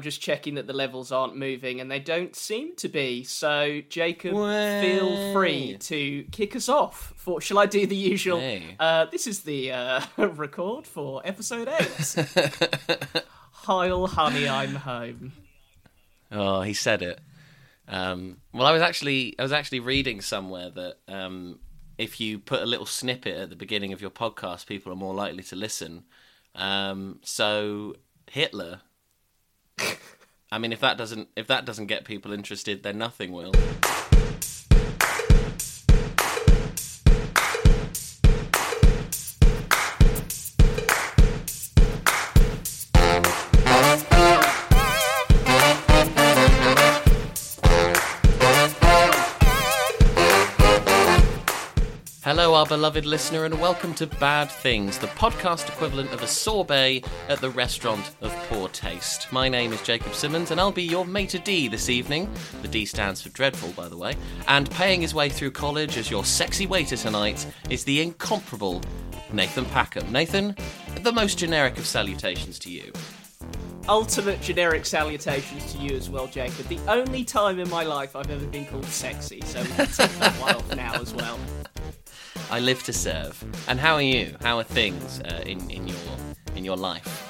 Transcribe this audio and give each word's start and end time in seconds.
just 0.00 0.20
checking 0.20 0.54
that 0.54 0.68
the 0.68 0.72
levels 0.72 1.10
aren't 1.10 1.36
moving, 1.36 1.80
and 1.80 1.90
they 1.90 1.98
don't 1.98 2.36
seem 2.36 2.76
to 2.76 2.88
be. 2.88 3.24
So, 3.24 3.80
Jacob, 3.88 4.32
feel 4.32 5.32
free 5.32 5.76
to 5.76 6.22
kick 6.30 6.54
us 6.54 6.68
off. 6.68 7.14
For 7.16 7.40
shall 7.40 7.58
I 7.58 7.66
do 7.66 7.84
the 7.84 7.96
usual? 7.96 8.38
Hey. 8.38 8.76
Uh, 8.78 9.06
this 9.06 9.26
is 9.26 9.40
the 9.40 9.72
uh, 9.72 10.00
record 10.16 10.86
for 10.86 11.20
episode 11.24 11.68
eight. 11.68 12.14
Heil, 13.52 14.06
honey, 14.06 14.48
I'm 14.48 14.76
home. 14.76 15.32
Oh, 16.30 16.62
he 16.62 16.74
said 16.74 17.02
it. 17.02 17.20
Um, 17.88 18.36
well, 18.52 18.66
I 18.66 18.72
was 18.72 18.82
actually 18.82 19.34
I 19.36 19.42
was 19.42 19.52
actually 19.52 19.80
reading 19.80 20.20
somewhere 20.20 20.70
that 20.70 20.98
um, 21.08 21.58
if 21.96 22.20
you 22.20 22.38
put 22.38 22.62
a 22.62 22.66
little 22.66 22.86
snippet 22.86 23.36
at 23.36 23.50
the 23.50 23.56
beginning 23.56 23.92
of 23.92 24.00
your 24.00 24.10
podcast, 24.10 24.66
people 24.66 24.92
are 24.92 24.96
more 24.96 25.14
likely 25.14 25.42
to 25.44 25.56
listen. 25.56 26.04
Um, 26.54 27.18
so 27.24 27.96
Hitler. 28.30 28.82
I 30.50 30.58
mean, 30.58 30.72
if 30.72 30.80
that 30.80 30.96
doesn't 30.96 31.28
if 31.36 31.46
that 31.48 31.64
doesn't 31.64 31.86
get 31.86 32.04
people 32.04 32.32
interested, 32.32 32.82
then 32.82 32.98
nothing 32.98 33.32
will. 33.32 33.52
Our 52.58 52.66
beloved 52.66 53.06
listener, 53.06 53.44
and 53.44 53.60
welcome 53.60 53.94
to 53.94 54.04
Bad 54.04 54.50
Things, 54.50 54.98
the 54.98 55.06
podcast 55.06 55.68
equivalent 55.68 56.12
of 56.12 56.24
a 56.24 56.26
sorbet 56.26 57.04
at 57.28 57.40
the 57.40 57.50
restaurant 57.50 58.10
of 58.20 58.34
poor 58.48 58.68
taste. 58.70 59.32
My 59.32 59.48
name 59.48 59.72
is 59.72 59.80
Jacob 59.82 60.12
Simmons, 60.12 60.50
and 60.50 60.60
I'll 60.60 60.72
be 60.72 60.82
your 60.82 61.04
maitre 61.04 61.38
d' 61.38 61.70
this 61.70 61.88
evening. 61.88 62.28
The 62.62 62.66
D 62.66 62.84
stands 62.84 63.22
for 63.22 63.28
dreadful, 63.28 63.70
by 63.80 63.88
the 63.88 63.96
way. 63.96 64.16
And 64.48 64.68
paying 64.72 65.02
his 65.02 65.14
way 65.14 65.28
through 65.28 65.52
college 65.52 65.96
as 65.98 66.10
your 66.10 66.24
sexy 66.24 66.66
waiter 66.66 66.96
tonight 66.96 67.46
is 67.70 67.84
the 67.84 68.00
incomparable 68.00 68.82
Nathan 69.32 69.66
Packham. 69.66 70.10
Nathan, 70.10 70.56
the 71.02 71.12
most 71.12 71.38
generic 71.38 71.78
of 71.78 71.86
salutations 71.86 72.58
to 72.58 72.72
you. 72.72 72.92
Ultimate 73.88 74.40
generic 74.40 74.84
salutations 74.84 75.74
to 75.74 75.78
you 75.78 75.94
as 75.94 76.10
well, 76.10 76.26
Jacob. 76.26 76.66
The 76.66 76.80
only 76.88 77.22
time 77.22 77.60
in 77.60 77.70
my 77.70 77.84
life 77.84 78.16
I've 78.16 78.32
ever 78.32 78.46
been 78.46 78.66
called 78.66 78.86
sexy, 78.86 79.42
so 79.42 79.62
we 79.62 79.68
can 79.68 79.86
take 79.86 80.10
that 80.18 80.34
one 80.40 80.56
off 80.56 80.74
now 80.74 80.94
as 80.94 81.14
well. 81.14 81.38
I 82.50 82.60
live 82.60 82.82
to 82.84 82.92
serve. 82.92 83.42
And 83.68 83.78
how 83.78 83.94
are 83.94 84.02
you? 84.02 84.34
How 84.42 84.58
are 84.58 84.64
things 84.64 85.20
uh, 85.20 85.42
in 85.44 85.70
in 85.70 85.86
your 85.88 85.98
in 86.56 86.64
your 86.64 86.76
life? 86.76 87.24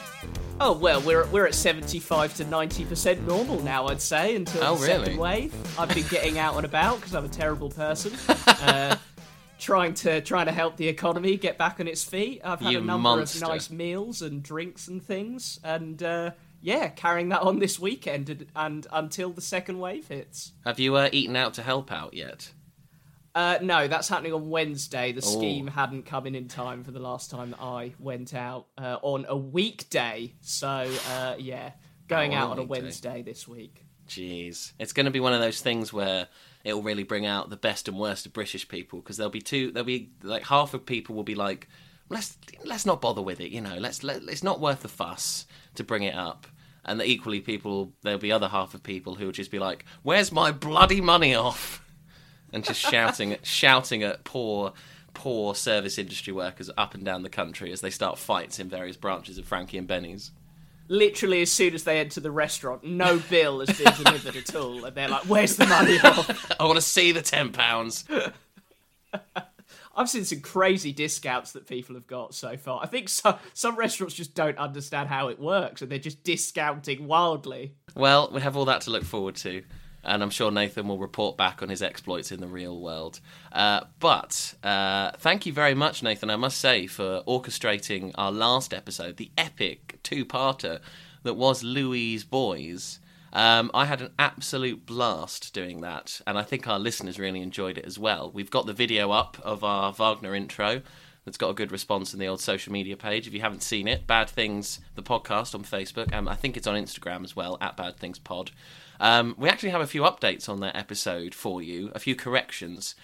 Oh 0.60 0.72
well, 0.76 1.00
we're 1.00 1.26
we're 1.28 1.46
at 1.46 1.54
seventy-five 1.54 2.34
to 2.36 2.44
ninety 2.44 2.84
percent 2.84 3.26
normal 3.26 3.60
now, 3.62 3.86
I'd 3.88 4.00
say, 4.02 4.36
until 4.36 4.62
Oh, 4.64 4.74
the 4.76 4.86
really? 4.86 5.04
second 5.06 5.18
wave. 5.20 5.78
I've 5.78 5.88
been 5.94 6.06
getting 6.08 6.38
out 6.38 6.56
and 6.56 6.64
about 6.64 6.96
because 6.96 7.14
I'm 7.14 7.24
a 7.24 7.28
terrible 7.28 7.70
person, 7.70 8.12
uh, 8.46 8.96
trying 9.58 9.94
to 9.94 10.20
trying 10.20 10.46
to 10.46 10.52
help 10.52 10.76
the 10.76 10.88
economy 10.88 11.36
get 11.36 11.58
back 11.58 11.80
on 11.80 11.88
its 11.88 12.04
feet. 12.04 12.40
I've 12.44 12.60
had 12.60 12.72
You 12.72 12.78
a 12.78 12.82
number 12.82 13.08
monster. 13.08 13.44
of 13.44 13.50
nice 13.50 13.70
meals 13.70 14.22
and 14.22 14.42
drinks 14.42 14.88
and 14.88 15.02
things, 15.02 15.58
and 15.64 16.00
uh, 16.02 16.30
yeah, 16.60 16.88
carrying 16.88 17.28
that 17.30 17.42
on 17.42 17.58
this 17.60 17.78
weekend 17.78 18.28
and, 18.30 18.46
and 18.56 18.86
until 18.92 19.30
the 19.30 19.40
second 19.40 19.78
wave 19.78 20.08
hits. 20.08 20.52
Have 20.64 20.78
you 20.80 20.94
uh, 20.96 21.08
eaten 21.12 21.36
out 21.36 21.54
to 21.54 21.62
help 21.62 21.90
out 21.92 22.14
yet? 22.14 22.50
Uh, 23.38 23.56
no, 23.62 23.86
that's 23.86 24.08
happening 24.08 24.32
on 24.32 24.50
Wednesday. 24.50 25.12
The 25.12 25.22
Oh. 25.24 25.38
scheme 25.38 25.68
hadn't 25.68 26.06
come 26.06 26.26
in 26.26 26.34
in 26.34 26.48
time 26.48 26.82
for 26.82 26.90
the 26.90 26.98
last 26.98 27.30
time 27.30 27.50
that 27.50 27.60
I 27.62 27.94
went 28.00 28.34
out 28.34 28.66
uh, 28.76 28.96
on 29.00 29.26
a 29.28 29.36
weekday. 29.36 30.34
So, 30.40 30.68
uh, 31.10 31.36
yeah, 31.38 31.70
going 32.08 32.34
Oh, 32.34 32.38
out 32.38 32.50
on 32.50 32.58
a. 32.58 32.64
Wednesday 32.64 33.22
this 33.22 33.46
week. 33.46 33.84
Jeez, 34.08 34.72
it's 34.80 34.92
going 34.92 35.06
to 35.06 35.12
be 35.12 35.20
one 35.20 35.32
of 35.34 35.40
those 35.40 35.60
things 35.60 35.92
where 35.92 36.26
it 36.64 36.72
will 36.72 36.82
really 36.82 37.04
bring 37.04 37.26
out 37.26 37.48
the 37.48 37.56
best 37.56 37.86
and 37.86 37.96
worst 37.96 38.26
of 38.26 38.32
British 38.32 38.66
people 38.66 38.98
because 38.98 39.16
there'll 39.18 39.30
be 39.30 39.40
two. 39.40 39.70
There'll 39.70 39.86
be 39.86 40.10
like 40.24 40.42
half 40.42 40.74
of 40.74 40.84
people 40.84 41.14
will 41.14 41.22
be 41.22 41.36
like, 41.36 41.68
let's 42.08 42.36
let's 42.64 42.86
not 42.86 43.00
bother 43.00 43.22
with 43.22 43.38
it. 43.40 43.52
You 43.52 43.60
know, 43.60 43.76
let's 43.78 44.02
let, 44.02 44.22
it's 44.24 44.42
not 44.42 44.58
worth 44.60 44.82
the 44.82 44.88
fuss 44.88 45.46
to 45.76 45.84
bring 45.84 46.02
it 46.02 46.16
up. 46.16 46.48
And 46.84 47.00
equally, 47.02 47.40
people 47.40 47.92
there'll 48.02 48.18
be 48.18 48.32
other 48.32 48.48
half 48.48 48.74
of 48.74 48.82
people 48.82 49.14
who 49.14 49.26
will 49.26 49.32
just 49.32 49.52
be 49.52 49.60
like, 49.60 49.84
"Where's 50.02 50.32
my 50.32 50.50
bloody 50.50 51.00
money 51.00 51.36
off?" 51.36 51.84
And 52.52 52.64
just 52.64 52.80
shouting 52.80 53.36
shouting 53.42 54.02
at 54.02 54.24
poor 54.24 54.72
poor 55.14 55.54
service 55.54 55.98
industry 55.98 56.32
workers 56.32 56.70
up 56.76 56.94
and 56.94 57.04
down 57.04 57.22
the 57.22 57.28
country 57.28 57.72
as 57.72 57.80
they 57.80 57.90
start 57.90 58.18
fights 58.18 58.58
in 58.58 58.68
various 58.68 58.96
branches 58.96 59.38
of 59.38 59.44
Frankie 59.44 59.78
and 59.78 59.88
Benny's. 59.88 60.30
Literally, 60.90 61.42
as 61.42 61.52
soon 61.52 61.74
as 61.74 61.84
they 61.84 61.98
enter 62.00 62.20
the 62.20 62.30
restaurant, 62.30 62.82
no 62.82 63.18
bill 63.18 63.60
has 63.60 63.76
been 63.76 63.92
delivered 64.02 64.36
at 64.36 64.54
all, 64.54 64.84
and 64.86 64.96
they're 64.96 65.08
like, 65.08 65.24
"Where's 65.24 65.56
the 65.56 65.66
money?" 65.66 65.98
off?" 66.00 66.52
I 66.60 66.64
want 66.64 66.76
to 66.76 66.82
see 66.82 67.12
the 67.12 67.20
ten 67.20 67.52
pounds. 67.52 68.04
I've 69.98 70.08
seen 70.08 70.24
some 70.24 70.40
crazy 70.40 70.92
discounts 70.92 71.52
that 71.52 71.66
people 71.66 71.96
have 71.96 72.06
got 72.06 72.32
so 72.32 72.56
far. 72.56 72.80
I 72.82 72.86
think 72.86 73.08
some 73.08 73.34
some 73.52 73.76
restaurants 73.76 74.14
just 74.14 74.34
don't 74.34 74.56
understand 74.56 75.08
how 75.08 75.28
it 75.28 75.40
works, 75.40 75.82
and 75.82 75.90
they're 75.90 75.98
just 75.98 76.22
discounting 76.22 77.06
wildly. 77.06 77.74
Well, 77.94 78.30
we 78.32 78.40
have 78.40 78.56
all 78.56 78.64
that 78.66 78.82
to 78.82 78.90
look 78.90 79.04
forward 79.04 79.34
to, 79.36 79.64
and 80.08 80.22
I'm 80.22 80.30
sure 80.30 80.50
Nathan 80.50 80.88
will 80.88 80.98
report 80.98 81.36
back 81.36 81.62
on 81.62 81.68
his 81.68 81.82
exploits 81.82 82.32
in 82.32 82.40
the 82.40 82.46
real 82.46 82.80
world. 82.80 83.20
Uh, 83.52 83.82
but 84.00 84.54
uh, 84.62 85.12
thank 85.18 85.46
you 85.46 85.52
very 85.52 85.74
much, 85.74 86.02
Nathan, 86.02 86.30
I 86.30 86.36
must 86.36 86.58
say, 86.58 86.86
for 86.86 87.22
orchestrating 87.28 88.12
our 88.16 88.32
last 88.32 88.72
episode, 88.72 89.18
the 89.18 89.30
epic 89.36 89.98
two 90.02 90.24
parter 90.24 90.80
that 91.22 91.34
was 91.34 91.62
Louis' 91.62 92.24
Boys. 92.24 93.00
Um, 93.32 93.70
I 93.74 93.84
had 93.84 94.00
an 94.00 94.12
absolute 94.18 94.86
blast 94.86 95.52
doing 95.52 95.82
that, 95.82 96.20
and 96.26 96.38
I 96.38 96.42
think 96.42 96.66
our 96.66 96.78
listeners 96.78 97.18
really 97.18 97.42
enjoyed 97.42 97.76
it 97.76 97.84
as 97.84 97.98
well. 97.98 98.30
We've 98.32 98.50
got 98.50 98.66
the 98.66 98.72
video 98.72 99.10
up 99.10 99.36
of 99.42 99.62
our 99.62 99.92
Wagner 99.92 100.34
intro 100.34 100.82
that's 101.24 101.36
got 101.36 101.50
a 101.50 101.54
good 101.54 101.70
response 101.70 102.14
in 102.14 102.18
the 102.18 102.26
old 102.26 102.40
social 102.40 102.72
media 102.72 102.96
page. 102.96 103.26
If 103.26 103.34
you 103.34 103.42
haven't 103.42 103.62
seen 103.62 103.86
it, 103.86 104.06
Bad 104.06 104.30
Things, 104.30 104.80
the 104.94 105.02
podcast 105.02 105.54
on 105.54 105.62
Facebook, 105.62 106.12
um, 106.14 106.26
I 106.26 106.34
think 106.34 106.56
it's 106.56 106.66
on 106.66 106.82
Instagram 106.82 107.22
as 107.22 107.36
well, 107.36 107.58
at 107.60 107.76
Bad 107.76 107.98
Things 107.98 108.18
Pod. 108.18 108.50
Um, 109.00 109.34
we 109.38 109.48
actually 109.48 109.70
have 109.70 109.80
a 109.80 109.86
few 109.86 110.02
updates 110.02 110.48
on 110.48 110.60
that 110.60 110.76
episode 110.76 111.34
for 111.34 111.62
you, 111.62 111.90
a 111.94 111.98
few 111.98 112.14
corrections. 112.14 112.94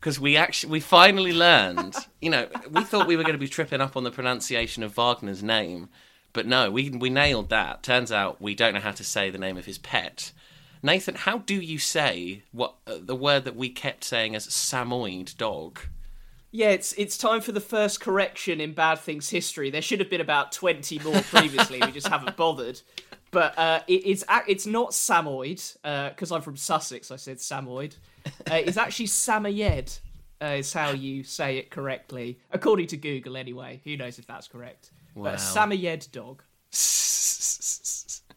Because 0.00 0.20
we 0.20 0.36
actually, 0.36 0.70
we 0.72 0.80
finally 0.80 1.32
learned, 1.32 1.94
you 2.20 2.30
know, 2.30 2.48
we 2.70 2.84
thought 2.84 3.06
we 3.06 3.16
were 3.16 3.24
going 3.24 3.34
to 3.34 3.38
be 3.38 3.48
tripping 3.48 3.80
up 3.80 3.96
on 3.96 4.04
the 4.04 4.10
pronunciation 4.10 4.82
of 4.82 4.94
Wagner's 4.94 5.42
name, 5.42 5.88
but 6.32 6.46
no, 6.46 6.70
we 6.70 6.90
we 6.90 7.10
nailed 7.10 7.48
that. 7.48 7.82
Turns 7.82 8.12
out 8.12 8.40
we 8.40 8.54
don't 8.54 8.74
know 8.74 8.80
how 8.80 8.92
to 8.92 9.04
say 9.04 9.30
the 9.30 9.38
name 9.38 9.56
of 9.56 9.64
his 9.64 9.78
pet. 9.78 10.32
Nathan, 10.82 11.16
how 11.16 11.38
do 11.38 11.54
you 11.54 11.78
say 11.78 12.42
what 12.52 12.74
uh, 12.86 12.98
the 13.00 13.16
word 13.16 13.44
that 13.44 13.56
we 13.56 13.68
kept 13.68 14.04
saying 14.04 14.36
as 14.36 14.46
Samoyed 14.46 15.36
dog? 15.36 15.80
Yeah, 16.50 16.70
it's 16.70 16.92
it's 16.94 17.18
time 17.18 17.40
for 17.40 17.52
the 17.52 17.60
first 17.60 18.00
correction 18.00 18.60
in 18.60 18.72
Bad 18.72 19.00
Things 19.00 19.30
history. 19.30 19.70
There 19.70 19.82
should 19.82 20.00
have 20.00 20.10
been 20.10 20.20
about 20.20 20.52
twenty 20.52 20.98
more 21.00 21.20
previously. 21.22 21.80
we 21.84 21.92
just 21.92 22.08
haven't 22.08 22.36
bothered. 22.36 22.80
But 23.30 23.58
uh, 23.58 23.80
it, 23.86 24.06
it's 24.06 24.24
it's 24.46 24.66
not 24.66 24.94
Samoyed 24.94 25.62
because 25.82 26.32
I'm 26.32 26.42
from 26.42 26.56
Sussex. 26.56 27.10
I 27.10 27.16
said 27.16 27.38
Samoyed. 27.38 27.96
Uh, 28.26 28.54
it's 28.54 28.76
actually 28.78 29.06
Samoyed. 29.06 29.98
Uh, 30.40 30.54
is 30.58 30.72
how 30.72 30.90
you 30.90 31.24
say 31.24 31.58
it 31.58 31.68
correctly, 31.68 32.38
according 32.52 32.86
to 32.86 32.96
Google. 32.96 33.36
Anyway, 33.36 33.80
who 33.82 33.96
knows 33.96 34.20
if 34.20 34.26
that's 34.28 34.46
correct? 34.46 34.92
Wow. 35.16 35.24
But 35.24 35.34
a 35.34 35.38
Samoyed 35.38 36.06
dog. 36.12 36.42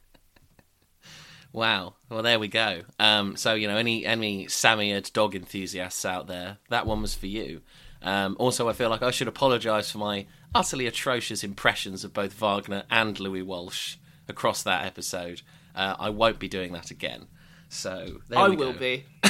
Wow. 1.54 1.96
Well, 2.10 2.24
there 2.24 2.40
we 2.40 2.48
go. 2.48 2.84
Um, 2.98 3.36
so 3.36 3.54
you 3.56 3.68
know, 3.68 3.76
any 3.78 4.06
any 4.06 4.48
Samoyed 4.48 5.12
dog 5.14 5.36
enthusiasts 5.36 6.06
out 6.06 6.28
there, 6.28 6.58
that 6.70 6.86
one 6.86 7.02
was 7.02 7.14
for 7.14 7.28
you. 7.28 7.62
Um, 8.02 8.36
also, 8.40 8.70
I 8.70 8.74
feel 8.74 8.90
like 8.90 9.04
I 9.04 9.12
should 9.12 9.28
apologise 9.28 9.92
for 9.92 9.98
my 9.98 10.26
utterly 10.56 10.88
atrocious 10.88 11.44
impressions 11.44 12.04
of 12.04 12.14
both 12.14 12.34
Wagner 12.34 12.84
and 12.90 13.20
Louis 13.20 13.42
Walsh 13.42 13.98
across 14.32 14.64
that 14.64 14.86
episode. 14.86 15.44
Uh, 15.76 15.96
I 16.00 16.10
won't 16.10 16.40
be 16.40 16.48
doing 16.48 16.74
that 16.74 16.90
again. 16.90 17.28
So 17.70 18.22
there 18.28 18.40
I 18.40 18.50
will 18.50 18.74
go. 18.74 18.80
be. 18.80 19.06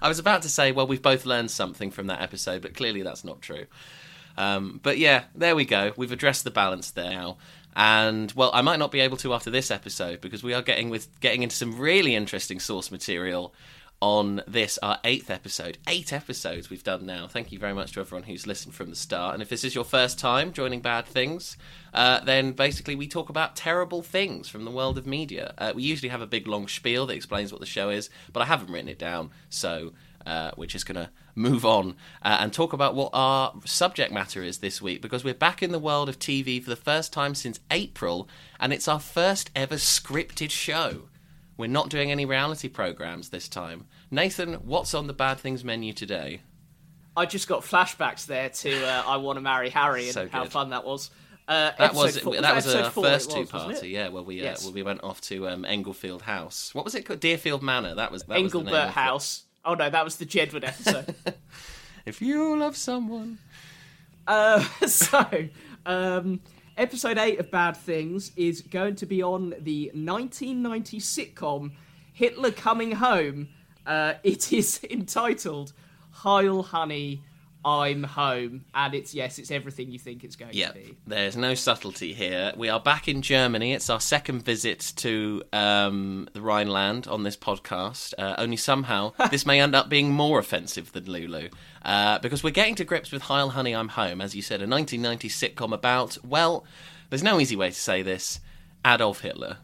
I 0.00 0.08
was 0.08 0.18
about 0.18 0.42
to 0.42 0.48
say, 0.48 0.72
well, 0.72 0.86
we've 0.86 1.02
both 1.02 1.26
learned 1.26 1.50
something 1.50 1.90
from 1.90 2.06
that 2.06 2.22
episode, 2.22 2.62
but 2.62 2.74
clearly 2.74 3.02
that's 3.02 3.24
not 3.24 3.42
true. 3.42 3.66
Um, 4.36 4.80
but 4.82 4.98
yeah, 4.98 5.24
there 5.34 5.54
we 5.56 5.64
go. 5.64 5.92
We've 5.96 6.12
addressed 6.12 6.44
the 6.44 6.50
balance 6.50 6.90
there 6.92 7.10
now. 7.10 7.36
And 7.76 8.32
well, 8.32 8.50
I 8.54 8.62
might 8.62 8.78
not 8.78 8.92
be 8.92 9.00
able 9.00 9.16
to 9.18 9.34
after 9.34 9.50
this 9.50 9.70
episode 9.70 10.20
because 10.20 10.42
we 10.42 10.54
are 10.54 10.62
getting 10.62 10.90
with 10.90 11.08
getting 11.20 11.42
into 11.42 11.56
some 11.56 11.78
really 11.78 12.14
interesting 12.14 12.60
source 12.60 12.90
material 12.90 13.52
on 14.04 14.42
this 14.46 14.78
our 14.82 14.98
eighth 15.02 15.30
episode. 15.30 15.78
Eight 15.88 16.12
episodes 16.12 16.68
we've 16.68 16.84
done 16.84 17.06
now. 17.06 17.26
Thank 17.26 17.52
you 17.52 17.58
very 17.58 17.72
much 17.72 17.92
to 17.92 18.00
everyone 18.00 18.24
who's 18.24 18.46
listened 18.46 18.74
from 18.74 18.90
the 18.90 18.96
start. 18.96 19.32
And 19.32 19.42
if 19.42 19.48
this 19.48 19.64
is 19.64 19.74
your 19.74 19.82
first 19.82 20.18
time 20.18 20.52
joining 20.52 20.82
Bad 20.82 21.06
Things, 21.06 21.56
uh, 21.94 22.20
then 22.20 22.52
basically 22.52 22.96
we 22.96 23.08
talk 23.08 23.30
about 23.30 23.56
terrible 23.56 24.02
things 24.02 24.46
from 24.46 24.66
the 24.66 24.70
world 24.70 24.98
of 24.98 25.06
media. 25.06 25.54
Uh, 25.56 25.72
we 25.74 25.84
usually 25.84 26.10
have 26.10 26.20
a 26.20 26.26
big 26.26 26.46
long 26.46 26.68
spiel 26.68 27.06
that 27.06 27.14
explains 27.14 27.50
what 27.50 27.62
the 27.62 27.66
show 27.66 27.88
is, 27.88 28.10
but 28.30 28.40
I 28.40 28.44
haven't 28.44 28.70
written 28.70 28.90
it 28.90 28.98
down, 28.98 29.30
so 29.48 29.94
uh, 30.26 30.50
we're 30.54 30.66
just 30.66 30.84
gonna 30.84 31.10
move 31.34 31.64
on 31.64 31.96
uh, 32.20 32.36
and 32.40 32.52
talk 32.52 32.74
about 32.74 32.94
what 32.94 33.08
our 33.14 33.54
subject 33.64 34.12
matter 34.12 34.42
is 34.42 34.58
this 34.58 34.82
week 34.82 35.00
because 35.00 35.24
we're 35.24 35.32
back 35.32 35.62
in 35.62 35.72
the 35.72 35.78
world 35.78 36.10
of 36.10 36.18
TV 36.18 36.62
for 36.62 36.68
the 36.68 36.76
first 36.76 37.10
time 37.10 37.34
since 37.34 37.58
April 37.70 38.28
and 38.60 38.70
it's 38.70 38.86
our 38.86 39.00
first 39.00 39.50
ever 39.56 39.76
scripted 39.76 40.50
show. 40.50 41.04
We're 41.56 41.68
not 41.68 41.88
doing 41.88 42.10
any 42.10 42.24
reality 42.24 42.68
programs 42.68 43.28
this 43.28 43.48
time. 43.48 43.86
Nathan, 44.10 44.54
what's 44.54 44.94
on 44.94 45.06
the 45.06 45.12
bad 45.12 45.38
things 45.38 45.64
menu 45.64 45.92
today? 45.92 46.40
I 47.16 47.26
just 47.26 47.48
got 47.48 47.62
flashbacks 47.62 48.26
there 48.26 48.48
to 48.48 48.84
uh, 48.86 49.02
I 49.06 49.16
Want 49.16 49.36
to 49.36 49.40
Marry 49.40 49.70
Harry 49.70 50.04
and 50.04 50.12
So 50.14 50.28
how 50.28 50.44
fun 50.46 50.70
that 50.70 50.84
was. 50.84 51.10
Uh, 51.46 51.70
That 51.78 51.94
was 51.94 52.18
four- 52.18 52.40
that 52.40 52.54
was 52.54 52.74
our 52.74 52.90
first 52.90 53.30
two 53.30 53.44
party, 53.46 53.88
yeah, 53.90 54.08
where 54.08 54.22
we 54.22 54.40
uh, 54.40 54.44
Yes. 54.44 54.64
where 54.64 54.72
we 54.72 54.82
went 54.82 55.02
off 55.04 55.20
to 55.22 55.48
um, 55.48 55.64
Englefield 55.64 56.22
House. 56.22 56.74
What 56.74 56.84
was 56.84 56.94
it 56.94 57.02
called? 57.04 57.20
Deerfield 57.20 57.62
Manor. 57.62 57.94
That 57.94 58.10
was 58.10 58.22
that 58.24 58.40
was 58.40 58.54
Engelbert 58.54 58.72
of. 58.88 58.90
House. 58.94 59.44
Oh 59.64 59.74
no, 59.74 59.88
that 59.90 60.04
was 60.04 60.16
the 60.16 60.26
Jedward 60.26 60.64
episode. 60.66 61.14
If 62.06 62.20
you 62.20 62.58
love 62.58 62.76
someone, 62.76 63.38
Uh, 64.26 64.60
so, 64.86 65.48
um, 65.86 66.40
episode 66.76 67.16
8 67.16 67.40
of 67.40 67.50
Bad 67.50 67.78
Things 67.78 68.30
is 68.36 68.60
going 68.60 68.96
to 68.96 69.06
be 69.06 69.22
on 69.22 69.54
the 69.58 69.86
1990 69.94 70.98
sitcom 71.00 71.70
Hitler 72.12 72.50
Coming 72.50 72.92
Home. 72.92 73.48
Uh, 73.86 74.14
it 74.22 74.52
is 74.52 74.80
entitled 74.90 75.72
Heil 76.10 76.62
Honey, 76.62 77.22
I'm 77.64 78.02
Home. 78.02 78.64
And 78.74 78.94
it's, 78.94 79.14
yes, 79.14 79.38
it's 79.38 79.50
everything 79.50 79.90
you 79.90 79.98
think 79.98 80.22
it's 80.24 80.36
going 80.36 80.52
Yeah, 80.54 80.68
to 80.68 80.74
be. 80.74 80.96
there's 81.06 81.36
no 81.36 81.54
subtlety 81.54 82.12
here. 82.12 82.52
We 82.56 82.68
are 82.68 82.80
back 82.80 83.08
in 83.08 83.22
Germany. 83.22 83.72
It's 83.72 83.88
our 83.90 84.00
second 84.00 84.44
visit 84.44 84.92
to 84.96 85.42
um, 85.52 86.28
the 86.34 86.40
Rhineland 86.40 87.06
on 87.08 87.22
this 87.22 87.36
podcast. 87.36 88.14
Uh, 88.18 88.34
only 88.38 88.56
somehow 88.56 89.12
this 89.30 89.46
may 89.46 89.60
end 89.60 89.74
up 89.74 89.88
being 89.88 90.10
more 90.12 90.38
offensive 90.38 90.92
than 90.92 91.04
Lulu. 91.10 91.48
Uh, 91.84 92.18
because 92.18 92.42
we're 92.44 92.50
getting 92.50 92.74
to 92.76 92.84
grips 92.84 93.10
with 93.12 93.22
Heil 93.22 93.50
Honey, 93.50 93.74
I'm 93.74 93.88
Home, 93.88 94.20
as 94.20 94.34
you 94.34 94.42
said, 94.42 94.60
a 94.60 94.66
1990 94.68 95.28
sitcom 95.28 95.72
about, 95.74 96.18
well, 96.24 96.64
there's 97.10 97.22
no 97.22 97.40
easy 97.40 97.56
way 97.56 97.68
to 97.70 97.74
say 97.74 98.02
this 98.02 98.40
Adolf 98.86 99.20
Hitler. 99.20 99.58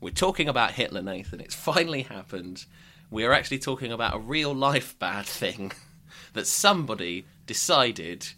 We're 0.00 0.10
talking 0.10 0.48
about 0.48 0.72
Hitler, 0.72 1.00
Nathan. 1.02 1.40
It's 1.40 1.54
finally 1.54 2.02
happened. 2.02 2.66
We 3.10 3.24
are 3.24 3.32
actually 3.32 3.60
talking 3.60 3.92
about 3.92 4.14
a 4.14 4.18
real 4.18 4.54
life 4.54 4.98
bad 4.98 5.26
thing 5.26 5.72
that 6.32 6.46
somebody 6.46 7.26
decided 7.46 8.28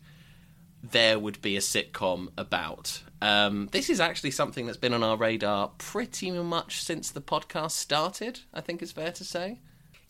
there 0.83 1.19
would 1.19 1.41
be 1.43 1.57
a 1.57 1.61
sitcom 1.61 2.29
about. 2.37 3.03
Um, 3.21 3.69
this 3.73 3.91
is 3.91 3.99
actually 3.99 4.31
something 4.31 4.67
that's 4.67 4.79
been 4.79 4.95
on 4.95 5.03
our 5.03 5.17
radar 5.17 5.73
pretty 5.79 6.31
much 6.31 6.83
since 6.83 7.11
the 7.11 7.21
podcast 7.21 7.73
started, 7.73 8.41
I 8.55 8.61
think 8.61 8.83
it's 8.83 8.93
fair 8.93 9.13
to 9.13 9.25
say. 9.25 9.61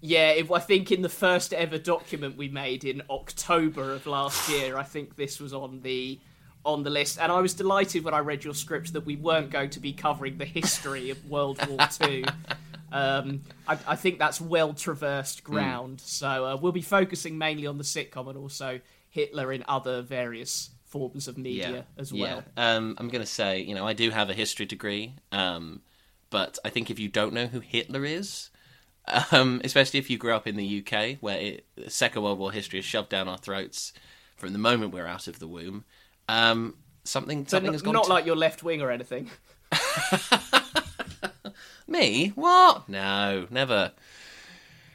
Yeah, 0.00 0.30
if, 0.30 0.52
I 0.52 0.60
think 0.60 0.92
in 0.92 1.02
the 1.02 1.08
first 1.08 1.52
ever 1.52 1.78
document 1.78 2.36
we 2.36 2.48
made 2.48 2.84
in 2.84 3.02
October 3.10 3.92
of 3.92 4.06
last 4.06 4.48
year, 4.50 4.76
I 4.76 4.82
think 4.82 5.16
this 5.16 5.40
was 5.40 5.52
on 5.52 5.80
the 5.82 6.18
on 6.64 6.82
the 6.82 6.90
list, 6.90 7.18
and 7.18 7.32
I 7.32 7.40
was 7.40 7.54
delighted 7.54 8.04
when 8.04 8.12
I 8.12 8.18
read 8.18 8.44
your 8.44 8.52
script 8.52 8.92
that 8.92 9.06
we 9.06 9.16
weren't 9.16 9.50
going 9.50 9.70
to 9.70 9.80
be 9.80 9.92
covering 9.92 10.36
the 10.36 10.44
history 10.44 11.08
of 11.08 11.24
World 11.30 11.64
War 11.66 11.86
Two. 11.90 12.24
Um, 12.92 13.42
I, 13.66 13.78
I 13.86 13.96
think 13.96 14.18
that's 14.18 14.40
well 14.40 14.72
traversed 14.74 15.44
ground, 15.44 16.00
so 16.00 16.46
uh, 16.46 16.56
we'll 16.56 16.72
be 16.72 16.82
focusing 16.82 17.36
mainly 17.38 17.66
on 17.66 17.78
the 17.78 17.84
sitcom 17.84 18.28
and 18.28 18.36
also 18.38 18.80
Hitler 19.10 19.52
in 19.52 19.64
other 19.68 20.02
various 20.02 20.70
forms 20.86 21.28
of 21.28 21.36
media 21.36 21.84
as 21.98 22.12
well. 22.12 22.42
Yeah. 22.56 22.76
Um, 22.76 22.94
I'm 22.98 23.08
going 23.08 23.20
to 23.22 23.26
say, 23.30 23.60
you 23.60 23.74
know, 23.74 23.86
I 23.86 23.92
do 23.92 24.10
have 24.10 24.30
a 24.30 24.34
history 24.34 24.64
degree, 24.66 25.14
um, 25.32 25.82
but 26.30 26.58
I 26.64 26.70
think 26.70 26.90
if 26.90 26.98
you 26.98 27.08
don't 27.08 27.34
know 27.34 27.46
who 27.46 27.60
Hitler 27.60 28.04
is, 28.06 28.48
um, 29.32 29.60
especially 29.64 29.98
if 29.98 30.08
you 30.10 30.16
grew 30.18 30.34
up 30.34 30.46
in 30.46 30.56
the 30.56 30.82
UK, 30.86 31.18
where 31.20 31.38
it, 31.38 31.66
the 31.76 31.90
Second 31.90 32.22
World 32.22 32.38
War 32.38 32.52
history 32.52 32.78
is 32.78 32.84
shoved 32.86 33.10
down 33.10 33.28
our 33.28 33.38
throats 33.38 33.92
from 34.36 34.52
the 34.52 34.58
moment 34.58 34.92
we're 34.94 35.06
out 35.06 35.26
of 35.28 35.38
the 35.38 35.48
womb, 35.48 35.84
um, 36.28 36.74
something 37.04 37.42
But 37.42 37.50
something 37.50 37.68
n- 37.68 37.74
has 37.74 37.82
gone 37.82 37.94
not 37.94 38.04
to- 38.04 38.10
like 38.10 38.24
you're 38.26 38.36
left 38.36 38.62
wing 38.62 38.80
or 38.80 38.90
anything. 38.90 39.30
Me? 41.88 42.32
What? 42.34 42.86
No, 42.86 43.46
never. 43.50 43.92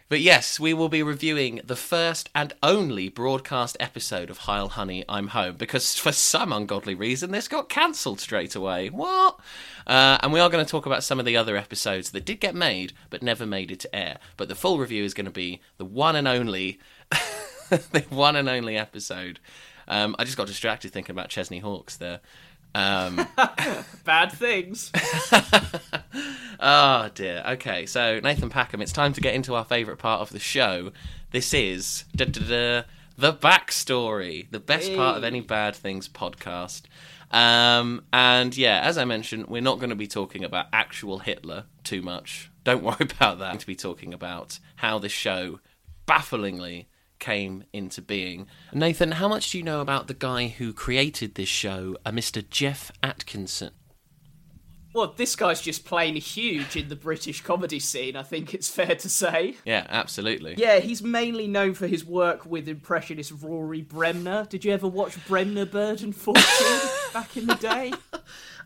But 0.10 0.22
yes, 0.22 0.60
we 0.60 0.76
will 0.76 0.90
be 0.90 1.02
reviewing 1.02 1.60
the 1.66 1.76
first 1.76 2.30
and 2.36 2.54
only 2.62 3.10
broadcast 3.10 3.76
episode 3.80 4.30
of 4.30 4.40
Heil 4.40 4.70
Honey, 4.70 5.04
I'm 5.10 5.30
Home, 5.30 5.56
because 5.56 5.96
for 5.98 6.12
some 6.12 6.54
ungodly 6.54 6.94
reason 6.94 7.32
this 7.32 7.48
got 7.48 7.68
cancelled 7.68 8.20
straight 8.20 8.54
away. 8.54 8.90
What? 8.90 9.40
Uh, 9.88 10.20
and 10.22 10.32
we 10.32 10.40
are 10.40 10.52
going 10.52 10.64
to 10.64 10.70
talk 10.70 10.86
about 10.86 11.04
some 11.04 11.20
of 11.20 11.26
the 11.26 11.36
other 11.36 11.58
episodes 11.58 12.12
that 12.12 12.26
did 12.26 12.40
get 12.40 12.54
made 12.54 12.94
but 13.10 13.24
never 13.24 13.48
made 13.48 13.72
it 13.72 13.80
to 13.80 13.96
air. 13.96 14.20
But 14.38 14.50
the 14.50 14.56
full 14.56 14.78
review 14.78 15.04
is 15.04 15.16
going 15.16 15.26
to 15.26 15.32
be 15.32 15.62
the 15.78 15.86
one 15.86 16.16
and 16.16 16.28
only, 16.28 16.80
the 17.70 18.06
one 18.10 18.36
and 18.36 18.48
only 18.48 18.78
episode. 18.78 19.40
Um, 19.88 20.16
I 20.20 20.26
just 20.26 20.38
got 20.38 20.46
distracted 20.46 20.94
thinking 20.94 21.14
about 21.16 21.30
Chesney 21.30 21.58
Hawks 21.58 21.98
there. 21.98 22.20
Um, 22.76 23.28
Bad 24.06 24.32
things. 24.32 24.92
Oh 26.66 27.10
dear. 27.14 27.44
Okay, 27.46 27.86
so 27.86 28.22
Nathan 28.22 28.50
Packham, 28.50 28.82
it's 28.82 28.94
time 28.94 29.12
to 29.14 29.22
get 29.22 29.36
into 29.36 29.54
our 29.54 29.66
favourite 29.66 30.00
part 30.00 30.22
of 30.22 30.30
the 30.30 30.40
show. 30.40 30.94
This 31.32 31.54
is 31.54 32.06
da, 32.16 32.24
da, 32.24 32.40
da, 32.40 32.84
the 33.18 33.34
backstory, 33.34 34.50
the 34.50 34.62
best 34.62 34.96
part 34.96 35.18
of 35.18 35.26
any 35.26 35.42
Bad 35.42 35.76
Things 35.76 36.08
podcast. 36.08 36.84
Um, 37.32 38.06
and 38.14 38.56
yeah, 38.56 38.80
as 38.82 38.98
I 38.98 39.04
mentioned, 39.04 39.48
we're 39.48 39.62
not 39.62 39.80
going 39.80 39.90
to 39.90 39.96
be 39.98 40.08
talking 40.08 40.46
about 40.46 40.68
actual 40.72 41.20
Hitler 41.20 41.66
too 41.84 42.02
much. 42.02 42.50
Don't 42.64 42.82
worry 42.84 42.96
about 43.02 43.40
that. 43.40 43.46
We're 43.46 43.48
going 43.48 43.58
to 43.58 43.68
be 43.68 43.76
talking 43.76 44.14
about 44.14 44.60
how 44.78 45.00
this 45.00 45.12
show 45.12 45.60
bafflingly 46.06 46.88
came 47.20 47.66
into 47.74 48.02
being. 48.02 48.48
Nathan, 48.72 49.12
how 49.12 49.28
much 49.28 49.52
do 49.52 49.58
you 49.58 49.66
know 49.66 49.82
about 49.82 50.08
the 50.08 50.14
guy 50.14 50.48
who 50.48 50.72
created 50.72 51.36
this 51.36 51.50
show, 51.50 51.98
a 52.06 52.14
Mr. 52.14 52.48
Geoff 52.50 52.90
Atkinson? 53.04 53.72
Well, 54.94 55.14
this 55.18 55.36
guy's 55.36 55.60
just 55.60 55.86
plain 55.86 56.16
huge 56.16 56.76
in 56.76 56.88
the 56.88 56.96
British 56.96 57.42
comedy 57.42 57.80
scene, 57.80 58.16
I 58.16 58.22
think 58.24 58.54
it's 58.54 58.70
fair 58.70 58.96
to 58.96 59.10
say. 59.10 59.56
Yeah, 59.66 59.88
absolutely. 59.90 60.54
Yeah, 60.58 60.80
he's 60.80 61.02
mainly 61.02 61.48
known 61.48 61.74
for 61.74 61.88
his 61.88 62.06
work 62.06 62.46
with 62.46 62.68
impressionist 62.68 63.32
Rory 63.42 63.82
Bremner. 63.82 64.46
Did 64.50 64.64
you 64.64 64.72
ever 64.72 64.88
watch 64.88 65.18
Bremner 65.28 65.66
Bird 65.66 66.02
and 66.04 66.16
Fortune 66.16 66.44
back 67.14 67.36
in 67.36 67.48
the 67.48 67.56
day? 67.56 67.94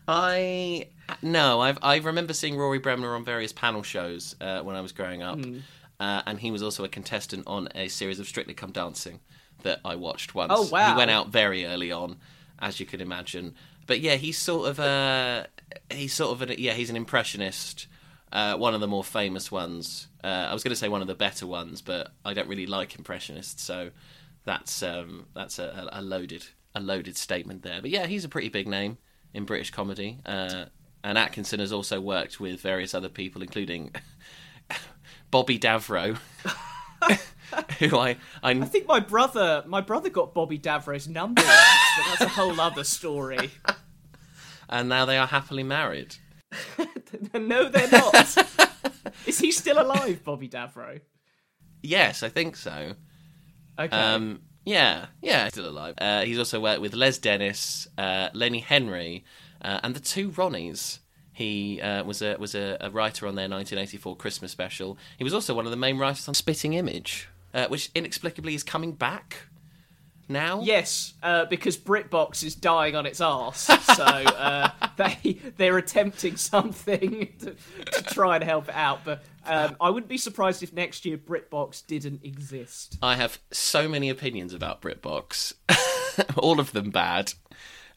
I 0.06 0.88
no, 1.22 1.60
I've 1.60 1.78
I 1.82 1.96
remember 1.98 2.32
seeing 2.32 2.56
Rory 2.56 2.78
Bremner 2.78 3.14
on 3.14 3.24
various 3.24 3.52
panel 3.52 3.82
shows 3.82 4.34
uh, 4.40 4.60
when 4.60 4.76
I 4.76 4.80
was 4.80 4.92
growing 4.92 5.22
up, 5.22 5.38
Hmm. 5.44 5.58
uh, 6.00 6.22
and 6.26 6.38
he 6.40 6.50
was 6.50 6.62
also 6.62 6.84
a 6.84 6.88
contestant 6.88 7.44
on 7.46 7.68
a 7.74 7.88
series 7.88 8.18
of 8.20 8.26
Strictly 8.26 8.54
Come 8.54 8.72
Dancing 8.72 9.20
that 9.62 9.80
I 9.84 9.96
watched 9.96 10.34
once. 10.34 10.52
Oh, 10.54 10.68
wow. 10.68 10.92
He 10.92 10.96
went 10.96 11.10
out 11.10 11.28
very 11.28 11.64
early 11.66 11.90
on, 11.92 12.16
as 12.58 12.80
you 12.80 12.86
can 12.86 13.00
imagine. 13.00 13.54
But 13.88 13.98
yeah, 14.00 14.14
he's 14.14 14.38
sort 14.38 14.68
of 14.68 14.78
a 14.78 15.48
he's 15.90 16.12
sort 16.12 16.40
of 16.40 16.48
a, 16.48 16.60
yeah 16.60 16.74
he's 16.74 16.90
an 16.90 16.96
impressionist. 16.96 17.88
Uh, 18.30 18.54
one 18.56 18.74
of 18.74 18.80
the 18.80 18.86
more 18.86 19.02
famous 19.02 19.50
ones. 19.50 20.06
Uh, 20.22 20.46
I 20.50 20.52
was 20.52 20.62
going 20.62 20.70
to 20.72 20.76
say 20.76 20.88
one 20.88 21.00
of 21.00 21.08
the 21.08 21.14
better 21.14 21.46
ones, 21.46 21.80
but 21.80 22.12
I 22.26 22.34
don't 22.34 22.46
really 22.46 22.66
like 22.66 22.94
impressionists, 22.96 23.62
so 23.62 23.90
that's 24.44 24.82
um, 24.82 25.26
that's 25.34 25.58
a, 25.58 25.88
a 25.90 26.02
loaded 26.02 26.46
a 26.74 26.80
loaded 26.80 27.16
statement 27.16 27.62
there. 27.62 27.80
But 27.80 27.90
yeah, 27.90 28.06
he's 28.06 28.24
a 28.24 28.28
pretty 28.28 28.50
big 28.50 28.68
name 28.68 28.98
in 29.32 29.44
British 29.44 29.70
comedy. 29.70 30.18
Uh, 30.26 30.66
and 31.02 31.16
Atkinson 31.16 31.60
has 31.60 31.72
also 31.72 32.00
worked 32.00 32.40
with 32.40 32.60
various 32.60 32.94
other 32.94 33.08
people, 33.08 33.42
including 33.42 33.92
Bobby 35.30 35.58
Davro, 35.58 36.18
who 37.78 37.96
I, 37.96 38.16
I 38.42 38.50
I 38.50 38.64
think 38.64 38.86
my 38.86 39.00
brother, 39.00 39.64
my 39.66 39.80
brother 39.80 40.10
got 40.10 40.34
Bobby 40.34 40.58
Davro's 40.58 41.08
number, 41.08 41.42
but 41.42 42.04
that's 42.08 42.20
a 42.20 42.28
whole 42.28 42.60
other 42.60 42.84
story. 42.84 43.50
and 44.68 44.88
now 44.88 45.04
they 45.04 45.18
are 45.18 45.26
happily 45.26 45.62
married. 45.62 46.16
no, 47.34 47.68
they're 47.68 47.90
not. 47.90 48.36
Is 49.26 49.38
he 49.38 49.52
still 49.52 49.80
alive, 49.80 50.24
Bobby 50.24 50.48
Davro? 50.48 51.00
Yes, 51.82 52.22
I 52.22 52.28
think 52.28 52.56
so. 52.56 52.94
Okay. 53.78 53.96
Um, 53.96 54.40
yeah, 54.64 55.06
yeah, 55.22 55.48
still 55.48 55.68
alive. 55.68 55.94
Uh, 55.98 56.22
he's 56.24 56.38
also 56.38 56.60
worked 56.60 56.80
with 56.80 56.94
Les 56.94 57.18
Dennis, 57.18 57.88
uh, 57.96 58.28
Lenny 58.34 58.60
Henry, 58.60 59.24
uh, 59.62 59.80
and 59.82 59.94
the 59.94 60.00
two 60.00 60.30
Ronnies. 60.30 60.98
He 61.32 61.80
uh, 61.80 62.02
was 62.04 62.20
a 62.20 62.36
was 62.36 62.54
a, 62.54 62.76
a 62.80 62.90
writer 62.90 63.26
on 63.26 63.36
their 63.36 63.48
1984 63.48 64.16
Christmas 64.16 64.50
special. 64.50 64.98
He 65.16 65.24
was 65.24 65.32
also 65.32 65.54
one 65.54 65.66
of 65.66 65.70
the 65.70 65.76
main 65.76 65.96
writers 65.96 66.26
on 66.26 66.34
Spitting 66.34 66.74
Image, 66.74 67.28
uh, 67.54 67.68
which 67.68 67.90
inexplicably 67.94 68.54
is 68.54 68.64
coming 68.64 68.92
back 68.92 69.47
now. 70.28 70.60
Yes, 70.62 71.14
uh, 71.22 71.44
because 71.46 71.76
BritBox 71.76 72.44
is 72.44 72.54
dying 72.54 72.94
on 72.94 73.06
its 73.06 73.20
arse, 73.20 73.58
so 73.96 74.04
uh, 74.04 74.70
they 74.96 75.38
they're 75.56 75.78
attempting 75.78 76.36
something 76.36 77.32
to, 77.40 77.54
to 77.92 78.02
try 78.04 78.36
and 78.36 78.44
help 78.44 78.68
it 78.68 78.74
out. 78.74 79.04
But 79.04 79.22
um, 79.46 79.76
I 79.80 79.90
wouldn't 79.90 80.08
be 80.08 80.18
surprised 80.18 80.62
if 80.62 80.72
next 80.72 81.04
year 81.04 81.16
BritBox 81.16 81.86
didn't 81.86 82.24
exist. 82.24 82.98
I 83.02 83.16
have 83.16 83.38
so 83.50 83.88
many 83.88 84.08
opinions 84.08 84.52
about 84.52 84.82
BritBox, 84.82 85.54
all 86.36 86.60
of 86.60 86.72
them 86.72 86.90
bad. 86.90 87.32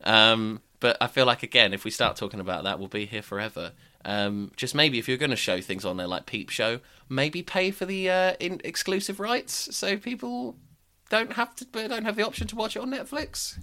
Um, 0.03 0.61
but 0.79 0.97
I 0.99 1.07
feel 1.07 1.25
like 1.25 1.43
again, 1.43 1.73
if 1.73 1.85
we 1.85 1.91
start 1.91 2.15
talking 2.15 2.39
about 2.39 2.63
that, 2.63 2.79
we'll 2.79 2.87
be 2.87 3.05
here 3.05 3.21
forever. 3.21 3.73
Um, 4.03 4.51
just 4.55 4.73
maybe 4.73 4.97
if 4.97 5.07
you're 5.07 5.17
going 5.17 5.29
to 5.29 5.35
show 5.35 5.61
things 5.61 5.85
on 5.85 5.97
there 5.97 6.07
like 6.07 6.25
Peep 6.25 6.49
Show, 6.49 6.79
maybe 7.07 7.43
pay 7.43 7.69
for 7.69 7.85
the 7.85 8.09
uh, 8.09 8.33
in- 8.39 8.61
exclusive 8.63 9.19
rights 9.19 9.75
so 9.75 9.95
people 9.95 10.55
don't 11.11 11.33
have 11.33 11.53
to 11.57 11.65
don't 11.65 12.05
have 12.05 12.15
the 12.15 12.25
option 12.25 12.47
to 12.47 12.55
watch 12.55 12.75
it 12.75 12.79
on 12.79 12.89
Netflix, 12.89 13.59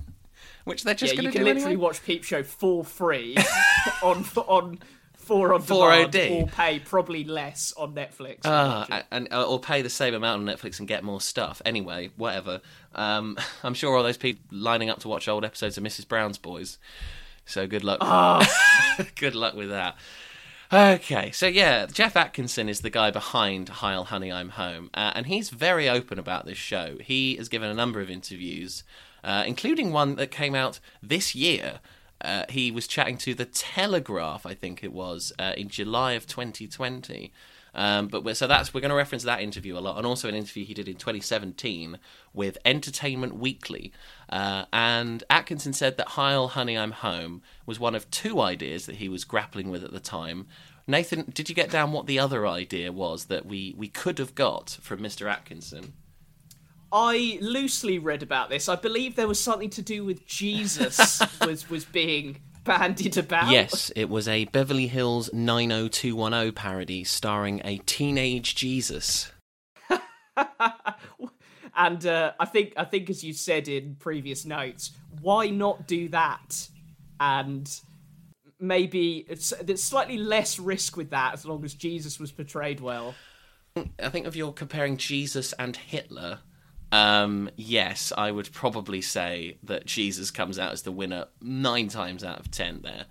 which 0.64 0.85
they're 0.85 0.95
just 0.95 1.14
yeah, 1.14 1.23
going 1.23 1.25
you 1.25 1.33
to 1.33 1.38
can 1.38 1.45
literally 1.47 1.73
anyway. 1.73 1.83
watch 1.83 2.05
Peep 2.05 2.23
Show 2.23 2.43
for 2.43 2.85
free 2.85 3.37
on 4.02 4.25
on 4.47 4.78
four 5.14 5.52
on 5.52 5.62
4OD. 5.62 6.31
or 6.31 6.47
pay 6.47 6.78
probably 6.78 7.25
less 7.25 7.73
on 7.76 7.95
Netflix. 7.95 8.40
Ah, 8.45 9.02
and 9.11 9.28
uh, 9.33 9.47
or 9.47 9.59
pay 9.59 9.83
the 9.83 9.90
same 9.90 10.14
amount 10.14 10.49
on 10.49 10.55
Netflix 10.55 10.78
and 10.78 10.87
get 10.87 11.02
more 11.02 11.21
stuff. 11.21 11.61
Anyway, 11.64 12.11
whatever. 12.17 12.61
Um, 12.95 13.37
I'm 13.62 13.75
sure 13.75 13.97
all 13.97 14.02
those 14.02 14.17
people 14.17 14.43
lining 14.50 14.90
up 14.90 15.00
to 15.00 15.09
watch 15.09 15.26
old 15.26 15.45
episodes 15.45 15.76
of 15.76 15.85
Mrs. 15.85 16.07
Brown's 16.07 16.38
Boys. 16.38 16.78
So 17.47 17.67
good 17.67 17.83
luck. 17.83 18.00
good 19.17 19.35
luck 19.35 19.55
with 19.55 19.71
that. 19.71 19.97
Okay, 20.70 21.30
so 21.30 21.46
yeah, 21.46 21.87
Geoff 21.87 22.14
Atkinson 22.14 22.68
is 22.68 22.82
the 22.82 22.90
guy 22.90 23.10
behind 23.10 23.70
Heil 23.70 24.04
Honey 24.04 24.30
I'm 24.30 24.50
Home, 24.50 24.90
uh, 24.92 25.12
and 25.14 25.25
he's 25.25 25.48
very 25.48 25.88
open 25.88 26.18
about 26.18 26.44
this 26.44 26.58
show. 26.58 26.98
He 27.00 27.37
has 27.37 27.48
given 27.48 27.70
a 27.70 27.75
number 27.75 28.02
of 28.02 28.10
interviews, 28.10 28.84
uh, 29.25 29.44
including 29.46 29.92
one 29.92 30.16
that 30.16 30.30
came 30.30 30.54
out 30.54 30.78
this 31.02 31.34
year. 31.34 31.80
Uh, 32.20 32.44
he 32.50 32.70
was 32.70 32.87
chatting 32.87 33.16
to 33.16 33.34
the 33.34 33.46
Telegraph, 33.46 34.44
I 34.44 34.52
think 34.52 34.84
it 34.84 34.92
was, 34.92 35.32
uh, 35.38 35.54
in 35.56 35.70
July 35.70 36.12
of 36.12 36.26
2020. 36.26 37.32
Um, 37.75 38.08
but 38.08 38.25
we're, 38.25 38.34
so 38.34 38.46
that's 38.46 38.72
we're 38.72 38.80
going 38.80 38.90
to 38.90 38.96
reference 38.96 39.25
that 39.25 39.40
interview 39.40 39.76
a 39.76 39.80
lot, 39.80 39.96
and 39.96 40.06
also 40.06 40.28
an 40.28 40.34
interview 40.34 40.64
he 40.64 40.75
did 40.75 40.88
in 40.88 40.96
2017 40.96 41.98
with 42.32 42.58
Entertainment 42.64 43.37
Weekly. 43.37 43.92
Uh, 44.28 44.64
and 44.72 45.25
Atkinson 45.30 45.72
said 45.72 45.96
that 45.96 46.08
"Heil, 46.08 46.48
Honey, 46.48 46.76
I'm 46.76 46.92
Home" 46.92 47.42
was 47.66 47.78
one 47.78 47.94
of 47.94 48.10
two 48.10 48.40
ideas 48.40 48.87
that 48.87 48.96
he 48.96 49.08
was 49.08 49.25
grappling 49.25 49.70
with 49.70 49.84
at 49.84 49.92
the 49.92 50.00
time. 50.00 50.46
Nathan, 50.87 51.30
did 51.34 51.50
you 51.50 51.54
get 51.54 51.70
down 51.70 51.92
what 51.92 52.06
the 52.06 52.18
other 52.18 52.46
idea 52.46 52.90
was 52.90 53.26
that 53.26 53.44
we 53.44 53.75
we 53.76 53.88
could 53.88 54.18
have 54.18 54.34
got 54.34 54.78
from 54.80 55.00
Mr. 55.00 55.30
Atkinson? 55.30 55.92
I 56.90 57.38
loosely 57.42 57.98
read 57.98 58.22
about 58.22 58.48
this. 58.48 58.68
I 58.68 58.76
believe 58.76 59.14
there 59.14 59.28
was 59.28 59.38
something 59.38 59.68
to 59.70 59.82
do 59.82 60.04
with 60.04 60.26
Jesus 60.26 61.20
was 61.42 61.68
was 61.68 61.84
being 61.84 62.40
bandied 62.68 63.16
about. 63.16 63.50
Yes, 63.50 63.90
it 63.96 64.08
was 64.08 64.28
a 64.28 64.44
Beverly 64.46 64.87
Hills 64.87 65.30
90210 65.32 66.52
parody 66.52 67.04
starring 67.04 67.60
a 67.64 67.78
teenage 67.78 68.54
Jesus. 68.54 69.32
and 71.76 72.06
uh, 72.06 72.32
I 72.38 72.44
think 72.44 72.75
I 72.76 72.84
think 72.84 73.10
as 73.10 73.25
you 73.25 73.32
said 73.32 73.68
in 73.68 73.96
previous 73.96 74.44
notes, 74.44 74.92
why 75.20 75.50
not 75.50 75.88
do 75.88 76.08
that? 76.10 76.68
And 77.20 77.68
maybe 78.60 79.26
it's, 79.28 79.52
there's 79.62 79.82
slightly 79.82 80.18
less 80.18 80.58
risk 80.58 80.96
with 80.96 81.10
that 81.10 81.34
as 81.34 81.44
long 81.44 81.64
as 81.64 81.75
Jesus 81.75 82.18
was 82.18 82.30
portrayed 82.30 82.80
well. 82.80 83.14
I 83.98 84.08
think 84.08 84.26
if 84.26 84.34
you're 84.34 84.52
comparing 84.52 84.96
Jesus 84.96 85.52
and 85.54 85.76
Hitler, 85.76 86.40
um, 86.92 87.50
yes, 87.57 88.12
I 88.16 88.30
would 88.30 88.52
probably 88.52 89.00
say 89.00 89.59
that 89.64 89.87
Jesus 89.87 90.30
comes 90.30 90.59
out 90.59 90.73
as 90.73 90.83
the 90.83 90.92
winner 90.92 91.26
nine 91.40 91.88
times 91.88 92.25
out 92.25 92.40
of 92.40 92.50
ten 92.50 92.80
there. 92.83 93.07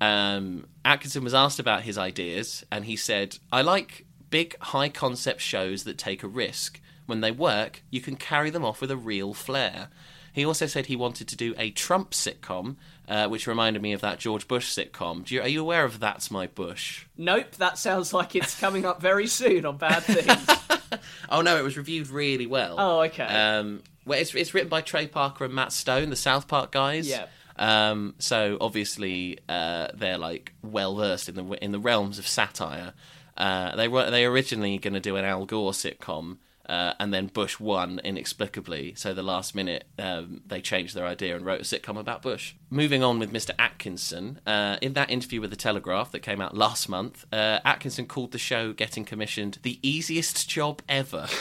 Um, 0.00 0.66
Atkinson 0.84 1.24
was 1.24 1.34
asked 1.34 1.58
about 1.58 1.82
his 1.82 1.98
ideas, 1.98 2.64
and 2.70 2.84
he 2.84 2.96
said, 2.96 3.38
I 3.52 3.62
like 3.62 4.06
big, 4.30 4.56
high 4.60 4.88
concept 4.88 5.40
shows 5.40 5.84
that 5.84 5.98
take 5.98 6.22
a 6.22 6.28
risk. 6.28 6.80
When 7.06 7.20
they 7.20 7.30
work, 7.30 7.82
you 7.90 8.00
can 8.00 8.16
carry 8.16 8.50
them 8.50 8.64
off 8.64 8.80
with 8.80 8.90
a 8.90 8.96
real 8.96 9.32
flair. 9.32 9.88
He 10.32 10.44
also 10.44 10.66
said 10.66 10.86
he 10.86 10.96
wanted 10.96 11.28
to 11.28 11.36
do 11.36 11.54
a 11.56 11.70
Trump 11.70 12.10
sitcom, 12.10 12.76
uh, 13.08 13.28
which 13.28 13.46
reminded 13.46 13.82
me 13.82 13.92
of 13.92 14.00
that 14.00 14.18
George 14.18 14.48
Bush 14.48 14.76
sitcom. 14.76 15.24
Do 15.24 15.34
you, 15.34 15.42
are 15.42 15.48
you 15.48 15.60
aware 15.60 15.84
of 15.84 16.00
That's 16.00 16.30
My 16.30 16.46
Bush? 16.46 17.06
Nope, 17.16 17.52
that 17.56 17.78
sounds 17.78 18.12
like 18.12 18.34
it's 18.34 18.58
coming 18.58 18.84
up 18.84 19.00
very 19.00 19.26
soon 19.26 19.64
on 19.64 19.76
Bad 19.76 20.00
Things. 20.04 21.00
Oh 21.28 21.42
no, 21.42 21.56
it 21.56 21.62
was 21.62 21.76
reviewed 21.76 22.08
really 22.08 22.46
well. 22.46 22.76
Oh, 22.78 23.00
okay. 23.02 23.24
Um, 23.24 23.82
well, 24.04 24.18
it's 24.20 24.34
it's 24.34 24.54
written 24.54 24.68
by 24.68 24.80
Trey 24.80 25.06
Parker 25.06 25.44
and 25.44 25.54
Matt 25.54 25.72
Stone, 25.72 26.10
the 26.10 26.16
South 26.16 26.48
Park 26.48 26.72
guys. 26.72 27.08
Yeah. 27.08 27.26
Um, 27.58 28.14
so 28.18 28.58
obviously 28.60 29.38
uh, 29.48 29.88
they're 29.94 30.18
like 30.18 30.52
well 30.62 30.94
versed 30.96 31.28
in 31.28 31.34
the 31.34 31.44
in 31.64 31.72
the 31.72 31.80
realms 31.80 32.18
of 32.18 32.26
satire. 32.28 32.92
Uh, 33.36 33.74
they 33.76 33.88
were 33.88 34.10
they 34.10 34.24
originally 34.24 34.78
going 34.78 34.94
to 34.94 35.00
do 35.00 35.16
an 35.16 35.24
Al 35.24 35.44
Gore 35.44 35.72
sitcom. 35.72 36.38
Uh, 36.68 36.94
and 36.98 37.14
then 37.14 37.26
Bush 37.28 37.60
won 37.60 38.00
inexplicably, 38.02 38.94
so 38.96 39.14
the 39.14 39.22
last 39.22 39.54
minute 39.54 39.84
um, 39.98 40.42
they 40.46 40.60
changed 40.60 40.94
their 40.94 41.06
idea 41.06 41.36
and 41.36 41.44
wrote 41.46 41.60
a 41.60 41.64
sitcom 41.64 41.98
about 41.98 42.22
Bush. 42.22 42.54
Moving 42.70 43.02
on 43.04 43.18
with 43.18 43.32
Mr. 43.32 43.50
Atkinson, 43.58 44.40
uh, 44.46 44.76
in 44.82 44.94
that 44.94 45.10
interview 45.10 45.40
with 45.40 45.50
the 45.50 45.56
Telegraph 45.56 46.10
that 46.12 46.20
came 46.20 46.40
out 46.40 46.56
last 46.56 46.88
month, 46.88 47.24
uh, 47.32 47.60
Atkinson 47.64 48.06
called 48.06 48.32
the 48.32 48.38
show 48.38 48.72
getting 48.72 49.04
commissioned 49.04 49.58
the 49.62 49.78
easiest 49.82 50.48
job 50.48 50.82
ever. 50.88 51.28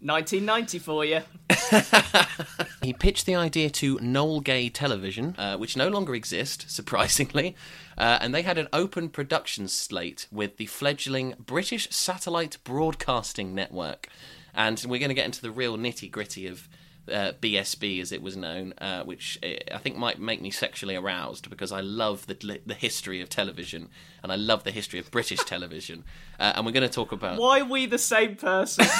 1990 0.00 0.78
for 0.80 1.04
you. 1.04 1.22
He 2.84 2.92
pitched 2.92 3.24
the 3.24 3.34
idea 3.34 3.70
to 3.70 3.98
Noel 4.02 4.40
Gay 4.40 4.68
Television, 4.68 5.34
uh, 5.38 5.56
which 5.56 5.74
no 5.74 5.88
longer 5.88 6.14
exists, 6.14 6.70
surprisingly, 6.72 7.56
uh, 7.96 8.18
and 8.20 8.34
they 8.34 8.42
had 8.42 8.58
an 8.58 8.68
open 8.72 9.08
production 9.08 9.68
slate 9.68 10.26
with 10.30 10.56
the 10.56 10.66
fledgling 10.66 11.34
British 11.38 11.88
Satellite 11.90 12.58
Broadcasting 12.64 13.54
Network. 13.54 14.08
And 14.54 14.82
we're 14.88 15.00
going 15.00 15.08
to 15.08 15.14
get 15.14 15.26
into 15.26 15.42
the 15.42 15.50
real 15.50 15.76
nitty 15.76 16.10
gritty 16.10 16.46
of 16.46 16.68
uh, 17.10 17.32
BSB, 17.40 18.00
as 18.00 18.12
it 18.12 18.22
was 18.22 18.36
known, 18.36 18.72
uh, 18.78 19.02
which 19.04 19.38
uh, 19.42 19.74
I 19.74 19.78
think 19.78 19.96
might 19.96 20.18
make 20.18 20.40
me 20.40 20.50
sexually 20.50 20.96
aroused 20.96 21.50
because 21.50 21.70
I 21.70 21.80
love 21.80 22.26
the 22.26 22.60
the 22.64 22.74
history 22.74 23.20
of 23.20 23.28
television 23.28 23.88
and 24.22 24.32
I 24.32 24.36
love 24.36 24.64
the 24.64 24.70
history 24.70 24.98
of 24.98 25.10
British 25.10 25.40
television. 25.46 26.04
Uh, 26.40 26.54
and 26.56 26.64
we're 26.64 26.72
going 26.72 26.88
to 26.88 26.94
talk 26.94 27.12
about 27.12 27.38
Why 27.38 27.60
are 27.60 27.64
we 27.66 27.86
the 27.86 27.98
same 27.98 28.36
person? 28.36 28.86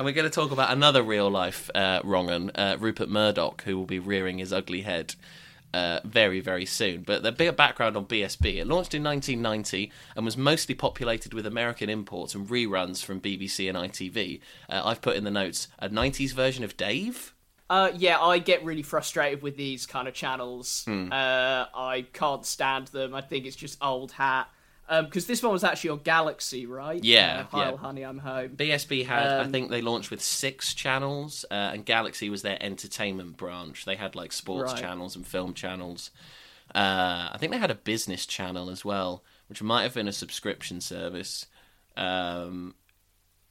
And 0.00 0.06
we're 0.06 0.12
going 0.12 0.30
to 0.30 0.34
talk 0.34 0.50
about 0.50 0.70
another 0.70 1.02
real 1.02 1.28
life 1.28 1.70
uh, 1.74 2.00
uh, 2.02 2.76
Rupert 2.78 3.10
Murdoch, 3.10 3.62
who 3.66 3.76
will 3.76 3.84
be 3.84 3.98
rearing 3.98 4.38
his 4.38 4.50
ugly 4.50 4.80
head 4.80 5.14
uh, 5.72 6.00
very, 6.04 6.40
very 6.40 6.66
soon. 6.66 7.02
But 7.02 7.22
the 7.22 7.32
bigger 7.32 7.52
background 7.52 7.96
on 7.96 8.06
BSB 8.06 8.56
it 8.56 8.66
launched 8.66 8.94
in 8.94 9.02
1990 9.02 9.92
and 10.16 10.24
was 10.24 10.36
mostly 10.36 10.74
populated 10.74 11.34
with 11.34 11.46
American 11.46 11.88
imports 11.88 12.34
and 12.34 12.48
reruns 12.48 13.04
from 13.04 13.20
BBC 13.20 13.68
and 13.68 13.76
ITV. 13.76 14.40
Uh, 14.68 14.82
I've 14.84 15.00
put 15.00 15.16
in 15.16 15.24
the 15.24 15.30
notes 15.30 15.68
a 15.78 15.88
90s 15.88 16.32
version 16.32 16.64
of 16.64 16.76
Dave. 16.76 17.34
Uh, 17.68 17.92
yeah, 17.96 18.20
I 18.20 18.38
get 18.38 18.64
really 18.64 18.82
frustrated 18.82 19.42
with 19.42 19.56
these 19.56 19.86
kind 19.86 20.08
of 20.08 20.14
channels. 20.14 20.82
Hmm. 20.86 21.12
Uh, 21.12 21.66
I 21.72 22.06
can't 22.12 22.44
stand 22.44 22.88
them. 22.88 23.14
I 23.14 23.20
think 23.20 23.46
it's 23.46 23.54
just 23.54 23.78
old 23.80 24.10
hat. 24.10 24.48
Because 25.04 25.26
this 25.26 25.42
one 25.42 25.52
was 25.52 25.62
actually 25.62 25.90
on 25.90 26.00
Galaxy, 26.00 26.66
right? 26.66 27.02
Yeah, 27.04 27.46
Uh, 27.52 27.56
Heil, 27.56 27.70
yeah. 27.72 27.76
honey, 27.76 28.02
I'm 28.02 28.18
home. 28.18 28.56
BSB 28.56 29.04
had, 29.06 29.28
I 29.28 29.44
Um, 29.44 29.52
think 29.52 29.70
they 29.70 29.80
launched 29.80 30.10
with 30.10 30.20
six 30.20 30.74
channels, 30.74 31.44
uh, 31.50 31.54
and 31.54 31.86
Galaxy 31.86 32.28
was 32.28 32.42
their 32.42 32.60
entertainment 32.60 33.36
branch. 33.36 33.84
They 33.84 33.94
had 33.96 34.16
like 34.16 34.32
sports 34.32 34.72
Right. 34.72 34.80
channels 34.82 35.14
and 35.14 35.26
film 35.26 35.54
channels. 35.54 36.10
Uh, 36.74 37.30
I 37.32 37.36
think 37.38 37.52
they 37.52 37.58
had 37.58 37.70
a 37.70 37.74
business 37.76 38.26
channel 38.26 38.68
as 38.70 38.84
well, 38.84 39.22
which 39.48 39.62
might 39.62 39.82
have 39.84 39.94
been 39.94 40.08
a 40.08 40.12
subscription 40.12 40.80
service. 40.80 41.46
Um, 41.96 42.74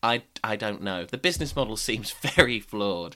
I 0.01 0.23
I 0.43 0.55
don't 0.55 0.81
know. 0.81 1.05
The 1.05 1.17
business 1.17 1.55
model 1.55 1.75
seems 1.89 2.11
very 2.11 2.59
flawed 2.59 3.15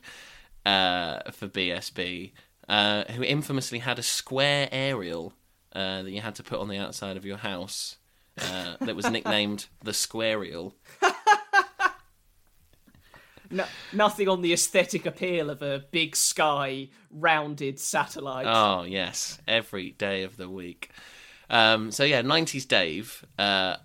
uh, 0.66 1.32
for 1.32 1.48
BSB, 1.48 2.32
uh, 2.70 3.04
who 3.12 3.24
infamously 3.24 3.80
had 3.80 4.00
a 4.00 4.04
square 4.04 4.68
aerial 4.72 5.34
uh, 5.74 6.04
that 6.04 6.12
you 6.12 6.22
had 6.22 6.36
to 6.36 6.44
put 6.44 6.60
on 6.60 6.68
the 6.68 6.78
outside 6.78 7.18
of 7.18 7.26
your 7.26 7.38
house. 7.38 7.98
Uh, 8.38 8.78
that 8.82 8.96
was 8.96 9.10
nicknamed 9.10 9.68
the 9.84 9.94
Squareal. 9.94 10.74
No, 13.54 13.66
nothing 13.94 14.28
on 14.28 14.42
the 14.42 14.52
aesthetic 14.52 15.06
appeal 15.06 15.52
of 15.52 15.62
a 15.62 15.86
big 15.92 16.16
sky, 16.16 16.90
rounded 17.12 17.80
satellite. 17.80 18.48
Oh 18.50 18.82
yes, 18.82 19.40
every 19.48 19.92
day 19.92 20.24
of 20.24 20.38
the 20.38 20.50
week. 20.50 20.90
Um, 21.52 21.92
so 21.92 22.04
yeah, 22.04 22.24
'90s 22.24 22.68
Dave 22.68 23.24
uh, 23.38 23.76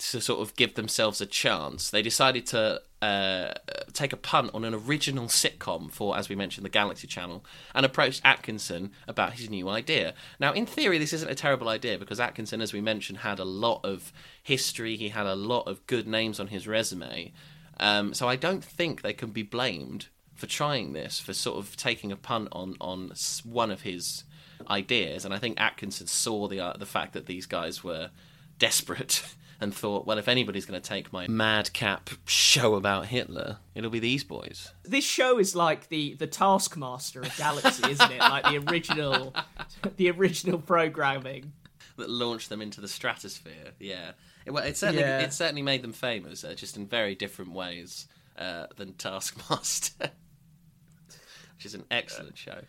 to 0.00 0.20
sort 0.20 0.40
of 0.40 0.56
give 0.56 0.74
themselves 0.74 1.20
a 1.20 1.26
chance. 1.26 1.90
They 1.90 2.00
decided 2.00 2.46
to 2.46 2.80
uh, 3.02 3.52
take 3.92 4.12
a 4.12 4.16
punt 4.16 4.50
on 4.54 4.64
an 4.64 4.74
original 4.74 5.26
sitcom 5.26 5.90
for, 5.90 6.16
as 6.16 6.28
we 6.28 6.36
mentioned, 6.36 6.64
the 6.64 6.70
Galaxy 6.70 7.06
Channel, 7.06 7.44
and 7.74 7.84
approached 7.84 8.22
Atkinson 8.24 8.92
about 9.06 9.34
his 9.34 9.50
new 9.50 9.68
idea. 9.68 10.14
Now, 10.38 10.52
in 10.52 10.64
theory, 10.64 10.96
this 10.98 11.12
isn't 11.12 11.30
a 11.30 11.34
terrible 11.34 11.68
idea 11.68 11.98
because 11.98 12.18
Atkinson, 12.18 12.62
as 12.62 12.72
we 12.72 12.80
mentioned, 12.80 13.18
had 13.18 13.38
a 13.38 13.44
lot 13.44 13.80
of 13.84 14.12
history. 14.42 14.96
He 14.96 15.10
had 15.10 15.26
a 15.26 15.34
lot 15.34 15.68
of 15.68 15.86
good 15.86 16.08
names 16.08 16.40
on 16.40 16.48
his 16.48 16.66
resume. 16.66 17.32
Um, 17.78 18.14
so 18.14 18.26
I 18.28 18.36
don't 18.36 18.64
think 18.64 19.02
they 19.02 19.12
can 19.12 19.30
be 19.30 19.42
blamed 19.42 20.08
for 20.34 20.46
trying 20.46 20.94
this, 20.94 21.20
for 21.20 21.34
sort 21.34 21.58
of 21.58 21.76
taking 21.76 22.10
a 22.10 22.16
punt 22.16 22.48
on 22.52 22.76
on 22.80 23.12
one 23.44 23.70
of 23.70 23.82
his 23.82 24.24
ideas. 24.70 25.26
And 25.26 25.34
I 25.34 25.38
think 25.38 25.60
Atkinson 25.60 26.06
saw 26.06 26.48
the 26.48 26.60
uh, 26.60 26.72
the 26.78 26.86
fact 26.86 27.12
that 27.12 27.26
these 27.26 27.44
guys 27.44 27.84
were 27.84 28.10
desperate 28.58 29.22
and 29.60 29.74
thought, 29.74 30.06
well, 30.06 30.16
if 30.18 30.26
anybody's 30.28 30.64
going 30.64 30.80
to 30.80 30.88
take 30.88 31.12
my 31.12 31.26
madcap 31.28 32.10
show 32.26 32.74
about 32.76 33.06
Hitler, 33.06 33.58
it'll 33.74 33.90
be 33.90 33.98
these 33.98 34.24
boys. 34.24 34.72
This 34.84 35.04
show 35.04 35.38
is 35.38 35.54
like 35.54 35.88
the 35.88 36.14
the 36.14 36.26
Taskmaster 36.26 37.20
of 37.20 37.36
Galaxy, 37.36 37.90
isn't 37.90 38.10
it? 38.12 38.18
Like 38.20 38.44
the 38.44 38.58
original, 38.70 39.34
the 39.96 40.10
original 40.10 40.58
programming. 40.58 41.52
that 41.96 42.08
launched 42.08 42.48
them 42.48 42.62
into 42.62 42.80
the 42.80 42.88
stratosphere. 42.88 43.72
Yeah, 43.78 44.12
it, 44.46 44.52
well, 44.52 44.64
it 44.64 44.76
certainly 44.78 45.02
Yeah. 45.02 45.20
it 45.20 45.32
certainly 45.34 45.62
made 45.62 45.82
them 45.82 45.92
famous, 45.92 46.42
uh, 46.44 46.54
just 46.54 46.76
in 46.78 46.86
very 46.86 47.14
different 47.14 47.52
ways 47.52 48.06
uh, 48.38 48.66
than 48.76 48.94
Taskmaster, 48.94 50.10
which 51.56 51.66
is 51.66 51.74
an 51.74 51.84
excellent 51.90 52.38
show. 52.38 52.62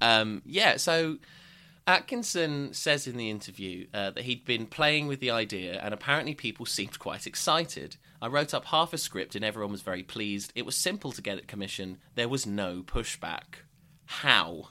Um, 0.00 0.42
yeah, 0.44 0.78
so 0.78 1.18
Atkinson 1.86 2.72
says 2.72 3.06
in 3.06 3.16
the 3.16 3.30
interview 3.30 3.86
uh, 3.92 4.10
that 4.10 4.24
he'd 4.24 4.44
been 4.44 4.66
playing 4.66 5.08
with 5.08 5.20
the 5.20 5.30
idea, 5.30 5.80
and 5.82 5.92
apparently 5.92 6.34
people 6.34 6.64
seemed 6.64 6.98
quite 6.98 7.26
excited. 7.26 7.96
I 8.20 8.28
wrote 8.28 8.54
up 8.54 8.66
half 8.66 8.92
a 8.92 8.98
script, 8.98 9.34
and 9.34 9.44
everyone 9.44 9.72
was 9.72 9.82
very 9.82 10.02
pleased. 10.02 10.52
It 10.54 10.64
was 10.64 10.76
simple 10.76 11.10
to 11.12 11.22
get 11.22 11.38
it 11.38 11.48
commissioned. 11.48 11.98
There 12.14 12.28
was 12.28 12.46
no 12.46 12.82
pushback. 12.82 13.62
How? 14.06 14.68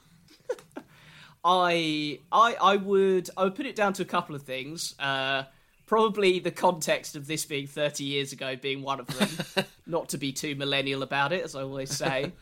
I 1.44 2.20
I 2.30 2.54
I 2.54 2.76
would 2.76 3.28
I 3.36 3.44
would 3.44 3.56
put 3.56 3.66
it 3.66 3.76
down 3.76 3.92
to 3.94 4.02
a 4.02 4.06
couple 4.06 4.34
of 4.34 4.42
things. 4.42 4.94
Uh, 4.98 5.44
probably 5.86 6.38
the 6.38 6.50
context 6.50 7.16
of 7.16 7.26
this 7.26 7.44
being 7.44 7.66
30 7.66 8.04
years 8.04 8.32
ago 8.32 8.56
being 8.56 8.80
one 8.82 9.00
of 9.00 9.06
them. 9.08 9.64
Not 9.86 10.08
to 10.10 10.18
be 10.18 10.32
too 10.32 10.54
millennial 10.54 11.02
about 11.02 11.32
it, 11.32 11.44
as 11.44 11.54
I 11.54 11.62
always 11.62 11.90
say. 11.90 12.32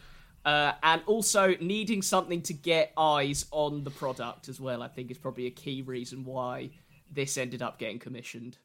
Uh, 0.44 0.73
and 0.82 1.02
also 1.06 1.54
needing 1.61 2.00
something 2.00 2.40
to 2.40 2.54
get 2.54 2.92
eyes 2.97 3.44
on 3.50 3.85
the 3.85 3.90
product 3.90 4.49
as 4.49 4.59
well. 4.59 4.82
I 4.82 4.88
think 4.88 5.11
is 5.11 5.18
probably 5.18 5.47
a 5.47 5.50
key 5.50 5.82
reason 5.82 6.25
why 6.25 6.70
this 7.11 7.37
ended 7.37 7.61
up 7.61 7.78
getting 7.78 7.99
commissioned. 7.99 8.56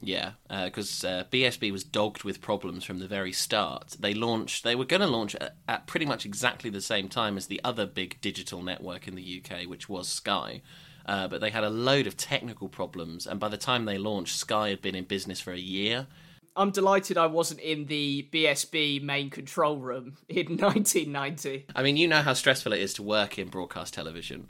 Yeah, 0.00 0.32
because 0.48 1.04
uh, 1.04 1.24
BSB 1.32 1.72
was 1.72 1.82
dogged 1.82 2.22
with 2.22 2.42
problems 2.42 2.84
from 2.84 2.98
the 2.98 3.08
very 3.08 3.32
start. 3.32 3.96
They 3.98 4.12
launched. 4.12 4.62
They 4.62 4.74
were 4.74 4.84
going 4.84 5.00
to 5.00 5.06
launch 5.06 5.34
at, 5.36 5.56
at 5.66 5.86
pretty 5.86 6.04
much 6.04 6.26
exactly 6.26 6.68
the 6.68 6.82
same 6.82 7.08
time 7.08 7.36
as 7.36 7.46
the 7.46 7.60
other 7.64 7.86
big 7.86 8.20
digital 8.20 8.62
network 8.62 9.08
in 9.08 9.14
the 9.14 9.42
UK, 9.42 9.66
which 9.66 9.88
was 9.88 10.08
Sky. 10.08 10.60
Uh, 11.06 11.28
but 11.28 11.40
they 11.40 11.50
had 11.50 11.64
a 11.64 11.70
load 11.70 12.06
of 12.06 12.16
technical 12.16 12.68
problems, 12.68 13.26
and 13.26 13.40
by 13.40 13.48
the 13.48 13.56
time 13.56 13.84
they 13.84 13.96
launched, 13.96 14.36
Sky 14.36 14.68
had 14.68 14.82
been 14.82 14.94
in 14.94 15.04
business 15.04 15.40
for 15.40 15.52
a 15.52 15.58
year. 15.58 16.08
I'm 16.56 16.70
delighted 16.70 17.18
I 17.18 17.26
wasn't 17.26 17.60
in 17.60 17.86
the 17.86 18.28
BSB 18.32 19.02
main 19.02 19.30
control 19.30 19.78
room 19.78 20.16
in 20.28 20.46
1990. 20.58 21.66
I 21.74 21.82
mean, 21.82 21.96
you 21.96 22.08
know 22.08 22.22
how 22.22 22.32
stressful 22.32 22.72
it 22.72 22.80
is 22.80 22.94
to 22.94 23.02
work 23.02 23.38
in 23.38 23.48
broadcast 23.48 23.94
television. 23.94 24.48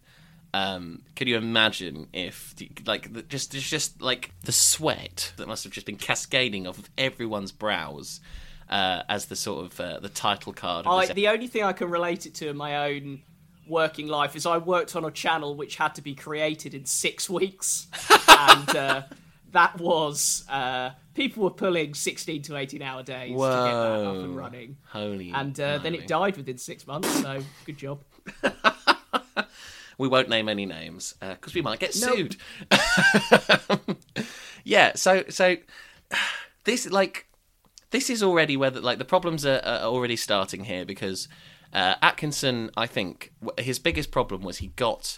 Um, 0.54 1.02
can 1.16 1.28
you 1.28 1.36
imagine 1.36 2.08
if, 2.12 2.54
like, 2.86 3.12
the, 3.12 3.22
just 3.22 3.52
just 3.52 3.68
just 3.68 4.00
like 4.00 4.30
the 4.44 4.52
sweat 4.52 5.32
that 5.36 5.48
must 5.48 5.64
have 5.64 5.72
just 5.72 5.84
been 5.84 5.96
cascading 5.96 6.66
off 6.66 6.78
of 6.78 6.88
everyone's 6.96 7.52
brows 7.52 8.20
uh, 8.70 9.02
as 9.08 9.26
the 9.26 9.36
sort 9.36 9.66
of 9.66 9.80
uh, 9.80 10.00
the 10.00 10.08
title 10.08 10.52
card? 10.52 10.86
Of 10.86 10.92
I, 10.92 11.12
the 11.12 11.28
only 11.28 11.48
thing 11.48 11.62
I 11.62 11.72
can 11.72 11.90
relate 11.90 12.24
it 12.24 12.34
to 12.36 12.48
in 12.48 12.56
my 12.56 12.90
own 12.90 13.22
working 13.66 14.06
life 14.06 14.36
is 14.36 14.46
I 14.46 14.58
worked 14.58 14.96
on 14.96 15.04
a 15.04 15.10
channel 15.10 15.56
which 15.56 15.76
had 15.76 15.94
to 15.96 16.02
be 16.02 16.14
created 16.14 16.72
in 16.72 16.86
six 16.86 17.28
weeks, 17.28 17.88
and 18.28 18.68
uh, 18.70 19.02
that 19.52 19.78
was 19.78 20.44
uh, 20.48 20.90
people 21.16 21.42
were 21.42 21.50
pulling 21.50 21.94
sixteen 21.94 22.42
to 22.42 22.56
eighteen 22.56 22.82
hour 22.82 23.02
days 23.02 23.30
to 23.30 23.36
get 23.36 23.40
that 23.40 24.06
up 24.06 24.16
and 24.16 24.36
running, 24.36 24.76
Holy, 24.90 25.32
and 25.32 25.58
uh, 25.58 25.78
then 25.78 25.94
it 25.94 26.06
died 26.06 26.36
within 26.36 26.58
six 26.58 26.86
months. 26.86 27.08
So 27.22 27.40
good 27.64 27.78
job. 27.78 28.00
We 29.98 30.08
won't 30.08 30.28
name 30.28 30.48
any 30.48 30.66
names 30.66 31.14
because 31.20 31.54
we 31.54 31.62
might 31.62 31.78
get 31.78 31.96
Nope. 31.98 32.16
sued. 32.16 32.36
yeah, 34.64 34.92
so 34.94 35.24
so 35.30 35.56
this 36.64 36.90
like 36.90 37.28
this 37.92 38.10
is 38.10 38.22
already 38.22 38.56
where 38.56 38.70
the, 38.70 38.80
like 38.80 38.98
the 38.98 39.04
problems 39.04 39.46
are, 39.46 39.60
are 39.64 39.84
already 39.84 40.16
starting 40.16 40.64
here 40.64 40.84
because 40.84 41.28
uh, 41.72 41.94
Atkinson, 42.02 42.70
I 42.76 42.86
think, 42.86 43.32
his 43.58 43.78
biggest 43.78 44.10
problem 44.10 44.42
was 44.42 44.58
he 44.58 44.68
got 44.68 45.16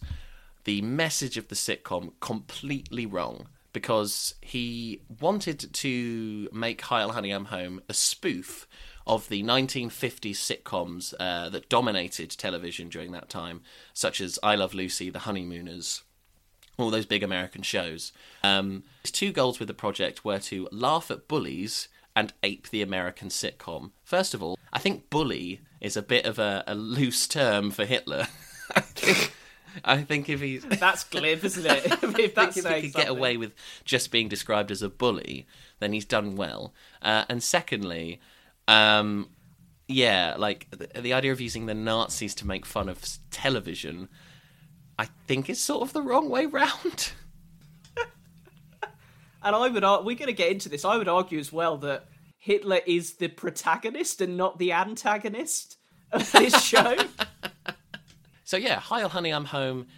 the 0.65 0.81
message 0.83 1.37
of 1.37 1.49
the 1.49 1.55
sitcom 1.55 2.13
completely 2.21 3.07
wrong 3.07 3.49
because 3.73 4.35
he 4.41 5.03
wanted 5.21 5.73
to 5.73 6.49
make 6.53 6.81
Heil 6.83 7.13
Honey 7.13 7.31
I'm 7.31 7.47
Home 7.47 7.81
a 7.89 7.95
spoof 7.95 8.67
of 9.07 9.29
the 9.29 9.43
1950s 9.43 10.37
sitcoms 10.37 11.15
uh, 11.19 11.49
that 11.49 11.69
dominated 11.69 12.31
television 12.31 12.89
during 12.89 13.13
that 13.13 13.29
time, 13.31 13.63
such 13.95 14.21
as 14.21 14.39
I 14.43 14.55
Love 14.55 14.75
Lucy, 14.75 15.11
The 15.11 15.21
Honeymooners, 15.21 16.03
all 16.77 16.91
those 16.91 17.07
big 17.07 17.23
American 17.23 17.63
shows. 17.63 18.13
Um, 18.45 18.85
his 19.03 19.11
two 19.11 19.33
goals 19.33 19.59
with 19.59 19.69
the 19.69 19.75
project 19.75 20.25
were 20.25 20.39
to 20.41 20.69
laugh 20.71 21.11
at 21.11 21.27
bullies 21.27 21.89
and 22.15 22.33
ape 22.43 22.69
the 22.69 22.83
American 22.83 23.29
sitcom. 23.29 23.93
First 24.05 24.35
of 24.35 24.43
all, 24.43 24.59
I 24.73 24.79
think 24.79 25.09
bully 25.09 25.61
is 25.81 25.97
a 25.97 26.03
bit 26.03 26.27
of 26.27 26.39
a, 26.39 26.65
a 26.67 26.75
loose 26.75 27.27
term 27.27 27.71
for 27.71 27.85
Hitler. 27.85 28.27
I 29.85 30.03
think, 30.03 30.29
if 30.29 30.41
he's. 30.41 30.65
That's 30.81 31.05
glib, 31.05 31.45
isn't 31.45 31.67
it? 31.67 31.85
if 32.19 32.35
that's 32.35 32.57
if 32.57 32.67
he 32.67 32.83
could 32.83 32.95
get 32.95 33.09
away 33.09 33.37
with 33.37 33.53
just 33.85 34.11
being 34.11 34.29
described 34.29 34.71
as 34.71 34.83
a 34.83 34.89
bully, 34.89 35.47
then 35.79 35.93
he's 35.93 36.05
done 36.05 36.37
well. 36.37 36.75
Uh, 37.03 37.25
and 37.29 37.43
secondly, 37.43 38.21
um, 38.67 39.29
yeah, 39.87 40.35
like 40.39 40.67
the, 40.71 41.01
the 41.01 41.13
idea 41.13 41.33
of 41.33 41.41
using 41.41 41.67
the 41.67 41.75
Nazis 41.75 42.35
to 42.37 42.47
make 42.47 42.67
fun 42.67 42.89
of 42.89 43.03
television, 43.31 44.09
I 44.99 45.09
think 45.27 45.49
is 45.49 45.61
sort 45.61 45.83
of 45.83 45.93
the 45.93 46.03
wrong 46.03 46.29
way 46.29 46.47
round. 46.47 47.13
And 49.43 49.55
I 49.55 49.69
would 49.69 49.83
we're 49.83 50.17
going 50.17 50.27
to 50.27 50.33
get 50.33 50.51
into 50.51 50.69
this. 50.69 50.85
I 50.85 50.97
would 50.97 51.09
argue 51.09 51.39
as 51.39 51.53
well 51.53 51.77
that 51.79 52.07
Hitler 52.39 52.81
is 52.87 53.15
the 53.15 53.29
protagonist 53.29 54.21
and 54.21 54.37
not 54.37 54.59
the 54.59 54.73
antagonist 54.73 55.77
of 56.11 56.31
this 56.33 56.63
show. 56.65 56.97
So 58.49 58.57
yeah, 58.57 58.81
Heil 58.81 59.11
Honey, 59.11 59.29
I'm 59.29 59.45
Home 59.45 59.89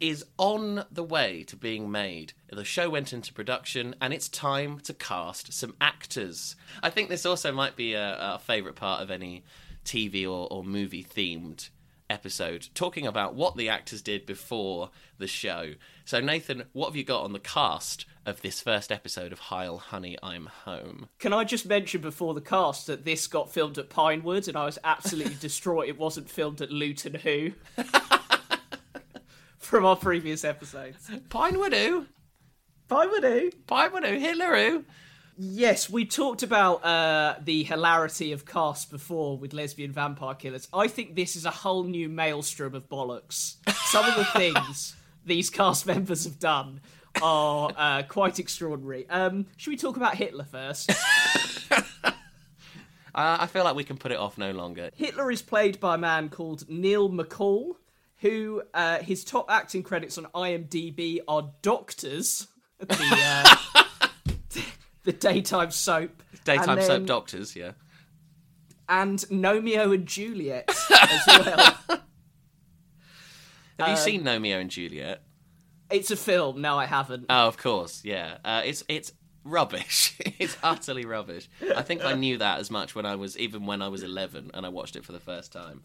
is 0.00 0.24
on 0.38 0.86
the 0.90 1.04
way 1.04 1.42
to 1.42 1.54
being 1.54 1.90
made. 1.90 2.32
The 2.50 2.64
show 2.64 2.88
went 2.88 3.12
into 3.12 3.34
production, 3.34 3.94
and 4.00 4.14
it's 4.14 4.30
time 4.30 4.80
to 4.84 4.94
cast 4.94 5.52
some 5.52 5.74
actors. 5.82 6.56
I 6.82 6.88
think 6.88 7.10
this 7.10 7.26
also 7.26 7.52
might 7.52 7.76
be 7.76 7.92
a, 7.92 8.16
a 8.18 8.38
favourite 8.38 8.74
part 8.74 9.02
of 9.02 9.10
any 9.10 9.44
TV 9.84 10.24
or, 10.24 10.48
or 10.50 10.64
movie 10.64 11.04
themed 11.04 11.68
episode, 12.08 12.68
talking 12.74 13.06
about 13.06 13.34
what 13.34 13.54
the 13.54 13.68
actors 13.68 14.00
did 14.00 14.24
before 14.24 14.88
the 15.18 15.26
show. 15.26 15.74
So 16.06 16.20
Nathan, 16.20 16.64
what 16.72 16.86
have 16.86 16.96
you 16.96 17.04
got 17.04 17.24
on 17.24 17.34
the 17.34 17.38
cast 17.38 18.06
of 18.26 18.40
this 18.42 18.60
first 18.60 18.90
episode 18.90 19.32
of 19.32 19.38
Heil 19.38 19.78
Honey, 19.78 20.16
I'm 20.22 20.46
Home? 20.64 21.08
Can 21.18 21.32
I 21.32 21.44
just 21.44 21.66
mention 21.66 22.00
before 22.00 22.34
the 22.34 22.40
cast 22.40 22.86
that 22.86 23.04
this 23.04 23.26
got 23.26 23.52
filmed 23.52 23.78
at 23.78 23.90
Pinewood 23.90 24.48
and 24.48 24.56
I 24.56 24.64
was 24.64 24.78
absolutely 24.84 25.34
distraught 25.40 25.88
it 25.88 25.98
wasn't 25.98 26.30
filmed 26.30 26.60
at 26.60 26.70
Luton 26.70 27.14
Who 27.14 27.52
from 29.58 29.84
our 29.84 29.96
previous 29.96 30.44
episodes. 30.44 31.10
Pinewood 31.28 31.74
who? 31.74 32.06
Pinewood 32.88 33.24
Who? 33.24 33.50
Pinewood 33.66 34.04
who? 34.04 34.18
Hitler 34.18 34.56
who? 34.56 34.84
Yes, 35.36 35.90
we 35.90 36.04
talked 36.04 36.44
about 36.44 36.84
uh, 36.84 37.36
the 37.42 37.64
hilarity 37.64 38.30
of 38.30 38.46
cast 38.46 38.90
before 38.90 39.36
with 39.36 39.52
lesbian 39.52 39.90
vampire 39.90 40.34
killers. 40.34 40.68
I 40.72 40.86
think 40.86 41.16
this 41.16 41.34
is 41.34 41.44
a 41.44 41.50
whole 41.50 41.82
new 41.82 42.08
maelstrom 42.08 42.74
of 42.74 42.88
bollocks. 42.88 43.56
Some 43.86 44.04
of 44.04 44.14
the 44.14 44.24
things 44.38 44.94
these 45.26 45.50
cast 45.50 45.86
members 45.86 46.24
have 46.24 46.38
done 46.38 46.80
are 47.22 47.72
uh, 47.76 48.02
quite 48.08 48.38
extraordinary. 48.38 49.08
Um, 49.08 49.46
should 49.56 49.70
we 49.70 49.76
talk 49.76 49.96
about 49.96 50.14
Hitler 50.16 50.44
first? 50.44 50.90
Uh, 53.16 53.36
I 53.42 53.46
feel 53.46 53.62
like 53.62 53.76
we 53.76 53.84
can 53.84 53.96
put 53.96 54.10
it 54.10 54.18
off 54.18 54.36
no 54.38 54.50
longer. 54.50 54.90
Hitler 54.96 55.30
is 55.30 55.40
played 55.40 55.78
by 55.78 55.94
a 55.94 55.98
man 55.98 56.28
called 56.30 56.68
Neil 56.68 57.08
McCaul, 57.08 57.76
who 58.18 58.60
uh, 58.74 58.98
his 58.98 59.22
top 59.22 59.48
acting 59.52 59.84
credits 59.84 60.18
on 60.18 60.24
IMDb 60.34 61.20
are 61.28 61.52
Doctors, 61.62 62.48
the 62.80 63.56
uh, 63.76 63.84
the 65.04 65.12
daytime 65.12 65.70
soap, 65.70 66.24
Daytime 66.44 66.78
and 66.78 66.82
soap 66.82 67.06
doctors, 67.06 67.54
yeah. 67.54 67.72
and 68.88 69.20
Gnomeo 69.30 69.94
and 69.94 70.06
Juliet 70.06 70.68
as 70.68 71.22
well. 71.28 71.58
Have 71.88 72.00
you 73.78 73.84
Uh, 73.84 73.94
seen 73.94 74.24
Romeo 74.24 74.58
and 74.58 74.70
Juliet? 74.70 75.22
It's 75.90 76.10
a 76.10 76.16
film. 76.16 76.60
No, 76.60 76.78
I 76.78 76.86
haven't. 76.86 77.26
Oh, 77.28 77.46
of 77.46 77.56
course, 77.56 78.02
yeah. 78.04 78.38
Uh, 78.44 78.62
it's 78.64 78.84
it's 78.88 79.12
rubbish. 79.44 80.16
it's 80.38 80.56
utterly 80.62 81.04
rubbish. 81.04 81.48
I 81.76 81.82
think 81.82 82.04
I 82.04 82.14
knew 82.14 82.38
that 82.38 82.58
as 82.58 82.70
much 82.70 82.94
when 82.94 83.06
I 83.06 83.16
was 83.16 83.38
even 83.38 83.66
when 83.66 83.82
I 83.82 83.88
was 83.88 84.02
eleven 84.02 84.50
and 84.54 84.64
I 84.64 84.68
watched 84.68 84.96
it 84.96 85.04
for 85.04 85.12
the 85.12 85.20
first 85.20 85.52
time. 85.52 85.82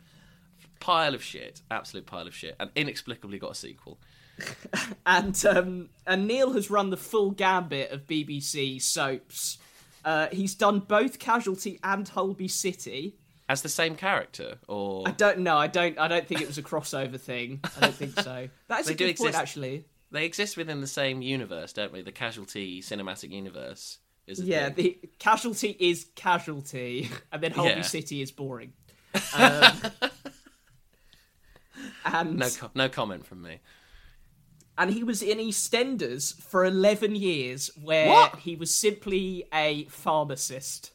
Pile 0.79 1.13
of 1.13 1.21
shit, 1.21 1.61
absolute 1.69 2.05
pile 2.05 2.27
of 2.27 2.33
shit, 2.33 2.55
and 2.59 2.69
inexplicably 2.75 3.37
got 3.39 3.51
a 3.51 3.55
sequel. 3.55 3.99
And 5.05 5.43
um, 5.45 5.89
and 6.05 6.27
Neil 6.27 6.53
has 6.53 6.69
run 6.69 6.91
the 6.91 6.97
full 6.97 7.31
gambit 7.31 7.91
of 7.91 8.05
BBC 8.05 8.81
soaps. 8.81 9.57
Uh, 10.05 10.27
he's 10.31 10.55
done 10.55 10.79
both 10.79 11.19
Casualty 11.19 11.79
and 11.83 12.07
Holby 12.07 12.47
City. 12.47 13.15
As 13.49 13.63
the 13.63 13.69
same 13.69 13.95
character, 13.95 14.59
or 14.67 15.03
I 15.07 15.11
don't 15.11 15.39
know. 15.39 15.57
I 15.57 15.65
don't. 15.67 15.97
I 15.99 16.07
don't 16.07 16.25
think 16.27 16.39
it 16.39 16.47
was 16.47 16.57
a 16.59 16.63
crossover 16.63 17.19
thing. 17.19 17.59
I 17.75 17.79
don't 17.81 17.95
think 17.95 18.17
so. 18.19 18.47
That's 18.67 18.87
They 18.87 18.93
a 18.93 18.95
do 18.95 19.07
good 19.07 19.17
point, 19.17 19.29
exist. 19.31 19.41
actually. 19.41 19.85
they 20.11 20.23
exist 20.25 20.55
within 20.55 20.81
the 20.81 20.87
same 20.87 21.21
universe, 21.23 21.73
don't 21.73 21.91
we? 21.91 22.01
The 22.03 22.11
Casualty 22.11 22.81
cinematic 22.81 23.31
universe 23.31 23.97
is. 24.27 24.39
A 24.39 24.43
Yeah, 24.45 24.69
thing. 24.69 24.75
the 25.01 25.09
Casualty 25.17 25.75
is 25.79 26.05
Casualty, 26.15 27.09
and 27.31 27.41
then 27.41 27.51
Holby 27.51 27.69
Yeah. 27.71 27.81
City 27.81 28.21
is 28.21 28.31
boring. 28.31 28.73
Um, 32.05 32.13
and 32.13 32.37
no 32.37 32.47
no 32.75 32.89
comment 32.89 33.25
from 33.25 33.41
me. 33.41 33.59
and 34.77 34.91
he 34.91 35.03
was 35.03 35.21
in 35.21 35.37
EastEnders 35.37 36.33
for 36.41 36.65
11 36.65 37.15
years, 37.15 37.69
where 37.81 38.07
What? 38.09 38.37
he 38.39 38.55
was 38.55 38.73
simply 38.73 39.45
a 39.53 39.85
pharmacist. 39.85 40.91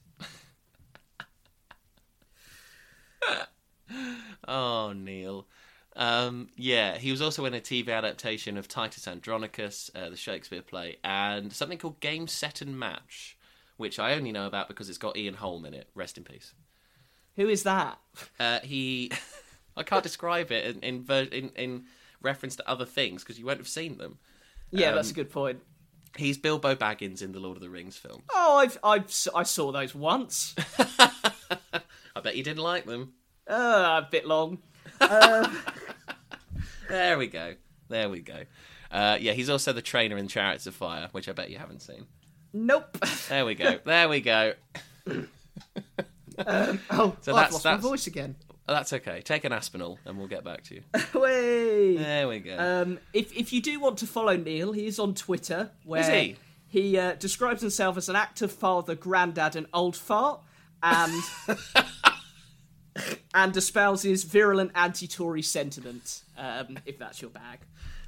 Oh, 4.46 4.92
Neil. 4.92 5.46
Um, 5.96 6.48
yeah, 6.56 6.98
he 6.98 7.10
was 7.10 7.22
also 7.22 7.44
in 7.44 7.54
a 7.54 7.60
TV 7.60 7.88
adaptation 7.90 8.56
of 8.56 8.66
Titus 8.68 9.06
Andronicus, 9.06 9.90
uh, 9.94 10.10
the 10.10 10.16
Shakespeare 10.16 10.62
play, 10.62 10.96
and 11.04 11.52
something 11.52 11.78
called 11.78 12.00
Game 12.00 12.26
Set 12.26 12.60
and 12.60 12.78
Match, 12.78 13.38
which 13.76 13.98
I 13.98 14.14
only 14.14 14.32
know 14.32 14.46
about 14.46 14.68
because 14.68 14.88
it's 14.88 14.98
got 14.98 15.16
Ian 15.16 15.34
Holm 15.34 15.64
in 15.64 15.72
it. 15.74 15.88
Rest 15.94 16.18
in 16.18 16.24
peace. 16.24 16.52
Who 17.36 17.48
is 17.48 17.62
that? 17.62 17.98
Uh, 18.40 18.60
he, 18.60 19.12
I 19.76 19.82
can't 19.82 20.02
describe 20.02 20.50
it 20.50 20.64
in 20.76 20.80
in, 20.82 21.04
ver- 21.04 21.28
in, 21.30 21.50
in 21.56 21.84
reference 22.20 22.56
to 22.56 22.68
other 22.68 22.84
things 22.86 23.22
because 23.22 23.38
you 23.38 23.46
won't 23.46 23.58
have 23.58 23.68
seen 23.68 23.98
them. 23.98 24.18
Yeah, 24.70 24.92
that's 24.92 25.08
a 25.08 25.12
Um, 25.12 25.14
good 25.14 25.30
point. 25.30 25.60
He's 26.16 26.38
Bilbo 26.38 26.74
Baggins 26.74 27.22
in 27.22 27.32
the 27.32 27.40
Lord 27.40 27.56
of 27.56 27.62
the 27.62 27.70
Rings 27.70 27.96
film. 27.96 28.22
Oh, 28.32 28.56
I've, 28.58 28.78
I've, 28.84 29.12
I 29.34 29.42
saw 29.42 29.72
those 29.72 29.94
once. 29.94 30.54
I 32.16 32.20
bet 32.22 32.36
you 32.36 32.42
didn't 32.44 32.62
like 32.62 32.84
them. 32.86 33.12
Uh, 33.48 34.02
a 34.04 34.08
bit 34.10 34.26
long. 34.26 34.58
There 36.88 37.16
we 37.18 37.26
go. 37.28 37.54
There 37.88 38.08
we 38.10 38.20
go. 38.20 38.42
Uh, 38.90 39.16
yeah, 39.20 39.32
he's 39.32 39.48
also 39.48 39.72
the 39.72 39.82
trainer 39.82 40.16
in 40.18 40.28
Chariots 40.28 40.66
of 40.66 40.74
Fire, 40.74 41.08
which 41.12 41.28
I 41.28 41.32
bet 41.32 41.50
you 41.50 41.56
haven't 41.58 41.80
seen. 41.80 42.06
Nope. 42.52 42.98
There 43.28 43.44
we 43.46 43.54
go. 43.54 43.78
There 43.84 44.08
we 44.08 44.20
go. 44.20 44.52
Oh, 45.08 45.16
So 46.38 46.46
I've 46.46 46.86
that's- 46.90 47.52
lost 47.52 47.62
that's- 47.62 47.64
my 47.64 47.76
voice 47.88 48.06
again. 48.06 48.36
That's 48.66 48.92
okay. 48.94 49.20
Take 49.20 49.44
an 49.44 49.52
Aspinall, 49.52 49.98
and 50.06 50.16
we'll 50.18 50.26
get 50.28 50.42
back 50.42 50.62
to 50.64 50.74
you. 50.76 50.82
Way. 51.20 51.96
There 51.98 52.28
we 52.28 52.38
go. 52.38 52.56
Um, 52.58 52.98
if 53.12 53.30
if 53.36 53.52
you 53.52 53.60
do 53.60 53.78
want 53.78 53.98
to 53.98 54.06
follow 54.06 54.36
Neil, 54.36 54.72
he 54.72 54.86
is 54.86 54.98
on 54.98 55.14
Twitter 55.14 55.70
where 55.84 56.00
Is 56.00 56.08
he? 56.08 56.36
he 56.68 56.96
uh, 56.98 57.14
describes 57.16 57.60
himself 57.60 57.98
as 57.98 58.08
an 58.08 58.16
active 58.16 58.50
father, 58.50 58.94
granddad, 58.94 59.54
and 59.54 59.66
old 59.74 59.96
fart, 59.96 60.40
and 61.48 61.58
and 63.34 63.56
espouses 63.56 64.24
virulent 64.24 64.70
anti-Tory 64.74 65.42
sentiment. 65.42 66.22
Um, 66.36 66.78
if 66.86 66.98
that's 66.98 67.20
your 67.22 67.30
bag, 67.30 67.60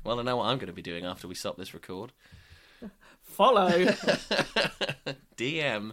well, 0.04 0.20
I 0.20 0.22
know 0.22 0.36
what 0.36 0.46
I'm 0.46 0.58
going 0.58 0.68
to 0.68 0.72
be 0.72 0.82
doing 0.82 1.04
after 1.04 1.26
we 1.26 1.34
stop 1.34 1.56
this 1.56 1.74
record. 1.74 2.12
follow. 3.22 3.70
DM. 5.36 5.92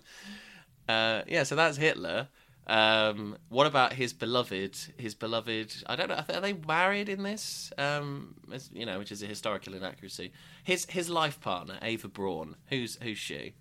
Uh, 0.88 1.22
yeah, 1.28 1.44
so 1.44 1.56
that's 1.56 1.78
Hitler. 1.78 2.28
Um, 2.68 3.38
what 3.50 3.68
about 3.68 3.94
his 3.94 4.14
beloved? 4.14 4.78
His 4.98 5.16
beloved. 5.16 5.84
I 5.88 5.96
don't 5.96 6.10
know. 6.10 6.24
Are 6.34 6.42
they 6.42 6.54
married 6.54 7.10
in 7.10 7.24
this? 7.24 7.74
Um, 7.78 8.36
as, 8.54 8.70
you 8.72 8.86
know, 8.86 9.00
which 9.00 9.12
is 9.12 9.22
a 9.24 9.26
historical 9.26 9.74
inaccuracy. 9.74 10.32
His 10.64 10.86
his 10.86 11.10
life 11.10 11.42
partner, 11.42 11.78
Ava 11.82 12.08
Braun. 12.08 12.56
Who's 12.68 12.98
who's 13.02 13.18
she? 13.18 13.56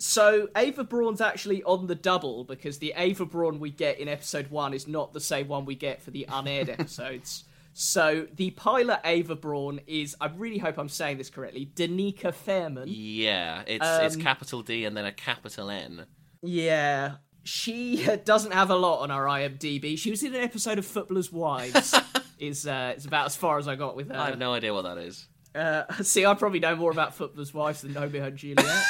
So 0.00 0.48
Ava 0.56 0.82
Braun's 0.82 1.20
actually 1.20 1.62
on 1.64 1.86
the 1.86 1.94
double 1.94 2.44
because 2.44 2.78
the 2.78 2.94
Ava 2.96 3.26
Braun 3.26 3.60
we 3.60 3.70
get 3.70 4.00
in 4.00 4.08
episode 4.08 4.50
one 4.50 4.72
is 4.72 4.88
not 4.88 5.12
the 5.12 5.20
same 5.20 5.46
one 5.46 5.66
we 5.66 5.74
get 5.74 6.00
for 6.00 6.10
the 6.10 6.24
unaired 6.28 6.70
episodes. 6.78 7.44
So 7.74 8.26
the 8.34 8.50
pilot 8.52 9.00
Ava 9.04 9.36
Braun 9.36 9.80
is, 9.86 10.16
I 10.18 10.28
really 10.28 10.56
hope 10.56 10.78
I'm 10.78 10.88
saying 10.88 11.18
this 11.18 11.28
correctly, 11.28 11.70
Denica 11.74 12.34
Fairman. 12.34 12.84
Yeah, 12.86 13.62
it's 13.66 13.86
it's 13.86 14.16
Um, 14.16 14.22
capital 14.22 14.62
D 14.62 14.86
and 14.86 14.96
then 14.96 15.04
a 15.04 15.12
capital 15.12 15.70
N. 15.70 16.06
Yeah, 16.42 17.16
she 17.44 18.04
doesn't 18.24 18.52
have 18.52 18.70
a 18.70 18.76
lot 18.76 19.00
on 19.02 19.10
her 19.10 19.24
IMDb. 19.24 19.98
She 19.98 20.10
was 20.10 20.22
in 20.22 20.34
an 20.34 20.40
episode 20.40 20.78
of 20.78 20.86
Footballers' 20.86 21.30
Wives. 21.30 21.94
is 22.38 22.66
uh, 22.66 22.94
is 22.96 23.04
about 23.04 23.26
as 23.26 23.36
far 23.36 23.58
as 23.58 23.68
I 23.68 23.76
got 23.76 23.96
with 23.96 24.08
her. 24.08 24.16
I 24.16 24.30
have 24.30 24.38
no 24.38 24.54
idea 24.54 24.72
what 24.72 24.82
that 24.82 24.96
is. 24.96 25.28
uh, 25.54 25.84
see, 26.02 26.24
I 26.24 26.32
probably 26.32 26.60
know 26.60 26.74
more 26.74 26.90
about 26.90 27.14
Footballers' 27.14 27.52
Wives 27.52 27.82
than 27.82 27.92
Romeo 27.92 28.24
and 28.24 28.36
Juliet. 28.38 28.84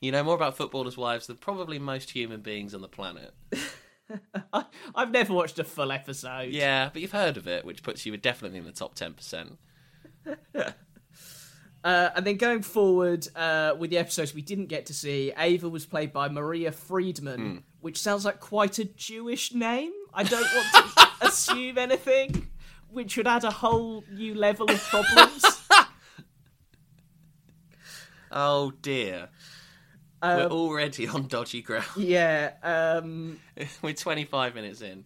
You 0.00 0.12
know 0.12 0.22
more 0.22 0.34
about 0.34 0.56
footballers' 0.56 0.96
wives 0.96 1.26
than 1.26 1.36
probably 1.36 1.78
most 1.78 2.10
human 2.10 2.40
beings 2.40 2.74
on 2.74 2.82
the 2.82 2.88
planet. 2.88 3.32
I, 4.52 4.64
I've 4.94 5.10
never 5.10 5.32
watched 5.32 5.58
a 5.58 5.64
full 5.64 5.90
episode. 5.90 6.52
Yeah, 6.52 6.90
but 6.92 7.02
you've 7.02 7.12
heard 7.12 7.36
of 7.36 7.48
it, 7.48 7.64
which 7.64 7.82
puts 7.82 8.06
you 8.06 8.16
definitely 8.16 8.58
in 8.58 8.64
the 8.64 8.72
top 8.72 8.94
ten 8.94 9.14
percent. 9.14 9.58
Uh, 11.84 12.10
and 12.16 12.26
then 12.26 12.36
going 12.36 12.62
forward 12.62 13.28
uh, 13.36 13.72
with 13.78 13.90
the 13.90 13.98
episodes 13.98 14.34
we 14.34 14.42
didn't 14.42 14.66
get 14.66 14.86
to 14.86 14.92
see, 14.92 15.32
Ava 15.38 15.68
was 15.68 15.86
played 15.86 16.12
by 16.12 16.28
Maria 16.28 16.72
Friedman, 16.72 17.62
which 17.78 18.00
sounds 18.00 18.24
like 18.24 18.40
quite 18.40 18.80
a 18.80 18.84
Jewish 18.86 19.54
name. 19.54 19.92
I 20.12 20.24
don't 20.24 20.48
want 20.52 20.96
to 20.96 21.08
assume 21.28 21.78
anything, 21.78 22.48
which 22.90 23.16
would 23.16 23.28
add 23.28 23.44
a 23.44 23.52
whole 23.52 24.02
new 24.10 24.34
level 24.34 24.68
of 24.68 24.80
problems. 24.80 25.44
Oh 28.32 28.72
dear. 28.82 29.28
We're 30.34 30.50
already 30.50 31.08
on 31.08 31.26
dodgy 31.26 31.62
ground. 31.62 31.86
yeah. 31.96 32.52
Um, 32.62 33.38
We're 33.82 33.94
25 33.94 34.54
minutes 34.54 34.80
in. 34.80 35.04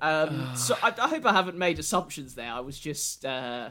Um, 0.00 0.52
so 0.56 0.76
I, 0.82 0.92
I 0.98 1.08
hope 1.08 1.26
I 1.26 1.32
haven't 1.32 1.58
made 1.58 1.78
assumptions 1.78 2.34
there. 2.34 2.52
I 2.52 2.60
was 2.60 2.78
just, 2.78 3.24
uh, 3.24 3.70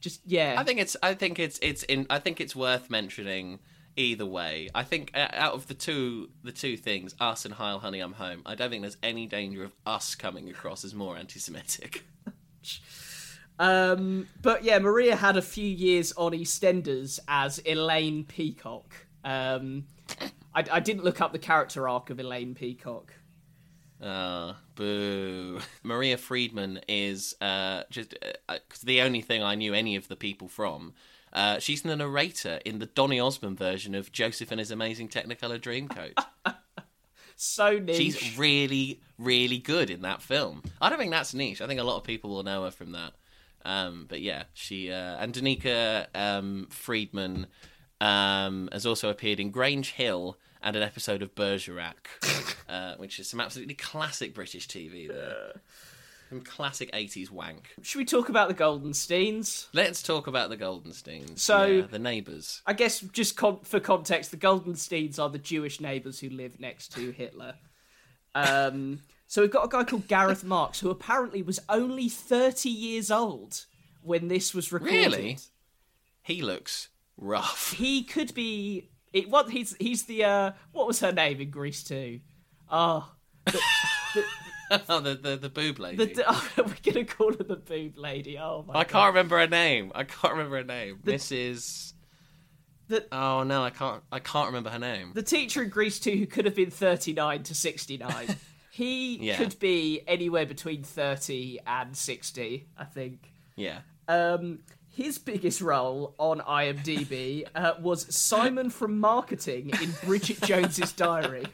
just 0.00 0.20
yeah. 0.24 0.56
I 0.58 0.64
think 0.64 0.80
it's. 0.80 0.96
I 1.02 1.14
think 1.14 1.38
it's. 1.38 1.58
It's 1.62 1.82
in. 1.84 2.06
I 2.10 2.18
think 2.18 2.40
it's 2.40 2.54
worth 2.54 2.90
mentioning 2.90 3.58
either 3.96 4.26
way. 4.26 4.68
I 4.74 4.82
think 4.82 5.10
uh, 5.14 5.28
out 5.32 5.54
of 5.54 5.66
the 5.66 5.74
two, 5.74 6.30
the 6.42 6.52
two 6.52 6.76
things, 6.76 7.14
us 7.20 7.44
and 7.44 7.54
Heil 7.54 7.78
Honey, 7.78 8.00
I'm 8.00 8.14
Home. 8.14 8.42
I 8.44 8.54
don't 8.54 8.70
think 8.70 8.82
there's 8.82 8.96
any 9.02 9.26
danger 9.26 9.64
of 9.64 9.72
us 9.86 10.14
coming 10.14 10.48
across 10.50 10.84
as 10.84 10.94
more 10.94 11.16
anti-Semitic. 11.16 12.04
Um, 13.58 14.26
but 14.42 14.64
yeah, 14.64 14.78
Maria 14.78 15.14
had 15.14 15.36
a 15.36 15.42
few 15.42 15.66
years 15.66 16.12
on 16.12 16.32
EastEnders 16.32 17.20
as 17.28 17.60
Elaine 17.64 18.24
Peacock. 18.24 19.03
Um, 19.24 19.86
I, 20.54 20.64
I 20.70 20.80
didn't 20.80 21.04
look 21.04 21.20
up 21.20 21.32
the 21.32 21.38
character 21.38 21.88
arc 21.88 22.10
of 22.10 22.20
Elaine 22.20 22.54
Peacock. 22.54 23.12
Ah, 24.02 24.58
boo. 24.74 25.60
Maria 25.82 26.16
Friedman 26.16 26.80
is 26.88 27.34
uh, 27.40 27.84
just 27.90 28.14
uh, 28.48 28.58
'cause 28.68 28.80
the 28.82 29.00
only 29.00 29.22
thing 29.22 29.42
I 29.42 29.54
knew 29.54 29.72
any 29.74 29.96
of 29.96 30.08
the 30.08 30.16
people 30.16 30.48
from. 30.48 30.92
Uh, 31.32 31.58
she's 31.58 31.82
the 31.82 31.96
narrator 31.96 32.60
in 32.64 32.78
the 32.78 32.86
Donny 32.86 33.18
Osmond 33.18 33.58
version 33.58 33.94
of 33.94 34.12
Joseph 34.12 34.52
and 34.52 34.60
His 34.60 34.70
Amazing 34.70 35.08
Technicolor 35.08 35.58
Dreamcoat. 35.60 36.12
So 37.36 37.78
niche. 37.80 37.96
She's 37.96 38.38
really, 38.38 39.00
really 39.18 39.58
good 39.58 39.90
in 39.90 40.02
that 40.02 40.22
film. 40.22 40.62
I 40.80 40.88
don't 40.88 40.98
think 41.00 41.10
that's 41.10 41.34
niche. 41.34 41.60
I 41.60 41.66
think 41.66 41.80
a 41.80 41.84
lot 41.84 41.96
of 41.96 42.04
people 42.04 42.30
will 42.30 42.44
know 42.44 42.62
her 42.62 42.70
from 42.70 42.92
that. 42.92 43.12
Um, 43.64 44.06
but 44.08 44.20
yeah, 44.20 44.44
she 44.52 44.92
uh, 44.92 45.16
and 45.18 45.34
Danica 45.34 46.06
um, 46.14 46.68
Friedman 46.70 47.48
um, 48.00 48.68
has 48.72 48.86
also 48.86 49.08
appeared 49.10 49.40
in 49.40 49.50
Grange 49.50 49.92
Hill 49.92 50.36
and 50.62 50.76
an 50.76 50.82
episode 50.82 51.22
of 51.22 51.34
Bergerac, 51.34 52.08
uh, 52.68 52.94
which 52.96 53.18
is 53.18 53.28
some 53.28 53.40
absolutely 53.40 53.74
classic 53.74 54.34
British 54.34 54.66
TV 54.68 55.08
there. 55.08 55.60
Some 56.30 56.40
classic 56.40 56.90
80s 56.92 57.30
wank. 57.30 57.74
Should 57.82 57.98
we 57.98 58.04
talk 58.06 58.30
about 58.30 58.48
the 58.48 58.54
Goldensteins? 58.54 59.66
Let's 59.74 60.02
talk 60.02 60.26
about 60.26 60.48
the 60.48 60.56
Goldensteins. 60.56 61.38
So- 61.38 61.64
Yeah, 61.66 61.82
the 61.82 61.98
neighbours. 61.98 62.62
I 62.66 62.72
guess 62.72 63.00
just 63.00 63.36
con- 63.36 63.60
for 63.62 63.78
context, 63.78 64.30
the 64.30 64.36
Goldensteins 64.38 65.18
are 65.18 65.28
the 65.28 65.38
Jewish 65.38 65.80
neighbours 65.80 66.18
who 66.20 66.30
live 66.30 66.58
next 66.58 66.92
to 66.94 67.10
Hitler. 67.12 67.54
Um, 68.34 69.00
so 69.26 69.42
we've 69.42 69.50
got 69.50 69.66
a 69.66 69.68
guy 69.68 69.84
called 69.84 70.08
Gareth 70.08 70.44
Marks 70.44 70.80
who 70.80 70.88
apparently 70.90 71.42
was 71.42 71.60
only 71.68 72.08
30 72.08 72.70
years 72.70 73.10
old 73.10 73.66
when 74.02 74.28
this 74.28 74.54
was 74.54 74.72
recorded. 74.72 74.94
Really? 74.94 75.38
He 76.22 76.40
looks 76.40 76.88
rough. 77.16 77.72
He 77.72 78.02
could 78.04 78.34
be. 78.34 78.90
It 79.12 79.30
what 79.30 79.50
he's 79.50 79.76
he's 79.78 80.04
the 80.04 80.24
uh 80.24 80.52
what 80.72 80.86
was 80.86 81.00
her 81.00 81.12
name 81.12 81.40
in 81.40 81.50
Grease 81.50 81.84
too? 81.84 82.20
Oh, 82.70 83.08
oh, 83.46 85.00
the, 85.00 85.14
the, 85.20 85.36
the 85.36 85.48
boob 85.48 85.78
lady. 85.78 85.96
the, 85.96 86.06
the 86.14 86.24
oh, 86.28 86.48
we're 86.58 86.92
gonna 86.92 87.04
call 87.04 87.32
her 87.32 87.44
the 87.44 87.56
boob 87.56 87.96
lady. 87.96 88.38
Oh 88.38 88.64
my 88.66 88.74
I 88.74 88.82
god! 88.84 88.88
can't 88.88 89.14
remember 89.14 89.38
her 89.38 89.46
name. 89.46 89.92
I 89.94 90.04
can't 90.04 90.32
remember 90.32 90.56
her 90.58 90.64
name. 90.64 90.98
Mrs. 91.04 91.92
The- 92.88 93.06
Oh 93.12 93.44
no, 93.44 93.62
I 93.62 93.70
can't. 93.70 94.02
I 94.12 94.18
can't 94.18 94.46
remember 94.46 94.70
her 94.70 94.78
name. 94.78 95.12
The 95.14 95.22
teacher 95.22 95.62
in 95.62 95.70
Grease 95.70 96.00
too, 96.00 96.16
who 96.16 96.26
could 96.26 96.44
have 96.44 96.54
been 96.56 96.70
thirty 96.70 97.12
nine 97.12 97.42
to 97.44 97.54
sixty 97.54 97.96
nine. 97.96 98.36
He 98.70 99.18
Yeah. 99.18 99.36
could 99.36 99.56
be 99.60 100.02
anywhere 100.08 100.46
between 100.46 100.82
thirty 100.82 101.60
and 101.64 101.96
sixty, 101.96 102.66
I 102.76 102.82
think. 102.84 103.30
Yeah. 103.54 103.82
Um, 104.08 104.64
his 104.94 105.18
biggest 105.18 105.60
role 105.60 106.14
on 106.18 106.40
IMDb 106.40 107.44
uh, 107.54 107.74
was 107.80 108.14
Simon 108.14 108.70
from 108.70 109.00
Marketing 109.00 109.70
in 109.82 109.92
Bridget 110.04 110.40
Jones's 110.42 110.92
Diary. 110.92 111.46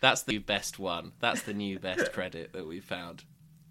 That's 0.00 0.22
the 0.22 0.38
best 0.38 0.78
one. 0.78 1.12
That's 1.20 1.42
the 1.42 1.54
new 1.54 1.78
best 1.78 2.12
credit 2.12 2.52
that 2.52 2.66
we've 2.66 2.84
found. 2.84 3.24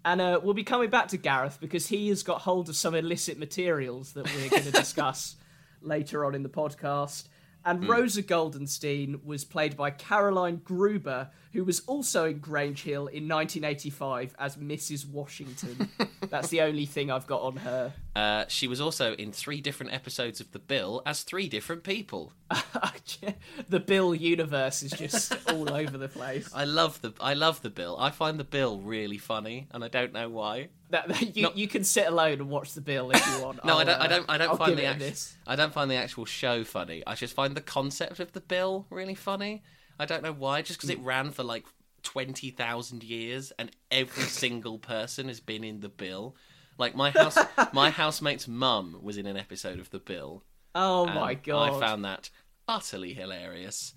And 0.04 0.20
uh, 0.20 0.40
we'll 0.42 0.54
be 0.54 0.64
coming 0.64 0.90
back 0.90 1.08
to 1.08 1.16
Gareth 1.16 1.58
because 1.60 1.88
he 1.88 2.08
has 2.08 2.22
got 2.22 2.40
hold 2.40 2.68
of 2.68 2.76
some 2.76 2.94
illicit 2.94 3.38
materials 3.38 4.12
that 4.14 4.26
we're 4.34 4.48
going 4.48 4.64
to 4.64 4.72
discuss 4.72 5.36
later 5.80 6.24
on 6.24 6.34
in 6.34 6.42
the 6.42 6.48
podcast. 6.48 7.28
And 7.64 7.88
Rosa 7.88 8.22
Goldenstein 8.22 9.24
was 9.24 9.44
played 9.44 9.76
by 9.76 9.90
Caroline 9.90 10.60
Gruber, 10.64 11.30
who 11.52 11.64
was 11.64 11.80
also 11.80 12.26
in 12.26 12.38
Grange 12.38 12.82
Hill 12.82 13.06
in 13.06 13.28
1985 13.28 14.34
as 14.38 14.56
Mrs. 14.56 15.06
Washington. 15.06 15.90
That's 16.28 16.48
the 16.48 16.62
only 16.62 16.86
thing 16.86 17.10
I've 17.10 17.26
got 17.26 17.42
on 17.42 17.56
her. 17.56 17.92
Uh, 18.16 18.44
she 18.48 18.66
was 18.66 18.80
also 18.80 19.14
in 19.14 19.32
three 19.32 19.60
different 19.60 19.92
episodes 19.92 20.40
of 20.40 20.50
The 20.52 20.58
Bill 20.58 21.02
as 21.04 21.22
three 21.22 21.48
different 21.48 21.82
people. 21.82 22.32
the 23.68 23.80
Bill 23.80 24.14
universe 24.14 24.82
is 24.82 24.92
just 24.92 25.36
all 25.48 25.72
over 25.72 25.98
the 25.98 26.08
place. 26.08 26.50
I 26.54 26.64
love 26.64 27.00
the 27.02 27.12
I 27.20 27.34
love 27.34 27.62
the 27.62 27.70
Bill. 27.70 27.96
I 27.98 28.10
find 28.10 28.38
the 28.38 28.44
Bill 28.44 28.80
really 28.80 29.18
funny, 29.18 29.68
and 29.70 29.84
I 29.84 29.88
don't 29.88 30.12
know 30.12 30.28
why. 30.28 30.68
That, 30.90 31.08
that- 31.08 31.36
you, 31.36 31.50
you 31.54 31.68
can 31.68 31.84
sit 31.84 32.06
alone 32.06 32.34
and 32.40 32.50
watch 32.50 32.74
the 32.74 32.80
Bill 32.80 33.10
if 33.10 33.26
you 33.26 33.42
want. 33.42 33.64
No, 33.64 33.78
I 33.78 33.84
don't. 33.84 34.00
I 34.00 34.04
uh, 34.04 34.08
don't. 34.08 34.26
I 34.30 34.38
don't 34.38 34.48
I'll 34.50 34.56
find 34.56 34.76
the 34.76 34.82
it 34.82 34.86
a 34.86 34.88
actual. 34.88 35.06
miss. 35.08 35.36
I 35.46 35.56
don't 35.56 35.72
find 35.72 35.90
the 35.90 35.94
actual 35.96 36.24
show 36.24 36.64
funny. 36.64 37.02
I 37.06 37.14
just 37.14 37.34
find 37.34 37.56
the 37.56 37.60
concept 37.60 38.20
of 38.20 38.32
the 38.32 38.40
bill 38.40 38.86
really 38.90 39.14
funny. 39.14 39.62
I 39.98 40.04
don't 40.06 40.22
know 40.22 40.32
why. 40.32 40.62
Just 40.62 40.78
because 40.78 40.90
it 40.90 41.00
ran 41.00 41.30
for 41.30 41.42
like 41.42 41.64
twenty 42.02 42.50
thousand 42.50 43.04
years, 43.04 43.52
and 43.58 43.70
every 43.90 44.24
single 44.42 44.78
person 44.78 45.28
has 45.28 45.40
been 45.40 45.62
in 45.64 45.80
the 45.80 45.88
bill. 45.88 46.34
Like 46.78 46.94
my 46.96 47.10
house, 47.10 47.36
my 47.72 47.90
housemate's 47.90 48.48
mum 48.48 48.98
was 49.02 49.16
in 49.18 49.26
an 49.26 49.36
episode 49.36 49.78
of 49.78 49.90
the 49.90 49.98
bill. 49.98 50.42
Oh 50.74 51.06
my 51.06 51.34
god! 51.34 51.74
I 51.74 51.80
found 51.80 52.04
that 52.04 52.30
utterly 52.66 53.12
hilarious. 53.12 53.92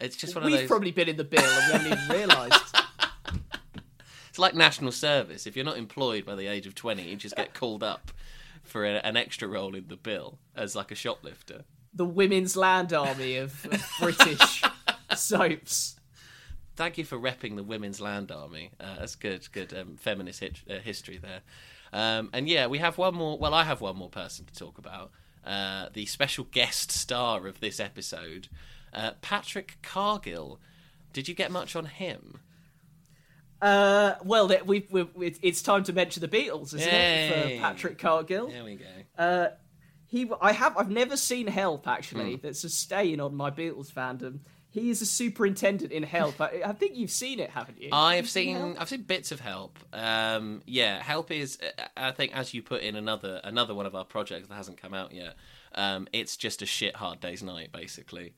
It's 0.00 0.16
just 0.16 0.34
one 0.34 0.44
We've 0.44 0.54
of 0.54 0.60
those. 0.60 0.68
probably 0.68 0.90
been 0.90 1.08
in 1.08 1.16
the 1.16 1.24
Bill 1.24 1.42
and 1.42 1.66
we 1.66 1.72
haven't 1.72 1.92
even 2.04 2.08
realised. 2.18 2.76
It's 4.36 4.38
like 4.38 4.54
national 4.54 4.92
service. 4.92 5.46
If 5.46 5.56
you're 5.56 5.64
not 5.64 5.78
employed 5.78 6.26
by 6.26 6.34
the 6.34 6.46
age 6.46 6.66
of 6.66 6.74
twenty, 6.74 7.04
you 7.04 7.16
just 7.16 7.36
get 7.36 7.54
called 7.54 7.82
up 7.82 8.10
for 8.62 8.84
a, 8.84 8.96
an 8.96 9.16
extra 9.16 9.48
role 9.48 9.74
in 9.74 9.88
the 9.88 9.96
bill 9.96 10.38
as 10.54 10.76
like 10.76 10.90
a 10.90 10.94
shoplifter. 10.94 11.64
the 11.94 12.04
Women's 12.04 12.54
Land 12.54 12.92
Army 12.92 13.38
of, 13.38 13.64
of 13.64 13.82
British 13.98 14.62
soaps. 15.14 15.98
thank 16.76 16.98
you 16.98 17.04
for 17.06 17.18
repping 17.18 17.56
the 17.56 17.62
Women's 17.62 17.98
Land 17.98 18.30
Army. 18.30 18.72
Uh, 18.78 18.96
that's 18.98 19.14
good, 19.14 19.50
good 19.52 19.72
um, 19.72 19.96
feminist 19.96 20.40
hit, 20.40 20.58
uh, 20.68 20.80
history 20.80 21.16
there. 21.16 21.40
Um, 21.94 22.28
and 22.34 22.46
yeah, 22.46 22.66
we 22.66 22.76
have 22.76 22.98
one 22.98 23.14
more. 23.14 23.38
Well, 23.38 23.54
I 23.54 23.64
have 23.64 23.80
one 23.80 23.96
more 23.96 24.10
person 24.10 24.44
to 24.44 24.54
talk 24.54 24.76
about. 24.76 25.12
Uh, 25.46 25.88
the 25.94 26.04
special 26.04 26.44
guest 26.44 26.90
star 26.90 27.46
of 27.46 27.60
this 27.60 27.80
episode, 27.80 28.48
uh, 28.92 29.12
Patrick 29.22 29.78
Cargill. 29.80 30.60
Did 31.14 31.26
you 31.26 31.34
get 31.34 31.50
much 31.50 31.74
on 31.74 31.86
him? 31.86 32.40
Uh, 33.60 34.14
well, 34.24 34.48
that 34.48 34.66
we 34.66 34.86
we 34.90 35.06
it's 35.42 35.62
time 35.62 35.82
to 35.84 35.92
mention 35.92 36.20
the 36.20 36.28
Beatles, 36.28 36.74
isn't 36.74 36.80
Yay. 36.80 37.28
it? 37.28 37.56
For 37.56 37.60
Patrick 37.62 37.98
Cargill. 37.98 38.48
There 38.48 38.64
we 38.64 38.76
go. 38.76 38.84
Uh, 39.16 39.48
he, 40.08 40.30
I 40.40 40.52
have, 40.52 40.76
I've 40.76 40.90
never 40.90 41.16
seen 41.16 41.46
Help 41.46 41.88
actually. 41.88 42.34
Hmm. 42.34 42.46
That's 42.46 42.64
a 42.64 42.68
stain 42.68 43.20
on 43.20 43.34
my 43.34 43.50
Beatles 43.50 43.92
fandom. 43.92 44.40
He 44.70 44.90
is 44.90 45.00
a 45.00 45.06
superintendent 45.06 45.90
in 45.90 46.02
Help. 46.02 46.38
I, 46.38 46.60
I 46.66 46.72
think 46.72 46.96
you've 46.96 47.10
seen 47.10 47.40
it, 47.40 47.48
haven't 47.48 47.80
you? 47.80 47.88
I've 47.92 48.24
You've 48.24 48.28
seen 48.28 48.76
I've 48.78 48.90
seen 48.90 49.02
bits 49.02 49.32
of 49.32 49.40
Help. 49.40 49.78
Um, 49.92 50.62
yeah, 50.66 51.02
Help 51.02 51.30
is 51.30 51.58
uh, 51.62 51.82
I 51.96 52.10
think 52.12 52.36
as 52.36 52.52
you 52.52 52.62
put 52.62 52.82
in 52.82 52.94
another 52.94 53.40
another 53.42 53.74
one 53.74 53.86
of 53.86 53.94
our 53.94 54.04
projects 54.04 54.48
that 54.48 54.54
hasn't 54.54 54.80
come 54.80 54.92
out 54.92 55.12
yet. 55.12 55.34
Um, 55.74 56.08
it's 56.12 56.36
just 56.36 56.62
a 56.62 56.66
shit 56.66 56.94
hard 56.96 57.20
day's 57.20 57.42
night 57.42 57.72
basically. 57.72 58.34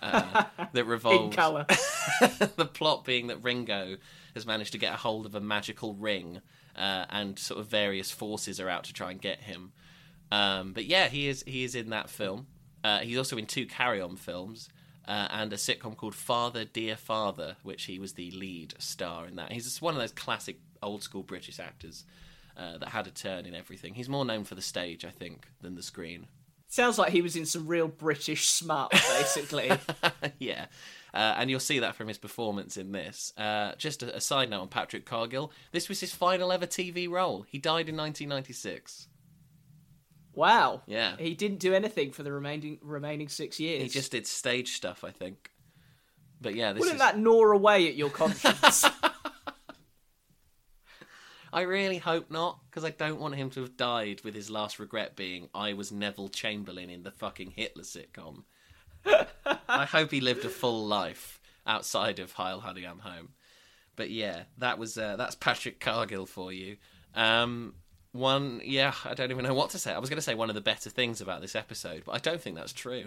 Uh, 0.00 0.44
that 0.72 0.80
in 0.80 0.86
revolves 0.86 1.34
colour. 1.34 1.66
the 2.56 2.68
plot 2.72 3.04
being 3.04 3.26
that 3.26 3.42
Ringo 3.42 3.96
has 4.34 4.46
managed 4.46 4.72
to 4.72 4.78
get 4.78 4.94
a 4.94 4.96
hold 4.96 5.26
of 5.26 5.34
a 5.34 5.40
magical 5.40 5.94
ring, 5.94 6.40
uh, 6.76 7.06
and 7.10 7.38
sort 7.38 7.60
of 7.60 7.66
various 7.66 8.10
forces 8.10 8.60
are 8.60 8.68
out 8.68 8.84
to 8.84 8.92
try 8.92 9.10
and 9.10 9.20
get 9.20 9.40
him. 9.40 9.72
Um, 10.32 10.72
but 10.72 10.84
yeah, 10.84 11.08
he 11.08 11.28
is 11.28 11.42
he 11.46 11.64
is 11.64 11.74
in 11.74 11.90
that 11.90 12.08
film. 12.10 12.46
Uh, 12.82 13.00
he's 13.00 13.18
also 13.18 13.36
in 13.36 13.46
two 13.46 13.66
Carry 13.66 14.00
On 14.00 14.16
films 14.16 14.68
uh, 15.06 15.28
and 15.30 15.52
a 15.52 15.56
sitcom 15.56 15.96
called 15.96 16.14
Father 16.14 16.64
Dear 16.64 16.96
Father, 16.96 17.56
which 17.62 17.84
he 17.84 17.98
was 17.98 18.14
the 18.14 18.30
lead 18.30 18.74
star 18.78 19.26
in 19.26 19.36
that. 19.36 19.52
He's 19.52 19.64
just 19.64 19.82
one 19.82 19.94
of 19.94 20.00
those 20.00 20.12
classic 20.12 20.58
old 20.82 21.02
school 21.02 21.22
British 21.22 21.58
actors 21.58 22.04
uh, 22.56 22.78
that 22.78 22.90
had 22.90 23.06
a 23.06 23.10
turn 23.10 23.44
in 23.44 23.54
everything. 23.54 23.94
He's 23.94 24.08
more 24.08 24.24
known 24.24 24.44
for 24.44 24.54
the 24.54 24.62
stage, 24.62 25.04
I 25.04 25.10
think, 25.10 25.48
than 25.60 25.74
the 25.74 25.82
screen. 25.82 26.26
Sounds 26.68 26.98
like 26.98 27.10
he 27.10 27.22
was 27.22 27.34
in 27.34 27.46
some 27.46 27.66
real 27.66 27.88
British 27.88 28.48
smut, 28.48 28.92
basically. 28.92 29.72
yeah. 30.38 30.66
Uh, 31.12 31.34
and 31.36 31.50
you'll 31.50 31.60
see 31.60 31.80
that 31.80 31.96
from 31.96 32.08
his 32.08 32.18
performance 32.18 32.76
in 32.76 32.92
this. 32.92 33.32
Uh, 33.36 33.72
just 33.76 34.02
a, 34.02 34.16
a 34.16 34.20
side 34.20 34.50
note 34.50 34.62
on 34.62 34.68
Patrick 34.68 35.04
Cargill. 35.06 35.52
This 35.72 35.88
was 35.88 36.00
his 36.00 36.12
final 36.12 36.52
ever 36.52 36.66
TV 36.66 37.08
role. 37.08 37.44
He 37.48 37.58
died 37.58 37.88
in 37.88 37.96
1996. 37.96 39.08
wow. 40.34 40.82
Yeah. 40.86 41.16
He 41.18 41.34
didn't 41.34 41.58
do 41.58 41.74
anything 41.74 42.12
for 42.12 42.22
the 42.22 42.32
remaining 42.32 42.78
remaining 42.82 43.28
six 43.28 43.58
years. 43.58 43.82
He 43.82 43.88
just 43.88 44.12
did 44.12 44.26
stage 44.26 44.72
stuff, 44.72 45.02
I 45.04 45.10
think. 45.10 45.50
But 46.40 46.54
yeah, 46.54 46.72
this 46.72 46.80
wouldn't 46.80 46.96
is. 46.96 47.00
that 47.00 47.18
gnaw 47.18 47.52
away 47.52 47.88
at 47.88 47.96
your 47.96 48.10
conscience? 48.10 48.84
I 51.52 51.62
really 51.62 51.98
hope 51.98 52.30
not, 52.30 52.60
because 52.70 52.84
I 52.84 52.90
don't 52.90 53.18
want 53.18 53.34
him 53.34 53.50
to 53.50 53.60
have 53.62 53.76
died 53.76 54.20
with 54.22 54.34
his 54.36 54.50
last 54.50 54.78
regret 54.78 55.16
being 55.16 55.48
I 55.52 55.72
was 55.72 55.90
Neville 55.90 56.28
Chamberlain 56.28 56.88
in 56.90 57.02
the 57.02 57.10
fucking 57.10 57.54
Hitler 57.56 57.82
sitcom. 57.82 58.44
I 59.68 59.84
hope 59.86 60.10
he 60.10 60.20
lived 60.20 60.44
a 60.44 60.48
full 60.48 60.86
life 60.86 61.40
outside 61.66 62.18
of 62.18 62.32
Heil 62.32 62.60
Honey 62.60 62.84
I'm 62.84 62.98
Home. 63.00 63.30
But 63.96 64.10
yeah, 64.10 64.44
that 64.58 64.78
was 64.78 64.96
uh, 64.96 65.16
that's 65.16 65.34
Patrick 65.34 65.80
Cargill 65.80 66.26
for 66.26 66.52
you. 66.52 66.76
Um, 67.14 67.74
one, 68.12 68.60
yeah, 68.64 68.92
I 69.04 69.14
don't 69.14 69.30
even 69.30 69.44
know 69.44 69.54
what 69.54 69.70
to 69.70 69.78
say. 69.78 69.92
I 69.92 69.98
was 69.98 70.08
going 70.08 70.16
to 70.18 70.22
say 70.22 70.34
one 70.34 70.48
of 70.48 70.54
the 70.54 70.60
better 70.60 70.90
things 70.90 71.20
about 71.20 71.40
this 71.40 71.54
episode, 71.54 72.02
but 72.06 72.12
I 72.12 72.18
don't 72.18 72.40
think 72.40 72.56
that's 72.56 72.72
true. 72.72 73.04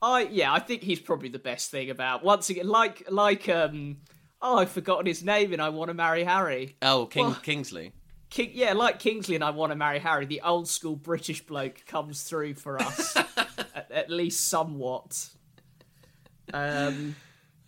I 0.00 0.22
yeah, 0.30 0.52
I 0.52 0.60
think 0.60 0.82
he's 0.82 1.00
probably 1.00 1.28
the 1.28 1.38
best 1.38 1.70
thing 1.70 1.90
about. 1.90 2.22
Once 2.22 2.50
again, 2.50 2.68
like 2.68 3.02
like 3.10 3.48
um, 3.48 3.98
oh, 4.40 4.58
I've 4.58 4.70
forgotten 4.70 5.06
his 5.06 5.24
name, 5.24 5.52
and 5.52 5.60
I 5.62 5.70
want 5.70 5.88
to 5.88 5.94
marry 5.94 6.22
Harry. 6.24 6.76
Oh, 6.82 7.06
King 7.06 7.26
Well- 7.26 7.34
Kingsley. 7.42 7.92
King, 8.30 8.50
yeah, 8.52 8.74
like 8.74 8.98
Kingsley 8.98 9.36
and 9.36 9.42
I 9.42 9.48
want 9.48 9.72
to 9.72 9.76
marry 9.76 9.98
Harry. 10.00 10.26
The 10.26 10.42
old 10.42 10.68
school 10.68 10.96
British 10.96 11.40
bloke 11.46 11.86
comes 11.86 12.24
through 12.24 12.54
for 12.56 12.78
us, 12.78 13.16
at, 13.90 14.04
at 14.04 14.10
least 14.10 14.46
somewhat. 14.48 15.28
Um, 16.52 17.14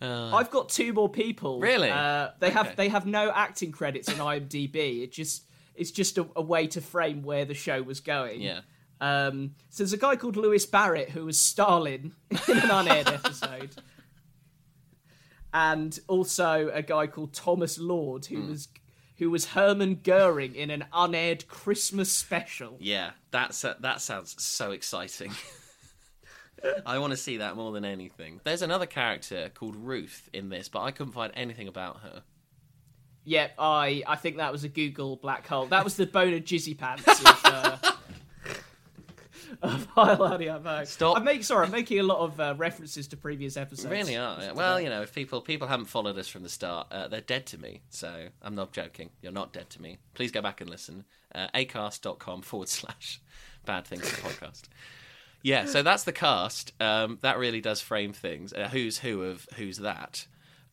Uh, 0.01 0.35
I've 0.35 0.49
got 0.49 0.69
two 0.69 0.93
more 0.93 1.07
people. 1.09 1.59
Really? 1.59 1.89
Uh, 1.91 2.29
they 2.39 2.47
Okay. 2.47 2.53
have 2.55 2.75
they 2.75 2.89
have 2.89 3.05
no 3.05 3.31
acting 3.31 3.71
credits 3.71 4.09
on 4.09 4.15
IMDb. 4.15 5.03
It 5.03 5.11
just 5.11 5.43
it's 5.75 5.91
just 5.91 6.17
a, 6.17 6.27
a 6.35 6.41
way 6.41 6.65
to 6.67 6.81
frame 6.81 7.21
where 7.21 7.45
the 7.45 7.53
show 7.53 7.81
was 7.83 7.99
going. 7.99 8.41
yeah. 8.41 8.61
Um, 8.99 9.55
so 9.69 9.83
there's 9.83 9.93
a 9.93 9.97
guy 9.97 10.15
called 10.15 10.37
Lewis 10.37 10.65
Barrett 10.65 11.09
who 11.09 11.25
was 11.25 11.39
Stalin 11.39 12.13
in 12.47 12.57
an 12.57 12.69
unaired 12.71 13.07
episode, 13.07 13.75
and 15.53 15.99
also 16.07 16.69
a 16.73 16.81
guy 16.81 17.07
called 17.07 17.33
Thomas 17.33 17.77
Lord 17.77 18.25
who 18.25 18.41
was 18.43 18.67
who 19.17 19.29
was 19.29 19.45
Hermann 19.47 19.99
Goering 20.03 20.55
in 20.55 20.71
an 20.71 20.85
unaired 20.93 21.47
Christmas 21.47 22.11
special. 22.11 22.77
Yeah, 22.79 23.11
that's 23.29 23.63
uh, 23.63 23.75
that 23.81 24.01
sounds 24.01 24.35
so 24.41 24.71
exciting. 24.71 25.31
I 26.85 26.99
want 26.99 27.11
to 27.11 27.17
see 27.17 27.37
that 27.37 27.55
more 27.55 27.71
than 27.71 27.85
anything. 27.85 28.41
There's 28.43 28.61
another 28.61 28.85
character 28.85 29.49
called 29.53 29.75
Ruth 29.75 30.29
in 30.33 30.49
this, 30.49 30.69
but 30.69 30.81
I 30.81 30.91
couldn't 30.91 31.13
find 31.13 31.31
anything 31.35 31.67
about 31.67 32.01
her. 32.01 32.23
Yep, 33.23 33.53
I 33.59 34.03
I 34.07 34.15
think 34.15 34.37
that 34.37 34.51
was 34.51 34.63
a 34.63 34.69
Google 34.69 35.15
black 35.15 35.47
hole. 35.47 35.67
That 35.67 35.83
was 35.83 35.95
the 35.95 36.05
boner 36.05 36.39
jizzy 36.39 36.77
pants 36.77 37.07
of. 37.25 37.41
Uh, 37.45 37.77
of 39.61 39.85
Heil 39.95 40.23
I'm 40.23 40.85
Stop. 40.85 41.17
I'm 41.17 41.23
making 41.23 41.43
sorry, 41.43 41.65
I'm 41.65 41.71
making 41.71 41.99
a 41.99 42.03
lot 42.03 42.19
of 42.19 42.39
uh, 42.39 42.55
references 42.57 43.07
to 43.09 43.17
previous 43.17 43.57
episodes. 43.57 43.91
Really 43.91 44.17
are. 44.17 44.41
yeah. 44.41 44.51
Well, 44.53 44.79
you 44.79 44.89
know, 44.89 45.01
if 45.01 45.13
people 45.13 45.41
people 45.41 45.67
haven't 45.67 45.85
followed 45.85 46.17
us 46.17 46.27
from 46.27 46.43
the 46.43 46.49
start, 46.49 46.87
uh, 46.91 47.07
they're 47.07 47.21
dead 47.21 47.45
to 47.47 47.57
me. 47.57 47.81
So 47.89 48.27
I'm 48.41 48.55
not 48.55 48.71
joking. 48.71 49.09
You're 49.21 49.31
not 49.31 49.53
dead 49.53 49.69
to 49.71 49.81
me. 49.81 49.99
Please 50.13 50.31
go 50.31 50.41
back 50.41 50.61
and 50.61 50.69
listen. 50.69 51.05
Uh, 51.33 51.47
acast.com 51.53 52.41
forward 52.41 52.69
slash 52.69 53.21
bad 53.65 53.85
things 53.85 54.03
podcast. 54.03 54.63
Yeah, 55.43 55.65
so 55.65 55.81
that's 55.81 56.03
the 56.03 56.11
cast. 56.11 56.73
Um, 56.81 57.17
that 57.21 57.37
really 57.37 57.61
does 57.61 57.81
frame 57.81 58.13
things. 58.13 58.53
Uh, 58.53 58.69
who's 58.69 58.99
who 58.99 59.23
of 59.23 59.47
who's 59.55 59.77
that? 59.77 60.27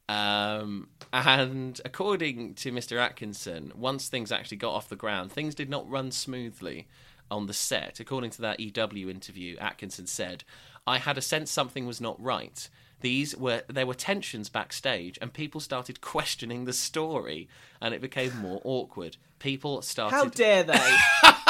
Um, 0.08 0.88
and 1.12 1.80
according 1.84 2.54
to 2.54 2.72
Mr. 2.72 2.98
Atkinson, 2.98 3.72
once 3.76 4.08
things 4.08 4.32
actually 4.32 4.56
got 4.56 4.72
off 4.74 4.88
the 4.88 4.96
ground, 4.96 5.32
things 5.32 5.54
did 5.54 5.68
not 5.68 5.88
run 5.88 6.10
smoothly 6.10 6.88
on 7.30 7.46
the 7.46 7.52
set. 7.52 8.00
According 8.00 8.30
to 8.30 8.42
that 8.42 8.58
EW 8.60 9.10
interview, 9.10 9.56
Atkinson 9.58 10.06
said, 10.06 10.44
"I 10.86 10.98
had 10.98 11.18
a 11.18 11.22
sense 11.22 11.50
something 11.50 11.86
was 11.86 12.00
not 12.00 12.20
right. 12.22 12.68
These 13.00 13.36
were 13.36 13.62
there 13.68 13.86
were 13.86 13.94
tensions 13.94 14.48
backstage, 14.48 15.18
and 15.20 15.32
people 15.32 15.60
started 15.60 16.00
questioning 16.02 16.64
the 16.64 16.72
story, 16.72 17.48
and 17.80 17.94
it 17.94 18.00
became 18.00 18.36
more 18.38 18.60
awkward. 18.64 19.16
People 19.38 19.82
started. 19.82 20.16
How 20.16 20.24
dare 20.24 20.64
they? 20.64 20.96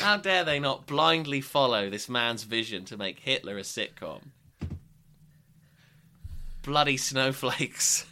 How 0.00 0.16
dare 0.16 0.44
they 0.44 0.58
not 0.58 0.86
blindly 0.86 1.40
follow 1.40 1.90
this 1.90 2.08
man's 2.08 2.44
vision 2.44 2.84
to 2.86 2.96
make 2.96 3.20
Hitler 3.20 3.58
a 3.58 3.62
sitcom? 3.62 4.22
Bloody 6.62 6.96
snowflakes. 6.96 8.06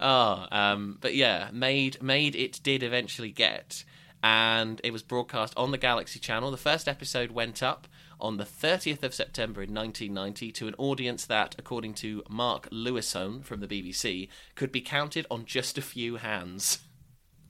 oh, 0.00 0.46
um, 0.52 0.98
but 1.00 1.14
yeah, 1.14 1.50
made 1.52 2.02
made 2.02 2.34
it 2.34 2.60
did 2.62 2.82
eventually 2.82 3.30
get, 3.30 3.84
and 4.22 4.80
it 4.82 4.92
was 4.92 5.02
broadcast 5.02 5.52
on 5.56 5.70
the 5.70 5.78
Galaxy 5.78 6.18
Channel. 6.18 6.50
The 6.50 6.56
first 6.56 6.88
episode 6.88 7.30
went 7.30 7.62
up 7.62 7.86
on 8.20 8.36
the 8.38 8.44
30th 8.44 9.02
of 9.02 9.14
September 9.14 9.62
in 9.62 9.74
1990 9.74 10.52
to 10.52 10.68
an 10.68 10.74
audience 10.78 11.26
that, 11.26 11.54
according 11.58 11.94
to 11.94 12.22
Mark 12.28 12.68
Lewisohn 12.70 13.44
from 13.44 13.60
the 13.60 13.68
BBC, 13.68 14.28
could 14.54 14.72
be 14.72 14.80
counted 14.80 15.26
on 15.30 15.44
just 15.44 15.76
a 15.76 15.82
few 15.82 16.16
hands. 16.16 16.78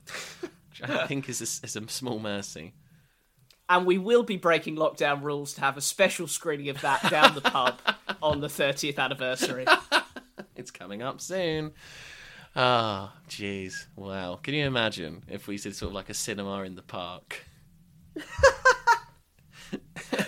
Which 0.80 0.90
I 0.90 1.06
think 1.06 1.28
is 1.28 1.40
a, 1.40 1.66
is 1.66 1.76
a 1.76 1.88
small 1.88 2.18
mercy. 2.18 2.74
And 3.68 3.86
we 3.86 3.96
will 3.98 4.22
be 4.22 4.36
breaking 4.36 4.76
lockdown 4.76 5.22
rules 5.22 5.54
to 5.54 5.60
have 5.62 5.76
a 5.76 5.80
special 5.80 6.26
screening 6.26 6.68
of 6.68 6.80
that 6.82 7.08
down 7.10 7.34
the 7.34 7.40
pub 7.40 7.78
on 8.22 8.40
the 8.40 8.48
30th 8.48 8.98
anniversary. 8.98 9.66
It's 10.56 10.70
coming 10.70 11.02
up 11.02 11.20
soon. 11.20 11.72
Ah, 12.54 13.12
jeez. 13.28 13.86
Wow. 13.96 14.38
Can 14.40 14.54
you 14.54 14.64
imagine 14.64 15.24
if 15.28 15.48
we 15.48 15.58
did 15.58 15.74
sort 15.74 15.90
of 15.90 15.94
like 15.94 16.08
a 16.08 16.14
cinema 16.14 16.62
in 16.62 16.76
the 16.76 16.82
park? 16.82 17.44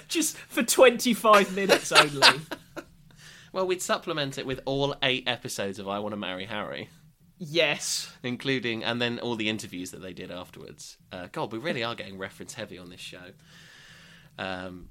Just 0.09 0.37
for 0.37 0.65
25 0.65 1.55
minutes 1.55 1.93
only. 1.93 2.41
Well, 3.53 3.67
we'd 3.67 3.81
supplement 3.81 4.37
it 4.37 4.47
with 4.47 4.61
all 4.65 4.97
eight 5.03 5.29
episodes 5.29 5.79
of 5.79 5.89
I 5.89 6.01
Want 6.01 6.13
to 6.13 6.17
Marry 6.17 6.45
Harry, 6.45 6.91
Yes. 7.38 8.11
including, 8.22 8.83
and 8.83 9.01
then 9.01 9.18
all 9.18 9.37
the 9.37 9.49
interviews 9.49 9.90
that 9.90 10.03
they 10.03 10.12
did 10.12 10.31
afterwards. 10.31 10.96
Uh, 11.12 11.29
God, 11.31 11.53
we 11.53 11.59
really 11.59 11.85
are 11.85 11.94
getting 11.94 12.18
reference 12.18 12.55
heavy 12.55 12.79
on 12.79 12.90
this 12.90 13.01
show. 13.01 13.33
Um, 14.38 14.88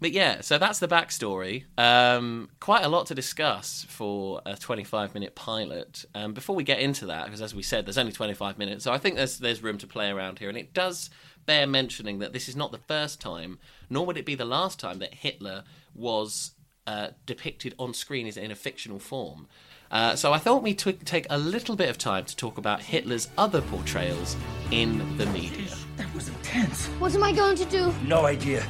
but 0.00 0.12
yeah, 0.12 0.40
so 0.40 0.56
that's 0.56 0.78
the 0.78 0.88
backstory. 0.88 1.64
Um, 1.76 2.48
quite 2.58 2.84
a 2.84 2.88
lot 2.88 3.06
to 3.06 3.14
discuss 3.14 3.84
for 3.88 4.40
a 4.46 4.56
25 4.56 5.12
minute 5.12 5.34
pilot. 5.34 6.06
Um, 6.14 6.32
before 6.32 6.56
we 6.56 6.64
get 6.64 6.80
into 6.80 7.06
that, 7.06 7.26
because 7.26 7.42
as 7.42 7.54
we 7.54 7.62
said, 7.62 7.86
there's 7.86 7.98
only 7.98 8.12
25 8.12 8.56
minutes, 8.56 8.84
so 8.84 8.92
I 8.92 8.98
think 8.98 9.16
there's 9.16 9.38
there's 9.38 9.62
room 9.62 9.76
to 9.78 9.86
play 9.86 10.08
around 10.08 10.38
here, 10.38 10.48
and 10.48 10.56
it 10.56 10.72
does 10.72 11.10
bear 11.44 11.66
mentioning 11.66 12.18
that 12.20 12.32
this 12.32 12.48
is 12.48 12.56
not 12.56 12.72
the 12.72 12.78
first 12.78 13.20
time, 13.20 13.58
nor 13.90 14.06
would 14.06 14.16
it 14.16 14.24
be 14.26 14.34
the 14.34 14.44
last 14.44 14.80
time 14.80 14.98
that 15.00 15.14
Hitler 15.14 15.64
was 15.94 16.52
uh, 16.86 17.08
depicted 17.26 17.74
on 17.78 17.92
screen 17.92 18.26
as 18.26 18.36
in 18.36 18.50
a 18.50 18.54
fictional 18.56 18.98
form. 18.98 19.48
Uh, 19.90 20.14
so 20.14 20.32
I 20.32 20.38
thought 20.38 20.62
we'd 20.62 20.78
tw- 20.78 21.04
take 21.04 21.26
a 21.30 21.38
little 21.38 21.74
bit 21.74 21.88
of 21.88 21.98
time 21.98 22.24
to 22.26 22.36
talk 22.36 22.58
about 22.58 22.80
Hitler's 22.80 23.28
other 23.36 23.60
portrayals 23.60 24.36
in 24.70 24.98
the 25.16 25.26
media. 25.26 25.68
That 25.96 26.12
was 26.14 26.28
intense. 26.28 26.86
What 27.00 27.14
am 27.14 27.24
I 27.24 27.32
going 27.32 27.56
to 27.56 27.64
do? 27.64 27.92
No 28.06 28.24
idea. 28.26 28.64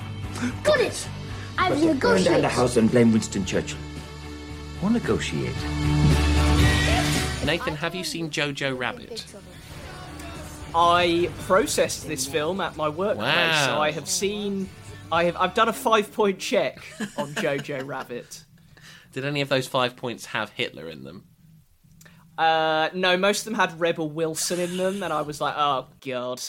Got 0.64 0.80
it! 0.80 1.06
I 1.58 1.70
will 1.70 1.92
negotiate. 1.94 2.00
Burn 2.00 2.32
down 2.32 2.40
the 2.42 2.48
house 2.48 2.76
and 2.78 2.90
blame 2.90 3.12
Winston 3.12 3.44
Churchill. 3.44 3.78
Or 4.82 4.88
negotiate. 4.90 5.54
Nathan, 7.44 7.74
have 7.76 7.94
you 7.94 8.04
seen 8.04 8.30
Jojo 8.30 8.76
Rabbit? 8.78 9.26
I 10.74 11.30
processed 11.40 12.06
this 12.06 12.26
film 12.26 12.60
at 12.60 12.76
my 12.76 12.88
workplace, 12.88 13.26
Wow. 13.26 13.66
so 13.66 13.82
I 13.82 13.90
have 13.90 14.08
seen. 14.08 14.68
I 15.12 15.24
have. 15.24 15.36
I've 15.36 15.54
done 15.54 15.68
a 15.68 15.72
five-point 15.72 16.38
check 16.38 16.78
on 17.18 17.34
Jojo 17.34 17.84
Rabbit. 17.86 18.44
Did 19.12 19.24
any 19.24 19.40
of 19.40 19.48
those 19.48 19.66
five 19.66 19.96
points 19.96 20.26
have 20.26 20.50
Hitler 20.50 20.88
in 20.88 21.04
them? 21.04 21.24
Uh, 22.38 22.88
no, 22.94 23.16
most 23.16 23.40
of 23.40 23.44
them 23.46 23.54
had 23.54 23.78
Rebel 23.78 24.10
Wilson 24.10 24.60
in 24.60 24.76
them, 24.76 25.02
and 25.02 25.12
I 25.12 25.22
was 25.22 25.40
like, 25.40 25.54
oh 25.56 25.88
god. 26.00 26.40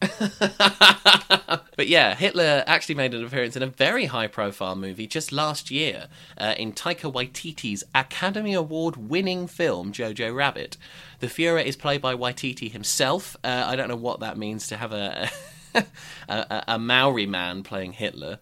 But 1.78 1.86
yeah, 1.86 2.16
Hitler 2.16 2.64
actually 2.66 2.96
made 2.96 3.14
an 3.14 3.24
appearance 3.24 3.54
in 3.54 3.62
a 3.62 3.68
very 3.68 4.06
high 4.06 4.26
profile 4.26 4.74
movie 4.74 5.06
just 5.06 5.30
last 5.30 5.70
year 5.70 6.08
uh, 6.36 6.56
in 6.58 6.72
Taika 6.72 7.12
Waititi's 7.12 7.84
Academy 7.94 8.52
Award 8.52 8.96
winning 8.96 9.46
film 9.46 9.92
Jojo 9.92 10.34
Rabbit. 10.34 10.76
The 11.20 11.28
Fuhrer 11.28 11.64
is 11.64 11.76
played 11.76 12.02
by 12.02 12.16
Waititi 12.16 12.72
himself. 12.72 13.36
Uh, 13.44 13.62
I 13.64 13.76
don't 13.76 13.86
know 13.86 13.94
what 13.94 14.18
that 14.18 14.36
means 14.36 14.66
to 14.66 14.76
have 14.76 14.92
a, 14.92 15.30
a, 15.76 15.84
a, 16.28 16.64
a 16.66 16.78
Maori 16.80 17.26
man 17.26 17.62
playing 17.62 17.92
Hitler. 17.92 18.40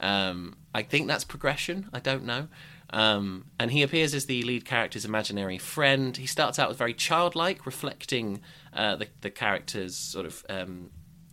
Um, 0.00 0.56
I 0.74 0.82
think 0.82 1.06
that's 1.06 1.24
progression. 1.24 1.90
I 1.92 2.00
don't 2.00 2.24
know. 2.24 2.48
Um, 2.92 3.46
and 3.58 3.70
he 3.70 3.82
appears 3.82 4.14
as 4.14 4.26
the 4.26 4.42
lead 4.42 4.64
character's 4.64 5.04
imaginary 5.04 5.58
friend. 5.58 6.16
He 6.16 6.26
starts 6.26 6.58
out 6.58 6.70
as 6.70 6.76
very 6.76 6.94
childlike, 6.94 7.64
reflecting 7.64 8.40
uh, 8.72 8.96
the, 8.96 9.06
the 9.20 9.30
character's 9.30 9.96
sort 9.96 10.26
of 10.26 10.44
um, 10.48 10.90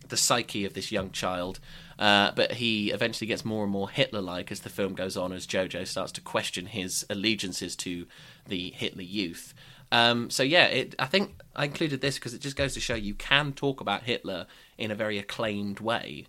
the 0.08 0.16
psyche 0.16 0.64
of 0.64 0.74
this 0.74 0.92
young 0.92 1.10
child. 1.10 1.58
Uh, 1.98 2.30
but 2.36 2.52
he 2.52 2.92
eventually 2.92 3.26
gets 3.26 3.44
more 3.44 3.64
and 3.64 3.72
more 3.72 3.90
Hitler-like 3.90 4.52
as 4.52 4.60
the 4.60 4.68
film 4.68 4.94
goes 4.94 5.16
on, 5.16 5.32
as 5.32 5.48
Jojo 5.48 5.84
starts 5.84 6.12
to 6.12 6.20
question 6.20 6.66
his 6.66 7.04
allegiances 7.10 7.74
to 7.76 8.06
the 8.46 8.70
Hitler 8.70 9.02
Youth. 9.02 9.52
Um, 9.90 10.30
so 10.30 10.44
yeah, 10.44 10.66
it, 10.66 10.94
I 10.98 11.06
think 11.06 11.40
I 11.56 11.64
included 11.64 12.00
this 12.00 12.14
because 12.14 12.34
it 12.34 12.40
just 12.40 12.56
goes 12.56 12.74
to 12.74 12.80
show 12.80 12.94
you 12.94 13.14
can 13.14 13.52
talk 13.52 13.80
about 13.80 14.04
Hitler 14.04 14.46
in 14.76 14.92
a 14.92 14.94
very 14.94 15.18
acclaimed 15.18 15.80
way. 15.80 16.26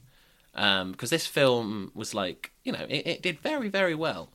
Because 0.54 1.12
this 1.12 1.28
film 1.28 1.92
was 1.94 2.16
like, 2.16 2.52
you 2.64 2.72
know, 2.72 2.86
it, 2.90 3.06
it 3.06 3.22
did 3.22 3.40
very, 3.40 3.70
very 3.70 3.96
well. 3.96 4.30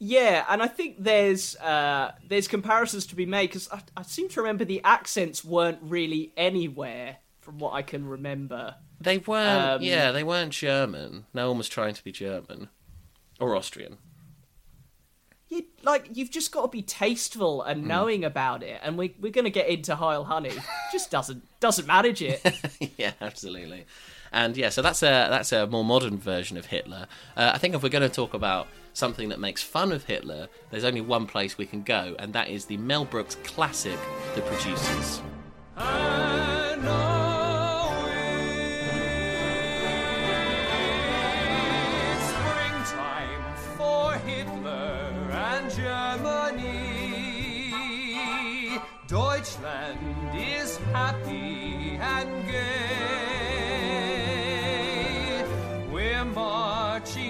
Yeah, 0.00 0.44
and 0.48 0.62
I 0.62 0.68
think 0.68 1.02
there's 1.02 1.56
uh, 1.56 2.12
there's 2.28 2.46
comparisons 2.46 3.06
to 3.06 3.16
be 3.16 3.26
made 3.26 3.48
because 3.48 3.68
I, 3.72 3.80
I 3.96 4.02
seem 4.02 4.28
to 4.30 4.40
remember 4.40 4.64
the 4.64 4.80
accents 4.84 5.44
weren't 5.44 5.78
really 5.82 6.32
anywhere 6.36 7.16
from 7.40 7.58
what 7.58 7.72
I 7.74 7.82
can 7.82 8.06
remember. 8.06 8.76
They 9.00 9.18
weren't, 9.18 9.80
Um, 9.80 9.82
yeah, 9.82 10.12
they 10.12 10.22
weren't 10.22 10.52
German. 10.52 11.26
No 11.34 11.48
one 11.48 11.58
was 11.58 11.68
trying 11.68 11.94
to 11.94 12.04
be 12.04 12.12
German 12.12 12.68
or 13.40 13.56
Austrian. 13.56 13.98
You, 15.48 15.64
like 15.82 16.10
you've 16.12 16.30
just 16.30 16.52
got 16.52 16.62
to 16.62 16.68
be 16.68 16.82
tasteful 16.82 17.62
and 17.62 17.86
knowing 17.86 18.22
about 18.22 18.62
it, 18.62 18.80
and 18.82 18.98
we 18.98 19.14
we're 19.18 19.32
gonna 19.32 19.50
get 19.50 19.68
into 19.68 19.96
Heil 19.96 20.24
Honey. 20.24 20.52
just 20.92 21.10
doesn't 21.10 21.42
doesn't 21.58 21.86
manage 21.86 22.20
it. 22.22 22.40
yeah, 22.98 23.12
absolutely. 23.20 23.86
And 24.30 24.56
yeah, 24.58 24.68
so 24.68 24.82
that's 24.82 25.02
a 25.02 25.26
that's 25.30 25.52
a 25.52 25.66
more 25.66 25.84
modern 25.84 26.18
version 26.18 26.58
of 26.58 26.66
Hitler. 26.66 27.06
Uh, 27.34 27.52
I 27.54 27.58
think 27.58 27.74
if 27.74 27.82
we're 27.82 27.88
going 27.88 28.02
to 28.02 28.14
talk 28.14 28.34
about 28.34 28.68
something 28.98 29.28
that 29.30 29.38
makes 29.38 29.62
fun 29.62 29.92
of 29.92 30.04
Hitler, 30.04 30.48
there's 30.70 30.84
only 30.84 31.00
one 31.00 31.26
place 31.26 31.56
we 31.56 31.66
can 31.66 31.82
go, 31.82 32.16
and 32.18 32.32
that 32.32 32.48
is 32.48 32.64
the 32.66 32.76
Mel 32.76 33.04
Brooks 33.04 33.36
classic, 33.44 33.98
The 34.34 34.42
Producers. 34.42 35.22
Deutschland 49.06 49.98
is 50.36 50.76
happy 50.92 51.96
and 51.98 52.46
gay. 52.46 53.18
We're 55.90 56.24
marching 56.26 57.27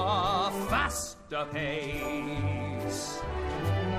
a 0.00 0.50
faster 0.68 1.46
pace. 1.52 3.20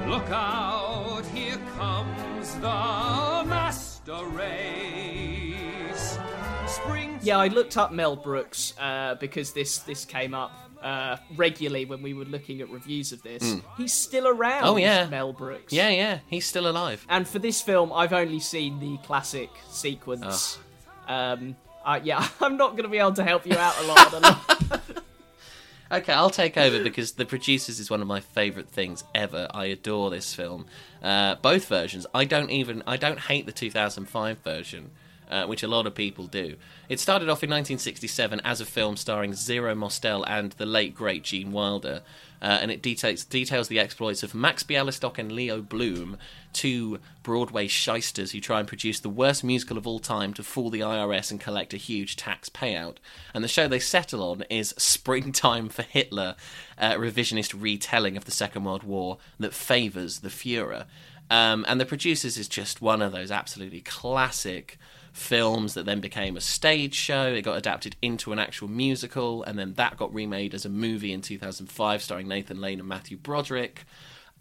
Look 0.08 0.30
out, 0.30 1.24
here 1.34 1.60
comes 1.78 2.56
the 2.56 3.44
master 3.48 4.26
race. 4.26 6.18
Spring 6.68 7.20
yeah, 7.22 7.38
I 7.38 7.48
looked 7.48 7.78
up 7.78 7.92
Mel 7.92 8.16
Brooks 8.16 8.74
uh, 8.80 9.16
because 9.16 9.54
this 9.54 9.80
this 9.80 10.06
came 10.06 10.34
up 10.34 10.52
uh, 10.82 11.18
regularly 11.36 11.86
when 11.86 12.02
we 12.02 12.14
were 12.14 12.26
looking 12.26 12.62
at 12.62 12.70
reviews 12.70 13.12
of 13.12 13.22
this. 13.24 13.58
He's 13.78 13.94
still 13.94 14.28
around. 14.28 14.66
Oh, 14.66 14.78
yeah. 14.78 15.08
Mel 15.08 15.34
Brooks. 15.34 15.72
Yeah, 15.72 15.90
yeah, 15.90 16.20
he's 16.28 16.46
still 16.46 16.68
alive. 16.68 17.06
And 17.10 17.28
for 17.28 17.40
this 17.40 17.62
film, 17.62 17.94
I've 17.94 18.14
only 18.14 18.40
seen 18.40 18.80
the 18.80 18.98
classic 19.06 19.50
sequence. 19.70 20.58
Um, 21.08 21.56
uh, 21.86 22.00
yeah, 22.04 22.28
I'm 22.42 22.58
not 22.58 22.72
going 22.72 22.84
to 22.84 22.90
be 22.90 22.98
able 22.98 23.14
to 23.14 23.24
help 23.24 23.46
you 23.46 23.56
out 23.56 23.76
a 23.80 23.84
lot. 23.84 24.78
Okay, 25.92 26.14
I'll 26.14 26.30
take 26.30 26.56
over 26.56 26.82
because 26.82 27.14
The 27.14 27.26
Producers 27.26 27.78
is 27.78 27.90
one 27.90 28.02
of 28.02 28.08
my 28.08 28.22
favourite 28.22 28.70
things 28.70 29.04
ever. 29.14 29.50
I 29.54 29.66
adore 29.66 30.10
this 30.10 30.34
film. 30.34 30.66
Uh, 31.04 31.36
both 31.36 31.66
versions. 31.66 32.08
I 32.14 32.24
don't 32.24 32.50
even. 32.50 32.82
I 32.88 32.96
don't 32.96 33.20
hate 33.20 33.46
the 33.46 33.52
2005 33.52 34.38
version, 34.38 34.92
uh, 35.30 35.48
which 35.48 35.64
a 35.64 35.68
lot 35.68 35.86
of 35.86 35.94
people 35.94 36.28
do. 36.28 36.56
It 36.88 37.02
started 37.02 37.26
off 37.26 37.44
in 37.44 37.50
1967 37.50 38.40
as 38.46 38.62
a 38.62 38.66
film 38.66 38.96
starring 38.96 39.34
Zero 39.34 39.76
Mostel 39.76 40.24
and 40.24 40.54
the 40.54 40.66
late 40.66 40.96
great 40.96 41.24
Gene 41.24 41.52
Wilder, 41.52 42.04
uh, 42.42 42.60
and 42.62 42.72
it 42.72 42.82
details 42.82 43.26
details 43.26 43.68
the 43.68 43.80
exploits 43.80 44.24
of 44.24 44.34
Max 44.34 44.64
Bialystock 44.64 45.18
and 45.18 45.30
Leo 45.30 45.62
Bloom, 45.62 46.18
two 46.54 47.00
Broadway 47.24 47.68
shysters 47.68 48.32
who 48.32 48.40
try 48.40 48.60
and 48.60 48.68
produce 48.68 49.00
the 49.00 49.10
worst 49.10 49.44
musical 49.44 49.78
of 49.78 49.86
all 49.86 50.00
time 50.00 50.34
to 50.34 50.44
fool 50.44 50.70
the 50.70 50.80
IRS 50.80 51.32
and 51.32 51.40
collect 51.40 51.74
a 51.74 51.78
huge 51.78 52.16
tax 52.16 52.50
payout. 52.50 52.98
And 53.34 53.44
the 53.44 53.48
show 53.48 53.68
they 53.68 53.80
settle 53.80 54.24
on 54.24 54.44
is 54.50 54.74
Springtime 54.78 55.70
for 55.70 55.84
Hitler, 55.84 56.36
a 56.78 56.92
revisionist 56.92 57.60
retelling 57.60 58.18
of 58.18 58.26
the 58.26 58.32
Second 58.32 58.64
World 58.64 58.84
War 58.84 59.18
that 59.40 59.54
favours 59.54 60.20
the 60.20 60.30
Fuhrer. 60.30 60.86
Um, 61.30 61.64
and 61.68 61.80
The 61.80 61.86
Producers 61.86 62.38
is 62.38 62.50
just 62.50 62.82
one 62.82 63.02
of 63.02 63.14
those 63.14 63.32
absolutely 63.32 63.80
classic 63.82 64.78
films 65.14 65.74
that 65.74 65.86
then 65.86 66.00
became 66.00 66.36
a 66.36 66.42
stage 66.42 66.94
show. 66.94 67.28
It 67.28 67.44
got 67.44 67.58
adapted 67.58 67.96
into 68.02 68.32
an 68.32 68.40
actual 68.40 68.68
musical, 68.68 69.44
and 69.44 69.58
then 69.58 69.74
that 69.76 69.98
got 69.98 70.14
remade 70.14 70.54
as 70.54 70.66
a 70.66 70.70
movie 70.70 71.14
in 71.14 71.22
2005 71.22 72.02
starring 72.02 72.28
Nathan 72.28 72.60
Lane 72.60 72.80
and 72.80 72.88
Matthew 72.88 73.18
Broderick. 73.18 73.86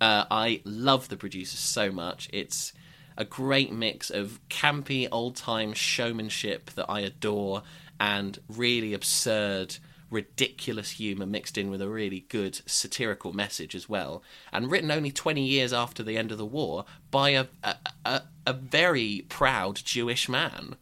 Uh, 0.01 0.25
I 0.31 0.63
love 0.65 1.09
The 1.09 1.17
Producers 1.17 1.61
so 1.61 1.91
much. 1.91 2.29
It's 2.33 2.73
a 3.17 3.25
great 3.25 3.73
mix 3.73 4.11
of 4.11 4.41
campy 4.49 5.07
old 5.13 5.37
time 5.37 5.75
showmanship 5.75 6.71
that 6.71 6.87
I 6.89 7.01
adore 7.01 7.63
and 7.99 8.39
really 8.49 8.95
absurd 8.95 9.77
ridiculous 10.11 10.93
humour 10.93 11.27
mixed 11.27 11.57
in 11.57 11.71
with 11.71 11.81
a 11.81 11.89
really 11.89 12.27
good 12.29 12.61
satirical 12.67 13.33
message 13.33 13.75
as 13.75 13.89
well, 13.89 14.23
and 14.53 14.71
written 14.71 14.91
only 14.91 15.13
20 15.13 15.43
years 15.43 15.73
after 15.73 16.03
the 16.03 16.17
end 16.17 16.33
of 16.33 16.39
the 16.39 16.47
war 16.47 16.85
by 17.11 17.31
a, 17.31 17.47
a, 17.63 17.77
a, 18.05 18.23
a 18.47 18.53
very 18.53 19.25
proud 19.29 19.77
Jewish 19.77 20.29
man. 20.29 20.77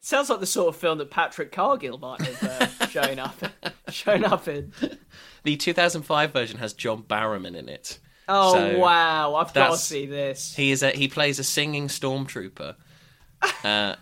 Sounds 0.00 0.30
like 0.30 0.40
the 0.40 0.46
sort 0.46 0.74
of 0.74 0.80
film 0.80 0.98
that 0.98 1.10
Patrick 1.10 1.52
Cargill 1.52 1.98
might 1.98 2.22
have 2.22 2.80
uh, 2.80 2.86
shown 2.88 3.18
up 3.18 3.36
shown 3.90 4.24
up 4.24 4.48
in. 4.48 4.72
The 5.42 5.56
2005 5.56 6.32
version 6.32 6.58
has 6.58 6.72
John 6.72 7.02
Barrowman 7.02 7.54
in 7.54 7.68
it. 7.68 7.98
Oh 8.30 8.54
So 8.54 8.78
wow, 8.78 9.34
I've 9.34 9.52
got 9.52 9.72
to 9.72 9.76
see 9.76 10.06
this. 10.06 10.54
He 10.54 10.70
is 10.70 10.82
a, 10.82 10.90
he 10.90 11.08
plays 11.08 11.38
a 11.38 11.44
singing 11.44 11.88
stormtrooper, 11.88 12.76
uh, 13.64 13.96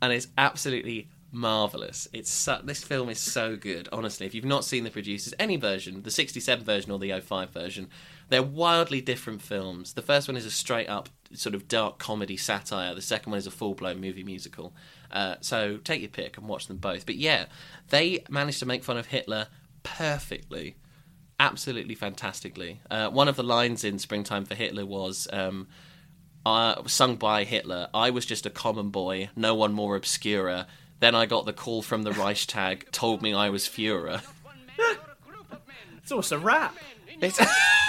and 0.00 0.12
it's 0.12 0.28
absolutely 0.38 1.08
marvelous. 1.32 2.06
It's 2.12 2.30
so, 2.30 2.60
this 2.62 2.84
film 2.84 3.08
is 3.08 3.18
so 3.18 3.56
good. 3.56 3.88
Honestly, 3.92 4.26
if 4.26 4.34
you've 4.34 4.44
not 4.44 4.64
seen 4.64 4.84
the 4.84 4.90
producers, 4.90 5.34
any 5.38 5.56
version, 5.56 6.02
the 6.02 6.10
'67 6.10 6.64
version 6.64 6.92
or 6.92 6.98
the 6.98 7.18
05 7.20 7.50
version, 7.50 7.88
they're 8.28 8.42
wildly 8.42 9.00
different 9.00 9.42
films. 9.42 9.94
The 9.94 10.02
first 10.02 10.28
one 10.28 10.36
is 10.36 10.46
a 10.46 10.50
straight 10.50 10.88
up 10.88 11.08
sort 11.32 11.54
of 11.54 11.66
dark 11.66 11.98
comedy 11.98 12.36
satire. 12.36 12.94
The 12.94 13.02
second 13.02 13.30
one 13.32 13.38
is 13.38 13.46
a 13.46 13.50
full 13.50 13.74
blown 13.74 14.00
movie 14.00 14.22
musical. 14.22 14.74
Uh, 15.10 15.36
so 15.40 15.78
take 15.78 16.00
your 16.02 16.10
pick 16.10 16.38
and 16.38 16.46
watch 16.46 16.68
them 16.68 16.76
both. 16.76 17.04
But 17.04 17.16
yeah, 17.16 17.46
they 17.88 18.22
managed 18.30 18.60
to 18.60 18.66
make 18.66 18.84
fun 18.84 18.96
of 18.96 19.06
Hitler 19.06 19.48
perfectly 19.82 20.76
absolutely 21.42 21.94
fantastically. 21.96 22.80
Uh, 22.90 23.08
one 23.10 23.26
of 23.28 23.34
the 23.36 23.42
lines 23.42 23.82
in 23.84 23.98
Springtime 23.98 24.44
for 24.44 24.54
Hitler 24.54 24.86
was 24.86 25.26
um, 25.32 25.66
uh, 26.46 26.86
sung 26.86 27.16
by 27.16 27.42
Hitler. 27.44 27.88
I 27.92 28.10
was 28.10 28.24
just 28.24 28.46
a 28.46 28.50
common 28.50 28.90
boy, 28.90 29.28
no 29.34 29.54
one 29.54 29.72
more 29.72 29.96
obscure. 29.96 30.66
Then 31.00 31.14
I 31.16 31.26
got 31.26 31.44
the 31.44 31.52
call 31.52 31.82
from 31.82 32.04
the 32.04 32.12
Reichstag, 32.12 32.90
told 32.92 33.22
me 33.22 33.34
I 33.34 33.50
was 33.50 33.66
Führer. 33.66 34.22
It's 36.02 36.10
also 36.10 36.36
rap. 36.36 36.76
It's- 37.20 37.38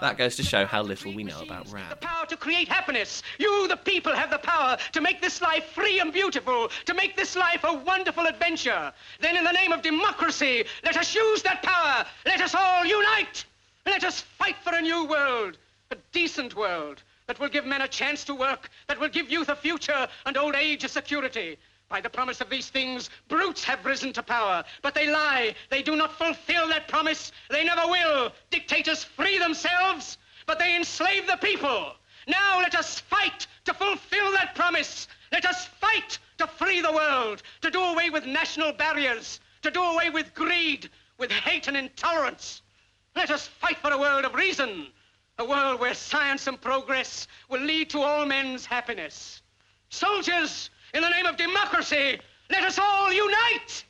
that 0.00 0.18
goes 0.18 0.36
to 0.36 0.42
show 0.42 0.64
how 0.66 0.82
little 0.82 1.14
we 1.14 1.24
know 1.24 1.40
about 1.42 1.66
The 1.66 1.96
power 1.96 2.26
to 2.26 2.36
create 2.36 2.68
happiness. 2.68 3.22
You, 3.38 3.68
the 3.68 3.76
people, 3.76 4.14
have 4.14 4.30
the 4.30 4.38
power 4.38 4.76
to 4.92 5.00
make 5.00 5.20
this 5.20 5.40
life 5.40 5.64
free 5.66 6.00
and 6.00 6.12
beautiful, 6.12 6.70
to 6.86 6.94
make 6.94 7.16
this 7.16 7.36
life 7.36 7.64
a 7.64 7.74
wonderful 7.74 8.26
adventure. 8.26 8.92
Then, 9.20 9.36
in 9.36 9.44
the 9.44 9.52
name 9.52 9.72
of 9.72 9.82
democracy, 9.82 10.64
let 10.84 10.96
us 10.96 11.14
use 11.14 11.42
that 11.42 11.62
power. 11.62 12.04
Let 12.26 12.40
us 12.40 12.54
all 12.54 12.84
unite. 12.84 13.44
Let 13.86 14.04
us 14.04 14.20
fight 14.20 14.56
for 14.62 14.74
a 14.74 14.80
new 14.80 15.06
world, 15.06 15.56
a 15.90 15.96
decent 16.12 16.54
world 16.56 17.02
that 17.26 17.38
will 17.38 17.48
give 17.48 17.64
men 17.64 17.82
a 17.82 17.88
chance 17.88 18.24
to 18.24 18.34
work, 18.34 18.68
that 18.88 18.98
will 18.98 19.08
give 19.08 19.30
youth 19.30 19.48
a 19.48 19.54
future 19.56 20.08
and 20.26 20.36
old 20.36 20.56
age 20.56 20.82
a 20.82 20.88
security. 20.88 21.56
By 21.90 22.00
the 22.00 22.08
promise 22.08 22.40
of 22.40 22.48
these 22.48 22.68
things, 22.68 23.10
brutes 23.26 23.64
have 23.64 23.84
risen 23.84 24.12
to 24.12 24.22
power, 24.22 24.62
but 24.80 24.94
they 24.94 25.10
lie. 25.10 25.56
They 25.70 25.82
do 25.82 25.96
not 25.96 26.16
fulfill 26.16 26.68
that 26.68 26.86
promise. 26.86 27.32
They 27.50 27.64
never 27.64 27.84
will. 27.84 28.32
Dictators 28.50 29.02
free 29.02 29.38
themselves, 29.38 30.16
but 30.46 30.60
they 30.60 30.76
enslave 30.76 31.26
the 31.26 31.36
people. 31.38 31.92
Now 32.28 32.60
let 32.60 32.76
us 32.76 33.00
fight 33.00 33.48
to 33.64 33.74
fulfill 33.74 34.30
that 34.32 34.54
promise. 34.54 35.08
Let 35.32 35.44
us 35.44 35.66
fight 35.66 36.20
to 36.38 36.46
free 36.46 36.80
the 36.80 36.92
world, 36.92 37.42
to 37.62 37.72
do 37.72 37.82
away 37.82 38.08
with 38.08 38.24
national 38.24 38.72
barriers, 38.72 39.40
to 39.62 39.70
do 39.72 39.82
away 39.82 40.10
with 40.10 40.32
greed, 40.32 40.88
with 41.18 41.32
hate 41.32 41.66
and 41.66 41.76
intolerance. 41.76 42.62
Let 43.16 43.32
us 43.32 43.48
fight 43.48 43.78
for 43.78 43.90
a 43.90 43.98
world 43.98 44.24
of 44.24 44.34
reason, 44.34 44.86
a 45.38 45.44
world 45.44 45.80
where 45.80 45.94
science 45.94 46.46
and 46.46 46.60
progress 46.60 47.26
will 47.48 47.60
lead 47.60 47.90
to 47.90 48.00
all 48.00 48.26
men's 48.26 48.64
happiness. 48.64 49.42
Soldiers, 49.88 50.70
in 50.94 51.02
the 51.02 51.08
name 51.10 51.26
of 51.26 51.36
democracy, 51.36 52.20
let 52.50 52.64
us 52.64 52.78
all 52.78 53.12
unite! 53.12 53.84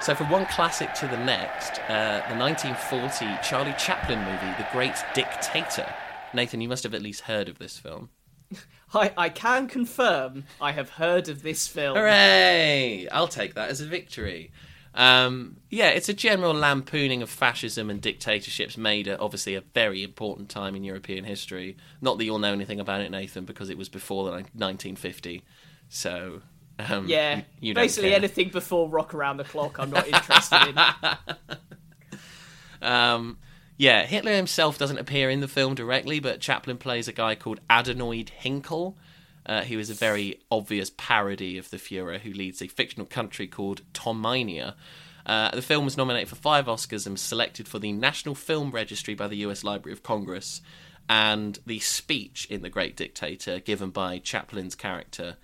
So, 0.00 0.14
from 0.14 0.30
one 0.30 0.46
classic 0.46 0.92
to 0.94 1.06
the 1.06 1.16
next, 1.16 1.78
uh, 1.88 2.22
the 2.28 2.36
1940 2.36 3.38
Charlie 3.48 3.74
Chaplin 3.78 4.18
movie, 4.18 4.54
The 4.58 4.66
Great 4.72 4.96
Dictator. 5.14 5.92
Nathan, 6.34 6.60
you 6.60 6.68
must 6.68 6.82
have 6.82 6.94
at 6.94 7.02
least 7.02 7.22
heard 7.22 7.48
of 7.48 7.58
this 7.58 7.78
film. 7.78 8.10
I, 8.94 9.12
I 9.16 9.28
can 9.28 9.68
confirm 9.68 10.44
I 10.60 10.72
have 10.72 10.90
heard 10.90 11.28
of 11.28 11.42
this 11.42 11.68
film. 11.68 11.96
Hooray! 11.96 13.08
I'll 13.12 13.28
take 13.28 13.54
that 13.54 13.70
as 13.70 13.80
a 13.80 13.86
victory. 13.86 14.50
Um, 14.94 15.56
yeah, 15.70 15.88
it's 15.88 16.08
a 16.08 16.14
general 16.14 16.52
lampooning 16.52 17.22
of 17.22 17.30
fascism 17.30 17.88
and 17.88 18.00
dictatorships 18.00 18.76
made 18.76 19.08
at 19.08 19.20
obviously 19.20 19.54
a 19.54 19.62
very 19.62 20.02
important 20.02 20.48
time 20.50 20.74
in 20.74 20.84
European 20.84 21.24
history. 21.24 21.76
Not 22.00 22.18
that 22.18 22.24
you'll 22.24 22.38
know 22.38 22.52
anything 22.52 22.80
about 22.80 23.00
it, 23.00 23.10
Nathan, 23.10 23.44
because 23.44 23.70
it 23.70 23.78
was 23.78 23.88
before 23.88 24.24
the 24.24 24.30
ni- 24.32 24.36
1950. 24.36 25.42
So, 25.94 26.40
um, 26.78 27.06
Yeah, 27.06 27.36
you, 27.36 27.42
you 27.60 27.74
basically 27.74 28.14
anything 28.14 28.48
before 28.48 28.88
Rock 28.88 29.12
Around 29.12 29.36
the 29.36 29.44
Clock, 29.44 29.78
I'm 29.78 29.90
not 29.90 30.08
interested 30.08 30.68
in. 30.68 30.78
Um, 32.82 33.38
yeah, 33.76 34.04
Hitler 34.04 34.32
himself 34.32 34.76
doesn't 34.76 34.98
appear 34.98 35.30
in 35.30 35.38
the 35.38 35.46
film 35.46 35.76
directly, 35.76 36.18
but 36.18 36.40
Chaplin 36.40 36.78
plays 36.78 37.06
a 37.06 37.12
guy 37.12 37.36
called 37.36 37.60
Adenoid 37.70 38.28
Hynkel. 38.42 38.96
Uh, 39.46 39.62
he 39.62 39.76
was 39.76 39.88
a 39.88 39.94
very 39.94 40.40
obvious 40.50 40.90
parody 40.96 41.58
of 41.58 41.70
the 41.70 41.76
Fuhrer 41.76 42.18
who 42.18 42.32
leads 42.32 42.60
a 42.60 42.66
fictional 42.66 43.06
country 43.06 43.46
called 43.46 43.82
Tomania. 43.92 44.74
Uh, 45.24 45.52
the 45.52 45.62
film 45.62 45.84
was 45.84 45.96
nominated 45.96 46.28
for 46.28 46.34
five 46.34 46.66
Oscars 46.66 47.06
and 47.06 47.14
was 47.14 47.20
selected 47.20 47.68
for 47.68 47.78
the 47.78 47.92
National 47.92 48.34
Film 48.34 48.72
Registry 48.72 49.14
by 49.14 49.28
the 49.28 49.36
US 49.36 49.62
Library 49.62 49.92
of 49.92 50.02
Congress. 50.02 50.60
And 51.08 51.58
the 51.66 51.78
speech 51.78 52.46
in 52.50 52.62
The 52.62 52.68
Great 52.68 52.96
Dictator, 52.96 53.60
given 53.60 53.90
by 53.90 54.18
Chaplin's 54.18 54.74
character, 54.74 55.36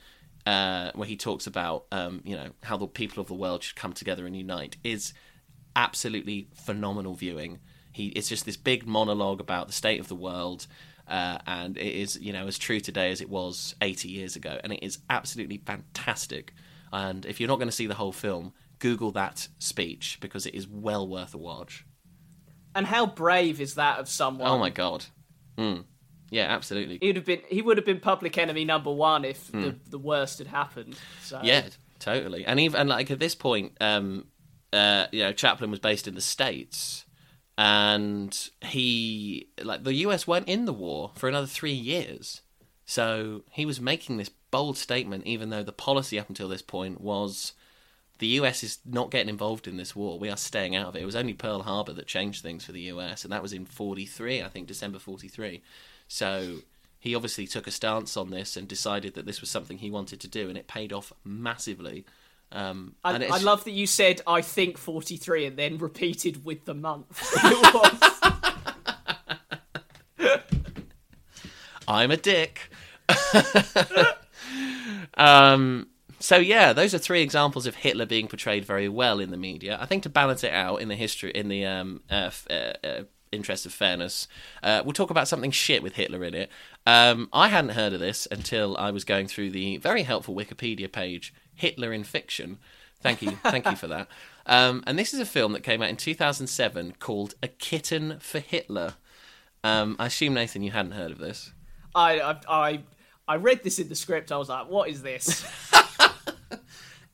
uh, 0.49 0.93
where 0.95 1.07
he 1.07 1.15
talks 1.15 1.47
about 1.47 1.85
um, 1.93 2.23
you 2.25 2.35
know 2.35 2.49
how 2.63 2.79
the 2.79 2.87
people 2.87 3.21
of 3.21 3.27
the 3.27 3.35
world 3.35 3.63
should 3.63 3.77
come 3.77 3.93
together 3.93 4.25
and 4.25 4.35
unite, 4.35 4.79
is 4.83 5.13
absolutely 5.77 6.49
phenomenal 6.55 7.15
viewing. 7.15 7.59
He 7.93 8.07
it's 8.09 8.31
just 8.31 8.47
this 8.47 8.57
big 8.57 8.87
monologue 8.87 9.41
about 9.41 9.67
the 9.67 9.75
state 9.75 10.01
of 10.01 10.09
the 10.09 10.15
world, 10.15 10.67
uh, 11.07 11.37
and 11.47 11.77
it 11.77 11.95
is 11.95 12.19
you 12.19 12.33
know 12.33 12.47
as 12.47 12.57
true 12.57 12.81
today 12.81 13.11
as 13.11 13.21
it 13.21 13.29
was 13.29 13.75
80 13.83 14.09
years 14.09 14.37
ago, 14.37 14.59
and 14.65 14.73
it 14.73 14.83
is 14.83 15.01
absolutely 15.11 15.59
fantastic. 15.59 16.55
And 16.95 17.27
if 17.27 17.41
you're 17.41 17.49
not 17.49 17.57
going 17.57 17.69
to 17.69 17.73
see 17.73 17.87
the 17.87 17.95
whole 17.95 18.13
film, 18.13 18.55
Google 18.79 19.11
that 19.13 19.49
speech 19.59 20.17
because 20.23 20.47
it 20.47 20.55
is 20.55 20.67
well 20.67 21.07
worth 21.07 21.35
a 21.35 21.39
watch. 21.39 21.85
And 22.75 22.87
how 22.87 23.05
brave 23.05 23.61
is 23.61 23.75
that 23.75 23.99
of 23.99 24.09
someone? 24.09 24.49
Oh 24.49 24.57
my 24.57 24.71
god, 24.71 25.05
mm. 25.59 25.85
Yeah, 26.31 26.45
absolutely. 26.45 26.99
He 27.01 27.09
would 27.09 27.17
have 27.17 27.25
been 27.25 27.41
he 27.49 27.63
would 27.63 27.77
have 27.79 27.87
been 27.87 28.01
public 28.01 28.37
enemy 28.37 28.65
number 28.65 28.93
one 28.93 29.25
if 29.25 29.51
the, 29.51 29.77
the 29.89 29.99
worst 29.99 30.39
had 30.39 30.49
happened. 30.49 30.99
So. 31.23 31.41
Yeah, 31.43 31.69
totally. 31.99 32.45
And 32.45 32.61
even 32.61 32.81
and 32.81 32.89
like 32.89 33.11
at 33.11 33.19
this 33.19 33.35
point, 33.35 33.73
um, 33.81 34.27
uh, 34.73 35.07
you 35.11 35.23
know, 35.23 35.33
Chaplin 35.33 35.71
was 35.71 35.81
based 35.81 36.07
in 36.07 36.15
the 36.15 36.21
states, 36.21 37.07
and 37.57 38.51
he 38.63 39.49
like 39.63 39.85
the 39.85 39.95
U.S. 39.95 40.27
weren't 40.27 40.49
in 40.49 40.67
the 40.67 40.73
war 40.73 41.13
for 41.15 41.29
another 41.29 41.47
three 41.47 41.73
years, 41.73 42.43
so 42.85 43.43
he 43.51 43.65
was 43.65 43.81
making 43.81 44.19
this 44.19 44.31
bold 44.51 44.77
statement, 44.77 45.27
even 45.27 45.51
though 45.51 45.63
the 45.63 45.73
policy 45.73 46.19
up 46.19 46.29
until 46.29 46.49
this 46.49 46.63
point 46.63 47.01
was. 47.01 47.53
The 48.21 48.27
US 48.41 48.65
is 48.65 48.79
not 48.85 49.13
getting 49.13 49.29
involved 49.29 49.69
in 49.69 49.77
this 49.77 49.95
war. 49.95 50.19
We 50.19 50.29
are 50.29 50.37
staying 50.37 50.75
out 50.75 50.89
of 50.89 50.97
it. 50.97 51.03
It 51.03 51.07
was 51.07 51.15
only 51.15 51.35
Pearl 51.35 51.63
Harbor 51.63 51.93
that 51.93 52.09
changed 52.09 52.43
things 52.43 52.65
for 52.65 52.73
the 52.73 52.81
US, 52.81 53.23
and 53.23 53.33
that 53.33 53.43
was 53.43 53.53
in 53.53 53.65
43, 53.65 54.43
I 54.43 54.49
think, 54.49 54.67
December 54.67 54.99
43. 54.99 55.63
So 56.09 56.59
he 56.99 57.15
obviously 57.15 57.47
took 57.47 57.67
a 57.67 57.71
stance 57.71 58.17
on 58.17 58.31
this 58.31 58.57
and 58.57 58.67
decided 58.67 59.15
that 59.15 59.27
this 59.27 59.41
was 59.41 59.51
something 59.51 59.79
he 59.79 59.91
wanted 59.91 60.21
to 60.21 60.29
do, 60.29 60.49
and 60.49 60.59
it 60.59 60.67
paid 60.67 60.93
off 60.93 61.13
massively. 61.25 62.05
Um, 62.51 62.95
I, 63.05 63.15
and 63.15 63.25
I 63.25 63.39
love 63.39 63.65
that 63.65 63.73
you 63.73 63.87
said 63.87 64.23
I 64.27 64.41
think 64.41 64.79
43 64.79 65.47
and 65.47 65.59
then 65.59 65.77
repeated 65.77 66.47
with 66.47 66.65
the 66.65 66.75
month. 66.75 67.37
I'm 71.87 72.11
a 72.11 72.17
dick. 72.17 72.71
um, 75.15 75.89
so 76.21 76.37
yeah, 76.37 76.73
those 76.73 76.95
are 76.95 76.99
three 76.99 77.23
examples 77.23 77.67
of 77.67 77.77
Hitler 77.77 78.07
being 78.07 78.29
portrayed 78.29 78.65
very 78.65 78.89
well 78.89 79.21
in 79.21 79.31
the 79.31 79.37
media. 79.37 79.79
I 79.81 79.87
think 79.87 80.03
to 80.03 80.09
balance 80.09 80.45
it 80.45 80.53
out 80.53 80.83
in 80.83 80.89
the 80.89 80.97
history, 80.97 81.31
in 81.31 81.49
the 81.49 81.65
um, 81.65 82.03
uh, 82.11 82.31
uh, 82.51 82.73
uh, 82.85 83.03
interest 83.33 83.67
of 83.67 83.73
fairness, 83.73 84.29
uh, 84.63 84.83
we'll 84.85 84.93
talk 84.93 85.11
about 85.11 85.29
something 85.29 85.51
shit 85.51 85.83
with 85.83 85.95
Hitler 85.95 86.25
in 86.25 86.35
it. 86.35 86.51
Um, 86.87 87.29
I 87.33 87.49
hadn't 87.49 87.71
heard 87.71 87.93
of 87.93 88.01
this 88.01 88.27
until 88.31 88.77
I 88.77 88.91
was 88.91 89.05
going 89.05 89.27
through 89.27 89.51
the 89.51 89.77
very 89.79 90.03
helpful 90.03 90.35
Wikipedia 90.35 90.91
page, 90.91 91.35
Hitler 91.55 91.93
in 91.93 92.05
Fiction. 92.05 92.59
Thank 93.01 93.23
you, 93.23 93.33
thank 93.43 93.67
you 93.67 93.77
for 93.77 93.89
that. 93.89 94.09
Um, 94.51 94.83
and 94.87 94.99
this 94.99 95.13
is 95.13 95.21
a 95.21 95.27
film 95.27 95.53
that 95.53 95.63
came 95.63 95.83
out 95.83 95.91
in 95.91 95.99
2007 95.99 96.95
called 96.99 97.35
A 97.43 97.49
Kitten 97.49 98.19
for 98.19 98.39
Hitler. 98.39 98.95
Um, 99.63 99.95
I 99.99 100.07
assume 100.07 100.33
Nathan, 100.33 100.63
you 100.63 100.71
hadn't 100.71 100.93
heard 100.93 101.11
of 101.11 101.19
this. 101.19 101.53
I, 101.95 102.19
I 102.19 102.39
I 102.49 102.83
I 103.29 103.37
read 103.37 103.63
this 103.63 103.79
in 103.79 103.91
the 103.91 103.95
script. 103.95 104.33
I 104.33 104.39
was 104.39 104.49
like, 104.49 104.71
what 104.71 104.89
is 104.89 105.03
this? 105.03 105.45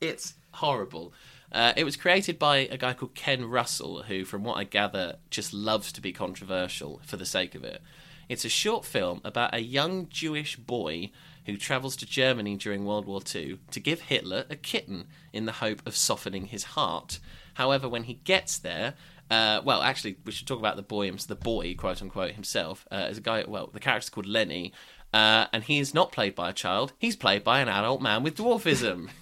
It's 0.01 0.33
horrible. 0.51 1.13
Uh, 1.51 1.73
it 1.75 1.83
was 1.83 1.95
created 1.95 2.37
by 2.37 2.57
a 2.57 2.77
guy 2.77 2.93
called 2.93 3.15
Ken 3.15 3.45
Russell, 3.45 4.03
who, 4.03 4.25
from 4.25 4.43
what 4.43 4.57
I 4.57 4.63
gather, 4.63 5.17
just 5.29 5.53
loves 5.53 5.91
to 5.93 6.01
be 6.01 6.11
controversial 6.11 7.01
for 7.05 7.17
the 7.17 7.25
sake 7.25 7.55
of 7.55 7.63
it. 7.63 7.81
It's 8.27 8.45
a 8.45 8.49
short 8.49 8.85
film 8.85 9.21
about 9.23 9.53
a 9.53 9.61
young 9.61 10.09
Jewish 10.09 10.55
boy 10.55 11.11
who 11.45 11.57
travels 11.57 11.95
to 11.97 12.05
Germany 12.05 12.57
during 12.57 12.85
World 12.85 13.05
War 13.05 13.21
II 13.33 13.59
to 13.71 13.79
give 13.79 14.01
Hitler 14.01 14.45
a 14.49 14.55
kitten 14.55 15.07
in 15.31 15.45
the 15.45 15.53
hope 15.53 15.81
of 15.85 15.95
softening 15.95 16.47
his 16.47 16.63
heart. 16.63 17.19
However, 17.53 17.87
when 17.87 18.03
he 18.03 18.15
gets 18.15 18.57
there, 18.57 18.95
uh, 19.29 19.61
well, 19.63 19.81
actually, 19.81 20.17
we 20.25 20.31
should 20.31 20.47
talk 20.47 20.59
about 20.59 20.75
the 20.75 20.81
boy, 20.81 21.09
the 21.11 21.35
boy, 21.35 21.75
quote 21.75 22.01
unquote, 22.01 22.31
himself. 22.31 22.87
Uh, 22.91 22.95
as 22.95 23.17
a 23.17 23.21
guy, 23.21 23.43
well, 23.47 23.69
the 23.71 23.79
character's 23.79 24.09
called 24.09 24.25
Lenny, 24.25 24.73
uh, 25.13 25.45
and 25.53 25.63
he 25.63 25.79
is 25.79 25.93
not 25.93 26.11
played 26.11 26.35
by 26.35 26.49
a 26.49 26.53
child. 26.53 26.93
He's 26.97 27.15
played 27.15 27.43
by 27.43 27.59
an 27.59 27.69
adult 27.69 28.01
man 28.01 28.23
with 28.23 28.37
dwarfism. 28.37 29.09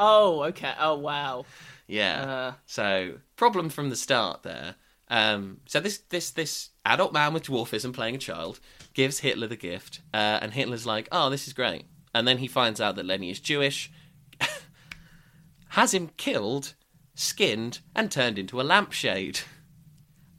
Oh, 0.00 0.44
okay. 0.44 0.72
Oh, 0.80 0.98
wow. 0.98 1.44
Yeah. 1.86 2.22
Uh. 2.22 2.52
So 2.66 3.18
problem 3.36 3.68
from 3.68 3.90
the 3.90 3.96
start 3.96 4.42
there. 4.42 4.76
Um, 5.08 5.58
so 5.66 5.80
this 5.80 5.98
this 6.08 6.30
this 6.30 6.70
adult 6.86 7.12
man 7.12 7.34
with 7.34 7.44
dwarfism 7.44 7.92
playing 7.92 8.14
a 8.14 8.18
child 8.18 8.60
gives 8.94 9.18
Hitler 9.18 9.48
the 9.48 9.56
gift, 9.56 10.00
uh, 10.14 10.38
and 10.40 10.52
Hitler's 10.52 10.86
like, 10.86 11.08
"Oh, 11.10 11.28
this 11.30 11.46
is 11.46 11.52
great." 11.52 11.84
And 12.14 12.26
then 12.26 12.38
he 12.38 12.46
finds 12.46 12.80
out 12.80 12.96
that 12.96 13.06
Lenny 13.06 13.30
is 13.30 13.40
Jewish, 13.40 13.90
has 15.70 15.92
him 15.92 16.10
killed, 16.16 16.74
skinned, 17.14 17.80
and 17.94 18.10
turned 18.10 18.38
into 18.38 18.60
a 18.60 18.62
lampshade. 18.62 19.40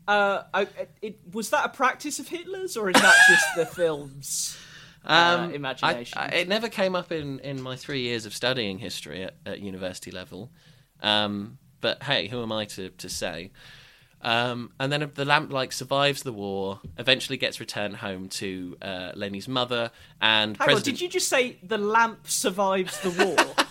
Uh, 0.08 0.44
I, 0.54 0.68
it, 1.02 1.20
was 1.32 1.50
that 1.52 1.66
a 1.66 1.70
practice 1.70 2.20
of 2.20 2.30
Hitler's, 2.30 2.76
or 2.76 2.90
is 2.90 3.02
that 3.02 3.16
just 3.30 3.56
the 3.56 3.66
film's 3.76 4.58
Um, 5.06 5.50
I- 5.50 5.54
imagination? 5.54 6.18
I- 6.18 6.28
it 6.28 6.48
never 6.48 6.70
came 6.70 6.96
up 6.96 7.12
in, 7.12 7.40
in 7.40 7.62
my 7.62 7.76
three 7.76 8.02
years 8.02 8.26
of 8.26 8.34
studying 8.34 8.80
history 8.80 9.24
at, 9.24 9.36
at 9.46 9.60
university 9.60 10.12
level. 10.12 10.52
Um, 11.02 11.58
but 11.80 12.04
hey, 12.04 12.28
who 12.28 12.42
am 12.44 12.52
I 12.52 12.66
to, 12.66 12.90
to 12.90 13.10
say? 13.10 13.52
Um, 14.24 14.72
and 14.80 14.92
then 14.92 15.10
the 15.16 15.26
lamp 15.26 15.52
like 15.52 15.72
survives 15.72 16.22
the 16.22 16.32
war, 16.32 16.80
eventually 17.00 17.38
gets 17.38 17.60
returned 17.60 17.96
home 17.98 18.30
to 18.30 18.78
uh, 18.80 19.12
Lenny's 19.16 19.48
mother, 19.48 19.90
and 20.22 20.56
Hang 20.58 20.66
President. 20.68 20.88
on, 20.88 20.94
did 20.94 21.02
you 21.02 21.10
just 21.10 21.28
say 21.28 21.58
the 21.64 21.80
lamp 21.80 22.28
survives 22.28 23.00
the 23.00 23.10
war? 23.26 23.66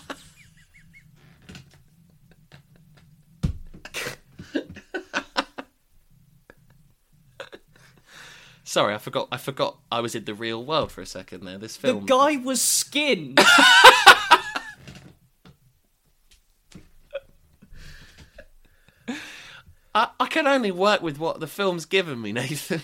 Sorry, 8.71 8.95
I 8.95 8.99
forgot. 8.99 9.27
I 9.33 9.37
forgot 9.37 9.79
I 9.91 9.99
was 9.99 10.15
in 10.15 10.23
the 10.23 10.33
real 10.33 10.63
world 10.63 10.93
for 10.93 11.01
a 11.01 11.05
second 11.05 11.43
there. 11.43 11.57
This 11.57 11.75
film. 11.75 11.99
the 11.99 12.05
guy 12.05 12.37
was 12.37 12.61
skinned. 12.61 13.37
I, 19.93 20.07
I 20.17 20.27
can 20.29 20.47
only 20.47 20.71
work 20.71 21.01
with 21.01 21.19
what 21.19 21.41
the 21.41 21.47
film's 21.47 21.85
given 21.85 22.21
me, 22.21 22.31
Nathan. 22.31 22.83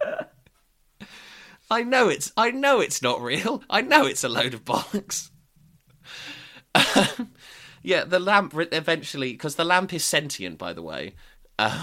I 1.70 1.82
know 1.82 2.08
it's 2.08 2.32
I 2.34 2.50
know 2.50 2.80
it's 2.80 3.02
not 3.02 3.20
real. 3.20 3.62
I 3.68 3.82
know 3.82 4.06
it's 4.06 4.24
a 4.24 4.30
load 4.30 4.54
of 4.54 4.64
bollocks. 4.64 5.28
Um, 6.72 7.32
yeah, 7.82 8.04
the 8.04 8.20
lamp 8.20 8.54
eventually 8.56 9.32
because 9.32 9.56
the 9.56 9.64
lamp 9.64 9.92
is 9.92 10.04
sentient, 10.04 10.56
by 10.56 10.72
the 10.72 10.82
way. 10.82 11.16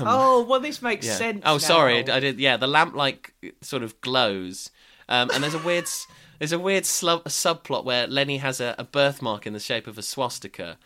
Oh, 0.02 0.46
well, 0.50 0.60
this 0.60 0.82
makes 0.82 1.06
Yeah. 1.06 1.16
sense. 1.16 1.42
Oh, 1.46 1.58
sorry, 1.58 2.04
now. 2.04 2.16
I 2.16 2.20
did. 2.20 2.40
Yeah, 2.40 2.58
the 2.58 2.68
lamp 2.68 2.96
like 2.96 3.34
sort 3.62 3.84
of 3.84 4.00
glows, 4.02 4.70
um, 5.10 5.30
and 5.34 5.44
there's 5.44 5.54
a 5.54 5.60
weird, 5.60 5.86
there's 6.40 6.52
a 6.52 6.60
weird 6.60 6.84
slu- 6.86 7.24
subplot 7.26 7.84
where 7.86 8.08
Lenny 8.08 8.38
has 8.38 8.60
a, 8.62 8.76
a 8.78 8.84
birthmark 8.84 9.46
in 9.48 9.54
the 9.54 9.60
shape 9.60 9.88
of 9.88 9.98
a 9.98 10.02
swastika, 10.02 10.78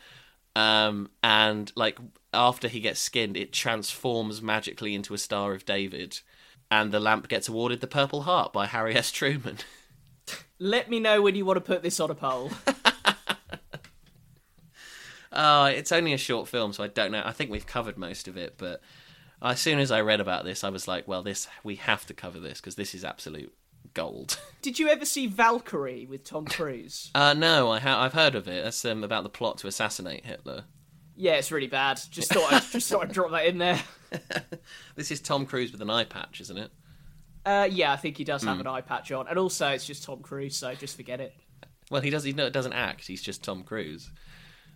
um, 0.55 1.09
and 1.23 1.71
like 1.75 1.97
after 2.33 2.67
he 2.67 2.79
gets 2.79 2.99
skinned, 2.99 3.37
it 3.37 3.51
transforms 3.53 4.41
magically 4.41 4.95
into 4.95 5.13
a 5.13 5.17
Star 5.17 5.53
of 5.53 5.65
David, 5.65 6.19
and 6.69 6.91
the 6.91 6.99
lamp 6.99 7.27
gets 7.27 7.47
awarded 7.49 7.81
the 7.81 7.87
Purple 7.87 8.23
Heart 8.23 8.53
by 8.53 8.65
Harry 8.67 8.95
S. 8.95 9.11
Truman. 9.11 9.57
Let 10.59 10.89
me 10.89 10.99
know 10.99 11.21
when 11.21 11.35
you 11.35 11.43
want 11.45 11.57
to 11.57 11.61
put 11.61 11.81
this 11.81 11.99
on 11.99 12.11
a 12.11 12.15
poll. 12.15 12.51
Oh, 15.33 15.65
it's 15.65 15.91
only 15.91 16.13
a 16.13 16.17
short 16.17 16.47
film, 16.47 16.73
so 16.73 16.83
I 16.83 16.87
don't 16.87 17.11
know. 17.11 17.21
I 17.25 17.31
think 17.31 17.49
we've 17.51 17.65
covered 17.67 17.97
most 17.97 18.27
of 18.27 18.35
it, 18.37 18.55
but 18.57 18.81
as 19.41 19.59
soon 19.59 19.79
as 19.79 19.91
I 19.91 20.01
read 20.01 20.19
about 20.19 20.43
this, 20.43 20.63
I 20.63 20.69
was 20.69 20.87
like, 20.87 21.07
well, 21.07 21.23
this 21.23 21.47
we 21.63 21.75
have 21.77 22.05
to 22.07 22.13
cover 22.13 22.39
this 22.39 22.59
because 22.59 22.75
this 22.75 22.93
is 22.93 23.03
absolute 23.05 23.53
gold. 23.93 24.37
Did 24.61 24.77
you 24.79 24.89
ever 24.89 25.05
see 25.05 25.27
Valkyrie 25.27 26.05
with 26.05 26.23
Tom 26.23 26.45
Cruise? 26.45 27.09
Uh, 27.15 27.33
no, 27.33 27.71
I 27.71 27.79
ha- 27.79 28.03
I've 28.03 28.13
heard 28.13 28.35
of 28.35 28.47
it. 28.47 28.63
That's 28.63 28.83
um, 28.85 29.03
about 29.03 29.23
the 29.23 29.29
plot 29.29 29.57
to 29.59 29.67
assassinate 29.67 30.25
Hitler. 30.25 30.65
yeah, 31.15 31.33
it's 31.33 31.51
really 31.51 31.67
bad. 31.67 31.99
Just 32.11 32.31
thought 32.33 32.51
I'd, 32.53 32.63
just 32.63 32.89
thought 32.89 33.03
I'd 33.03 33.13
drop 33.13 33.31
that 33.31 33.45
in 33.45 33.57
there. 33.57 33.79
This 34.95 35.09
is 35.11 35.21
Tom 35.21 35.45
Cruise 35.45 35.71
with 35.71 35.81
an 35.81 35.89
eye 35.89 36.03
patch, 36.03 36.41
isn't 36.41 36.57
it? 36.57 36.69
Uh, 37.45 37.67
yeah, 37.71 37.91
I 37.93 37.95
think 37.95 38.17
he 38.17 38.23
does 38.23 38.43
have 38.43 38.55
Hmm. 38.55 38.61
an 38.61 38.67
eye 38.67 38.81
patch 38.81 39.11
on, 39.11 39.27
and 39.27 39.39
also 39.39 39.69
it's 39.69 39.85
just 39.87 40.03
Tom 40.03 40.19
Cruise, 40.21 40.55
so 40.57 40.75
just 40.75 40.95
forget 40.97 41.19
it. 41.21 41.33
Well, 41.89 42.01
he 42.01 42.09
does. 42.09 42.23
He 42.23 42.33
doesn't 42.33 42.73
act. 42.73 43.07
He's 43.07 43.21
just 43.21 43.43
Tom 43.43 43.63
Cruise, 43.63 44.11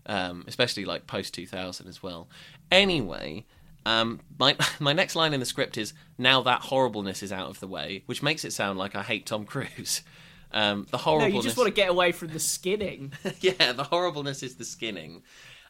um, 0.05 0.43
especially 0.47 0.85
like 0.85 1.07
post 1.07 1.33
two 1.33 1.47
thousand 1.47 1.87
as 1.87 2.01
well. 2.01 2.27
Anyway, 2.71 3.45
um, 3.85 4.19
my 4.39 4.55
my 4.79 4.93
next 4.93 5.15
line 5.15 5.33
in 5.33 5.39
the 5.39 5.45
script 5.45 5.77
is 5.77 5.93
now 6.17 6.41
that 6.41 6.61
horribleness 6.61 7.23
is 7.23 7.31
out 7.31 7.49
of 7.49 7.59
the 7.59 7.67
way, 7.67 8.03
which 8.05 8.23
makes 8.23 8.43
it 8.45 8.53
sound 8.53 8.77
like 8.77 8.95
I 8.95 9.03
hate 9.03 9.25
Tom 9.25 9.45
Cruise. 9.45 10.01
Um, 10.51 10.87
the 10.89 10.97
No, 11.05 11.25
you 11.25 11.41
just 11.41 11.57
want 11.57 11.67
to 11.67 11.73
get 11.73 11.89
away 11.89 12.13
from 12.13 12.29
the 12.29 12.39
skinning. 12.39 13.11
yeah, 13.41 13.73
the 13.73 13.83
horribleness 13.83 14.41
is 14.41 14.55
the 14.55 14.63
skinning. 14.63 15.23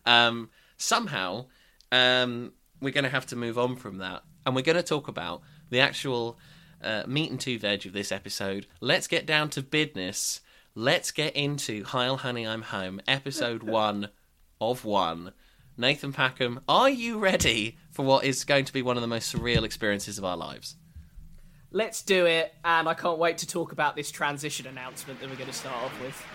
Um, 0.06 0.52
somehow, 0.78 1.48
um, 1.92 2.52
we're 2.82 2.94
going 2.94 3.06
to 3.06 3.10
have 3.10 3.26
to 3.28 3.36
move 3.36 3.58
on 3.58 3.78
from 3.78 3.98
that, 3.98 4.22
and 4.46 4.56
we're 4.56 4.62
going 4.62 4.76
to 4.76 4.84
talk 4.84 5.08
about 5.08 5.42
the 5.72 5.80
actual 5.80 6.38
uh, 6.84 7.02
meat 7.08 7.32
and 7.32 7.40
two 7.40 7.58
veg 7.58 7.88
of 7.88 7.94
this 7.94 8.12
episode. 8.12 8.68
Let's 8.80 9.08
get 9.08 9.26
down 9.26 9.50
to 9.52 9.64
business. 9.64 10.42
Let's 10.76 11.10
get 11.10 11.36
into 11.36 11.84
Heil 11.86 12.18
Honey, 12.18 12.46
I'm 12.46 12.62
Home, 12.64 13.02
episode 13.08 13.64
one 13.64 14.10
of 14.60 14.86
one. 14.86 15.34
Nathan 15.78 16.14
Packham, 16.14 16.62
are 16.70 16.90
you 16.90 17.20
ready 17.20 17.78
for 17.92 18.06
what 18.06 18.24
is 18.24 18.46
going 18.46 18.66
to 18.66 18.74
be 18.74 18.82
one 18.82 18.96
of 18.98 19.02
the 19.02 19.08
most 19.08 19.34
surreal 19.36 19.64
experiences 19.64 20.18
of 20.18 20.24
our 20.24 20.38
lives? 20.38 20.76
Let's 21.72 22.02
do 22.02 22.26
it, 22.26 22.54
and 22.64 22.88
I 22.88 22.94
can't 22.94 23.18
wait 23.18 23.38
to 23.40 23.48
talk 23.48 23.74
about 23.74 23.98
this 23.98 24.10
transition 24.10 24.66
announcement 24.68 25.20
that 25.20 25.30
we're 25.30 25.36
going 25.36 25.50
to 25.50 25.54
start 25.54 25.76
off 25.84 26.02
with. 26.02 26.26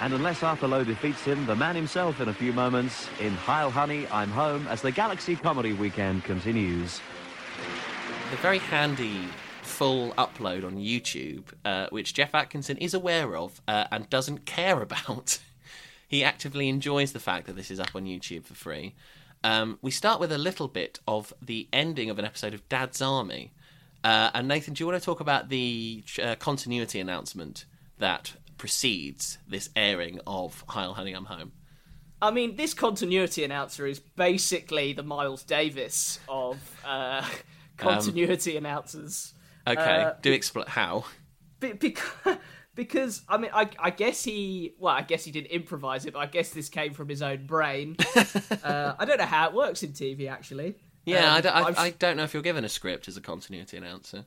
And 0.00 0.12
unless 0.12 0.42
Arthur 0.42 0.66
Lowe 0.66 0.82
defeats 0.82 1.22
him, 1.22 1.46
the 1.46 1.54
man 1.54 1.76
himself 1.76 2.20
in 2.20 2.28
a 2.28 2.34
few 2.34 2.52
moments 2.52 3.08
in 3.20 3.32
Heil 3.34 3.70
Honey, 3.70 4.08
I'm 4.08 4.30
Home 4.30 4.66
as 4.66 4.82
the 4.82 4.90
Galaxy 4.90 5.36
Comedy 5.36 5.72
Weekend 5.72 6.24
continues. 6.24 7.00
the 8.30 8.36
very 8.38 8.58
handy 8.58 9.28
full 9.62 10.12
upload 10.14 10.64
on 10.64 10.76
YouTube, 10.76 11.44
uh, 11.64 11.86
which 11.90 12.12
Geoff 12.14 12.34
Atkinson 12.34 12.76
is 12.78 12.94
aware 12.94 13.36
of 13.36 13.60
uh, 13.68 13.84
and 13.92 14.10
doesn't 14.10 14.44
care 14.44 14.82
about. 14.88 15.38
He 16.14 16.22
actively 16.22 16.68
enjoys 16.68 17.10
the 17.12 17.18
fact 17.18 17.44
that 17.48 17.56
this 17.56 17.72
is 17.72 17.80
up 17.80 17.90
on 17.96 18.04
YouTube 18.04 18.44
for 18.44 18.54
free. 18.54 18.94
Um, 19.42 19.80
we 19.82 19.90
start 19.90 20.20
with 20.20 20.30
a 20.30 20.38
little 20.38 20.68
bit 20.68 21.00
of 21.08 21.34
the 21.42 21.66
ending 21.72 22.08
of 22.08 22.20
an 22.20 22.24
episode 22.24 22.54
of 22.54 22.66
Dad's 22.68 23.02
Army. 23.02 23.52
Uh, 24.04 24.30
and 24.32 24.46
Nathan, 24.46 24.74
do 24.74 24.84
you 24.84 24.86
want 24.86 25.00
to 25.00 25.04
talk 25.04 25.18
about 25.18 25.48
the 25.48 26.04
uh, 26.22 26.36
continuity 26.36 27.00
announcement 27.00 27.64
that 27.98 28.34
precedes 28.58 29.38
this 29.48 29.70
airing 29.74 30.20
of 30.24 30.62
Heil 30.68 30.94
Honey, 30.94 31.14
I'm 31.14 31.24
Home? 31.24 31.50
I 32.22 32.30
mean, 32.30 32.54
this 32.54 32.74
continuity 32.74 33.42
announcer 33.42 33.84
is 33.84 33.98
basically 33.98 34.92
the 34.92 35.02
Miles 35.02 35.42
Davis 35.42 36.20
of 36.28 36.58
uh, 36.84 37.26
continuity 37.76 38.56
announcers. 38.56 39.34
Okay, 39.66 39.80
Uh, 40.04 40.12
do 40.22 40.30
explain 40.32 40.66
how. 40.68 41.06
Because, 41.58 42.36
because 42.74 43.22
I 43.28 43.38
mean, 43.38 43.50
I, 43.54 43.68
I 43.78 43.90
guess 43.90 44.24
he, 44.24 44.74
well, 44.78 44.94
I 44.94 45.02
guess 45.02 45.24
he 45.24 45.30
didn't 45.30 45.50
improvise 45.50 46.06
it, 46.06 46.12
but 46.12 46.20
I 46.20 46.26
guess 46.26 46.50
this 46.50 46.68
came 46.68 46.92
from 46.92 47.08
his 47.08 47.22
own 47.22 47.46
brain. 47.46 47.96
uh, 48.64 48.94
I 48.98 49.04
don't 49.04 49.18
know 49.18 49.26
how 49.26 49.48
it 49.48 49.54
works 49.54 49.82
in 49.82 49.92
TV, 49.92 50.28
actually. 50.28 50.76
Yeah, 51.06 51.30
Um, 51.30 51.36
I, 51.36 51.40
don't, 51.40 51.54
I, 51.54 51.82
I 51.84 51.90
don't 51.90 52.16
know 52.16 52.24
if 52.24 52.34
you're 52.34 52.42
given 52.42 52.64
a 52.64 52.68
script 52.68 53.08
as 53.08 53.16
a 53.16 53.20
continuity 53.20 53.76
announcer. 53.76 54.24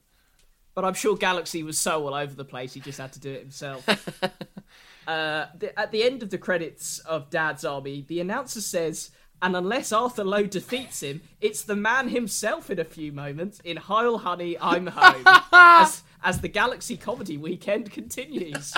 But 0.76 0.86
I'm 0.86 0.94
sure 0.94 1.18
Galaxy 1.18 1.64
was 1.64 1.80
so 1.80 2.06
all 2.06 2.14
over 2.14 2.36
the 2.36 2.46
place, 2.46 2.74
he 2.74 2.80
just 2.80 3.00
had 3.00 3.12
to 3.14 3.20
do 3.20 3.32
it 3.32 3.40
himself. 3.40 3.84
uh, 5.08 5.48
the, 5.58 5.78
at 5.78 5.92
the 5.92 6.04
end 6.04 6.22
of 6.22 6.30
the 6.30 6.38
credits 6.38 7.00
of 7.00 7.32
Dad's 7.32 7.66
Army, 7.66 8.06
the 8.08 8.20
announcer 8.20 8.62
says, 8.62 9.10
and 9.42 9.56
unless 9.56 9.92
Arthur 9.92 10.24
Lowe 10.24 10.44
defeats 10.44 11.02
him, 11.02 11.22
it's 11.42 11.64
the 11.64 11.76
man 11.76 12.10
himself 12.10 12.70
in 12.70 12.78
a 12.78 12.84
few 12.84 13.12
moments 13.12 13.60
in 13.62 13.78
Heil 13.78 14.20
Honey, 14.20 14.56
I'm 14.60 14.86
Home, 14.86 15.24
as, 15.52 16.04
as 16.28 16.42
the 16.42 16.50
Galaxy 16.50 16.98
Comedy 16.98 17.38
Weekend 17.38 17.90
continues. 17.90 18.74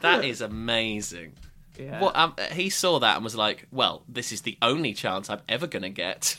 That 0.00 0.24
is 0.24 0.40
amazing. 0.40 1.34
Yeah. 1.78 2.00
What 2.00 2.16
um, 2.16 2.34
he 2.50 2.68
saw 2.68 2.98
that 2.98 3.14
and 3.14 3.22
was 3.22 3.36
like, 3.36 3.68
"Well, 3.70 4.02
this 4.08 4.32
is 4.32 4.42
the 4.42 4.58
only 4.60 4.92
chance 4.92 5.30
I'm 5.30 5.42
ever 5.48 5.68
gonna 5.68 5.88
get 5.88 6.36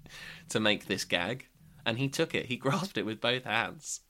to 0.48 0.58
make 0.58 0.86
this 0.86 1.04
gag," 1.04 1.48
and 1.84 1.98
he 1.98 2.08
took 2.08 2.34
it. 2.34 2.46
He 2.46 2.56
grasped 2.64 2.96
it 2.96 3.04
with 3.04 3.20
both 3.20 3.44
hands. 3.44 4.00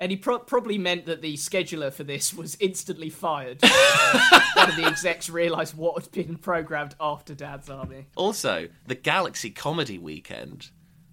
And 0.00 0.10
he 0.10 0.16
pro- 0.16 0.40
probably 0.40 0.76
meant 0.76 1.06
that 1.06 1.22
the 1.22 1.34
scheduler 1.34 1.92
for 1.92 2.02
this 2.04 2.34
was 2.34 2.56
instantly 2.60 3.10
fired. 3.10 3.62
One 4.54 4.68
of 4.68 4.76
the 4.76 4.84
execs 4.86 5.30
realised 5.30 5.76
what 5.76 6.02
had 6.02 6.10
been 6.12 6.36
programmed 6.36 6.96
after 7.00 7.34
Dad's 7.34 7.70
Army. 7.70 8.06
Also, 8.16 8.68
the 8.86 8.96
Galaxy 8.96 9.50
Comedy 9.50 9.98
Weekend. 9.98 10.70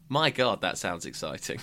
My 0.09 0.29
God, 0.31 0.61
that 0.61 0.77
sounds 0.79 1.05
exciting. 1.05 1.59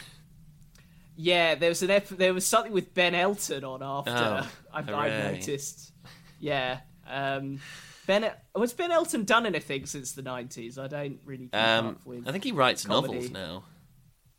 Yeah, 1.16 1.56
there 1.56 1.68
was 1.70 1.82
an 1.82 1.90
ep- 1.90 2.08
there 2.08 2.32
was 2.32 2.46
something 2.46 2.72
with 2.72 2.94
Ben 2.94 3.14
Elton 3.14 3.64
on 3.64 3.82
after. 3.82 4.10
Oh, 4.12 4.48
I, 4.72 4.78
I 4.78 4.82
hooray. 4.82 5.32
noticed. 5.38 5.92
Yeah, 6.38 6.78
um, 7.08 7.58
Ben 8.06 8.30
Has 8.56 8.72
Ben 8.72 8.92
Elton 8.92 9.24
done 9.24 9.44
anything 9.44 9.84
since 9.86 10.12
the 10.12 10.22
nineties? 10.22 10.78
I 10.78 10.86
don't 10.86 11.18
really 11.24 11.46
keep 11.46 11.56
Um, 11.56 11.86
up 11.88 12.06
with. 12.06 12.28
I 12.28 12.32
think 12.32 12.44
he 12.44 12.52
writes 12.52 12.86
comedy. 12.86 13.14
novels 13.14 13.30
now. 13.32 13.64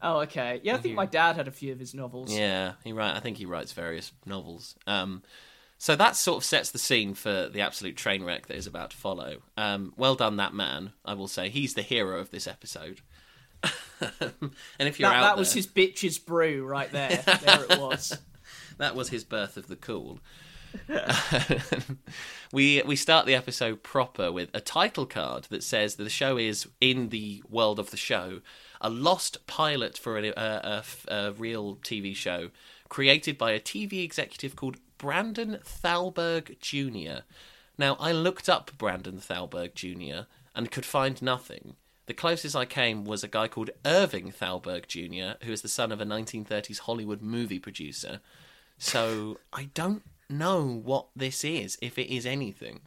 Oh, 0.01 0.19
okay. 0.21 0.61
Yeah, 0.63 0.75
I 0.75 0.77
think 0.77 0.95
my 0.95 1.05
dad 1.05 1.35
had 1.35 1.47
a 1.47 1.51
few 1.51 1.73
of 1.73 1.79
his 1.79 1.93
novels. 1.93 2.33
Yeah, 2.35 2.73
he 2.83 2.93
write. 2.93 3.15
I 3.15 3.19
think 3.19 3.37
he 3.37 3.45
writes 3.45 3.73
various 3.73 4.11
novels. 4.25 4.75
Um, 4.87 5.23
so 5.77 5.95
that 5.95 6.15
sort 6.15 6.37
of 6.37 6.43
sets 6.43 6.71
the 6.71 6.79
scene 6.79 7.13
for 7.13 7.49
the 7.49 7.61
absolute 7.61 7.95
train 7.95 8.23
wreck 8.23 8.47
that 8.47 8.57
is 8.57 8.67
about 8.67 8.91
to 8.91 8.97
follow. 8.97 9.37
Um, 9.57 9.93
well 9.97 10.15
done, 10.15 10.37
that 10.37 10.53
man. 10.53 10.93
I 11.05 11.13
will 11.13 11.27
say 11.27 11.49
he's 11.49 11.73
the 11.73 11.81
hero 11.81 12.19
of 12.19 12.31
this 12.31 12.47
episode. 12.47 13.01
and 13.63 14.51
if 14.79 14.99
you're 14.99 15.09
that, 15.09 15.17
out 15.17 15.21
that 15.21 15.35
there, 15.35 15.37
was 15.37 15.53
his 15.53 15.67
Bitches 15.67 16.23
Brew 16.23 16.65
right 16.65 16.91
there. 16.91 17.23
there 17.25 17.65
it 17.69 17.79
was. 17.79 18.17
that 18.77 18.95
was 18.95 19.09
his 19.09 19.23
birth 19.23 19.57
of 19.57 19.67
the 19.67 19.75
cool. 19.75 20.19
we 22.53 22.81
we 22.85 22.95
start 22.95 23.25
the 23.25 23.35
episode 23.35 23.83
proper 23.83 24.31
with 24.31 24.49
a 24.53 24.59
title 24.59 25.05
card 25.05 25.45
that 25.45 25.63
says 25.63 25.95
that 25.95 26.03
the 26.03 26.09
show 26.09 26.37
is 26.37 26.67
in 26.79 27.09
the 27.09 27.43
world 27.49 27.79
of 27.79 27.91
the 27.91 27.97
show, 27.97 28.41
a 28.81 28.89
lost 28.89 29.45
pilot 29.47 29.97
for 29.97 30.17
uh, 30.17 30.21
a, 30.21 30.29
a, 30.39 30.83
a, 31.07 31.15
a 31.15 31.31
real 31.33 31.77
TV 31.77 32.15
show 32.15 32.49
created 32.89 33.37
by 33.37 33.51
a 33.51 33.59
TV 33.59 34.03
executive 34.03 34.55
called 34.55 34.77
Brandon 34.97 35.59
Thalberg 35.63 36.59
Jr. 36.59 37.21
Now 37.77 37.95
I 37.99 38.11
looked 38.11 38.49
up 38.49 38.71
Brandon 38.77 39.19
Thalberg 39.19 39.73
Jr. 39.75 40.25
and 40.55 40.71
could 40.71 40.85
find 40.85 41.21
nothing. 41.21 41.75
The 42.07 42.13
closest 42.15 42.55
I 42.55 42.65
came 42.65 43.05
was 43.05 43.23
a 43.23 43.27
guy 43.27 43.47
called 43.47 43.69
Irving 43.85 44.31
Thalberg 44.31 44.87
Jr., 44.87 45.45
who 45.45 45.53
is 45.53 45.61
the 45.61 45.67
son 45.67 45.91
of 45.91 46.01
a 46.01 46.05
1930s 46.05 46.79
Hollywood 46.79 47.21
movie 47.21 47.59
producer. 47.59 48.19
So 48.79 49.37
I 49.53 49.69
don't 49.75 50.01
know 50.29 50.65
what 50.65 51.07
this 51.15 51.43
is, 51.43 51.77
if 51.81 51.97
it 51.97 52.13
is 52.13 52.25
anything. 52.25 52.81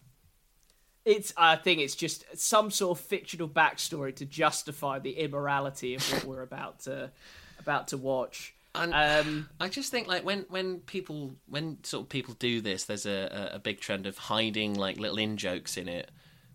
It's. 1.05 1.33
I 1.37 1.57
think 1.57 1.81
it's 1.81 1.97
just 1.97 2.25
some 2.39 2.71
sort 2.71 2.99
of 2.99 3.05
fictional 3.05 3.49
backstory 3.49 4.15
to 4.17 4.25
justify 4.25 5.01
the 5.01 5.13
immorality 5.13 5.95
of 5.95 6.13
what 6.13 6.25
we're 6.25 6.43
about 6.43 6.81
to 6.81 7.11
about 7.59 7.89
to 7.89 7.97
watch. 7.97 8.55
And 8.75 8.95
Um, 8.95 9.49
I 9.61 9.69
just 9.69 9.91
think 9.91 10.07
like 10.07 10.25
when 10.25 10.47
when 10.49 10.81
people 10.81 11.35
when 11.47 11.83
sort 11.83 12.05
of 12.05 12.09
people 12.09 12.35
do 12.35 12.61
this, 12.61 12.85
there's 12.85 13.07
a, 13.07 13.51
a, 13.53 13.57
a 13.57 13.59
big 13.59 13.81
trend 13.81 14.07
of 14.07 14.17
hiding 14.17 14.75
like 14.75 14.97
little 14.99 15.19
in 15.19 15.37
jokes 15.37 15.77
in 15.77 15.89
it 15.89 16.11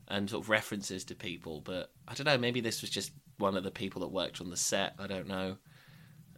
and 0.07 0.29
sort 0.29 0.43
of 0.43 0.49
references 0.49 1.03
to 1.05 1.15
people. 1.15 1.61
But 1.61 1.91
I 2.07 2.13
don't 2.13 2.25
know, 2.25 2.37
maybe 2.37 2.61
this 2.61 2.81
was 2.81 2.89
just 2.89 3.11
one 3.37 3.57
of 3.57 3.63
the 3.63 3.71
people 3.71 4.01
that 4.01 4.07
worked 4.07 4.41
on 4.41 4.49
the 4.49 4.57
set. 4.57 4.95
I 4.97 5.07
don't 5.07 5.27
know. 5.27 5.57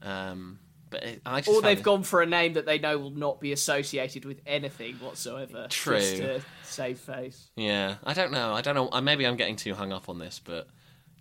Um, 0.02 0.60
but 0.90 1.04
it, 1.04 1.22
I 1.26 1.42
just 1.42 1.50
or 1.56 1.62
they've 1.62 1.78
it- 1.80 1.84
gone 1.84 2.04
for 2.04 2.22
a 2.22 2.26
name 2.26 2.54
that 2.54 2.66
they 2.66 2.80
know 2.80 2.98
will 2.98 3.10
not 3.12 3.40
be 3.40 3.52
associated 3.52 4.26
with 4.26 4.42
anything 4.46 4.96
whatsoever. 4.96 5.68
True. 5.70 6.00
Just 6.00 6.16
to 6.18 6.42
save 6.64 7.00
face. 7.00 7.50
Yeah, 7.56 7.96
I 8.04 8.14
don't 8.14 8.32
know. 8.32 8.54
I 8.54 8.62
don't 8.62 8.76
know. 8.76 8.90
uh, 8.92 9.02
Maybe 9.02 9.26
I'm 9.26 9.36
getting 9.38 9.56
too 9.56 9.74
hung 9.74 9.92
up 9.94 10.10
on 10.10 10.20
this, 10.20 10.40
but 10.44 10.68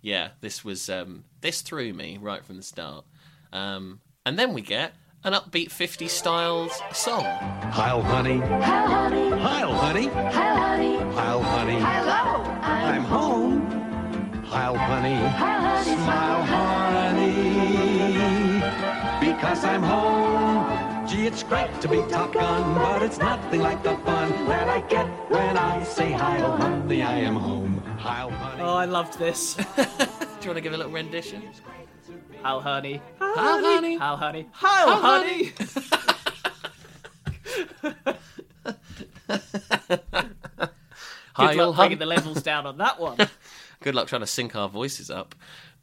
yeah, 0.01 0.29
this 0.41 0.63
was 0.65 0.89
um, 0.89 1.25
this 1.41 1.61
threw 1.61 1.93
me 1.93 2.17
right 2.21 2.43
from 2.45 2.57
the 2.57 2.63
start. 2.63 3.05
Um, 3.53 3.99
and 4.25 4.37
then 4.37 4.53
we 4.53 4.61
get 4.61 4.93
an 5.23 5.33
upbeat 5.33 5.69
50s 5.69 6.09
styles 6.11 6.71
song. 6.93 7.23
Heil, 7.23 8.01
honey. 8.01 8.37
Hi, 8.39 8.85
honey. 8.85 9.29
Heil, 9.31 9.73
honey. 9.73 10.07
Hi, 10.07 10.55
honey. 10.55 10.97
Heil, 11.13 11.41
honey. 11.43 11.79
Hello. 11.79 12.43
I'm 12.61 13.03
home. 13.03 13.61
Heil, 14.45 14.75
honey. 14.77 15.15
Hi, 15.15 15.81
honey. 15.81 15.95
Smile, 16.03 16.43
honey. 16.43 16.88
Because 19.49 19.65
I'm 19.65 19.81
home. 19.81 21.07
Gee, 21.07 21.25
it's 21.25 21.41
great 21.41 21.81
to 21.81 21.87
be 21.87 22.03
Top 22.07 22.33
Gun, 22.33 22.75
but 22.75 23.01
it's 23.01 23.17
nothing 23.17 23.61
like 23.61 23.81
the 23.81 23.95
fun 24.05 24.29
that 24.45 24.69
I 24.69 24.81
get 24.81 25.07
when 25.31 25.57
I 25.57 25.83
say 25.85 26.11
Heil, 26.11 26.55
honey. 26.55 27.01
I 27.01 27.17
am 27.21 27.35
home. 27.35 27.79
Heil, 27.97 28.29
honey. 28.29 28.61
Oh, 28.61 28.75
I 28.75 28.85
loved 28.85 29.17
this. 29.17 29.55
Do 29.55 29.63
you 29.73 30.49
want 30.49 30.57
to 30.57 30.61
give 30.61 30.73
a 30.73 30.77
little 30.77 30.91
rendition? 30.91 31.49
Hal 32.43 32.61
honey. 32.61 33.01
Hal, 33.17 33.35
honey. 33.63 33.97
Hal 33.97 34.17
honey. 34.17 34.47
Hal 34.51 34.95
honey. 34.97 35.51
Good 41.35 41.55
luck 41.55 41.57
hun- 41.57 41.75
bringing 41.75 41.97
the 41.97 42.05
levels 42.05 42.43
down 42.43 42.67
on 42.67 42.77
that 42.77 42.99
one. 42.99 43.17
Good 43.81 43.95
luck 43.95 44.07
trying 44.09 44.21
to 44.21 44.27
sync 44.27 44.55
our 44.55 44.69
voices 44.69 45.09
up. 45.09 45.33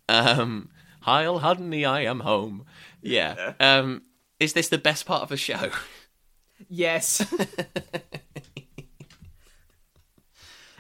Um, 0.09 0.69
Heil, 1.07 1.39
honey, 1.39 1.85
I 1.85 2.01
am 2.01 2.19
home. 2.21 2.67
Yeah. 3.01 3.53
Um, 3.61 4.03
is 4.41 4.55
this 4.55 4.69
the 4.69 4.77
best 4.77 5.07
part 5.07 5.23
of 5.23 5.31
a 5.31 5.37
show? 5.37 5.71
Yes. 6.69 7.25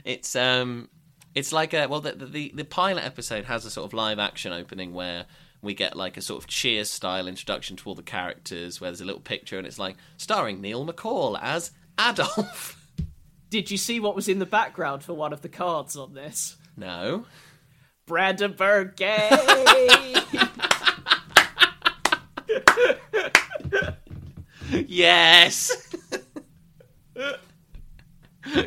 It's 0.05 0.37
um, 0.37 0.89
it's 1.35 1.53
like 1.53 1.75
a 1.75 1.89
well, 1.89 2.01
the, 2.01 2.13
the 2.13 2.53
the 2.55 2.65
pilot 2.65 3.05
episode 3.05 3.45
has 3.47 3.65
a 3.65 3.71
sort 3.73 3.87
of 3.87 3.93
live 3.93 4.21
action 4.21 4.53
opening 4.53 4.95
where 4.95 5.27
we 5.63 5.75
get 5.75 5.97
like 5.97 6.17
a 6.17 6.23
sort 6.23 6.41
of 6.41 6.49
Cheers 6.49 6.89
style 6.89 7.27
introduction 7.27 7.77
to 7.79 7.89
all 7.89 7.97
the 7.97 8.05
characters, 8.05 8.81
where 8.81 8.89
there's 8.89 9.01
a 9.01 9.05
little 9.05 9.21
picture 9.21 9.59
and 9.59 9.67
it's 9.67 9.81
like 9.81 9.97
starring 10.17 10.61
Neil 10.61 10.87
McCaul 10.87 11.37
as 11.43 11.73
Adolf. 12.01 12.81
Did 13.51 13.73
you 13.73 13.77
see 13.77 13.99
what 13.99 14.15
was 14.15 14.29
in 14.29 14.39
the 14.39 14.47
background 14.47 15.03
for 15.03 15.15
one 15.15 15.33
of 15.33 15.43
the 15.43 15.49
cards 15.49 15.97
on 15.97 16.15
this? 16.15 16.57
no. 16.77 17.27
Brandenburg 18.07 18.97
gay. 18.97 20.15
Yes. 24.87 25.97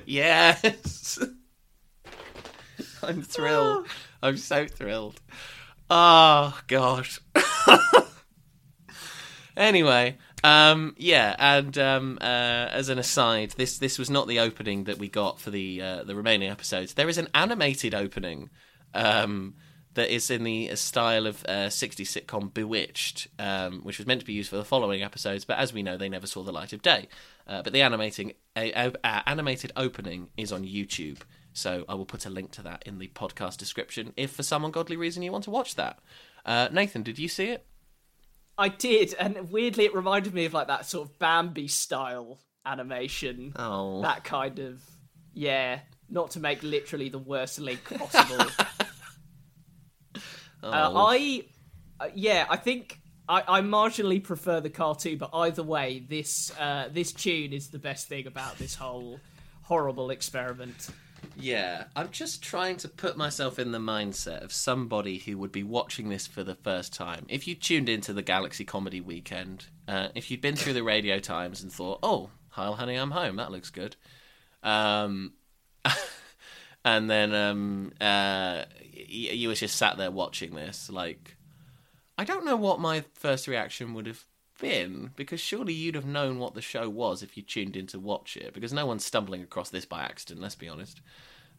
yes. 0.05 1.19
I'm 3.03 3.21
thrilled. 3.21 3.87
I'm 4.21 4.37
so 4.37 4.67
thrilled. 4.67 5.19
Oh 5.89 6.59
gosh. 6.67 7.19
anyway, 9.57 10.17
um, 10.43 10.93
yeah, 10.97 11.35
and 11.39 11.77
um, 11.77 12.17
uh, 12.21 12.23
as 12.71 12.89
an 12.89 12.99
aside, 12.99 13.51
this 13.57 13.77
this 13.77 13.97
was 13.97 14.09
not 14.09 14.27
the 14.27 14.39
opening 14.39 14.83
that 14.85 14.97
we 14.97 15.09
got 15.09 15.39
for 15.39 15.49
the 15.49 15.81
uh, 15.81 16.03
the 16.03 16.15
remaining 16.15 16.49
episodes. 16.49 16.93
There 16.93 17.09
is 17.09 17.17
an 17.17 17.27
animated 17.33 17.95
opening 17.95 18.49
um, 18.93 19.55
that 19.95 20.13
is 20.13 20.29
in 20.29 20.43
the 20.43 20.75
style 20.75 21.25
of 21.27 21.43
uh, 21.47 21.67
60s 21.67 22.23
sitcom 22.25 22.53
Bewitched, 22.53 23.27
um, 23.37 23.81
which 23.81 23.97
was 23.97 24.07
meant 24.07 24.21
to 24.21 24.25
be 24.25 24.33
used 24.33 24.49
for 24.49 24.57
the 24.57 24.63
following 24.63 25.01
episodes, 25.01 25.45
but 25.45 25.57
as 25.57 25.73
we 25.73 25.83
know, 25.83 25.97
they 25.97 26.09
never 26.09 26.27
saw 26.27 26.43
the 26.43 26.51
light 26.51 26.73
of 26.73 26.81
day. 26.81 27.07
Uh, 27.47 27.61
but 27.61 27.73
the 27.73 27.81
animating 27.81 28.33
a- 28.55 28.95
animated 29.27 29.71
opening 29.75 30.29
is 30.37 30.51
on 30.51 30.63
YouTube, 30.63 31.19
so 31.53 31.83
I 31.89 31.95
will 31.95 32.05
put 32.05 32.25
a 32.25 32.29
link 32.29 32.51
to 32.51 32.61
that 32.63 32.83
in 32.85 32.99
the 32.99 33.07
podcast 33.09 33.57
description 33.57 34.13
if, 34.15 34.31
for 34.31 34.43
some 34.43 34.63
ungodly 34.63 34.95
reason, 34.95 35.23
you 35.23 35.31
want 35.31 35.45
to 35.45 35.51
watch 35.51 35.75
that. 35.75 35.99
Uh, 36.45 36.69
Nathan, 36.71 37.03
did 37.03 37.19
you 37.19 37.27
see 37.27 37.45
it? 37.45 37.65
I 38.57 38.69
did, 38.69 39.15
and 39.17 39.49
weirdly, 39.49 39.85
it 39.85 39.95
reminded 39.95 40.33
me 40.33 40.45
of 40.45 40.53
like 40.53 40.67
that 40.67 40.85
sort 40.85 41.07
of 41.09 41.17
Bambi 41.17 41.67
style 41.67 42.39
animation. 42.65 43.53
Oh. 43.55 44.01
That 44.01 44.23
kind 44.23 44.59
of, 44.59 44.83
yeah. 45.33 45.79
Not 46.09 46.31
to 46.31 46.39
make 46.39 46.63
literally 46.63 47.09
the 47.09 47.19
worst 47.19 47.59
link 47.59 47.83
possible. 47.97 48.45
Oh. 50.61 50.69
Uh, 50.69 50.91
I, 50.93 51.45
uh, 51.99 52.07
yeah, 52.13 52.45
I 52.49 52.57
think 52.57 52.99
I, 53.29 53.43
I 53.47 53.61
marginally 53.61 54.21
prefer 54.21 54.59
the 54.59 54.69
cartoon, 54.69 55.17
but 55.17 55.29
either 55.33 55.63
way, 55.63 56.03
this 56.07 56.51
uh, 56.59 56.89
this 56.91 57.13
tune 57.13 57.53
is 57.53 57.69
the 57.69 57.79
best 57.79 58.07
thing 58.07 58.27
about 58.27 58.57
this 58.57 58.75
whole 58.75 59.19
horrible 59.61 60.09
experiment. 60.09 60.89
Yeah, 61.37 61.85
I'm 61.95 62.09
just 62.09 62.41
trying 62.41 62.77
to 62.77 62.89
put 62.89 63.17
myself 63.17 63.59
in 63.59 63.71
the 63.71 63.79
mindset 63.79 64.43
of 64.43 64.51
somebody 64.51 65.19
who 65.19 65.37
would 65.37 65.51
be 65.51 65.63
watching 65.63 66.09
this 66.09 66.27
for 66.27 66.43
the 66.43 66.55
first 66.55 66.93
time. 66.93 67.25
If 67.29 67.47
you 67.47 67.55
tuned 67.55 67.87
into 67.87 68.13
the 68.13 68.21
Galaxy 68.21 68.65
Comedy 68.65 68.99
Weekend, 68.99 69.67
uh, 69.87 70.09
if 70.15 70.31
you'd 70.31 70.41
been 70.41 70.55
through 70.55 70.73
the 70.73 70.83
radio 70.83 71.19
times 71.19 71.61
and 71.61 71.71
thought, 71.71 71.99
"Oh, 72.03 72.31
Heil, 72.49 72.75
honey, 72.75 72.95
I'm 72.95 73.11
home. 73.11 73.37
That 73.37 73.51
looks 73.51 73.69
good," 73.69 73.95
um, 74.63 75.33
and 76.85 77.09
then 77.09 77.33
um, 77.33 77.91
uh, 77.99 78.65
you 78.91 79.47
were 79.47 79.55
just 79.55 79.75
sat 79.75 79.97
there 79.97 80.11
watching 80.11 80.55
this, 80.55 80.89
like, 80.89 81.35
I 82.17 82.23
don't 82.23 82.45
know 82.45 82.57
what 82.57 82.79
my 82.79 83.03
first 83.13 83.47
reaction 83.47 83.93
would 83.93 84.07
have 84.07 84.25
been 84.59 85.11
because 85.15 85.39
surely 85.39 85.73
you'd 85.73 85.95
have 85.95 86.05
known 86.05 86.37
what 86.37 86.53
the 86.53 86.61
show 86.61 86.89
was 86.89 87.23
if 87.23 87.37
you 87.37 87.43
tuned 87.43 87.77
in 87.77 87.87
to 87.87 87.97
watch 87.97 88.35
it 88.35 88.53
because 88.53 88.73
no 88.73 88.85
one's 88.85 89.05
stumbling 89.05 89.41
across 89.41 89.69
this 89.69 89.85
by 89.85 90.01
accident 90.01 90.41
let's 90.41 90.53
be 90.55 90.67
honest 90.67 90.99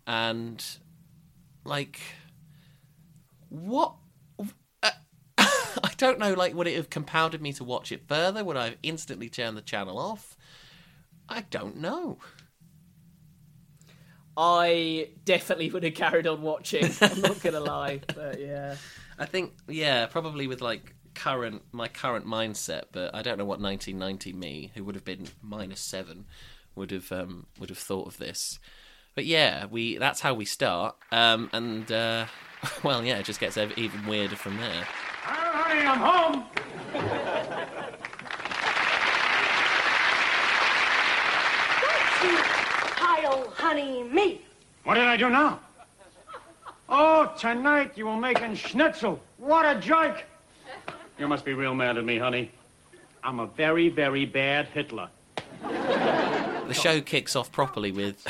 and 0.06 0.62
like 1.64 1.98
what 3.48 3.94
uh, 4.82 4.90
I 5.38 5.92
don't 5.96 6.18
know. 6.18 6.32
Like, 6.32 6.54
would 6.54 6.66
it 6.66 6.76
have 6.76 6.90
compounded 6.90 7.42
me 7.42 7.52
to 7.54 7.64
watch 7.64 7.92
it 7.92 8.08
further? 8.08 8.44
Would 8.44 8.56
I 8.56 8.64
have 8.66 8.76
instantly 8.82 9.28
turned 9.28 9.56
the 9.56 9.62
channel 9.62 9.98
off? 9.98 10.36
I 11.28 11.42
don't 11.42 11.76
know. 11.76 12.18
I 14.36 15.08
definitely 15.24 15.70
would 15.70 15.82
have 15.84 15.94
carried 15.94 16.26
on 16.26 16.42
watching. 16.42 16.90
I'm 17.00 17.20
not 17.20 17.40
gonna 17.42 17.60
lie, 17.60 18.00
but 18.14 18.40
yeah. 18.40 18.76
I 19.18 19.26
think, 19.26 19.52
yeah, 19.68 20.06
probably 20.06 20.46
with 20.46 20.60
like 20.60 20.94
current 21.14 21.62
my 21.72 21.88
current 21.88 22.26
mindset, 22.26 22.84
but 22.92 23.14
I 23.14 23.22
don't 23.22 23.38
know 23.38 23.44
what 23.44 23.60
1990 23.60 24.32
me, 24.32 24.70
who 24.74 24.84
would 24.84 24.94
have 24.94 25.04
been 25.04 25.28
minus 25.42 25.80
seven, 25.80 26.26
would 26.74 26.90
have 26.90 27.10
um, 27.12 27.46
would 27.58 27.68
have 27.68 27.78
thought 27.78 28.06
of 28.06 28.18
this. 28.18 28.58
But 29.14 29.26
yeah, 29.26 29.66
we 29.66 29.98
that's 29.98 30.20
how 30.20 30.34
we 30.34 30.44
start, 30.44 30.96
um, 31.12 31.50
and 31.52 31.90
uh, 31.90 32.26
well, 32.82 33.04
yeah, 33.04 33.18
it 33.18 33.24
just 33.24 33.40
gets 33.40 33.56
ev- 33.56 33.76
even 33.76 34.06
weirder 34.06 34.36
from 34.36 34.56
there. 34.56 34.84
honey, 35.22 35.86
I'm 35.86 35.98
home. 35.98 37.26
Heil, 43.30 43.48
honey, 43.54 44.02
me. 44.02 44.40
What 44.82 44.94
did 44.94 45.04
I 45.04 45.16
do 45.16 45.30
now? 45.30 45.60
Oh, 46.88 47.32
tonight 47.38 47.92
you 47.96 48.06
were 48.06 48.16
making 48.16 48.56
schnitzel. 48.56 49.20
What 49.38 49.64
a 49.64 49.78
joke. 49.78 50.24
You 51.16 51.28
must 51.28 51.44
be 51.44 51.54
real 51.54 51.74
mad 51.74 51.96
at 51.96 52.04
me, 52.04 52.18
honey. 52.18 52.50
I'm 53.22 53.38
a 53.38 53.46
very, 53.46 53.88
very 53.88 54.26
bad 54.26 54.66
Hitler. 54.68 55.08
The 55.62 56.74
show 56.74 57.00
kicks 57.00 57.36
off 57.36 57.52
properly 57.52 57.92
with 57.92 58.26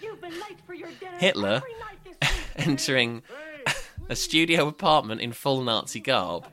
You've 0.00 0.20
been 0.20 0.32
late 0.32 0.60
for 0.66 0.74
your 0.74 0.88
dinner 1.00 1.18
Hitler 1.18 1.56
every 1.56 1.72
night 1.72 1.98
this 2.04 2.30
week. 2.30 2.40
entering 2.68 3.22
a 4.08 4.16
studio 4.16 4.66
apartment 4.68 5.20
in 5.20 5.32
full 5.32 5.62
Nazi 5.62 6.00
garb. 6.00 6.46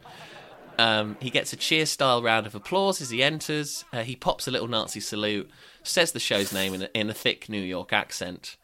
Um, 0.77 1.17
he 1.21 1.29
gets 1.29 1.53
a 1.53 1.57
cheer 1.57 1.85
style 1.85 2.21
round 2.21 2.45
of 2.45 2.55
applause 2.55 2.99
as 3.01 3.09
he 3.09 3.21
enters. 3.23 3.85
Uh, 3.93 4.01
he 4.01 4.15
pops 4.15 4.47
a 4.47 4.51
little 4.51 4.67
Nazi 4.67 4.99
salute, 4.99 5.49
says 5.83 6.11
the 6.11 6.19
show's 6.19 6.53
name 6.53 6.73
in 6.73 6.83
a, 6.83 6.89
in 6.93 7.09
a 7.09 7.13
thick 7.13 7.49
New 7.49 7.61
York 7.61 7.93
accent. 7.93 8.57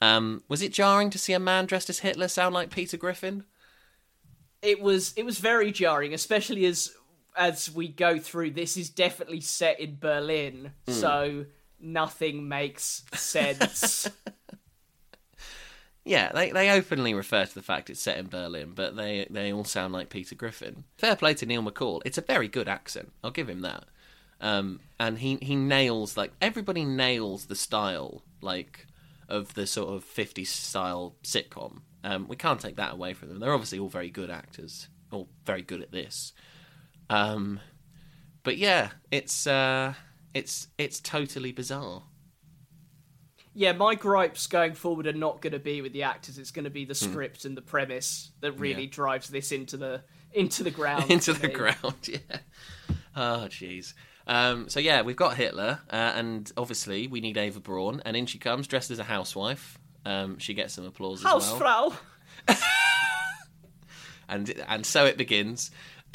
Um, 0.00 0.42
was 0.48 0.62
it 0.62 0.72
jarring 0.72 1.10
to 1.10 1.18
see 1.18 1.32
a 1.32 1.38
man 1.38 1.66
dressed 1.66 1.90
as 1.90 2.00
Hitler 2.00 2.28
sound 2.28 2.54
like 2.54 2.70
Peter 2.70 2.96
Griffin? 2.96 3.44
It 4.62 4.80
was 4.80 5.12
it 5.16 5.24
was 5.24 5.38
very 5.38 5.72
jarring, 5.72 6.14
especially 6.14 6.64
as 6.66 6.92
as 7.36 7.70
we 7.70 7.88
go 7.88 8.18
through. 8.18 8.52
This 8.52 8.76
is 8.76 8.90
definitely 8.90 9.40
set 9.40 9.80
in 9.80 9.98
Berlin, 9.98 10.72
so 10.86 11.46
nothing 11.80 12.48
makes 12.48 13.04
sense. 13.14 14.08
Yeah, 16.04 16.32
they, 16.32 16.50
they 16.50 16.70
openly 16.70 17.12
refer 17.12 17.44
to 17.44 17.54
the 17.54 17.62
fact 17.62 17.90
it's 17.90 18.00
set 18.00 18.18
in 18.18 18.28
Berlin, 18.28 18.72
but 18.74 18.96
they 18.96 19.26
they 19.28 19.52
all 19.52 19.64
sound 19.64 19.92
like 19.92 20.08
Peter 20.08 20.34
Griffin. 20.34 20.84
Fair 20.96 21.14
play 21.14 21.34
to 21.34 21.46
Neil 21.46 21.62
McCaul. 21.62 22.00
It's 22.04 22.18
a 22.18 22.22
very 22.22 22.48
good 22.48 22.68
accent. 22.68 23.12
I'll 23.22 23.30
give 23.30 23.50
him 23.50 23.60
that. 23.60 23.84
Um, 24.40 24.80
and 24.98 25.18
he 25.18 25.36
he 25.42 25.54
nails 25.56 26.16
like 26.16 26.32
everybody 26.40 26.84
nails 26.84 27.46
the 27.46 27.54
style 27.56 28.22
like 28.40 28.86
of 29.28 29.54
the 29.54 29.66
sort 29.66 29.90
of 29.94 30.04
50s 30.04 30.46
style 30.48 31.14
sitcom. 31.22 31.82
Um, 32.02 32.26
we 32.26 32.36
can't 32.36 32.58
take 32.60 32.76
that 32.76 32.92
away 32.94 33.12
from 33.12 33.28
them. 33.28 33.38
They're 33.38 33.52
obviously 33.52 33.78
all 33.78 33.88
very 33.90 34.10
good 34.10 34.30
actors, 34.30 34.88
all 35.12 35.28
very 35.44 35.62
good 35.62 35.82
at 35.82 35.92
this. 35.92 36.32
Um, 37.10 37.60
but 38.42 38.56
yeah, 38.56 38.90
it's 39.10 39.46
uh, 39.46 39.94
it's 40.32 40.68
it's 40.78 41.00
totally 41.00 41.52
bizarre. 41.52 42.02
yeah, 43.52 43.72
my 43.72 43.94
gripes 43.94 44.46
going 44.46 44.72
forward 44.74 45.06
are 45.06 45.12
not 45.12 45.42
going 45.42 45.52
to 45.52 45.58
be 45.58 45.82
with 45.82 45.92
the 45.92 46.04
actors. 46.04 46.38
It's 46.38 46.50
going 46.52 46.64
to 46.64 46.70
be 46.70 46.84
the 46.86 46.94
Hmm. 46.94 47.10
script 47.10 47.44
and 47.44 47.56
the 47.56 47.62
premise 47.62 48.30
that 48.40 48.52
really 48.52 48.86
drives 48.86 49.28
this 49.28 49.52
into 49.52 49.76
the 49.76 50.02
into 50.32 50.62
the 50.62 50.70
ground. 50.80 51.10
into 51.10 51.32
the 51.34 51.48
ground. 51.48 51.94
Yeah. 52.08 52.38
Oh, 53.16 53.46
jeez. 53.50 53.92
Um, 54.30 54.68
so 54.68 54.78
yeah, 54.78 55.02
we've 55.02 55.16
got 55.16 55.36
Hitler, 55.36 55.80
uh, 55.90 56.12
and 56.14 56.50
obviously 56.56 57.08
we 57.08 57.20
need 57.20 57.36
Ava 57.36 57.58
Braun, 57.58 58.00
and 58.04 58.16
in 58.16 58.26
she 58.26 58.38
comes 58.38 58.68
dressed 58.68 58.92
as 58.92 59.00
a 59.00 59.04
housewife. 59.04 59.76
Um, 60.06 60.38
she 60.38 60.54
gets 60.54 60.74
some 60.74 60.86
applause 60.86 61.18
as 61.18 61.24
well, 61.24 61.40
Hausfrau. 61.40 61.96
and 64.28 64.54
and 64.68 64.86
so 64.86 65.04
it 65.04 65.16
begins. 65.16 65.72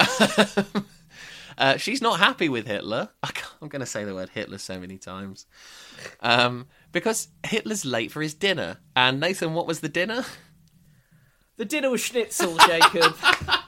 uh, 1.58 1.76
she's 1.76 2.00
not 2.00 2.18
happy 2.18 2.48
with 2.48 2.66
Hitler. 2.66 3.10
I 3.22 3.30
I'm 3.60 3.68
going 3.68 3.80
to 3.80 3.86
say 3.86 4.04
the 4.04 4.14
word 4.14 4.30
Hitler 4.30 4.58
so 4.58 4.80
many 4.80 4.96
times 4.96 5.44
um, 6.20 6.68
because 6.92 7.28
Hitler's 7.44 7.84
late 7.84 8.10
for 8.10 8.22
his 8.22 8.32
dinner. 8.32 8.78
And 8.94 9.20
Nathan, 9.20 9.52
what 9.52 9.66
was 9.66 9.80
the 9.80 9.88
dinner? 9.90 10.24
The 11.56 11.64
dinner 11.64 11.90
was 11.90 12.00
schnitzel, 12.00 12.56
Jacob. 12.66 13.14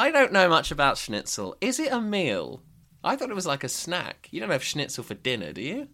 I 0.00 0.10
don't 0.10 0.32
know 0.32 0.48
much 0.48 0.70
about 0.70 0.96
schnitzel. 0.96 1.54
Is 1.60 1.78
it 1.78 1.92
a 1.92 2.00
meal? 2.00 2.62
I 3.04 3.16
thought 3.16 3.28
it 3.28 3.34
was 3.34 3.44
like 3.44 3.62
a 3.62 3.68
snack. 3.68 4.28
You 4.30 4.40
don't 4.40 4.48
have 4.48 4.64
schnitzel 4.64 5.04
for 5.04 5.12
dinner, 5.12 5.52
do 5.52 5.60
you? 5.60 5.88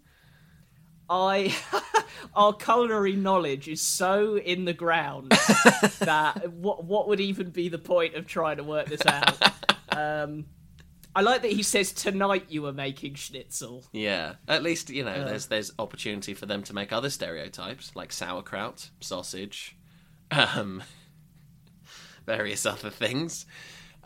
I 1.10 1.52
our 2.36 2.52
culinary 2.52 3.16
knowledge 3.16 3.66
is 3.66 3.80
so 3.80 4.38
in 4.38 4.64
the 4.64 4.72
ground 4.72 5.30
that 5.98 6.52
what 6.52 6.84
what 6.84 7.08
would 7.08 7.18
even 7.18 7.50
be 7.50 7.68
the 7.68 7.78
point 7.78 8.14
of 8.14 8.28
trying 8.28 8.58
to 8.58 8.62
work 8.62 8.86
this 8.86 9.04
out? 9.04 9.42
Um, 9.88 10.44
I 11.14 11.22
like 11.22 11.40
that 11.40 11.52
he 11.52 11.62
says 11.62 11.90
tonight 11.90 12.46
you 12.50 12.60
were 12.60 12.72
making 12.72 13.14
schnitzel. 13.14 13.86
Yeah. 13.92 14.34
At 14.46 14.62
least 14.62 14.90
you 14.90 15.04
know 15.04 15.24
there's 15.24 15.46
there's 15.46 15.72
opportunity 15.78 16.34
for 16.34 16.44
them 16.44 16.62
to 16.64 16.74
make 16.74 16.92
other 16.92 17.08
stereotypes 17.08 17.92
like 17.94 18.12
sauerkraut, 18.12 18.90
sausage, 19.00 19.74
um, 20.30 20.82
various 22.26 22.66
other 22.66 22.90
things. 22.90 23.46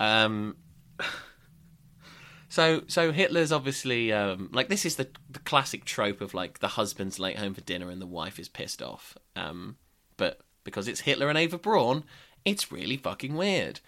Um, 0.00 0.56
so 2.48 2.82
so 2.88 3.12
Hitler's 3.12 3.52
obviously 3.52 4.12
um, 4.12 4.48
like 4.52 4.68
this 4.68 4.84
is 4.84 4.96
the 4.96 5.08
the 5.28 5.38
classic 5.40 5.84
trope 5.84 6.20
of 6.20 6.34
like 6.34 6.58
the 6.58 6.68
husband's 6.68 7.20
late 7.20 7.38
home 7.38 7.54
for 7.54 7.60
dinner 7.60 7.90
and 7.90 8.02
the 8.02 8.06
wife 8.06 8.40
is 8.40 8.48
pissed 8.48 8.82
off. 8.82 9.16
Um, 9.36 9.76
but 10.16 10.40
because 10.64 10.88
it's 10.88 11.00
Hitler 11.00 11.28
and 11.28 11.38
Ava 11.38 11.58
Braun, 11.58 12.02
it's 12.44 12.72
really 12.72 12.96
fucking 12.96 13.36
weird. 13.36 13.80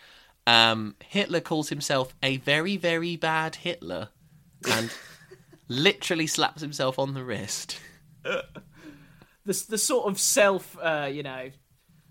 Um, 0.46 0.96
Hitler 1.02 1.40
calls 1.40 1.70
himself 1.70 2.14
a 2.22 2.36
very 2.38 2.76
very 2.76 3.16
bad 3.16 3.56
Hitler, 3.56 4.10
and 4.70 4.92
literally 5.68 6.26
slaps 6.26 6.60
himself 6.60 6.98
on 6.98 7.14
the 7.14 7.24
wrist. 7.24 7.80
The 9.44 9.64
the 9.70 9.78
sort 9.78 10.06
of 10.06 10.20
self 10.20 10.78
uh, 10.80 11.08
you 11.12 11.24
know 11.24 11.50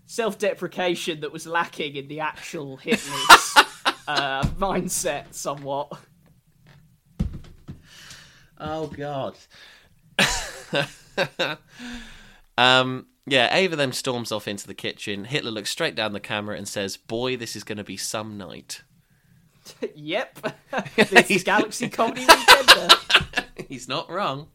self 0.04 0.36
deprecation 0.36 1.20
that 1.20 1.32
was 1.32 1.46
lacking 1.46 1.96
in 1.96 2.08
the 2.08 2.20
actual 2.20 2.76
Hitler's 2.76 3.51
uh, 4.06 4.42
mindset 4.58 5.32
somewhat. 5.34 5.92
Oh 8.58 8.86
God. 8.88 9.36
um. 12.58 13.06
Yeah, 13.24 13.54
Ava 13.56 13.76
then 13.76 13.92
storms 13.92 14.32
off 14.32 14.48
into 14.48 14.66
the 14.66 14.74
kitchen. 14.74 15.26
Hitler 15.26 15.52
looks 15.52 15.70
straight 15.70 15.94
down 15.94 16.12
the 16.12 16.18
camera 16.18 16.56
and 16.56 16.66
says, 16.66 16.96
"Boy, 16.96 17.36
this 17.36 17.54
is 17.54 17.62
going 17.62 17.78
to 17.78 17.84
be 17.84 17.96
some 17.96 18.36
night." 18.36 18.82
yep, 19.94 20.38
this 20.96 21.30
is 21.30 21.44
Galaxy 21.44 21.88
Comedy 21.88 22.24
Weekender. 22.24 23.44
He's 23.68 23.88
not 23.88 24.10
wrong. 24.10 24.48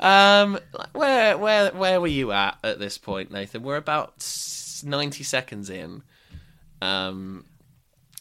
Um, 0.00 0.58
where 0.92 1.36
where 1.36 1.72
where 1.72 2.00
were 2.00 2.06
you 2.06 2.32
at 2.32 2.58
at 2.62 2.78
this 2.78 2.98
point, 2.98 3.32
Nathan? 3.32 3.62
We're 3.62 3.76
about 3.76 4.24
ninety 4.84 5.24
seconds 5.24 5.70
in. 5.70 6.02
Um, 6.80 7.44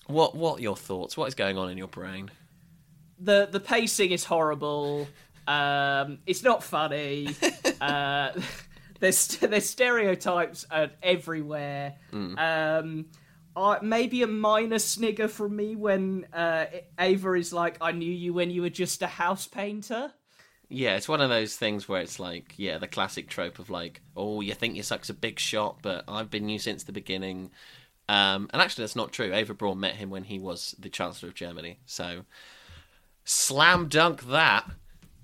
what 0.08 0.36
what 0.36 0.60
are 0.60 0.62
your 0.62 0.76
thoughts? 0.76 1.16
What 1.16 1.28
is 1.28 1.36
going 1.36 1.58
on 1.58 1.70
in 1.70 1.78
your 1.78 1.88
brain? 1.88 2.32
the 3.20 3.48
the 3.52 3.60
pacing 3.60 4.12
is 4.12 4.24
horrible. 4.24 5.08
Um, 5.48 6.20
it's 6.26 6.44
not 6.44 6.64
funny. 6.64 7.30
uh, 7.82 8.32
there's 9.00 9.28
there's 9.38 9.70
stereotypes 9.70 10.66
everywhere. 11.02 11.96
Um, 12.14 13.06
I, 13.56 13.80
maybe 13.82 14.22
a 14.22 14.28
minor 14.28 14.80
snigger 14.80 15.28
from 15.28 15.56
me 15.56 15.76
when 15.76 16.28
uh, 16.34 16.66
Ava 17.00 17.34
is 17.34 17.54
like, 17.54 17.78
"I 17.82 17.92
knew 17.92 18.12
you 18.12 18.34
when 18.34 18.52
you 18.52 18.62
were 18.62 18.70
just 18.70 19.02
a 19.02 19.08
house 19.08 19.48
painter." 19.48 20.12
Yeah, 20.70 20.98
it's 20.98 21.08
one 21.08 21.22
of 21.22 21.30
those 21.30 21.56
things 21.56 21.88
where 21.88 22.02
it's 22.02 22.20
like, 22.20 22.54
yeah, 22.58 22.78
the 22.78 22.90
classic 22.90 23.30
trope 23.30 23.58
of 23.58 23.70
like, 23.70 24.02
oh, 24.18 24.42
you 24.42 24.54
think 24.54 24.76
your 24.76 24.84
suck's 24.84 25.10
a 25.10 25.14
big 25.14 25.40
shot, 25.40 25.78
but 25.82 26.04
I've 26.10 26.30
been 26.30 26.50
you 26.50 26.60
since 26.60 26.84
the 26.84 26.92
beginning. 26.92 27.52
Um, 28.10 28.50
and 28.54 28.62
actually, 28.62 28.84
that's 28.84 28.96
not 28.96 29.12
true. 29.12 29.34
Ava 29.34 29.54
Braun 29.54 29.80
met 29.80 29.96
him 29.96 30.10
when 30.10 30.24
he 30.24 30.40
was 30.40 30.76
the 30.80 30.90
Chancellor 30.90 31.30
of 31.30 31.36
Germany. 31.36 31.80
So, 31.86 32.26
slam 33.26 33.88
dunk 33.88 34.28
that, 34.28 34.70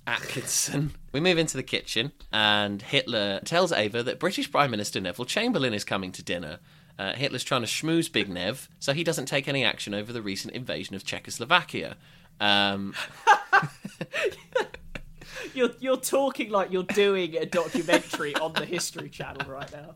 Atkinson. 0.05 0.93
we 1.13 1.19
move 1.19 1.37
into 1.37 1.55
the 1.55 1.63
kitchen, 1.63 2.11
and 2.31 2.81
Hitler 2.81 3.39
tells 3.45 3.71
Ava 3.71 4.03
that 4.03 4.19
British 4.19 4.51
Prime 4.51 4.71
Minister 4.71 4.99
Neville 4.99 5.25
Chamberlain 5.25 5.73
is 5.73 5.83
coming 5.83 6.11
to 6.11 6.23
dinner. 6.23 6.59
Uh, 6.99 7.13
Hitler's 7.13 7.43
trying 7.43 7.61
to 7.61 7.67
schmooze 7.67 8.11
Big 8.11 8.29
Nev 8.29 8.69
so 8.79 8.93
he 8.93 9.03
doesn't 9.03 9.25
take 9.25 9.47
any 9.47 9.63
action 9.63 9.95
over 9.95 10.13
the 10.13 10.21
recent 10.21 10.53
invasion 10.53 10.95
of 10.95 11.03
Czechoslovakia. 11.03 11.97
Um, 12.39 12.93
You're 15.53 15.71
you're 15.79 15.97
talking 15.97 16.49
like 16.49 16.71
you're 16.71 16.83
doing 16.83 17.35
a 17.35 17.45
documentary 17.45 18.35
on 18.35 18.53
the 18.53 18.65
History 18.65 19.09
Channel 19.09 19.49
right 19.49 19.71
now. 19.71 19.95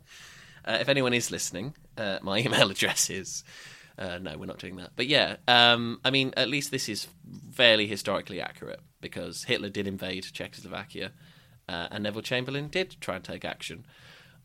Uh, 0.67 0.77
if 0.81 0.89
anyone 0.89 1.13
is 1.13 1.31
listening, 1.31 1.73
uh, 1.97 2.19
my 2.21 2.39
email 2.45 2.69
address 2.69 3.09
is. 3.09 3.43
Uh, 3.99 4.19
no, 4.19 4.37
we're 4.37 4.45
not 4.45 4.59
doing 4.59 4.75
that. 4.75 4.91
But 4.95 5.07
yeah, 5.07 5.37
um, 5.47 5.99
I 6.05 6.11
mean, 6.11 6.31
at 6.37 6.49
least 6.49 6.69
this 6.69 6.87
is 6.87 7.07
fairly 7.51 7.87
historically 7.87 8.39
accurate 8.39 8.79
because 9.01 9.45
Hitler 9.45 9.69
did 9.69 9.87
invade 9.87 10.23
Czechoslovakia, 10.31 11.13
uh, 11.67 11.87
and 11.89 12.03
Neville 12.03 12.21
Chamberlain 12.21 12.67
did 12.67 12.97
try 13.01 13.15
and 13.15 13.23
take 13.23 13.43
action. 13.43 13.87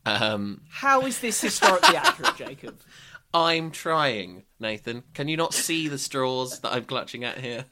Um, 0.07 0.61
How 0.69 1.05
is 1.05 1.19
this 1.19 1.39
historically 1.39 1.95
accurate, 1.95 2.35
Jacob? 2.35 2.79
I'm 3.33 3.71
trying, 3.71 4.43
Nathan. 4.59 5.03
Can 5.13 5.27
you 5.27 5.37
not 5.37 5.53
see 5.53 5.87
the 5.87 5.97
straws 5.97 6.59
that 6.59 6.73
I'm 6.73 6.85
clutching 6.85 7.23
at 7.23 7.39
here? 7.39 7.65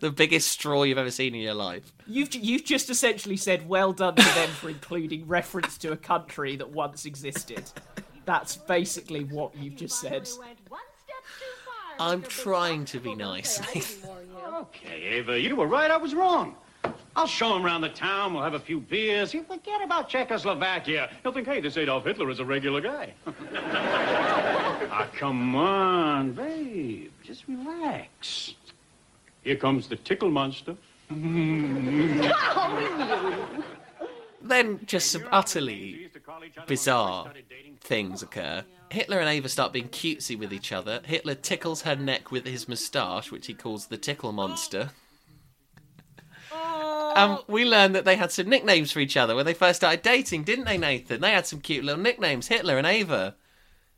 The 0.00 0.10
biggest 0.10 0.50
straw 0.50 0.82
you've 0.82 0.98
ever 0.98 1.10
seen 1.10 1.34
in 1.34 1.40
your 1.40 1.54
life. 1.54 1.92
You've 2.06 2.34
you've 2.34 2.64
just 2.64 2.90
essentially 2.90 3.36
said 3.36 3.68
well 3.68 3.92
done 3.92 4.16
to 4.16 4.34
them 4.34 4.48
for 4.50 4.68
including 4.68 5.26
reference 5.26 5.78
to 5.78 5.92
a 5.92 5.96
country 5.96 6.56
that 6.56 6.70
once 6.70 7.04
existed. 7.04 7.64
That's 8.24 8.56
basically 8.56 9.24
what 9.24 9.56
you've 9.56 9.76
just 9.76 10.00
said. 10.00 10.28
I'm 11.98 12.22
trying 12.22 12.84
to 12.86 13.00
be 13.00 13.14
nice. 13.14 13.60
Okay, 14.54 15.02
Ava, 15.02 15.38
you 15.38 15.54
were 15.56 15.66
right. 15.66 15.90
I 15.90 15.96
was 15.96 16.14
wrong. 16.14 16.56
I'll 17.14 17.26
show 17.26 17.54
him 17.54 17.64
around 17.64 17.82
the 17.82 17.90
town. 17.90 18.32
We'll 18.32 18.42
have 18.42 18.54
a 18.54 18.60
few 18.60 18.80
beers. 18.80 19.30
He'll 19.30 19.44
forget 19.44 19.82
about 19.82 20.08
Czechoslovakia. 20.08 21.10
He'll 21.22 21.32
think, 21.32 21.46
hey, 21.46 21.60
this 21.60 21.76
Adolf 21.76 22.04
Hitler 22.04 22.30
is 22.30 22.40
a 22.40 22.44
regular 22.44 22.80
guy. 22.80 23.12
ah, 24.90 25.06
come 25.14 25.54
on, 25.54 26.32
babe. 26.32 27.12
Just 27.22 27.44
relax. 27.48 28.54
Here 29.42 29.56
comes 29.56 29.88
the 29.88 29.96
tickle 29.96 30.30
monster. 30.30 30.76
then 34.42 34.80
just 34.86 35.10
some 35.10 35.24
utterly 35.30 36.08
bizarre 36.66 37.32
things 37.80 38.22
occur. 38.22 38.64
Hitler 38.90 39.18
and 39.18 39.28
Ava 39.28 39.48
start 39.48 39.72
being 39.72 39.88
cutesy 39.88 40.38
with 40.38 40.52
each 40.52 40.70
other. 40.72 41.00
Hitler 41.04 41.34
tickles 41.34 41.82
her 41.82 41.96
neck 41.96 42.30
with 42.30 42.46
his 42.46 42.68
moustache, 42.68 43.30
which 43.30 43.46
he 43.46 43.54
calls 43.54 43.86
the 43.86 43.96
tickle 43.96 44.32
monster. 44.32 44.90
Um, 46.52 47.40
we 47.46 47.64
learn 47.64 47.92
that 47.92 48.04
they 48.04 48.16
had 48.16 48.32
some 48.32 48.48
nicknames 48.48 48.92
for 48.92 49.00
each 49.00 49.16
other 49.16 49.34
when 49.34 49.46
they 49.46 49.54
first 49.54 49.76
started 49.76 50.02
dating, 50.02 50.44
didn't 50.44 50.64
they, 50.66 50.78
Nathan? 50.78 51.20
They 51.20 51.32
had 51.32 51.46
some 51.46 51.60
cute 51.60 51.84
little 51.84 52.00
nicknames. 52.00 52.48
Hitler 52.48 52.78
and 52.78 52.86
Ava. 52.86 53.36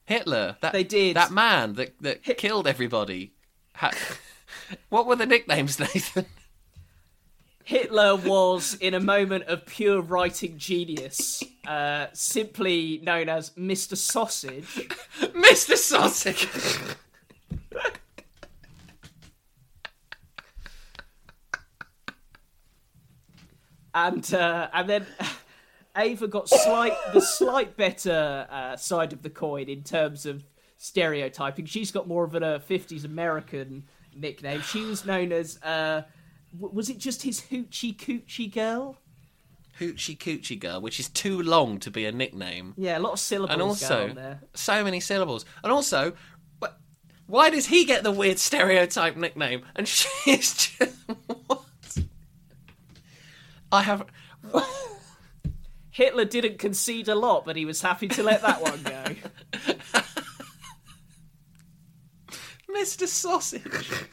Hitler. 0.05 0.57
That, 0.61 0.73
They 0.73 0.85
did. 0.85 1.17
That 1.17 1.31
man 1.31 1.75
that, 1.75 1.95
that 2.01 2.23
killed 2.39 2.67
everybody. 2.67 3.33
Ha- 3.75 3.93
what 4.89 5.07
were 5.07 5.17
the 5.17 5.27
nicknames, 5.27 5.79
Nathan? 5.79 6.27
Hitler 7.65 8.17
was, 8.17 8.75
in 8.75 8.93
a 8.93 9.01
moment 9.01 9.45
of 9.45 9.65
pure 9.65 10.03
writing 10.03 10.59
genius, 10.59 11.43
uh, 11.67 12.07
simply 12.13 13.01
known 13.03 13.31
as 13.31 13.51
Mr. 13.51 13.97
Sausage. 13.97 14.67
Mr. 15.33 15.77
Sausage. 15.77 16.47
and 23.95 24.35
uh, 24.35 24.69
and 24.73 24.89
then 24.91 25.07
Ava 25.97 26.27
got 26.29 26.49
slight 26.49 26.93
the 27.13 27.21
slight 27.21 27.77
better 27.77 28.47
uh, 28.51 28.77
side 28.77 29.13
of 29.13 29.23
the 29.23 29.31
coin 29.31 29.69
in 29.69 29.83
terms 29.83 30.27
of 30.27 30.45
stereotyping. 30.77 31.65
She's 31.65 31.93
got 31.93 32.09
more 32.09 32.25
of 32.25 32.35
a 32.35 32.45
uh, 32.45 32.59
fifties 32.59 33.05
American 33.05 33.85
nickname. 34.17 34.61
She 34.63 34.85
was 34.85 35.05
known 35.05 35.33
as 35.33 35.61
uh, 35.63 36.03
was 36.59 36.89
it 36.91 36.99
just 36.99 37.23
his 37.23 37.41
hoochie 37.43 37.97
coochie 37.97 38.53
girl? 38.53 38.99
Hoochie 39.81 40.17
Coochie 40.17 40.59
Girl, 40.59 40.81
which 40.81 41.01
is 41.01 41.09
too 41.09 41.43
long 41.43 41.81
to 41.81 41.91
be 41.91 42.05
a 42.07 42.13
nickname. 42.13 42.75
Yeah, 42.77 42.97
a 42.97 43.01
lot 43.01 43.15
of 43.15 43.19
syllables 43.19 43.53
and 43.53 43.63
also 43.63 44.13
there. 44.15 44.41
so 44.55 44.85
many 44.85 45.01
syllables. 45.01 45.45
And 45.65 45.73
also, 45.73 46.13
wh- 46.63 46.69
why 47.27 47.51
does 47.51 47.67
he 47.67 47.85
get 47.85 48.05
the 48.05 48.13
weird 48.13 48.39
stereotype 48.39 49.17
nickname 49.17 49.65
and 49.75 49.89
she's 49.89 50.55
just 50.55 50.81
what? 51.47 51.63
I 53.73 53.83
have. 53.83 54.07
Hitler 55.91 56.25
didn't 56.25 56.59
concede 56.59 57.09
a 57.09 57.15
lot, 57.15 57.45
but 57.45 57.57
he 57.57 57.65
was 57.65 57.81
happy 57.81 58.09
to 58.09 58.23
let 58.23 58.43
that 58.43 58.61
one 58.63 58.83
go. 58.83 60.01
Mr. 62.75 63.07
Sausage. 63.07 64.07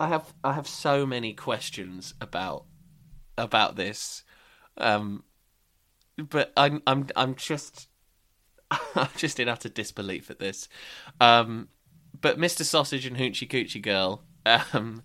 I 0.00 0.08
have 0.08 0.34
I 0.42 0.52
have 0.54 0.66
so 0.66 1.06
many 1.06 1.32
questions 1.32 2.14
about 2.20 2.64
about 3.38 3.76
this, 3.76 4.24
um, 4.76 5.22
but 6.16 6.52
I'm 6.56 6.82
I'm 6.86 7.06
I'm 7.14 7.34
just 7.36 7.88
I'm 8.70 9.08
just 9.16 9.38
in 9.38 9.48
utter 9.48 9.68
disbelief 9.68 10.30
at 10.30 10.38
this. 10.38 10.68
Um, 11.20 11.68
but 12.20 12.38
Mr. 12.38 12.64
Sausage 12.64 13.06
and 13.06 13.16
Hoochie 13.16 13.48
Coochie 13.48 13.82
Girl 13.82 14.24
um, 14.44 15.02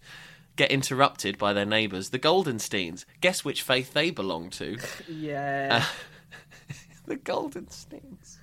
get 0.56 0.72
interrupted 0.72 1.38
by 1.38 1.54
their 1.54 1.66
neighbours, 1.66 2.10
the 2.10 2.20
Goldensteins. 2.20 3.06
Guess 3.22 3.46
which 3.46 3.62
faith 3.62 3.94
they 3.94 4.12
belong 4.12 4.50
to? 4.52 4.78
Yeah. 5.08 5.86
the 7.06 7.16
Goldensteins. 7.16 8.39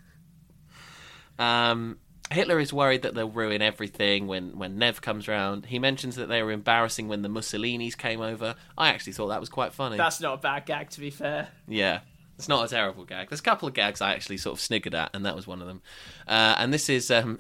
Um, 1.39 1.99
Hitler 2.31 2.59
is 2.59 2.73
worried 2.73 3.03
that 3.03 3.15
they'll 3.15 3.31
ruin 3.31 3.63
everything 3.63 4.27
when, 4.27 4.59
when 4.59 4.79
Nev 4.79 5.01
comes 5.01 5.29
round. 5.29 5.67
He 5.67 5.79
mentions 5.79 6.17
that 6.17 6.27
they 6.27 6.43
were 6.43 6.51
embarrassing 6.51 7.07
when 7.07 7.23
the 7.23 7.29
Mussolinis 7.29 7.97
came 7.97 8.21
over. 8.21 8.57
I 8.77 8.89
actually 8.89 9.13
thought 9.13 9.29
that 9.29 9.39
was 9.41 9.49
quite 9.49 9.73
funny. 9.73 9.97
That's 9.97 10.21
not 10.21 10.35
a 10.35 10.39
bad 10.39 10.67
gag, 10.67 10.91
to 10.91 11.01
be 11.01 11.11
fair. 11.11 11.49
Yeah, 11.69 12.01
it's 12.37 12.49
not 12.49 12.65
a 12.65 12.69
terrible 12.69 13.05
gag. 13.05 13.29
There's 13.29 13.41
a 13.41 13.45
couple 13.45 13.69
of 13.69 13.75
gags 13.75 14.01
I 14.01 14.13
actually 14.13 14.39
sort 14.39 14.59
of 14.59 14.61
sniggered 14.61 14.95
at, 14.95 15.11
and 15.15 15.25
that 15.25 15.37
was 15.37 15.47
one 15.47 15.61
of 15.61 15.69
them. 15.69 15.83
Uh, 16.27 16.57
and 16.59 16.73
this 16.75 16.89
is 16.89 17.11
um, 17.13 17.39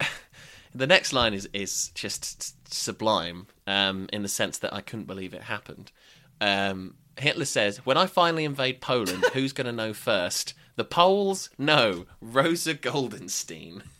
the 0.74 0.86
next 0.86 1.12
line 1.12 1.32
is 1.32 1.48
is 1.52 1.88
just 1.90 2.56
sublime 2.72 3.46
um, 3.66 4.08
in 4.12 4.22
the 4.22 4.28
sense 4.28 4.58
that 4.58 4.74
I 4.74 4.80
couldn't 4.80 5.06
believe 5.06 5.32
it 5.32 5.42
happened. 5.42 5.92
Um, 6.40 6.94
Hitler 7.16 7.44
says, 7.44 7.78
"When 7.86 7.96
I 7.96 8.06
finally 8.06 8.44
invade 8.44 8.80
Poland, 8.80 9.24
who's 9.32 9.52
going 9.52 9.66
to 9.66 9.72
know 9.72 9.92
first? 9.94 10.54
The 10.76 10.84
Poles? 10.84 11.50
No, 11.58 12.06
Rosa 12.20 12.74
Goldenstein." 12.74 13.82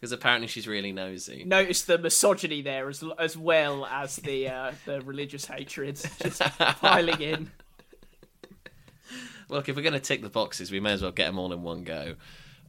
Because 0.00 0.12
apparently 0.12 0.48
she's 0.48 0.66
really 0.66 0.92
nosy. 0.92 1.44
Notice 1.44 1.82
the 1.82 1.98
misogyny 1.98 2.62
there 2.62 2.88
as 2.88 3.04
as 3.18 3.36
well 3.36 3.84
as 3.84 4.16
the 4.16 4.48
uh, 4.48 4.72
the 4.86 5.02
religious 5.02 5.44
hatred 5.44 6.00
just 6.22 6.40
piling 6.58 7.20
in. 7.20 7.50
Look, 9.50 9.68
if 9.68 9.76
we're 9.76 9.82
going 9.82 9.92
to 9.92 10.00
tick 10.00 10.22
the 10.22 10.30
boxes, 10.30 10.70
we 10.70 10.80
may 10.80 10.92
as 10.92 11.02
well 11.02 11.10
get 11.10 11.26
them 11.26 11.38
all 11.38 11.52
in 11.52 11.62
one 11.62 11.84
go. 11.84 12.14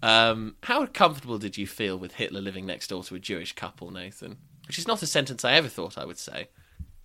Um, 0.04 0.56
how 0.64 0.86
comfortable 0.88 1.38
did 1.38 1.58
you 1.58 1.68
feel 1.68 1.96
with 1.98 2.16
Hitler 2.16 2.42
living 2.42 2.66
next 2.66 2.88
door 2.88 3.04
to 3.06 3.16
a 3.16 3.20
Jewish 3.20 3.54
couple, 3.54 3.92
Nathan? 3.92 4.38
Which 4.68 4.80
is 4.80 4.88
not 4.88 5.02
a 5.02 5.08
sentence 5.08 5.46
I 5.46 5.54
ever 5.54 5.68
thought 5.70 5.98
I 5.98 6.06
would 6.06 6.18
say. 6.18 6.50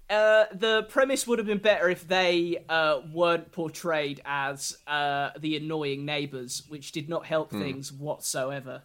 Uh, 0.09 0.45
the 0.53 0.85
premise 0.89 1.27
would 1.27 1.39
have 1.39 1.49
been 1.49 1.59
better 1.59 1.89
if 1.89 2.07
they 2.07 2.65
uh, 2.69 3.01
weren't 3.13 3.51
portrayed 3.51 4.21
as 4.25 4.79
uh, 4.87 5.31
the 5.39 5.57
annoying 5.57 6.05
neighbours, 6.05 6.63
which 6.69 6.93
did 6.93 7.09
not 7.09 7.27
help 7.27 7.51
things 7.51 7.93
whatsoever. 7.93 8.83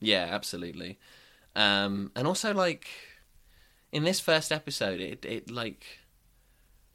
Yeah, 0.00 0.28
absolutely. 0.30 0.98
Um, 1.56 2.10
and 2.14 2.26
also, 2.26 2.52
like, 2.52 2.88
in 3.90 4.04
this 4.04 4.20
first 4.20 4.52
episode, 4.52 5.00
it, 5.00 5.24
it 5.24 5.50
like 5.50 5.86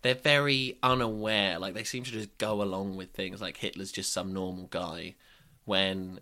they're 0.03 0.13
very 0.13 0.77
unaware. 0.83 1.57
Like, 1.57 1.73
they 1.73 1.83
seem 1.83 2.03
to 2.03 2.11
just 2.11 2.38
go 2.38 2.61
along 2.61 2.97
with 2.97 3.13
things. 3.13 3.41
Like 3.41 3.57
Hitler's 3.57 3.91
just 3.91 4.13
some 4.13 4.31
normal 4.33 4.67
guy. 4.67 5.15
When 5.65 6.19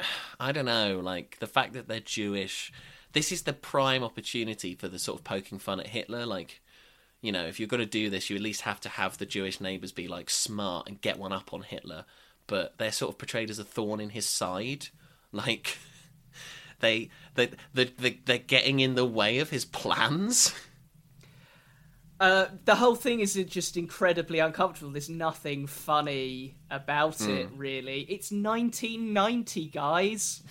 I 0.40 0.52
don't 0.52 0.66
know, 0.66 1.00
like 1.02 1.38
the 1.40 1.46
fact 1.46 1.72
that 1.74 1.88
they're 1.88 2.00
Jewish, 2.00 2.72
this 3.12 3.32
is 3.32 3.42
the 3.42 3.52
prime 3.52 4.04
opportunity 4.04 4.74
for 4.74 4.88
the 4.88 4.98
sort 4.98 5.18
of 5.18 5.24
poking 5.24 5.58
fun 5.58 5.80
at 5.80 5.88
Hitler. 5.88 6.26
Like, 6.26 6.60
you 7.20 7.32
know, 7.32 7.44
if 7.46 7.58
you're 7.58 7.68
going 7.68 7.80
to 7.80 7.86
do 7.86 8.10
this, 8.10 8.30
you 8.30 8.36
at 8.36 8.42
least 8.42 8.62
have 8.62 8.80
to 8.80 8.88
have 8.88 9.18
the 9.18 9.26
Jewish 9.26 9.60
neighbors 9.60 9.92
be 9.92 10.08
like 10.08 10.30
smart 10.30 10.88
and 10.88 11.00
get 11.00 11.18
one 11.18 11.32
up 11.32 11.52
on 11.52 11.62
Hitler. 11.62 12.04
But 12.46 12.78
they're 12.78 12.92
sort 12.92 13.12
of 13.12 13.18
portrayed 13.18 13.50
as 13.50 13.58
a 13.58 13.64
thorn 13.64 14.00
in 14.00 14.10
his 14.10 14.26
side. 14.26 14.88
Like, 15.32 15.76
they 16.80 17.10
they 17.34 17.50
they 17.74 17.84
they 17.84 18.20
they're 18.24 18.38
getting 18.38 18.80
in 18.80 18.94
the 18.94 19.04
way 19.04 19.38
of 19.38 19.50
his 19.50 19.64
plans. 19.64 20.54
Uh, 22.20 22.46
the 22.64 22.74
whole 22.74 22.96
thing 22.96 23.20
is 23.20 23.34
just 23.34 23.76
incredibly 23.76 24.40
uncomfortable. 24.40 24.90
There's 24.90 25.08
nothing 25.08 25.68
funny 25.68 26.56
about 26.68 27.20
it, 27.20 27.48
really. 27.54 28.00
It's 28.00 28.32
1990, 28.32 29.66
guys. 29.66 30.42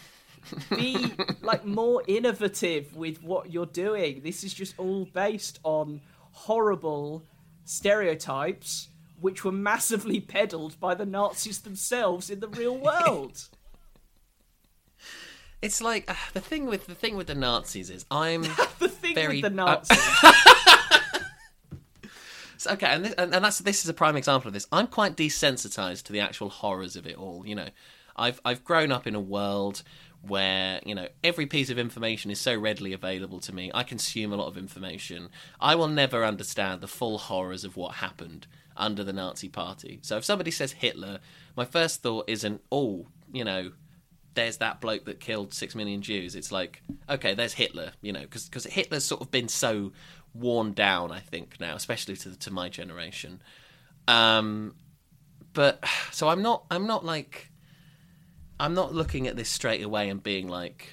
Be 0.69 1.13
like 1.41 1.65
more 1.65 2.03
innovative 2.07 2.95
with 2.95 3.23
what 3.23 3.51
you're 3.51 3.65
doing. 3.65 4.21
This 4.23 4.43
is 4.43 4.53
just 4.53 4.77
all 4.77 5.05
based 5.05 5.59
on 5.63 6.01
horrible 6.31 7.23
stereotypes, 7.65 8.89
which 9.19 9.43
were 9.43 9.51
massively 9.51 10.19
peddled 10.19 10.79
by 10.79 10.93
the 10.95 11.05
Nazis 11.05 11.59
themselves 11.61 12.29
in 12.29 12.39
the 12.39 12.47
real 12.47 12.77
world. 12.89 13.47
It's 15.61 15.81
like 15.81 16.09
uh, 16.09 16.15
the 16.33 16.41
thing 16.41 16.65
with 16.67 16.85
the 16.85 16.95
thing 16.95 17.17
with 17.17 17.27
the 17.27 17.35
Nazis 17.35 17.89
is 17.89 18.05
I'm 18.11 18.41
the 18.79 18.89
thing 18.89 19.15
Very- 19.15 19.41
with 19.41 19.53
the 19.53 19.61
uh, 19.63 19.65
Nazis. 19.65 19.97
okay, 22.67 22.87
and, 22.87 23.05
this, 23.05 23.13
and 23.13 23.33
and 23.33 23.43
that's 23.43 23.59
this 23.59 23.83
is 23.83 23.89
a 23.89 23.93
prime 23.93 24.15
example 24.15 24.49
of 24.49 24.53
this. 24.53 24.67
I'm 24.71 24.87
quite 24.87 25.15
desensitized 25.15 26.03
to 26.03 26.13
the 26.13 26.19
actual 26.19 26.49
horrors 26.49 26.95
of 26.95 27.07
it 27.07 27.17
all. 27.17 27.43
You 27.45 27.55
know, 27.55 27.69
I've 28.15 28.39
I've 28.45 28.63
grown 28.63 28.91
up 28.91 29.07
in 29.07 29.15
a 29.15 29.19
world 29.19 29.81
where 30.21 30.81
you 30.85 30.95
know 30.95 31.07
every 31.23 31.45
piece 31.45 31.69
of 31.69 31.77
information 31.77 32.31
is 32.31 32.39
so 32.39 32.57
readily 32.57 32.93
available 32.93 33.39
to 33.41 33.53
me. 33.53 33.71
I 33.73 33.83
consume 33.83 34.33
a 34.33 34.35
lot 34.35 34.47
of 34.47 34.57
information. 34.57 35.29
I 35.59 35.75
will 35.75 35.87
never 35.87 36.25
understand 36.25 36.81
the 36.81 36.87
full 36.87 37.17
horrors 37.17 37.63
of 37.63 37.77
what 37.77 37.95
happened 37.95 38.47
under 38.75 39.03
the 39.03 39.13
Nazi 39.13 39.49
Party. 39.49 39.99
So 40.01 40.17
if 40.17 40.25
somebody 40.25 40.51
says 40.51 40.71
Hitler, 40.73 41.19
my 41.55 41.65
first 41.65 42.03
thought 42.03 42.29
isn't, 42.29 42.61
oh, 42.71 43.07
you 43.31 43.43
know, 43.43 43.71
there's 44.35 44.57
that 44.57 44.79
bloke 44.79 45.05
that 45.05 45.19
killed 45.19 45.53
six 45.53 45.73
million 45.75 46.01
Jews. 46.01 46.35
It's 46.35 46.51
like, 46.51 46.81
okay, 47.09 47.33
there's 47.33 47.53
Hitler, 47.53 47.91
you 48.01 48.13
know, 48.13 48.21
because 48.21 48.65
Hitler's 48.65 49.03
sort 49.03 49.21
of 49.21 49.31
been 49.31 49.47
so 49.47 49.91
worn 50.33 50.73
down, 50.73 51.11
I 51.11 51.19
think 51.19 51.59
now, 51.59 51.75
especially 51.75 52.15
to 52.17 52.37
to 52.37 52.51
my 52.51 52.69
generation. 52.69 53.41
Um, 54.07 54.75
but 55.53 55.83
so 56.11 56.29
I'm 56.29 56.41
not, 56.41 56.65
I'm 56.71 56.87
not 56.87 57.03
like, 57.03 57.49
I'm 58.59 58.73
not 58.73 58.93
looking 58.93 59.27
at 59.27 59.35
this 59.35 59.49
straight 59.49 59.83
away 59.83 60.09
and 60.09 60.21
being 60.21 60.47
like, 60.47 60.89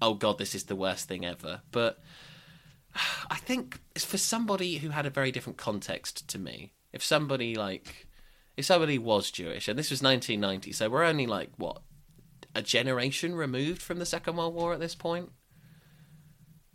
oh 0.00 0.14
god, 0.14 0.38
this 0.38 0.54
is 0.54 0.64
the 0.64 0.76
worst 0.76 1.08
thing 1.08 1.24
ever. 1.24 1.62
But 1.70 1.98
I 3.30 3.36
think 3.36 3.80
it's 3.94 4.04
for 4.04 4.18
somebody 4.18 4.78
who 4.78 4.90
had 4.90 5.06
a 5.06 5.10
very 5.10 5.32
different 5.32 5.58
context 5.58 6.28
to 6.28 6.38
me. 6.38 6.72
If 6.92 7.02
somebody 7.02 7.54
like, 7.54 8.06
if 8.56 8.64
somebody 8.64 8.98
was 8.98 9.30
Jewish, 9.30 9.68
and 9.68 9.78
this 9.78 9.90
was 9.90 10.02
1990, 10.02 10.72
so 10.72 10.88
we're 10.88 11.04
only 11.04 11.26
like 11.26 11.50
what 11.56 11.82
a 12.54 12.62
generation 12.62 13.34
removed 13.34 13.82
from 13.82 13.98
the 13.98 14.06
Second 14.06 14.36
World 14.36 14.54
War 14.54 14.72
at 14.72 14.80
this 14.80 14.94
point. 14.94 15.30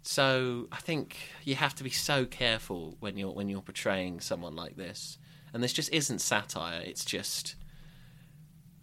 So 0.04 0.68
I 0.72 0.78
think 0.78 1.18
you 1.44 1.56
have 1.56 1.76
to 1.76 1.84
be 1.84 1.90
so 1.90 2.26
careful 2.26 2.98
when 3.00 3.18
you're 3.18 3.32
when 3.32 3.50
you're 3.50 3.62
portraying 3.62 4.20
someone 4.20 4.56
like 4.56 4.76
this. 4.76 5.18
And 5.54 5.64
this 5.64 5.74
just 5.74 5.94
isn't 5.94 6.20
satire. 6.20 6.82
It's 6.84 7.06
just, 7.06 7.56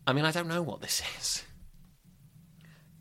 I 0.07 0.13
mean, 0.13 0.25
I 0.25 0.31
don't 0.31 0.49
know 0.49 0.63
what 0.63 0.81
this 0.81 1.03
is. 1.19 1.45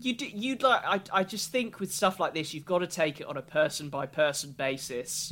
You 0.02 0.16
do, 0.16 0.26
you'd 0.28 0.64
like. 0.64 0.82
I, 0.86 1.20
I 1.20 1.24
just 1.24 1.52
think 1.52 1.80
with 1.80 1.94
stuff 1.94 2.20
like 2.20 2.34
this, 2.34 2.54
you've 2.54 2.66
got 2.66 2.80
to 2.80 2.88
take 2.88 3.20
it 3.20 3.28
on 3.28 3.36
a 3.36 3.42
person 3.42 3.90
by 3.90 4.06
person 4.06 4.52
basis. 4.52 5.30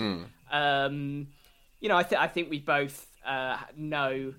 Um, 0.51 1.28
you 1.80 1.88
know, 1.89 1.95
I 1.95 2.03
think 2.03 2.22
I 2.22 2.28
think 2.28 2.49
we 2.49 2.59
both 2.59 3.07
uh, 3.26 3.57
know. 3.78 4.34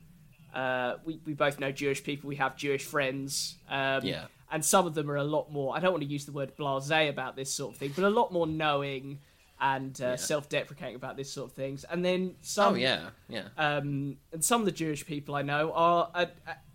Uh, 0.55 0.95
we 1.05 1.21
we 1.25 1.35
both 1.35 1.59
know 1.61 1.73
Jewish 1.73 2.03
people. 2.05 2.29
We 2.29 2.37
have 2.37 2.57
Jewish 2.57 2.85
friends. 2.85 3.57
Um, 3.71 4.05
Yeah. 4.05 4.25
And 4.51 4.65
some 4.65 4.87
of 4.87 4.95
them 4.95 5.11
are 5.11 5.17
a 5.17 5.25
lot 5.25 5.53
more. 5.53 5.77
I 5.77 5.81
don't 5.81 5.93
want 5.93 6.03
to 6.05 6.09
use 6.09 6.25
the 6.25 6.33
word 6.33 6.57
blasé 6.57 7.11
about 7.11 7.37
this 7.37 7.53
sort 7.53 7.75
of 7.75 7.79
thing, 7.79 7.93
but 7.95 8.03
a 8.05 8.09
lot 8.09 8.33
more 8.33 8.47
knowing 8.47 9.19
and 9.61 10.01
uh, 10.01 10.17
self-deprecating 10.17 10.95
about 10.97 11.17
this 11.17 11.33
sort 11.33 11.51
of 11.51 11.57
things. 11.57 11.85
And 11.85 12.05
then 12.05 12.35
some. 12.43 12.75
Oh 12.75 12.77
yeah, 12.77 13.11
yeah. 13.29 13.49
um, 13.57 14.17
and 14.33 14.45
some 14.45 14.61
of 14.61 14.65
the 14.67 14.73
Jewish 14.73 15.05
people 15.07 15.35
I 15.35 15.43
know 15.43 15.73
are, 15.73 16.11
uh, 16.15 16.27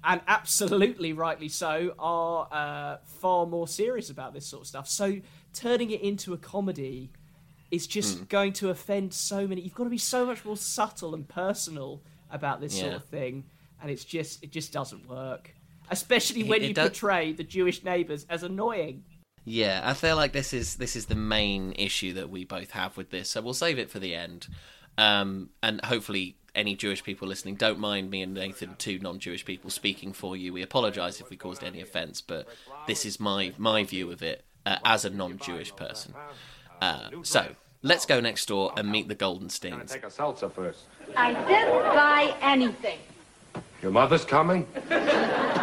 and 0.03 0.21
absolutely 0.27 1.13
rightly 1.13 1.49
so, 1.49 1.93
are 1.97 2.47
uh, 2.51 2.97
far 3.05 3.45
more 3.45 3.67
serious 3.67 4.09
about 4.09 4.33
this 4.33 4.45
sort 4.45 4.61
of 4.63 4.67
stuff. 4.67 4.87
So 4.89 5.17
turning 5.53 5.91
it 5.91 6.01
into 6.01 6.33
a 6.33 6.37
comedy 6.37 7.11
is 7.71 7.87
just 7.87 8.17
Hmm. 8.19 8.23
going 8.25 8.53
to 8.53 8.69
offend 8.69 9.13
so 9.13 9.47
many. 9.47 9.61
You've 9.61 9.73
got 9.75 9.85
to 9.85 9.89
be 9.89 9.97
so 9.97 10.25
much 10.25 10.43
more 10.45 10.57
subtle 10.57 11.15
and 11.15 11.27
personal 11.27 12.01
about 12.29 12.61
this 12.61 12.77
sort 12.77 12.93
of 12.93 13.05
thing, 13.05 13.45
and 13.81 13.89
it's 13.89 14.03
just 14.03 14.43
it 14.43 14.51
just 14.51 14.71
doesn't 14.73 15.07
work. 15.07 15.53
Especially 15.89 16.43
when 16.43 16.61
it 16.63 16.67
you 16.69 16.73
does- 16.73 16.89
portray 16.89 17.33
the 17.33 17.43
Jewish 17.43 17.83
neighbours 17.83 18.25
as 18.29 18.43
annoying. 18.43 19.03
Yeah, 19.45 19.81
I 19.83 19.93
feel 19.93 20.15
like 20.15 20.31
this 20.31 20.53
is 20.53 20.75
this 20.75 20.95
is 20.95 21.07
the 21.07 21.15
main 21.15 21.73
issue 21.73 22.13
that 22.13 22.29
we 22.29 22.45
both 22.45 22.71
have 22.71 22.95
with 22.95 23.09
this. 23.09 23.29
So 23.29 23.41
we'll 23.41 23.53
save 23.53 23.77
it 23.77 23.89
for 23.89 23.99
the 23.99 24.15
end, 24.15 24.47
um, 24.97 25.49
and 25.61 25.83
hopefully 25.83 26.37
any 26.55 26.75
Jewish 26.75 27.03
people 27.03 27.27
listening 27.27 27.55
don't 27.55 27.79
mind 27.79 28.09
me 28.09 28.21
and 28.21 28.33
Nathan, 28.33 28.75
two 28.77 28.99
non-Jewish 28.99 29.43
people, 29.43 29.69
speaking 29.69 30.13
for 30.13 30.37
you. 30.37 30.53
We 30.53 30.61
apologise 30.61 31.19
if 31.19 31.29
we 31.29 31.35
caused 31.35 31.63
any 31.63 31.81
offence, 31.81 32.21
but 32.21 32.47
this 32.87 33.05
is 33.05 33.19
my 33.19 33.53
my 33.57 33.83
view 33.83 34.11
of 34.11 34.23
it 34.23 34.45
uh, 34.65 34.77
as 34.85 35.03
a 35.03 35.09
non-Jewish 35.09 35.75
person. 35.75 36.13
Uh, 36.81 37.09
so 37.23 37.47
let's 37.81 38.05
go 38.05 38.19
next 38.21 38.45
door 38.47 38.71
and 38.77 38.89
meet 38.89 39.07
the 39.07 39.15
Goldensteins. 39.15 39.91
Take 39.91 40.05
a 40.05 40.11
seltzer 40.11 40.49
first. 40.49 40.85
I 41.17 41.33
didn't 41.33 41.81
buy 41.81 42.35
anything. 42.41 42.99
Your 43.81 43.91
mother's 43.91 44.25
coming? 44.25 44.67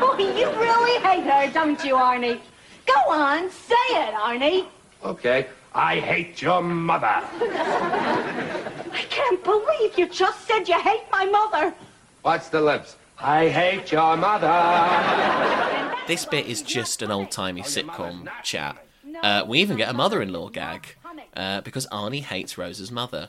Oh, 0.03 0.17
you 0.17 0.49
really 0.59 0.99
hate 1.03 1.25
her, 1.31 1.53
don't 1.53 1.83
you, 1.85 1.95
Arnie? 1.95 2.41
Go 2.95 3.13
on, 3.13 3.51
say 3.51 3.75
it, 3.91 4.15
Arnie. 4.15 4.67
Okay. 5.05 5.47
I 5.73 6.01
hate 6.01 6.43
your 6.43 6.63
mother. 6.63 7.07
I 7.07 9.05
can't 9.09 9.43
believe 9.45 9.97
you 9.97 10.09
just 10.09 10.47
said 10.47 10.69
you 10.69 10.81
hate 10.81 11.05
my 11.13 11.25
mother. 11.27 11.73
Watch 12.25 12.51
the 12.51 12.61
lips. 12.61 12.97
I 13.19 13.49
hate 13.49 13.93
your 13.93 14.17
mother. 14.17 14.49
This 16.09 16.25
bit 16.25 16.47
is 16.47 16.63
just 16.63 17.03
an 17.03 17.13
old-timey 17.13 17.63
sitcom 17.63 18.29
chat. 18.43 18.85
Uh, 19.23 19.45
we 19.47 19.61
even 19.61 19.77
get 19.77 19.89
a 19.89 19.93
mother-in-law 19.93 20.49
gag 20.49 20.97
uh, 21.37 21.61
because 21.61 21.87
Arnie 21.89 22.23
hates 22.23 22.59
Rose's 22.59 22.91
mother. 22.91 23.29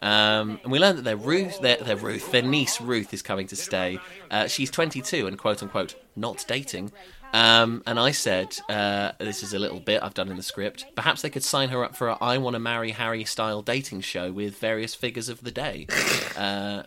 Um, 0.00 0.60
and 0.62 0.72
we 0.72 0.78
learn 0.78 0.96
that 0.96 1.02
their 1.02 1.16
Ruth, 1.16 1.60
their, 1.60 1.76
their 1.76 1.96
Ruth, 1.96 2.32
their 2.32 2.42
niece 2.42 2.80
Ruth 2.80 3.12
is 3.12 3.20
coming 3.22 3.46
to 3.48 3.56
stay. 3.56 3.98
Uh, 4.30 4.46
she's 4.46 4.70
22 4.70 5.26
and 5.26 5.38
quote 5.38 5.62
unquote 5.62 5.94
not 6.16 6.44
dating. 6.48 6.92
Um, 7.32 7.82
and 7.86 7.98
I 7.98 8.10
said, 8.10 8.58
uh, 8.68 9.12
this 9.18 9.42
is 9.42 9.54
a 9.54 9.58
little 9.58 9.80
bit 9.80 10.02
I've 10.02 10.12
done 10.14 10.28
in 10.28 10.36
the 10.36 10.42
script. 10.42 10.84
Perhaps 10.94 11.22
they 11.22 11.30
could 11.30 11.42
sign 11.42 11.70
her 11.70 11.82
up 11.82 11.96
for 11.96 12.08
a 12.08 12.18
"I 12.20 12.36
Want 12.38 12.54
to 12.54 12.60
Marry 12.60 12.90
Harry" 12.90 13.24
style 13.24 13.62
dating 13.62 14.02
show 14.02 14.30
with 14.30 14.58
various 14.58 14.94
figures 14.94 15.28
of 15.28 15.42
the 15.42 15.50
day. 15.50 15.86
Uh, 16.36 16.82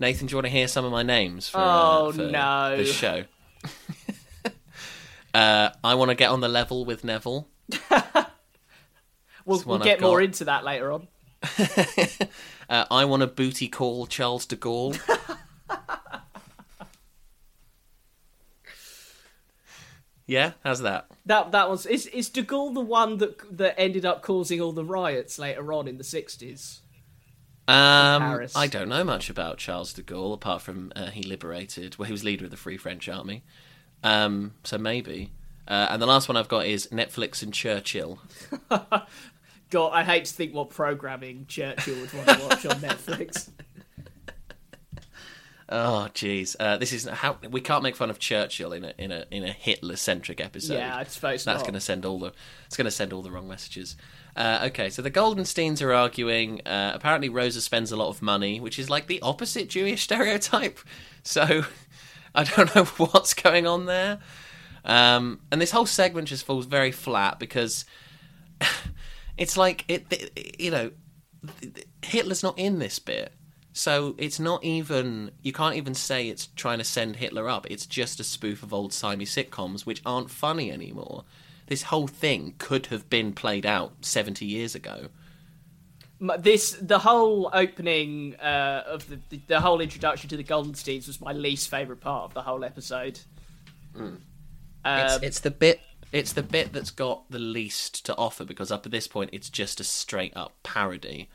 Nathan, 0.00 0.26
do 0.26 0.32
you 0.32 0.36
want 0.38 0.46
to 0.46 0.50
hear 0.50 0.66
some 0.68 0.84
of 0.84 0.90
my 0.92 1.02
names 1.02 1.48
for, 1.48 1.58
uh, 1.58 1.62
Oh, 1.98 2.12
for 2.12 2.22
no. 2.22 2.76
this 2.76 2.92
show? 2.92 3.24
uh, 5.34 5.70
I 5.84 5.94
want 5.94 6.08
to 6.10 6.14
get 6.14 6.30
on 6.30 6.40
the 6.40 6.48
level 6.48 6.84
with 6.84 7.04
Neville. 7.04 7.48
We'll, 9.46 9.62
we'll 9.66 9.78
get 9.78 10.00
more 10.00 10.22
into 10.22 10.46
that 10.46 10.64
later 10.64 10.90
on. 10.90 11.06
Uh, 12.66 12.86
I 12.90 13.04
want 13.04 13.20
to 13.20 13.26
booty 13.26 13.68
call 13.68 14.06
Charles 14.06 14.46
de 14.46 14.56
Gaulle. 14.56 14.98
Yeah, 20.26 20.52
how's 20.64 20.80
that? 20.80 21.06
That 21.26 21.52
that 21.52 21.68
was 21.68 21.86
is 21.86 22.06
is 22.06 22.28
De 22.28 22.42
Gaulle 22.42 22.74
the 22.74 22.80
one 22.80 23.18
that 23.18 23.56
that 23.56 23.78
ended 23.78 24.04
up 24.04 24.22
causing 24.22 24.60
all 24.60 24.72
the 24.72 24.84
riots 24.84 25.38
later 25.38 25.72
on 25.72 25.88
in 25.88 25.98
the 25.98 26.04
sixties? 26.04 26.80
Um. 27.66 28.46
I 28.54 28.66
don't 28.66 28.88
know 28.90 29.04
much 29.04 29.30
about 29.30 29.56
Charles 29.56 29.92
de 29.94 30.02
Gaulle 30.02 30.34
apart 30.34 30.62
from 30.62 30.92
uh, 30.94 31.06
he 31.06 31.22
liberated. 31.22 31.98
Well, 31.98 32.06
he 32.06 32.12
was 32.12 32.22
leader 32.22 32.44
of 32.44 32.50
the 32.50 32.56
Free 32.56 32.76
French 32.76 33.08
Army. 33.08 33.42
Um, 34.02 34.52
so 34.64 34.76
maybe. 34.76 35.30
Uh, 35.66 35.88
and 35.90 36.02
the 36.02 36.06
last 36.06 36.28
one 36.28 36.36
I've 36.36 36.48
got 36.48 36.66
is 36.66 36.88
Netflix 36.88 37.42
and 37.42 37.54
Churchill. 37.54 38.18
God, 39.70 39.92
I 39.92 40.04
hate 40.04 40.26
to 40.26 40.34
think 40.34 40.54
what 40.54 40.70
programming 40.70 41.46
Churchill 41.48 41.98
would 42.00 42.12
want 42.12 42.28
to 42.28 42.46
watch 42.46 42.66
on 42.66 42.76
Netflix. 42.80 43.48
Oh, 45.76 46.06
jeez. 46.14 46.54
Uh, 46.60 46.76
this 46.76 46.92
is 46.92 47.04
how 47.04 47.36
we 47.50 47.60
can't 47.60 47.82
make 47.82 47.96
fun 47.96 48.08
of 48.08 48.20
Churchill 48.20 48.72
in 48.72 48.84
a 48.84 48.94
in 48.96 49.10
a 49.10 49.24
in 49.32 49.42
a 49.42 49.50
Hitler 49.50 49.96
centric 49.96 50.40
episode. 50.40 50.74
Yeah, 50.74 50.96
I 50.96 51.02
suppose 51.02 51.44
that's 51.44 51.62
going 51.62 51.74
to 51.74 51.80
send 51.80 52.06
all 52.06 52.20
the 52.20 52.32
it's 52.64 52.76
going 52.76 52.84
to 52.84 52.92
send 52.92 53.12
all 53.12 53.22
the 53.22 53.30
wrong 53.32 53.48
messages. 53.48 53.96
Uh, 54.36 54.60
okay, 54.66 54.88
so 54.88 55.02
the 55.02 55.10
Goldensteins 55.10 55.82
are 55.82 55.92
arguing. 55.92 56.60
Uh, 56.64 56.92
apparently, 56.94 57.28
Rosa 57.28 57.60
spends 57.60 57.90
a 57.90 57.96
lot 57.96 58.08
of 58.08 58.22
money, 58.22 58.60
which 58.60 58.78
is 58.78 58.88
like 58.88 59.08
the 59.08 59.20
opposite 59.20 59.68
Jewish 59.68 60.02
stereotype. 60.04 60.78
So 61.24 61.64
I 62.36 62.44
don't 62.44 62.72
know 62.72 62.84
what's 62.98 63.34
going 63.34 63.66
on 63.66 63.86
there. 63.86 64.20
Um, 64.84 65.40
and 65.50 65.60
this 65.60 65.72
whole 65.72 65.86
segment 65.86 66.28
just 66.28 66.46
falls 66.46 66.66
very 66.66 66.92
flat 66.92 67.40
because 67.40 67.84
it's 69.36 69.56
like 69.56 69.84
it, 69.88 70.06
it 70.12 70.60
you 70.60 70.70
know 70.70 70.92
Hitler's 72.00 72.44
not 72.44 72.56
in 72.60 72.78
this 72.78 73.00
bit. 73.00 73.32
So 73.76 74.14
it's 74.18 74.38
not 74.38 74.62
even 74.62 75.32
you 75.42 75.52
can't 75.52 75.74
even 75.74 75.94
say 75.94 76.28
it's 76.28 76.46
trying 76.54 76.78
to 76.78 76.84
send 76.84 77.16
Hitler 77.16 77.48
up. 77.48 77.66
It's 77.68 77.86
just 77.86 78.20
a 78.20 78.24
spoof 78.24 78.62
of 78.62 78.72
old 78.72 78.92
timey 78.92 79.24
sitcoms 79.24 79.84
which 79.84 80.00
aren't 80.06 80.30
funny 80.30 80.70
anymore. 80.70 81.24
This 81.66 81.82
whole 81.82 82.06
thing 82.06 82.54
could 82.58 82.86
have 82.86 83.10
been 83.10 83.32
played 83.32 83.66
out 83.66 83.92
70 84.04 84.44
years 84.46 84.76
ago. 84.76 85.08
This 86.38 86.72
the 86.80 87.00
whole 87.00 87.50
opening 87.52 88.36
uh, 88.36 88.84
of 88.86 89.08
the, 89.08 89.18
the 89.28 89.40
the 89.48 89.60
whole 89.60 89.80
introduction 89.80 90.28
to 90.30 90.36
the 90.36 90.44
Goldensteins 90.44 91.08
was 91.08 91.20
my 91.20 91.32
least 91.32 91.68
favorite 91.68 92.00
part 92.00 92.24
of 92.24 92.34
the 92.34 92.42
whole 92.42 92.64
episode. 92.64 93.18
It's, 94.94 95.14
Um, 95.16 95.20
it's 95.22 95.40
the 95.40 95.50
bit 95.50 95.80
it's 96.12 96.32
the 96.32 96.42
bit 96.42 96.72
that's 96.72 96.90
got 96.90 97.28
the 97.30 97.38
least 97.40 98.06
to 98.06 98.16
offer 98.16 98.44
because 98.44 98.70
up 98.70 98.86
at 98.86 98.92
this 98.92 99.08
point 99.08 99.30
it's 99.32 99.50
just 99.50 99.80
a 99.80 99.84
straight 99.84 100.32
up 100.36 100.54
parody. 100.62 101.28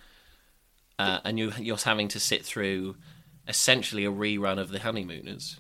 Uh, 1.00 1.20
and 1.24 1.40
you 1.40 1.52
you're 1.58 1.78
having 1.78 2.08
to 2.10 2.20
sit 2.20 2.46
through 2.46 2.96
essentially 3.48 4.06
a 4.06 4.12
rerun 4.12 4.60
of 4.60 4.70
the 4.70 4.80
honeymooners. 4.80 5.60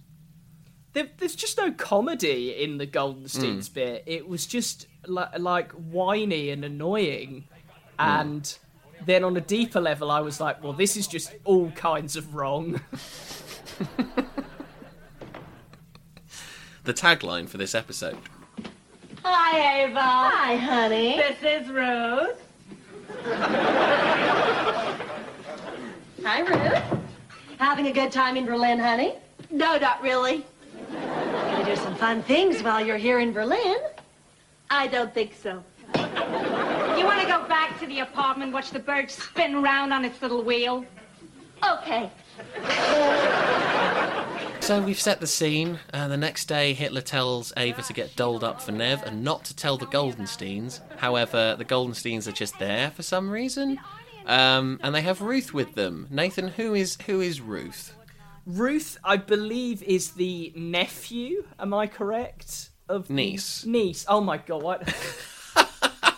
there, 0.93 1.07
there's 1.17 1.35
just 1.35 1.57
no 1.57 1.71
comedy 1.71 2.51
in 2.63 2.77
the 2.77 2.85
Goldensteins 2.87 3.67
Hmm. 3.69 3.73
bit. 3.73 4.03
It 4.05 4.27
was 4.27 4.45
just 4.45 4.85
li- 5.07 5.23
like 5.37 5.71
whiny 5.71 6.49
and 6.49 6.63
annoying, 6.65 7.47
Hmm. 7.99 8.05
and 8.09 8.57
then 9.05 9.23
on 9.23 9.37
a 9.37 9.41
deeper 9.41 9.79
level, 9.79 10.11
I 10.11 10.19
was 10.19 10.39
like, 10.41 10.61
well, 10.63 10.73
this 10.73 10.97
is 10.97 11.07
just 11.07 11.33
all 11.45 11.71
kinds 11.71 12.15
of 12.17 12.35
wrong. 12.35 12.81
The 16.85 16.93
tagline 16.93 17.47
for 17.47 17.57
this 17.57 17.75
episode. 17.75 18.17
Hi, 19.23 19.83
Ava. 19.83 19.99
Hi, 20.01 20.55
honey. 20.55 21.17
This 21.17 21.43
is 21.63 21.69
Rose. 21.69 22.35
Hi, 26.23 26.41
Ruth. 26.41 26.99
Having 27.59 27.87
a 27.87 27.93
good 27.93 28.11
time 28.11 28.35
in 28.35 28.45
Berlin, 28.45 28.79
honey? 28.79 29.13
No, 29.49 29.77
not 29.77 30.01
really. 30.01 30.45
Gonna 30.91 31.65
do 31.65 31.75
some 31.75 31.95
fun 31.95 32.23
things 32.23 32.61
while 32.61 32.85
you're 32.85 32.97
here 32.97 33.19
in 33.19 33.31
Berlin. 33.31 33.77
I 34.69 34.87
don't 34.87 35.13
think 35.13 35.33
so. 35.41 35.63
You 35.95 37.05
want 37.05 37.21
to 37.21 37.27
go 37.27 37.47
back 37.47 37.79
to 37.79 37.87
the 37.87 37.99
apartment 37.99 38.53
watch 38.53 38.71
the 38.71 38.79
bird 38.79 39.09
spin 39.09 39.55
around 39.55 39.93
on 39.93 40.03
its 40.05 40.21
little 40.21 40.43
wheel? 40.43 40.85
Okay. 41.67 42.09
So 44.59 44.81
we've 44.81 44.99
set 44.99 45.19
the 45.19 45.27
scene. 45.27 45.79
Uh, 45.93 46.07
the 46.07 46.17
next 46.17 46.45
day, 46.45 46.73
Hitler 46.73 47.01
tells 47.01 47.51
Ava 47.57 47.81
to 47.81 47.93
get 47.93 48.15
dolled 48.15 48.43
up 48.43 48.61
for 48.61 48.71
Nev 48.71 49.01
and 49.03 49.23
not 49.23 49.45
to 49.45 49.55
tell 49.55 49.77
the 49.77 49.87
Goldensteins. 49.87 50.79
However, 50.97 51.55
the 51.57 51.65
Goldensteins 51.65 52.27
are 52.27 52.31
just 52.31 52.59
there 52.59 52.91
for 52.91 53.01
some 53.01 53.31
reason, 53.31 53.79
um, 54.29 54.79
and 54.83 54.93
they 54.93 55.01
have 55.01 55.21
Ruth 55.21 55.53
with 55.53 55.73
them. 55.73 56.07
Nathan, 56.09 56.49
who 56.49 56.75
is 56.75 56.97
who 57.07 57.19
is 57.19 57.41
Ruth? 57.41 57.95
Ruth, 58.45 58.97
I 59.03 59.17
believe, 59.17 59.81
is 59.83 60.11
the 60.11 60.53
nephew. 60.55 61.45
Am 61.59 61.73
I 61.73 61.87
correct? 61.87 62.69
Of 62.87 63.09
Niece. 63.09 63.65
Niece. 63.65 64.05
Oh 64.07 64.21
my 64.21 64.37
god! 64.37 64.63
What? 64.63 64.81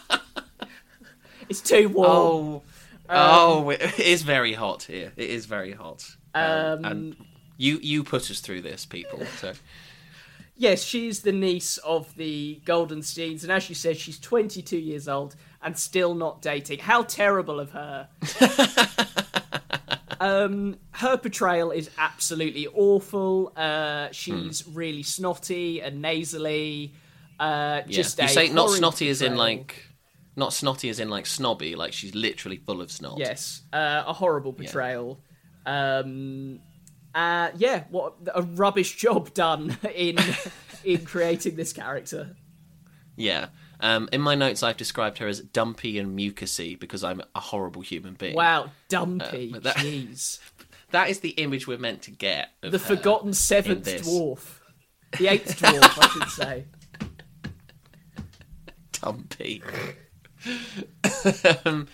it's 1.50 1.62
too 1.62 1.90
warm. 1.90 2.10
Oh, 2.10 2.64
oh, 3.10 3.70
it 3.70 4.00
is 4.00 4.24
very 4.24 4.54
hot 4.54 4.84
here. 4.84 5.14
It 5.16 5.30
is 5.30 5.46
very 5.46 5.72
hot. 5.72 6.06
Um, 6.34 6.86
and 6.86 7.16
you 7.58 7.80
you 7.82 8.04
put 8.04 8.30
us 8.30 8.42
through 8.42 8.62
this, 8.62 8.86
people. 8.86 9.26
So 9.40 9.54
Yes, 10.62 10.84
she's 10.84 11.22
the 11.24 11.32
niece 11.32 11.78
of 11.80 12.16
the 12.18 12.62
Goldensteins, 12.66 13.42
and 13.42 13.52
as 13.52 13.68
you 13.68 13.74
said, 13.74 13.98
she's 13.98 14.20
22 14.20 14.78
years 14.78 15.08
old 15.08 15.36
and 15.64 15.78
still 15.78 16.16
not 16.16 16.42
dating. 16.42 16.80
How 16.80 17.04
terrible 17.04 17.60
of 17.60 17.72
her! 17.72 18.10
um, 20.20 20.78
her 20.92 21.18
portrayal 21.18 21.72
is 21.72 21.90
absolutely 21.98 22.68
awful. 22.68 23.54
Uh, 23.56 24.10
she's 24.12 24.68
really 24.68 25.04
snotty 25.04 25.82
and 25.82 26.02
nasally. 26.02 26.94
Uh, 27.40 27.82
yeah. 27.88 27.96
just 27.96 28.22
you 28.22 28.28
say 28.28 28.50
not 28.50 28.70
snotty 28.70 29.10
as 29.10 29.22
in 29.22 29.36
like 29.36 29.84
not 30.36 30.54
snotty 30.54 30.90
as 30.90 31.00
in 31.00 31.10
like 31.10 31.26
snobby. 31.26 31.76
Like 31.76 31.94
she's 31.94 32.14
literally 32.16 32.58
full 32.58 32.82
of 32.82 32.92
snot. 32.92 33.18
Yes, 33.18 33.62
uh, 33.74 34.04
a 34.06 34.14
horrible 34.14 34.54
portrayal. 34.54 35.20
Um, 35.66 36.60
uh, 37.14 37.50
yeah, 37.58 37.84
what 37.90 38.16
a 38.34 38.42
rubbish 38.42 38.96
job 38.96 39.34
done 39.34 39.78
in 39.96 40.18
in 40.84 41.06
creating 41.06 41.56
this 41.56 41.74
character. 41.74 42.36
Yeah. 43.16 43.48
Um, 43.82 44.08
in 44.12 44.22
my 44.22 44.36
notes, 44.36 44.64
I've 44.64 44.78
described 44.78 45.18
her 45.18 45.28
as 45.28 45.40
dumpy 45.42 45.98
and 45.98 46.18
mucusy 46.18 46.80
because 46.80 47.04
I'm 47.04 47.22
a 47.36 47.40
horrible 47.40 47.82
human 47.82 48.14
being. 48.14 48.36
Wow, 48.36 48.72
dumpy. 48.90 49.54
Uh, 49.56 49.60
that- 49.60 49.78
Jeez. 49.78 50.40
That 50.92 51.10
is 51.10 51.22
the 51.22 51.30
image 51.30 51.68
we're 51.68 51.78
meant 51.78 52.02
to 52.02 52.12
get. 52.12 52.50
Of 52.62 52.74
the 52.74 52.80
forgotten 52.80 53.34
seventh 53.34 53.86
dwarf. 53.86 54.60
The 55.18 55.28
eighth 55.28 55.58
dwarf, 55.62 55.98
I 55.98 56.08
should 56.10 56.30
say. 56.30 56.66
Dumpy. 58.92 59.64
um, 61.66 61.88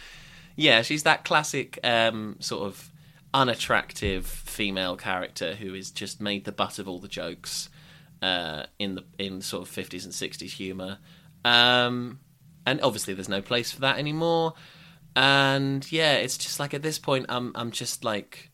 yeah, 0.55 0.81
she's 0.81 1.03
that 1.03 1.25
classic 1.25 1.79
um, 1.83 2.37
sort 2.39 2.65
of 2.65 2.91
unattractive 3.33 4.25
female 4.25 4.95
character 4.97 5.53
who 5.53 5.75
is 5.75 5.91
just 5.91 6.19
made 6.19 6.45
the 6.45 6.51
butt 6.51 6.79
of 6.79 6.87
all 6.87 6.99
the 6.99 7.07
jokes 7.07 7.69
uh, 8.21 8.63
in 8.79 8.95
the 8.95 9.03
in 9.19 9.41
sort 9.41 9.61
of 9.61 9.69
fifties 9.69 10.05
and 10.05 10.13
sixties 10.13 10.53
humour. 10.53 10.97
Um, 11.47 12.19
and 12.65 12.81
obviously, 12.81 13.13
there's 13.13 13.29
no 13.29 13.41
place 13.41 13.71
for 13.71 13.81
that 13.81 13.97
anymore. 13.97 14.53
And 15.15 15.89
yeah, 15.91 16.13
it's 16.13 16.37
just 16.37 16.59
like 16.59 16.73
at 16.73 16.81
this 16.81 16.99
point, 16.99 17.27
I'm 17.29 17.53
I'm 17.55 17.71
just 17.71 18.03
like, 18.03 18.51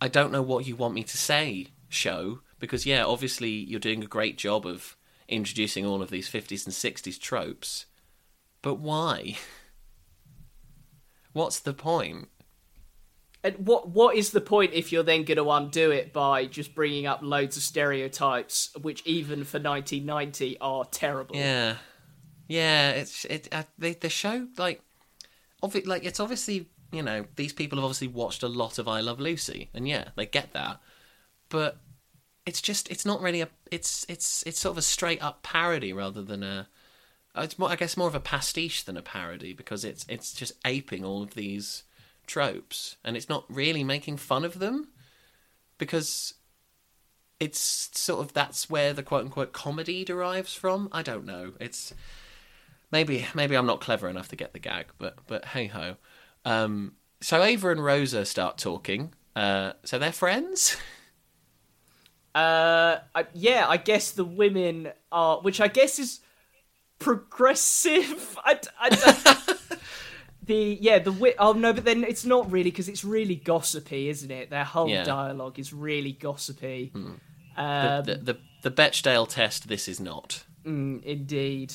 I 0.00 0.08
don't 0.08 0.32
know 0.32 0.42
what 0.42 0.66
you 0.66 0.74
want 0.74 0.94
me 0.94 1.04
to 1.04 1.16
say, 1.16 1.66
show, 1.88 2.40
because 2.58 2.86
yeah, 2.86 3.04
obviously 3.04 3.50
you're 3.50 3.78
doing 3.78 4.02
a 4.02 4.06
great 4.06 4.38
job 4.38 4.66
of 4.66 4.96
introducing 5.28 5.86
all 5.86 6.02
of 6.02 6.10
these 6.10 6.28
50s 6.28 6.66
and 6.66 6.74
60s 6.74 7.20
tropes, 7.20 7.86
but 8.62 8.76
why? 8.76 9.36
What's 11.32 11.60
the 11.60 11.74
point? 11.74 12.28
And 13.42 13.66
what 13.66 13.88
what 13.88 14.16
is 14.16 14.30
the 14.30 14.40
point 14.40 14.74
if 14.74 14.92
you're 14.92 15.02
then 15.02 15.24
going 15.24 15.38
to 15.38 15.50
undo 15.50 15.90
it 15.90 16.12
by 16.12 16.44
just 16.44 16.74
bringing 16.74 17.06
up 17.06 17.20
loads 17.22 17.56
of 17.56 17.62
stereotypes, 17.62 18.70
which 18.80 19.02
even 19.06 19.44
for 19.44 19.58
1990 19.58 20.58
are 20.60 20.84
terrible? 20.84 21.36
Yeah, 21.36 21.76
yeah. 22.48 22.90
It's 22.90 23.24
it. 23.24 23.48
Uh, 23.50 23.62
the 23.78 23.94
the 23.94 24.10
show 24.10 24.46
like, 24.58 24.82
obvi- 25.62 25.86
like 25.86 26.04
it's 26.04 26.20
obviously 26.20 26.68
you 26.92 27.02
know 27.02 27.24
these 27.36 27.54
people 27.54 27.78
have 27.78 27.84
obviously 27.84 28.08
watched 28.08 28.42
a 28.42 28.48
lot 28.48 28.78
of 28.78 28.86
I 28.86 29.00
Love 29.00 29.20
Lucy, 29.20 29.70
and 29.72 29.88
yeah, 29.88 30.08
they 30.16 30.26
get 30.26 30.52
that, 30.52 30.78
but 31.48 31.78
it's 32.44 32.60
just 32.60 32.90
it's 32.90 33.06
not 33.06 33.22
really 33.22 33.40
a 33.40 33.48
it's 33.70 34.04
it's 34.08 34.42
it's 34.46 34.60
sort 34.60 34.72
of 34.72 34.78
a 34.78 34.82
straight 34.82 35.22
up 35.22 35.42
parody 35.42 35.92
rather 35.92 36.22
than 36.22 36.42
a. 36.42 36.68
It's 37.36 37.60
more, 37.60 37.70
I 37.70 37.76
guess, 37.76 37.96
more 37.96 38.08
of 38.08 38.16
a 38.16 38.20
pastiche 38.20 38.82
than 38.82 38.96
a 38.96 39.02
parody 39.02 39.52
because 39.52 39.84
it's 39.84 40.04
it's 40.08 40.32
just 40.32 40.52
aping 40.64 41.04
all 41.04 41.22
of 41.22 41.34
these 41.34 41.84
tropes, 42.30 42.96
and 43.04 43.16
it's 43.16 43.28
not 43.28 43.44
really 43.48 43.84
making 43.84 44.16
fun 44.16 44.44
of 44.44 44.58
them 44.58 44.88
because 45.78 46.34
it's 47.40 47.90
sort 47.92 48.20
of 48.20 48.32
that's 48.32 48.70
where 48.70 48.92
the 48.92 49.02
quote 49.02 49.24
unquote 49.24 49.52
comedy 49.52 50.04
derives 50.04 50.54
from. 50.54 50.88
I 50.92 51.02
don't 51.02 51.26
know. 51.26 51.52
It's 51.58 51.92
maybe 52.92 53.26
maybe 53.34 53.56
I'm 53.56 53.66
not 53.66 53.80
clever 53.80 54.08
enough 54.08 54.28
to 54.28 54.36
get 54.36 54.52
the 54.52 54.58
gag, 54.58 54.86
but 54.98 55.18
but 55.26 55.46
hey 55.46 55.66
ho. 55.66 55.96
Um, 56.44 56.92
so 57.20 57.42
Ava 57.42 57.70
and 57.70 57.84
Rosa 57.84 58.24
start 58.24 58.58
talking. 58.58 59.12
Uh, 59.34 59.72
so 59.84 59.98
they're 59.98 60.12
friends. 60.12 60.76
Uh, 62.32 63.00
I, 63.12 63.26
yeah, 63.34 63.66
I 63.68 63.76
guess 63.76 64.12
the 64.12 64.24
women 64.24 64.92
are, 65.10 65.40
which 65.40 65.60
I 65.60 65.66
guess 65.66 65.98
is 65.98 66.20
progressive. 67.00 68.38
I, 68.44 68.60
I 68.78 69.56
the 70.50 70.78
yeah 70.80 70.98
the 70.98 71.12
wi- 71.12 71.34
oh 71.38 71.52
no, 71.52 71.72
but 71.72 71.84
then 71.84 72.04
it's 72.04 72.24
not 72.24 72.50
really 72.50 72.70
because 72.70 72.88
it's 72.88 73.04
really 73.04 73.36
gossipy, 73.36 74.08
isn't 74.08 74.30
it? 74.30 74.50
Their 74.50 74.64
whole 74.64 74.88
Yeah. 74.88 75.04
dialogue 75.04 75.58
is 75.58 75.72
really 75.72 76.12
gossipy. 76.12 76.92
The, 76.92 77.62
Um, 77.62 78.04
the, 78.04 78.16
the 78.62 78.70
the 78.70 79.26
test. 79.26 79.68
This 79.68 79.88
is 79.88 80.00
not. 80.00 80.44
Mm, 80.64 81.02
indeed. 81.04 81.74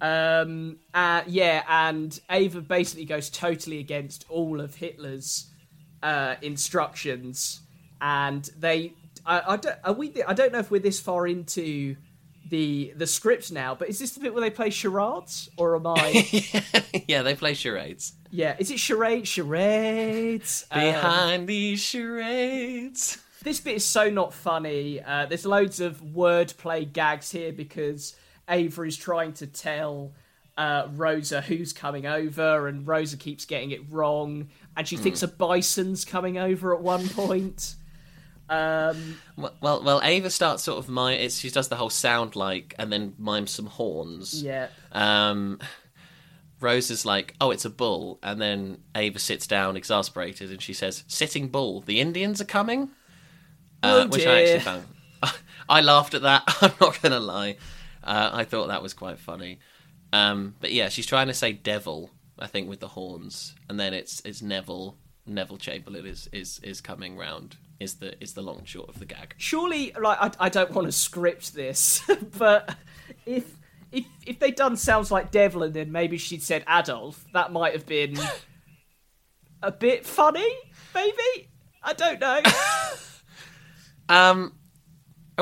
Um, 0.00 0.78
uh, 0.94 1.22
yeah, 1.26 1.62
and 1.68 2.18
Ava 2.30 2.60
basically 2.60 3.04
goes 3.04 3.30
totally 3.30 3.78
against 3.78 4.24
all 4.28 4.60
of 4.60 4.74
Hitler's 4.76 5.50
uh, 6.02 6.34
instructions, 6.42 7.60
and 8.00 8.44
they. 8.58 8.94
I, 9.24 9.42
I 9.52 9.56
don't. 9.56 9.76
Are 9.84 9.92
we? 9.92 10.12
I 10.26 10.34
don't 10.34 10.52
know 10.52 10.58
if 10.58 10.70
we're 10.70 10.80
this 10.80 11.00
far 11.00 11.26
into 11.28 11.96
the 12.52 12.92
the 12.96 13.06
script 13.06 13.50
now, 13.50 13.74
but 13.74 13.88
is 13.88 13.98
this 13.98 14.10
the 14.12 14.20
bit 14.20 14.34
where 14.34 14.42
they 14.42 14.50
play 14.50 14.68
charades, 14.68 15.48
or 15.56 15.74
am 15.74 15.86
I? 15.86 16.28
yeah, 17.08 17.22
they 17.22 17.34
play 17.34 17.54
charades. 17.54 18.12
yeah, 18.30 18.54
is 18.58 18.70
it 18.70 18.78
charades? 18.78 19.26
Charades. 19.26 20.66
Um, 20.70 20.80
Behind 20.82 21.48
these 21.48 21.80
charades. 21.82 23.16
this 23.42 23.58
bit 23.58 23.76
is 23.76 23.86
so 23.86 24.10
not 24.10 24.34
funny. 24.34 25.00
Uh, 25.02 25.24
there's 25.24 25.46
loads 25.46 25.80
of 25.80 26.02
wordplay 26.02 26.92
gags 26.92 27.32
here 27.32 27.54
because 27.54 28.14
Ava 28.50 28.82
is 28.82 28.98
trying 28.98 29.32
to 29.34 29.46
tell 29.46 30.12
uh, 30.58 30.88
Rosa 30.94 31.40
who's 31.40 31.72
coming 31.72 32.04
over, 32.04 32.68
and 32.68 32.86
Rosa 32.86 33.16
keeps 33.16 33.46
getting 33.46 33.70
it 33.70 33.80
wrong, 33.88 34.50
and 34.76 34.86
she 34.86 34.98
thinks 34.98 35.22
a 35.22 35.28
bison's 35.28 36.04
coming 36.04 36.36
over 36.36 36.74
at 36.74 36.82
one 36.82 37.08
point. 37.08 37.76
Um, 38.52 39.18
Well, 39.36 39.54
well, 39.60 39.82
well, 39.82 40.00
Ava 40.02 40.30
starts 40.30 40.62
sort 40.62 40.78
of 40.78 40.88
mime. 40.88 41.18
It's, 41.20 41.38
she 41.38 41.50
does 41.50 41.68
the 41.68 41.76
whole 41.76 41.90
sound 41.90 42.36
like, 42.36 42.74
and 42.78 42.92
then 42.92 43.14
mimes 43.18 43.50
some 43.50 43.66
horns. 43.66 44.42
yeah, 44.42 44.68
Um, 44.92 45.58
Rose 46.60 46.90
is 46.90 47.04
like, 47.04 47.34
"Oh, 47.40 47.50
it's 47.50 47.64
a 47.64 47.70
bull," 47.70 48.18
and 48.22 48.40
then 48.40 48.78
Ava 48.94 49.18
sits 49.18 49.46
down, 49.48 49.76
exasperated, 49.76 50.50
and 50.50 50.62
she 50.62 50.72
says, 50.74 51.02
"Sitting 51.08 51.48
bull, 51.48 51.80
the 51.80 52.00
Indians 52.00 52.40
are 52.40 52.44
coming," 52.46 52.90
uh, 53.82 54.04
Oh, 54.04 54.06
which 54.08 54.26
I 54.26 54.42
actually 54.42 54.60
found. 54.60 54.84
I 55.68 55.80
laughed 55.80 56.14
at 56.14 56.22
that. 56.22 56.42
I'm 56.62 56.72
not 56.80 57.00
gonna 57.02 57.18
lie. 57.20 57.56
Uh, 58.04 58.30
I 58.32 58.44
thought 58.44 58.68
that 58.68 58.82
was 58.82 58.94
quite 58.94 59.18
funny. 59.18 59.58
Um, 60.12 60.54
but 60.60 60.72
yeah, 60.72 60.88
she's 60.88 61.06
trying 61.06 61.28
to 61.28 61.34
say 61.34 61.52
devil, 61.52 62.10
I 62.38 62.46
think, 62.46 62.68
with 62.68 62.80
the 62.80 62.88
horns, 62.88 63.54
and 63.68 63.80
then 63.80 63.92
it's 63.94 64.20
it's 64.24 64.40
Neville. 64.42 64.96
Neville 65.26 65.56
Chamberlain 65.58 66.06
is 66.06 66.28
is 66.32 66.60
is 66.62 66.80
coming 66.80 67.16
round. 67.16 67.56
Is 67.82 67.94
the 67.96 68.14
is 68.22 68.32
the 68.34 68.42
long 68.42 68.58
and 68.58 68.68
short 68.68 68.88
of 68.88 68.98
the 68.98 69.04
gag. 69.04 69.34
surely, 69.36 69.92
like 70.00 70.18
I, 70.20 70.46
I 70.46 70.48
don't 70.48 70.70
want 70.70 70.86
to 70.88 70.92
script 70.92 71.54
this, 71.54 72.00
but 72.38 72.76
if 73.26 73.44
if 73.90 74.06
if 74.26 74.38
they'd 74.38 74.54
done 74.54 74.76
sounds 74.76 75.10
like 75.10 75.30
Devlin, 75.30 75.72
then 75.72 75.92
maybe 75.92 76.16
she'd 76.16 76.42
said 76.42 76.64
Adolf, 76.68 77.24
that 77.34 77.52
might 77.52 77.72
have 77.74 77.84
been 77.86 78.16
a 79.62 79.70
bit 79.72 80.06
funny. 80.06 80.54
Maybe 80.94 81.50
I 81.82 81.92
don't 81.92 82.20
know. 82.20 82.40
Um, 84.08 84.52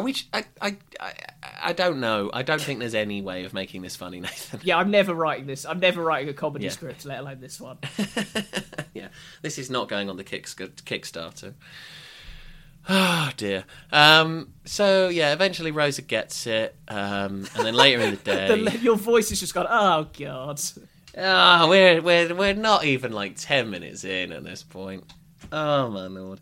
we? 0.01 0.15
I, 0.33 0.45
I, 0.61 0.77
I, 1.01 1.13
I 1.63 1.73
don't 1.73 1.99
know. 1.99 2.31
I 2.33 2.43
don't 2.43 2.61
think 2.61 2.79
there's 2.79 2.95
any 2.95 3.21
way 3.21 3.45
of 3.45 3.53
making 3.53 3.83
this 3.83 3.97
funny, 3.97 4.21
Nathan. 4.21 4.61
yeah, 4.63 4.77
I'm 4.79 4.91
never 4.91 5.13
writing 5.15 5.47
this. 5.47 5.65
I'm 5.67 5.81
never 5.81 6.03
writing 6.05 6.29
a 6.29 6.33
comedy 6.35 6.67
Yeah. 6.67 6.71
script, 6.71 7.05
let 7.05 7.21
alone 7.21 7.41
this 7.41 7.61
one. 7.61 7.79
yeah, 8.95 9.09
this 9.43 9.59
is 9.59 9.71
not 9.71 9.89
going 9.89 10.09
on 10.09 10.17
the 10.17 10.25
kick, 10.25 10.47
Kickstarter. 10.47 11.55
Oh 12.89 13.31
dear. 13.37 13.65
Um, 13.93 14.53
so 14.65 15.09
yeah, 15.09 15.33
eventually 15.33 15.71
Rosa 15.71 16.03
gets 16.03 16.47
it, 16.47 16.75
um, 16.89 17.47
and 17.55 17.67
then 17.67 17.75
later 17.75 18.01
in 18.01 18.11
the 18.11 18.17
day, 18.25 18.65
The, 18.65 18.79
your 18.79 18.97
voice 18.97 19.29
has 19.31 19.39
just 19.39 19.55
gone. 19.55 19.67
Oh 19.69 20.09
god. 20.19 20.61
Ah, 21.17 21.67
we're 21.69 22.01
we're 22.03 22.35
we're 22.35 22.55
not 22.55 22.85
even 22.85 23.13
like 23.13 23.37
ten 23.37 23.71
minutes 23.71 24.05
in 24.05 24.33
at 24.33 24.45
this 24.45 24.63
point. 24.63 25.05
Oh 25.53 25.91
my 25.91 26.07
lord. 26.07 26.41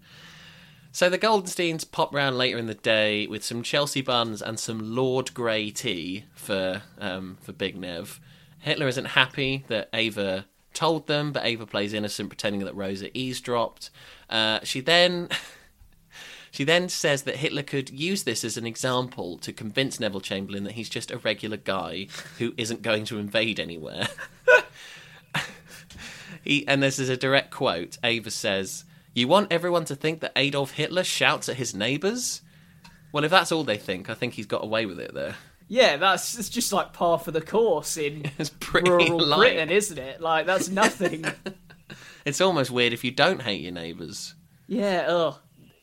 So 0.93 1.09
the 1.11 1.19
Goldensteins 1.19 1.89
pop 1.91 2.15
round 2.15 2.39
later 2.39 2.59
in 2.59 2.67
the 2.67 2.75
day 2.75 3.27
with 3.27 3.45
some 3.45 3.63
Chelsea 3.63 4.01
buns 4.01 4.41
and 4.41 4.59
some 4.59 4.95
Lord 4.95 5.35
Grey 5.35 5.71
tea 5.71 6.25
for 6.35 6.83
um, 6.99 7.37
for 7.43 7.53
Big 7.53 7.77
Nev. 7.77 8.21
Hitler 8.61 8.89
isn't 8.89 9.05
happy 9.07 9.65
that 9.69 9.89
Ava 9.93 10.47
told 10.75 11.07
them, 11.09 11.33
but 11.33 11.45
Ava 11.45 11.67
plays 11.67 11.93
innocent, 11.93 12.31
pretending 12.31 12.65
that 12.65 12.75
Rosa 12.75 13.17
eavesdropped. 13.17 13.91
Uh, 14.31 14.61
she 14.63 14.81
then 14.81 15.29
she 16.51 16.65
then 16.65 16.89
says 16.89 17.23
that 17.23 17.37
Hitler 17.37 17.63
could 17.63 17.91
use 17.91 18.25
this 18.25 18.45
as 18.45 18.57
an 18.57 18.67
example 18.67 19.39
to 19.39 19.53
convince 19.53 20.01
Neville 20.01 20.21
Chamberlain 20.21 20.65
that 20.65 20.73
he's 20.75 20.89
just 20.89 21.11
a 21.11 21.19
regular 21.19 21.57
guy 21.57 22.09
who 22.39 22.55
isn't 22.57 22.83
going 22.83 23.05
to 23.07 23.19
invade 23.19 23.61
anywhere. 23.61 24.09
he 26.43 26.67
and 26.67 26.83
this 26.83 26.99
is 26.99 27.09
a 27.09 27.17
direct 27.17 27.51
quote. 27.51 27.99
Ava 28.03 28.31
says, 28.31 28.85
"You 29.15 29.29
want 29.29 29.53
everyone 29.53 29.85
to 29.87 29.97
think 29.97 30.21
that 30.21 30.33
Adolf 30.37 30.73
Hitler 30.73 31.05
shouts 31.05 31.49
at 31.49 31.57
his 31.57 31.75
neighbours? 31.75 32.43
Well, 33.13 33.25
if 33.25 33.31
that's 33.31 33.53
all 33.53 33.65
they 33.65 33.79
think, 33.79 34.11
I 34.11 34.15
think 34.15 34.35
he's 34.35 34.47
got 34.47 34.63
away 34.65 34.85
with 34.87 35.01
it 35.01 35.15
there. 35.15 35.37
Yeah, 35.67 35.97
that's 35.99 36.39
it's 36.39 36.49
just 36.49 36.73
like 36.73 36.93
par 36.93 37.19
for 37.19 37.31
the 37.31 37.41
course 37.43 37.97
in 37.97 38.23
pretty 38.61 38.91
rural 38.91 39.21
light. 39.21 39.53
Britain, 39.55 39.71
isn't 39.71 39.99
it? 39.99 40.21
Like 40.21 40.47
that's 40.47 40.69
nothing. 40.69 41.25
It's 42.25 42.43
almost 42.43 42.71
weird 42.71 42.93
if 42.93 43.05
you 43.05 43.11
don't 43.11 43.41
hate 43.41 43.63
your 43.63 43.73
neighbours. 43.73 44.35
yeah. 44.67 45.07
Oh, 45.09 45.39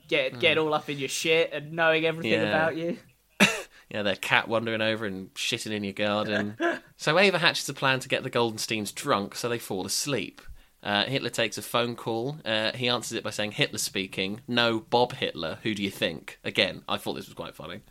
get 0.08 0.40
get 0.40 0.58
all 0.58 0.74
up 0.74 0.90
in 0.90 0.98
your 1.00 1.10
shit 1.10 1.52
and 1.54 1.74
knowing 1.74 2.06
everything 2.06 2.40
Hmm. 2.40 2.46
Yeah. 2.46 2.50
about 2.50 2.76
you. 2.78 2.98
Yeah, 3.88 4.02
their 4.02 4.16
cat 4.16 4.48
wandering 4.48 4.82
over 4.82 5.06
and 5.06 5.32
shitting 5.36 5.72
in 5.72 5.84
your 5.84 5.94
garden. 5.94 6.58
so 6.98 7.18
Ava 7.20 7.38
hatches 7.38 7.70
a 7.70 7.74
plan 7.74 8.00
to 8.00 8.10
get 8.10 8.24
the 8.24 8.32
Goldensteins 8.32 8.94
drunk 8.94 9.36
so 9.36 9.48
they 9.48 9.60
fall 9.60 9.86
asleep. 9.86 10.42
Uh, 10.82 11.06
Hitler 11.06 11.30
takes 11.30 11.58
a 11.60 11.62
phone 11.62 11.96
call. 11.96 12.38
Uh, 12.44 12.72
he 12.74 12.88
answers 12.90 13.16
it 13.16 13.24
by 13.24 13.30
saying, 13.30 13.52
Hitler 13.52 13.78
speaking. 13.78 14.42
No, 14.48 14.80
Bob 14.80 15.14
Hitler. 15.14 15.60
Who 15.62 15.76
do 15.76 15.84
you 15.84 15.92
think? 15.92 16.40
Again, 16.44 16.82
I 16.90 16.98
thought 16.98 17.14
this 17.14 17.28
was 17.28 17.36
quite 17.36 17.56
funny. 17.56 17.82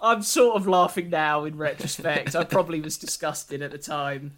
I'm 0.00 0.22
sort 0.22 0.56
of 0.56 0.66
laughing 0.66 1.08
now 1.08 1.44
in 1.44 1.56
retrospect. 1.56 2.34
I 2.34 2.42
probably 2.42 2.80
was 2.80 2.98
disgusted 2.98 3.62
at 3.62 3.70
the 3.70 3.78
time. 3.78 4.32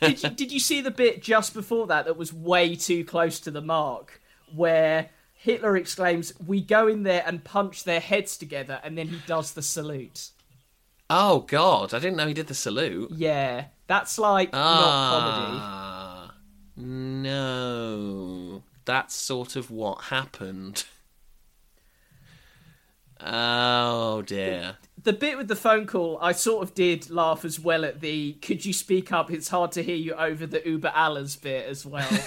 Did 0.00 0.22
you 0.22 0.30
did 0.30 0.52
you 0.52 0.58
see 0.60 0.80
the 0.80 0.90
bit 0.90 1.22
just 1.22 1.54
before 1.54 1.86
that 1.88 2.06
that 2.06 2.16
was 2.16 2.32
way 2.32 2.74
too 2.76 3.04
close 3.04 3.40
to 3.40 3.50
the 3.50 3.62
mark 3.62 4.20
where 4.54 5.10
Hitler 5.44 5.76
exclaims, 5.76 6.32
"We 6.46 6.62
go 6.62 6.88
in 6.88 7.02
there 7.02 7.22
and 7.26 7.44
punch 7.44 7.84
their 7.84 8.00
heads 8.00 8.38
together," 8.38 8.80
and 8.82 8.96
then 8.96 9.08
he 9.08 9.20
does 9.26 9.52
the 9.52 9.60
salute. 9.60 10.30
Oh, 11.10 11.40
God. 11.40 11.92
I 11.92 11.98
didn't 11.98 12.16
know 12.16 12.26
he 12.26 12.32
did 12.32 12.46
the 12.46 12.54
salute. 12.54 13.10
Yeah, 13.10 13.66
that's 13.86 14.18
like 14.18 14.54
not 14.54 15.10
comedy. 15.10 15.58
Ah, 15.60 16.34
no. 16.76 18.62
That's 18.86 19.14
sort 19.14 19.54
of 19.54 19.70
what 19.70 20.04
happened. 20.04 20.86
Oh, 23.20 24.22
dear. 24.22 24.78
The 25.02 25.12
bit 25.12 25.36
with 25.36 25.48
the 25.48 25.56
phone 25.56 25.86
call, 25.86 26.18
I 26.22 26.32
sort 26.32 26.62
of 26.62 26.74
did 26.74 27.10
laugh 27.10 27.44
as 27.44 27.60
well 27.60 27.84
at 27.84 28.00
the 28.00 28.32
"Could 28.40 28.64
you 28.64 28.72
speak 28.72 29.12
up? 29.12 29.30
It's 29.30 29.48
hard 29.48 29.72
to 29.72 29.82
hear 29.82 29.94
you 29.94 30.14
over 30.14 30.46
the 30.46 30.60
Über 30.60 30.90
Alles" 30.94 31.36
bit 31.36 31.66
as 31.66 31.84
well. 31.84 32.08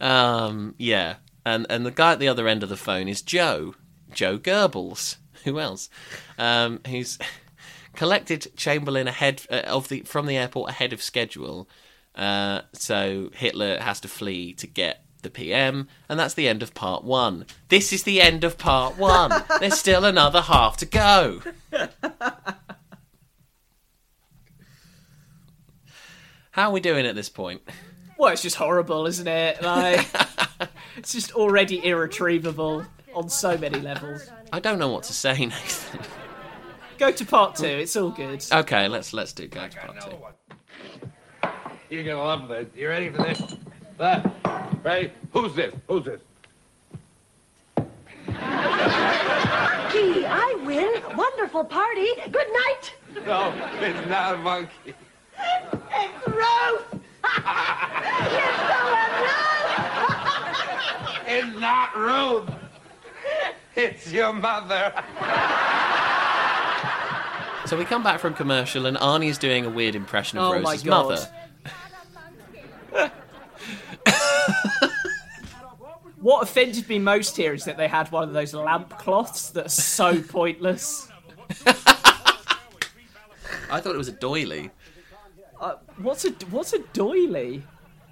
Um, 0.00 0.74
yeah, 0.78 1.16
and 1.44 1.66
and 1.68 1.84
the 1.84 1.90
guy 1.90 2.12
at 2.12 2.18
the 2.18 2.28
other 2.28 2.48
end 2.48 2.62
of 2.62 2.68
the 2.68 2.76
phone 2.76 3.08
is 3.08 3.22
Joe, 3.22 3.74
Joe 4.12 4.38
Goebbels. 4.38 5.16
Who 5.44 5.60
else? 5.60 5.88
Um, 6.36 6.80
who's 6.88 7.18
collected 7.94 8.48
Chamberlain 8.56 9.06
ahead 9.06 9.42
uh, 9.50 9.62
of 9.66 9.88
the 9.88 10.00
from 10.02 10.26
the 10.26 10.36
airport 10.36 10.70
ahead 10.70 10.92
of 10.92 11.02
schedule. 11.02 11.68
Uh, 12.14 12.62
so 12.72 13.30
Hitler 13.34 13.78
has 13.78 14.00
to 14.00 14.08
flee 14.08 14.52
to 14.54 14.66
get 14.66 15.04
the 15.22 15.30
PM, 15.30 15.88
and 16.08 16.18
that's 16.18 16.34
the 16.34 16.48
end 16.48 16.62
of 16.62 16.74
part 16.74 17.04
one. 17.04 17.46
This 17.68 17.92
is 17.92 18.02
the 18.02 18.20
end 18.20 18.44
of 18.44 18.58
part 18.58 18.98
one. 18.98 19.32
There's 19.60 19.78
still 19.78 20.04
another 20.04 20.40
half 20.40 20.76
to 20.78 20.86
go. 20.86 21.42
How 26.50 26.70
are 26.70 26.72
we 26.72 26.80
doing 26.80 27.06
at 27.06 27.14
this 27.14 27.28
point? 27.28 27.62
Well, 28.18 28.32
it's 28.32 28.42
just 28.42 28.56
horrible, 28.56 29.06
isn't 29.06 29.26
it? 29.26 29.62
Like, 29.62 30.06
it's 30.96 31.12
just 31.12 31.32
already 31.32 31.84
irretrievable 31.84 32.84
on 33.14 33.28
so 33.28 33.56
many 33.56 33.80
levels. 33.80 34.28
I 34.52 34.60
don't 34.60 34.78
know 34.78 34.88
what 34.88 35.04
to 35.04 35.12
say, 35.12 35.32
Nathan. 35.46 36.00
Go 36.98 37.12
to 37.12 37.24
part 37.24 37.54
two. 37.54 37.66
It's 37.66 37.96
all 37.96 38.10
good. 38.10 38.44
Okay, 38.52 38.88
let's 38.88 39.12
let's 39.12 39.32
do 39.32 39.46
go 39.46 39.66
to 39.68 39.76
part 39.76 40.00
two. 40.00 41.48
You're 41.90 42.02
gonna 42.04 42.22
love 42.22 42.48
this. 42.48 42.66
You 42.76 42.88
ready 42.88 43.08
for 43.08 43.22
this? 43.22 43.40
That, 43.98 44.30
Ready? 44.84 45.12
Who's 45.32 45.54
this? 45.54 45.74
Who's 45.88 46.04
this? 46.04 46.20
Gee, 49.92 50.24
I 50.26 50.58
win. 50.64 51.16
Wonderful 51.16 51.64
party. 51.64 52.08
Good 52.30 52.46
night. 52.52 52.94
No, 53.26 53.52
it's 53.80 54.08
not 54.08 54.34
a 54.34 54.38
monkey. 54.38 54.94
It's 55.90 56.28
Ruth. 56.28 56.97
You're 57.36 58.54
so 58.68 58.80
It's 61.26 61.58
not 61.60 61.96
Ruth. 61.96 62.50
It's 63.76 64.10
your 64.12 64.32
mother. 64.32 64.92
So 67.66 67.76
we 67.76 67.84
come 67.84 68.02
back 68.02 68.18
from 68.18 68.34
commercial, 68.34 68.86
and 68.86 68.96
Arnie's 68.96 69.36
doing 69.38 69.66
a 69.66 69.70
weird 69.70 69.94
impression 69.94 70.38
of 70.38 70.44
Oh 70.54 70.58
my 70.60 70.70
Rose's 70.70 70.82
God. 70.84 71.28
mother. 72.92 73.12
What 76.20 76.42
offended 76.42 76.88
me 76.88 76.98
most 76.98 77.36
here 77.36 77.54
is 77.54 77.64
that 77.64 77.76
they 77.76 77.86
had 77.86 78.10
one 78.10 78.24
of 78.24 78.32
those 78.34 78.52
lamp 78.52 78.98
cloths 78.98 79.50
that 79.50 79.66
are 79.66 79.68
so 79.70 80.20
pointless. 80.20 81.08
I 83.70 83.80
thought 83.80 83.94
it 83.94 83.98
was 83.98 84.08
a 84.08 84.12
doily. 84.12 84.70
Uh, 85.60 85.74
what's 85.98 86.24
a 86.24 86.30
what's 86.50 86.72
a 86.72 86.78
doily? 86.92 87.62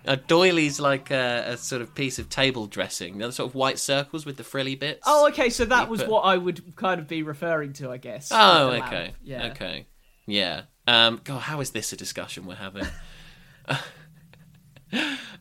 A 0.09 0.16
doily's 0.16 0.78
like 0.78 1.10
a, 1.10 1.44
a 1.48 1.56
sort 1.56 1.82
of 1.82 1.93
piece 1.94 2.18
of 2.20 2.28
table 2.28 2.66
dressing. 2.66 3.14
You 3.14 3.18
know, 3.20 3.27
the 3.27 3.32
sort 3.32 3.51
of 3.51 3.55
white 3.56 3.78
circles 3.78 4.24
with 4.24 4.36
the 4.36 4.44
frilly 4.44 4.77
bits. 4.77 5.01
Oh, 5.05 5.27
okay, 5.28 5.51
so 5.51 5.64
that 5.64 5.86
You 5.86 5.90
was 5.90 6.01
put- 6.02 6.10
what 6.10 6.20
I 6.20 6.36
would 6.36 6.77
kind 6.77 7.01
of 7.01 7.09
be 7.09 7.23
referring 7.24 7.73
to, 7.74 7.90
I 7.90 7.97
guess. 7.97 8.31
Oh, 8.31 8.68
lamp. 8.70 8.86
okay. 8.86 9.12
Yeah. 9.24 9.47
Okay. 9.48 9.86
Yeah. 10.27 10.62
Um, 10.86 11.20
God, 11.24 11.40
how 11.40 11.60
is 11.60 11.70
this 11.73 11.93
a 11.93 11.97
discussion 11.97 12.47
we're 12.47 12.55
having? 12.55 12.86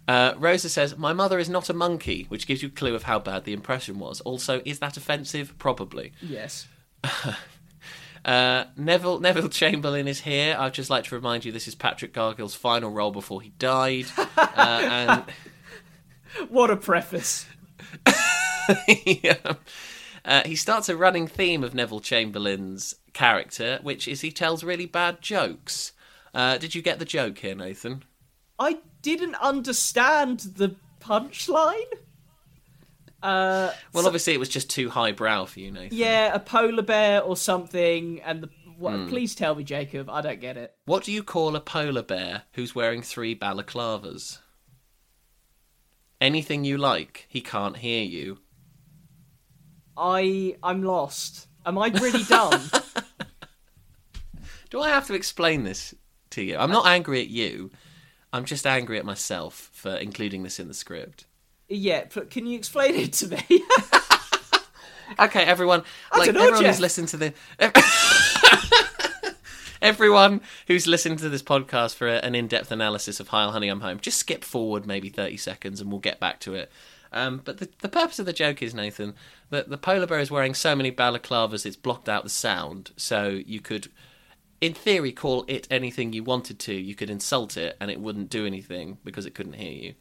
uh, 0.07 0.33
Rosa 0.37 0.69
says, 0.69 0.97
My 0.97 1.13
mother 1.13 1.37
is 1.39 1.49
not 1.49 1.69
a 1.69 1.73
monkey, 1.73 2.25
which 2.29 2.47
gives 2.47 2.61
you 2.63 2.69
a 2.69 2.71
clue 2.71 2.95
of 2.95 3.03
how 3.03 3.19
bad 3.19 3.43
the 3.45 3.53
impression 3.53 3.99
was. 3.99 4.21
Also, 4.21 4.61
is 4.65 4.79
that 4.79 4.97
offensive? 4.97 5.53
Probably. 5.59 6.13
Yes. 6.21 6.67
Uh, 8.25 8.65
Neville 8.75 9.19
Neville 9.19 9.49
Chamberlain 9.49 10.07
is 10.07 10.21
here. 10.21 10.57
I'd 10.57 10.73
just 10.73 10.89
like 10.89 11.03
to 11.05 11.15
remind 11.15 11.45
you 11.45 11.51
this 11.51 11.67
is 11.67 11.75
Patrick 11.75 12.11
Cargill's 12.11 12.55
final 12.55 12.89
role 12.89 13.11
before 13.11 13.41
he 13.41 13.49
died. 13.49 14.07
Uh, 14.57 15.23
What 16.49 16.69
a 16.69 16.75
preface. 16.75 17.45
yeah. 19.05 19.53
uh, 20.25 20.41
he 20.45 20.55
starts 20.55 20.89
a 20.89 20.97
running 20.97 21.27
theme 21.27 21.63
of 21.63 21.73
Neville 21.73 21.99
Chamberlain's 22.01 22.95
character, 23.13 23.79
which 23.83 24.07
is 24.07 24.21
he 24.21 24.31
tells 24.31 24.63
really 24.63 24.85
bad 24.85 25.21
jokes. 25.21 25.93
Uh, 26.33 26.57
did 26.57 26.75
you 26.75 26.81
get 26.81 26.99
the 26.99 27.05
joke 27.05 27.37
here, 27.37 27.55
Nathan? 27.55 28.03
I 28.59 28.79
didn't 29.01 29.35
understand 29.35 30.39
the 30.39 30.75
punchline. 30.99 31.91
Uh, 33.23 33.71
Well, 33.93 34.03
so- 34.03 34.07
obviously 34.07 34.33
it 34.33 34.39
was 34.39 34.49
just 34.49 34.69
too 34.69 34.89
highbrow 34.89 35.45
for 35.45 35.59
you, 35.59 35.71
Nathan. 35.71 35.97
yeah, 35.97 36.33
a 36.33 36.39
polar 36.39 36.83
bear 36.83 37.21
or 37.21 37.37
something, 37.37 38.21
and 38.21 38.43
the. 38.43 38.49
What, 38.77 38.91
Hmm. 38.93 39.07
Please 39.07 39.35
tell 39.35 39.55
me, 39.55 39.63
Jacob. 39.63 40.09
I 40.09 40.19
don't 40.19 40.41
get 40.41 40.57
it. 40.57 40.75
What 40.83 41.05
do 41.05 41.13
you 41.13 41.23
call 41.23 41.55
a 41.55 41.61
polar 41.61 42.01
bear 42.03 42.41
who's 42.55 42.75
wearing 42.75 43.01
three 43.01 43.33
balaclavas? 43.33 44.39
Anything 46.19 46.65
you 46.65 46.77
like. 46.77 47.25
He 47.29 47.39
can't 47.39 47.77
hear 47.77 48.03
you. 48.03 48.39
I 49.95 50.57
I'm 50.61 50.83
lost. 50.83 51.47
Am 51.65 51.77
I 51.77 51.87
really 51.87 52.23
done? 52.23 52.59
Do 54.69 54.81
I 54.81 54.89
have 54.89 55.07
to 55.07 55.13
explain 55.13 55.63
this 55.63 55.95
to 56.31 56.41
you? 56.41 56.57
I'm 56.57 56.71
not 56.71 56.85
angry 56.85 57.21
at 57.21 57.29
you. 57.29 57.71
I'm 58.33 58.43
just 58.43 58.67
angry 58.67 58.99
at 58.99 59.05
myself 59.05 59.69
for 59.73 59.95
including 59.95 60.43
this 60.43 60.59
in 60.59 60.67
the 60.67 60.73
script. 60.73 61.27
Yeah, 61.69 62.05
but 62.13 62.29
can 62.29 62.45
you 62.45 62.57
explain 62.57 62.95
it 62.95 63.13
to 63.13 63.27
me? 63.29 63.63
Okay, 65.19 65.43
everyone. 65.43 65.83
I 66.11 66.19
like 66.19 66.27
dunno, 66.27 66.39
everyone 66.39 66.61
Jeff. 66.63 66.75
who's 66.75 66.81
listened 66.81 67.07
to 67.09 67.17
the. 67.17 67.33
everyone 69.81 70.41
who's 70.67 70.87
listened 70.87 71.19
to 71.19 71.29
this 71.29 71.43
podcast 71.43 71.95
for 71.95 72.07
an 72.07 72.33
in-depth 72.33 72.71
analysis 72.71 73.19
of 73.19 73.27
Heil 73.29 73.51
Honey 73.51 73.67
I'm 73.67 73.81
Home, 73.81 73.99
just 73.99 74.17
skip 74.17 74.43
forward 74.43 74.87
maybe 74.87 75.09
30 75.09 75.37
seconds 75.37 75.79
and 75.79 75.91
we'll 75.91 75.99
get 75.99 76.19
back 76.19 76.39
to 76.41 76.55
it. 76.55 76.71
Um, 77.13 77.41
but 77.45 77.59
the, 77.59 77.69
the 77.79 77.87
purpose 77.87 78.19
of 78.19 78.25
the 78.25 78.33
joke 78.33 78.61
is, 78.61 78.73
Nathan, 78.73 79.13
that 79.51 79.69
the 79.69 79.77
polar 79.77 80.07
bear 80.07 80.19
is 80.19 80.31
wearing 80.31 80.53
so 80.53 80.75
many 80.75 80.91
balaclavas 80.91 81.65
it's 81.65 81.75
blocked 81.75 82.09
out 82.09 82.23
the 82.23 82.29
sound. 82.29 82.91
So 82.97 83.27
you 83.27 83.61
could, 83.61 83.89
in 84.59 84.73
theory, 84.73 85.11
call 85.11 85.45
it 85.47 85.67
anything 85.69 86.13
you 86.13 86.23
wanted 86.23 86.59
to. 86.59 86.73
You 86.73 86.95
could 86.95 87.09
insult 87.09 87.55
it 87.57 87.77
and 87.79 87.91
it 87.91 88.01
wouldn't 88.01 88.29
do 88.29 88.45
anything 88.45 88.97
because 89.03 89.25
it 89.25 89.35
couldn't 89.35 89.53
hear 89.53 89.71
you. 89.71 89.93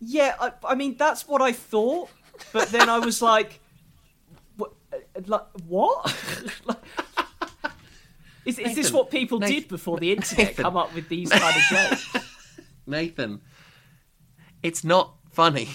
Yeah, 0.00 0.34
I, 0.40 0.52
I 0.64 0.74
mean 0.74 0.96
that's 0.96 1.26
what 1.28 1.40
I 1.42 1.52
thought, 1.52 2.10
but 2.52 2.68
then 2.70 2.88
I 2.88 2.98
was 2.98 3.20
like, 3.22 3.60
what? 4.56 4.72
uh, 4.92 4.96
Like, 5.26 5.46
what? 5.66 6.14
Like, 6.64 6.78
is, 8.44 8.58
is 8.60 8.76
this 8.76 8.92
what 8.92 9.10
people 9.10 9.40
Nathan, 9.40 9.54
did 9.62 9.68
before 9.68 9.98
the 9.98 10.12
internet 10.12 10.46
Nathan. 10.48 10.62
come 10.62 10.76
up 10.76 10.94
with 10.94 11.08
these 11.08 11.30
kind 11.30 11.56
of 11.56 11.62
jokes? 11.90 12.16
Nathan, 12.86 13.40
it's 14.62 14.84
not 14.84 15.14
funny. 15.32 15.68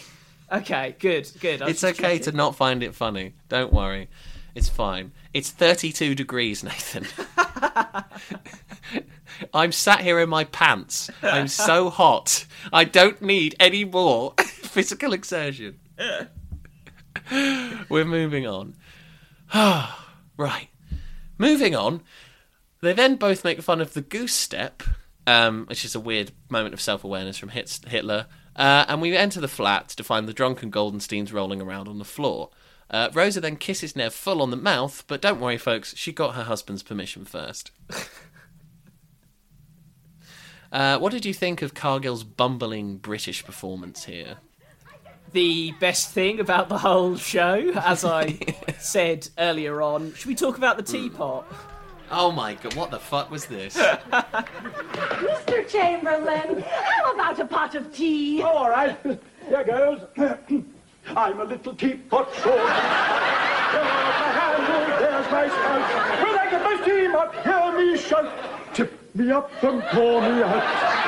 Okay, 0.50 0.96
good, 1.00 1.30
good. 1.42 1.62
I 1.62 1.70
It's 1.70 1.84
okay 1.84 2.18
checking. 2.18 2.24
to 2.24 2.32
not 2.32 2.56
find 2.56 2.82
it 2.84 2.96
funny. 2.96 3.34
Don't 3.50 3.74
worry. 3.74 4.10
It's 4.56 4.70
fine. 4.70 5.12
It's 5.34 5.50
32 5.50 6.16
degrees, 6.16 6.64
Nathan. 6.64 7.08
I'm 9.54 9.72
sat 9.72 10.02
here 10.02 10.20
in 10.20 10.30
my 10.30 10.44
pants. 10.44 11.10
I'm 11.24 11.48
so 11.48 11.90
hot. 11.90 12.46
I 12.72 12.84
don't 12.84 13.22
need 13.22 13.56
any 13.60 13.86
more 13.86 14.34
physical 14.40 15.14
exertion. 15.14 15.80
We're 17.90 18.06
moving 18.06 18.46
on. 18.46 18.76
right. 20.38 20.68
Moving 21.38 21.76
on. 21.76 22.02
They 22.82 22.94
then 22.94 23.16
both 23.16 23.44
make 23.44 23.62
fun 23.62 23.82
of 23.82 23.94
the 23.94 24.02
goose 24.02 24.34
step, 24.34 24.84
um, 25.28 25.66
which 25.68 25.86
is 25.86 25.96
a 25.96 26.00
weird 26.00 26.32
moment 26.50 26.74
of 26.74 26.82
self 26.82 27.04
awareness 27.04 27.38
from 27.38 27.50
Hitler. 27.50 28.28
Uh, 28.56 28.86
and 28.88 29.02
we 29.02 29.16
enter 29.16 29.40
the 29.40 29.48
flat 29.48 29.90
to 29.90 30.04
find 30.04 30.28
the 30.28 30.34
drunken 30.34 30.72
Goldensteins 30.72 31.32
rolling 31.32 31.62
around 31.62 31.88
on 31.88 32.00
the 32.00 32.06
floor. 32.06 32.50
Uh, 32.92 33.10
Rosa 33.14 33.40
then 33.40 33.56
kisses 33.56 33.96
Nev 33.96 34.14
full 34.14 34.42
on 34.42 34.52
the 34.52 34.58
mouth, 34.58 35.06
but 35.08 35.22
don't 35.22 35.40
worry, 35.40 35.58
folks, 35.58 35.96
she 35.96 36.12
got 36.12 36.36
her 36.36 36.44
husband's 36.44 36.84
permission 36.84 37.24
first. 37.24 37.72
uh, 40.74 41.00
what 41.00 41.14
did 41.14 41.26
you 41.26 41.34
think 41.34 41.62
of 41.62 41.74
Cargill's 41.74 42.26
bumbling 42.26 42.98
British 42.98 43.46
performance 43.46 44.04
here? 44.06 44.38
the 45.34 45.72
best 45.80 46.12
thing 46.12 46.40
about 46.42 46.68
the 46.70 46.78
whole 46.78 47.16
show, 47.16 47.72
as 47.86 48.04
I 48.04 48.38
said 48.80 49.30
earlier 49.38 49.82
on. 49.82 50.14
Should 50.14 50.28
we 50.28 50.36
talk 50.36 50.58
about 50.58 50.78
the 50.78 50.84
teapot? 50.84 51.46
Oh 52.10 52.32
my 52.32 52.56
god, 52.56 52.74
what 52.76 52.92
the 52.92 53.00
fuck 53.00 53.32
was 53.32 53.46
this? 53.46 53.78
Mr. 53.78 55.66
Chamberlain, 55.70 56.62
how 56.62 57.14
about 57.14 57.40
a 57.40 57.46
pot 57.46 57.76
of 57.76 57.94
tea? 57.94 58.42
All 58.42 58.70
right. 58.70 58.98
Here 59.48 59.64
goes. 59.64 60.02
I'm 61.08 61.40
a 61.40 61.44
little 61.44 61.74
teapot 61.74 62.34
short. 62.36 62.60
Here's 62.60 63.84
my 63.84 64.30
handle, 64.38 64.76
oh, 64.76 65.00
there's 65.00 65.32
my 65.32 65.48
spout. 65.48 66.24
When 66.24 66.40
I 66.40 66.50
get 66.50 66.64
my 66.64 66.82
steam 66.82 67.16
up, 67.16 67.36
hear 67.44 67.78
me 67.78 67.98
shout. 67.98 68.74
Tip 68.74 69.16
me 69.16 69.32
up 69.32 69.52
and 69.64 69.82
pour 69.84 70.22
me 70.22 70.44
out. 70.44 71.02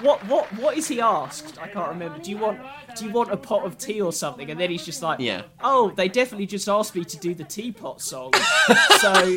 What 0.00 0.22
what 0.26 0.52
what 0.58 0.76
is 0.76 0.86
he 0.86 1.00
asked? 1.00 1.58
I 1.58 1.66
can't 1.66 1.88
remember. 1.88 2.18
Do 2.18 2.30
you 2.30 2.36
want 2.36 2.60
do 2.94 3.06
you 3.06 3.10
want 3.10 3.32
a 3.32 3.38
pot 3.38 3.64
of 3.64 3.78
tea 3.78 4.02
or 4.02 4.12
something? 4.12 4.50
And 4.50 4.60
then 4.60 4.70
he's 4.70 4.84
just 4.84 5.02
like, 5.02 5.18
Yeah. 5.18 5.42
Oh, 5.62 5.92
they 5.96 6.08
definitely 6.08 6.46
just 6.46 6.68
asked 6.68 6.94
me 6.94 7.04
to 7.04 7.16
do 7.16 7.34
the 7.34 7.44
teapot 7.44 8.02
song. 8.02 8.32
so 9.00 9.36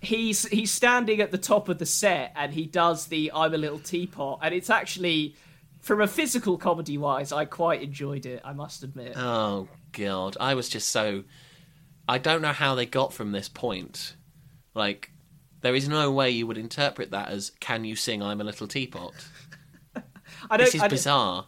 he's 0.00 0.46
he's 0.48 0.70
standing 0.70 1.20
at 1.20 1.30
the 1.30 1.38
top 1.38 1.68
of 1.68 1.78
the 1.78 1.84
set 1.86 2.32
and 2.36 2.54
he 2.54 2.64
does 2.64 3.06
the 3.06 3.30
I'm 3.34 3.52
a 3.52 3.58
little 3.58 3.78
teapot, 3.78 4.38
and 4.42 4.54
it's 4.54 4.70
actually 4.70 5.36
from 5.82 6.00
a 6.00 6.06
physical 6.06 6.56
comedy 6.56 6.96
wise, 6.96 7.32
I 7.32 7.44
quite 7.44 7.82
enjoyed 7.82 8.24
it. 8.24 8.40
I 8.44 8.52
must 8.52 8.82
admit. 8.82 9.14
Oh 9.16 9.68
god, 9.92 10.36
I 10.40 10.54
was 10.54 10.68
just 10.68 10.88
so. 10.88 11.24
I 12.08 12.18
don't 12.18 12.42
know 12.42 12.52
how 12.52 12.74
they 12.74 12.86
got 12.86 13.12
from 13.12 13.32
this 13.32 13.48
point. 13.48 14.16
Like, 14.74 15.10
there 15.60 15.74
is 15.74 15.88
no 15.88 16.10
way 16.10 16.30
you 16.30 16.46
would 16.46 16.58
interpret 16.58 17.10
that 17.10 17.28
as 17.28 17.50
"Can 17.60 17.84
you 17.84 17.96
sing 17.96 18.22
I'm 18.22 18.40
a 18.40 18.44
little 18.44 18.66
teapot?" 18.66 19.12
I 20.50 20.56
don't. 20.56 20.66
This 20.66 20.76
is 20.76 20.82
I 20.82 20.88
bizarre. 20.88 21.46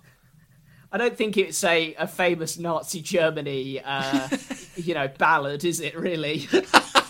I 0.90 0.98
don't 0.98 1.16
think 1.16 1.36
it's 1.36 1.64
a, 1.64 1.92
a 1.94 2.06
famous 2.06 2.56
Nazi 2.56 3.00
Germany, 3.00 3.80
uh, 3.84 4.28
you 4.76 4.94
know, 4.94 5.08
ballad, 5.08 5.64
is 5.64 5.80
it? 5.80 5.98
Really? 5.98 6.48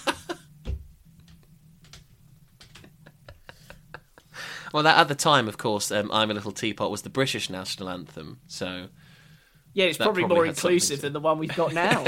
Well, 4.75 4.83
that 4.83 4.99
at 4.99 5.07
the 5.07 5.15
time, 5.15 5.47
of 5.47 5.57
course, 5.57 5.93
um, 5.93 6.11
"I'm 6.13 6.33
a 6.33 6.35
Little 6.35 6.51
Teapot" 6.51 6.91
was 6.91 7.03
the 7.03 7.09
British 7.09 7.49
national 7.49 7.89
anthem. 7.89 8.41
So, 8.49 8.89
Yeah, 9.73 9.85
it's 9.85 9.99
probably, 9.99 10.23
probably 10.23 10.35
more 10.37 10.47
inclusive 10.47 10.97
to- 10.97 11.03
than 11.03 11.13
the 11.13 11.21
one 11.21 11.39
we've 11.39 11.55
got 11.55 11.73
now. 11.85 12.05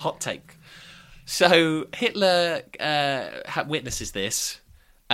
hot 0.00 0.20
take. 0.20 0.56
So 1.24 1.86
Hitler 1.94 2.62
uh, 2.80 3.62
witnesses 3.68 4.10
this, 4.10 4.60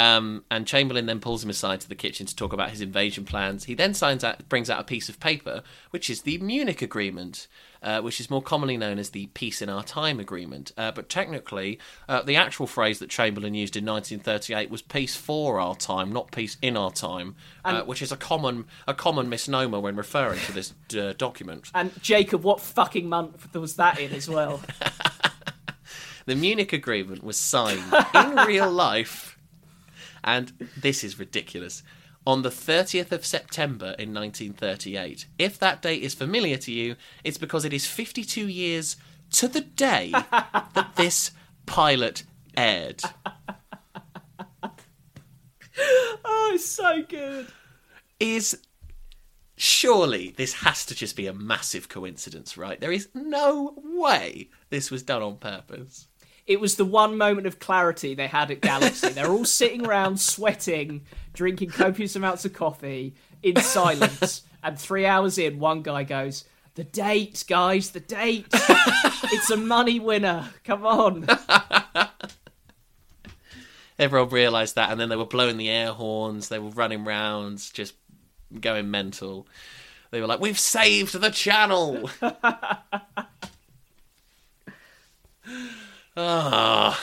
um, 0.01 0.45
and 0.51 0.67
Chamberlain 0.67 1.05
then 1.05 1.21
pulls 1.21 1.45
him 1.45 1.51
aside 1.51 1.83
to 1.83 1.89
the 1.89 1.95
kitchen 1.95 2.25
to 2.25 2.35
talk 2.35 2.55
about 2.55 2.71
his 2.71 2.81
invasion 2.81 3.27
plans. 3.27 3.65
He 3.65 3.75
then 3.75 3.93
signs 3.93 4.25
out, 4.25 4.49
brings 4.49 4.71
out 4.71 4.81
a 4.81 4.85
piece 4.85 5.11
of 5.11 5.21
paper, 5.21 5.63
which 5.91 6.09
is 6.09 6.23
the 6.23 6.39
Munich 6.39 6.81
Agreement, 6.81 7.47
uh, 7.83 8.01
which 8.01 8.19
is 8.19 8.31
more 8.31 8.41
commonly 8.41 8.79
known 8.79 8.99
as 8.99 9.11
the 9.11 9.27
Peace 9.35 9.61
in 9.61 9.69
Our 9.69 9.83
Time 9.83 10.19
Agreement. 10.19 10.73
Uh, 10.79 10.91
but 10.91 11.11
technically, 11.11 11.79
uh, 12.09 12.23
the 12.23 12.35
actual 12.35 12.67
phrase 12.67 12.99
that 13.01 13.11
Chamberlain 13.11 13.53
used 13.53 13.77
in 13.77 13.85
1938 13.85 14.71
was 14.71 14.81
"peace 14.81 15.17
for 15.17 15.61
our 15.61 15.75
time," 15.75 16.11
not 16.11 16.33
"peace 16.33 16.57
in 16.63 16.79
our 16.79 16.91
time," 16.91 17.37
uh, 17.63 17.83
which 17.83 18.01
is 18.01 18.11
a 18.11 18.17
common 18.17 18.65
a 18.89 18.95
common 18.95 19.29
misnomer 19.29 19.81
when 19.81 19.97
referring 19.97 20.41
to 20.41 20.53
this 20.53 20.73
uh, 20.99 21.13
document. 21.19 21.71
and 21.75 21.93
Jacob, 22.03 22.43
what 22.43 22.59
fucking 22.63 23.07
month 23.07 23.55
was 23.55 23.77
that 23.77 24.01
in 24.01 24.13
as 24.13 24.31
well? 24.31 24.63
The 26.27 26.37
Munich 26.37 26.73
Agreement 26.73 27.25
was 27.25 27.37
signed 27.37 27.83
in 28.15 28.37
real 28.47 28.71
life, 28.71 29.30
and 30.25 30.53
this 30.77 31.03
is 31.05 31.19
ridiculous, 31.19 31.83
on 32.27 32.43
the 32.43 32.51
30th 32.51 33.13
of 33.13 33.25
September 33.25 33.95
in 33.99 34.13
1938. 34.13 35.27
If 35.39 35.59
that 35.59 35.83
date 35.83 36.03
is 36.03 36.15
familiar 36.15 36.57
to 36.59 36.73
you, 36.73 36.97
it's 37.25 37.39
because 37.39 37.65
it 37.65 37.73
is 37.73 37.87
52 37.87 38.47
years 38.47 38.97
to 39.33 39.49
the 39.49 39.63
day 39.63 40.11
that 40.13 40.93
this 40.97 41.31
pilot 41.67 42.25
aired. 42.57 43.03
oh, 46.25 46.51
it's 46.55 46.67
so 46.67 47.03
good. 47.03 47.47
Is 48.19 48.61
surely 49.57 50.31
this 50.37 50.55
has 50.55 50.85
to 50.87 50.95
just 50.95 51.17
be 51.17 51.27
a 51.27 51.33
massive 51.33 51.89
coincidence, 51.89 52.57
right? 52.57 52.81
There 52.81 52.93
is 52.93 53.09
no 53.15 53.75
way 53.77 54.51
this 54.69 54.91
was 54.91 55.03
done 55.03 55.23
on 55.23 55.37
purpose. 55.37 56.09
It 56.51 56.61
was 56.61 56.75
the 56.75 56.85
one 56.85 57.17
moment 57.17 57.47
of 57.47 57.61
clarity 57.61 58.17
they 58.17 58.27
had 58.27 58.51
at 58.51 58.61
Galaxy. 58.61 59.11
They're 59.11 59.31
all 59.31 59.45
sitting 59.45 59.87
around 59.87 60.19
sweating, 60.19 61.03
drinking 61.33 61.71
copious 61.71 62.17
amounts 62.17 62.45
of 62.45 62.53
coffee 62.53 63.15
in 63.41 63.55
silence. 63.61 64.43
and 64.65 64.77
three 64.77 65.07
hours 65.07 65.39
in, 65.39 65.61
one 65.61 65.83
guy 65.83 66.03
goes, 66.03 66.45
The 66.75 66.83
date, 66.83 67.45
guys, 67.49 67.91
the 67.91 68.01
date. 68.01 68.49
it's 68.53 69.49
a 69.51 69.57
money 69.57 70.01
winner. 70.01 70.49
Come 70.65 70.85
on. 70.85 71.25
Everyone 73.97 74.31
realised 74.31 74.75
that, 74.75 74.91
and 74.91 74.99
then 75.01 75.09
they 75.09 75.15
were 75.15 75.27
blowing 75.27 75.57
the 75.57 75.71
air 75.71 75.93
horns. 75.93 76.49
They 76.49 76.59
were 76.59 76.71
running 76.71 77.05
rounds, 77.05 77.71
just 77.71 77.95
going 78.61 78.91
mental. 78.91 79.47
They 80.11 80.21
were 80.21 80.27
like, 80.27 80.41
"We've 80.41 80.59
saved 80.59 81.13
the 81.15 81.31
channel." 81.31 82.11
Ah. 86.23 87.03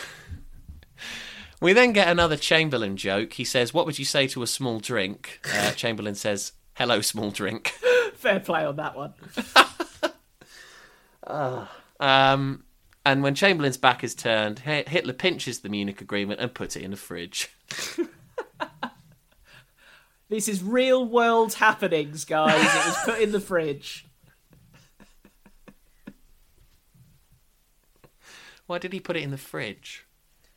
We 1.60 1.74
then 1.74 1.92
get 1.92 2.08
another 2.08 2.38
Chamberlain 2.38 2.98
joke. 2.98 3.34
He 3.34 3.44
says, 3.44 3.74
"What 3.74 3.86
would 3.88 3.98
you 3.98 4.06
say 4.06 4.28
to 4.28 4.44
a 4.44 4.48
small 4.48 4.80
drink?" 4.80 5.40
Uh, 5.52 5.72
Chamberlain 5.72 6.14
says, 6.16 6.52
"Hello, 6.76 7.02
small 7.02 7.32
drink." 7.32 7.70
Fair 8.14 8.40
play 8.40 8.66
on 8.66 8.76
that 8.78 8.96
one. 8.96 9.14
Um, 12.00 12.64
and 13.06 13.22
when 13.22 13.36
Chamberlain's 13.36 13.76
back 13.76 14.02
is 14.02 14.16
turned, 14.16 14.60
Hitler 14.60 15.12
pinches 15.12 15.60
the 15.60 15.68
Munich 15.68 16.00
Agreement 16.00 16.40
and 16.40 16.54
puts 16.54 16.78
it 16.78 16.84
in 16.84 16.92
the 16.92 16.96
fridge. 16.98 17.50
This 20.30 20.50
is 20.50 20.62
real 20.62 21.06
world 21.06 21.54
happenings, 21.54 22.26
guys. 22.26 22.60
It 22.60 22.86
was 22.86 22.98
put 23.06 23.22
in 23.22 23.32
the 23.32 23.40
fridge. 23.40 24.07
Why 28.68 28.78
did 28.78 28.94
he 28.94 29.00
put 29.00 29.16
it 29.16 29.24
in 29.24 29.32
the 29.32 29.38
fridge? 29.38 30.06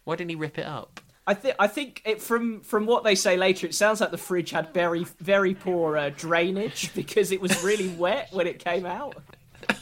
Why 0.04 0.16
didn't 0.16 0.30
he 0.30 0.36
rip 0.36 0.58
it 0.58 0.66
up? 0.66 1.00
I 1.26 1.34
think 1.34 1.54
I 1.58 1.68
think 1.68 2.02
it 2.04 2.20
from 2.20 2.60
from 2.60 2.86
what 2.86 3.04
they 3.04 3.14
say 3.14 3.36
later, 3.36 3.66
it 3.66 3.74
sounds 3.74 4.00
like 4.00 4.10
the 4.10 4.18
fridge 4.18 4.50
had 4.50 4.74
very 4.74 5.04
very 5.20 5.54
poor 5.54 5.96
uh, 5.96 6.10
drainage 6.10 6.92
because 6.96 7.30
it 7.30 7.40
was 7.40 7.62
really 7.62 7.88
wet 7.88 8.28
when 8.32 8.46
it 8.46 8.58
came 8.58 8.84
out. 8.84 9.16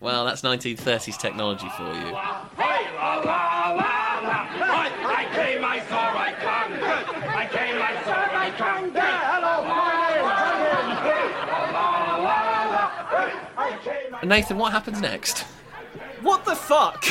Well, 0.00 0.24
that's 0.26 0.42
1930s 0.42 1.18
technology 1.18 1.68
for 1.76 1.82
you. 1.82 1.90
Hey, 1.90 2.14
la 2.14 3.16
la 3.16 3.70
la 3.74 3.74
la! 3.74 4.46
I, 4.62 4.92
I 5.02 5.24
came, 5.34 5.64
I 5.64 5.80
saw, 5.88 6.16
I 6.16 6.32
conquered. 6.38 7.06
I 7.26 7.46
came, 7.48 7.82
I 7.82 8.04
saw, 8.04 8.28
I 8.30 8.50
conquered. 8.56 9.02
Hello, 9.02 9.64
my 9.66 9.92
name. 14.22 14.28
Nathan, 14.28 14.56
what 14.56 14.70
happens 14.70 15.00
next? 15.00 15.44
What 16.22 16.44
the 16.44 16.56
fuck? 16.56 17.04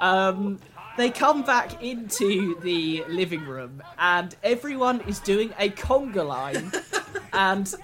um, 0.00 0.58
they 0.96 1.10
come 1.10 1.42
back 1.42 1.82
into 1.82 2.58
the 2.60 3.04
living 3.08 3.44
room, 3.44 3.82
and 3.98 4.34
everyone 4.42 5.00
is 5.02 5.18
doing 5.20 5.52
a 5.58 5.70
conga 5.70 6.26
line, 6.26 6.72
and 7.32 7.74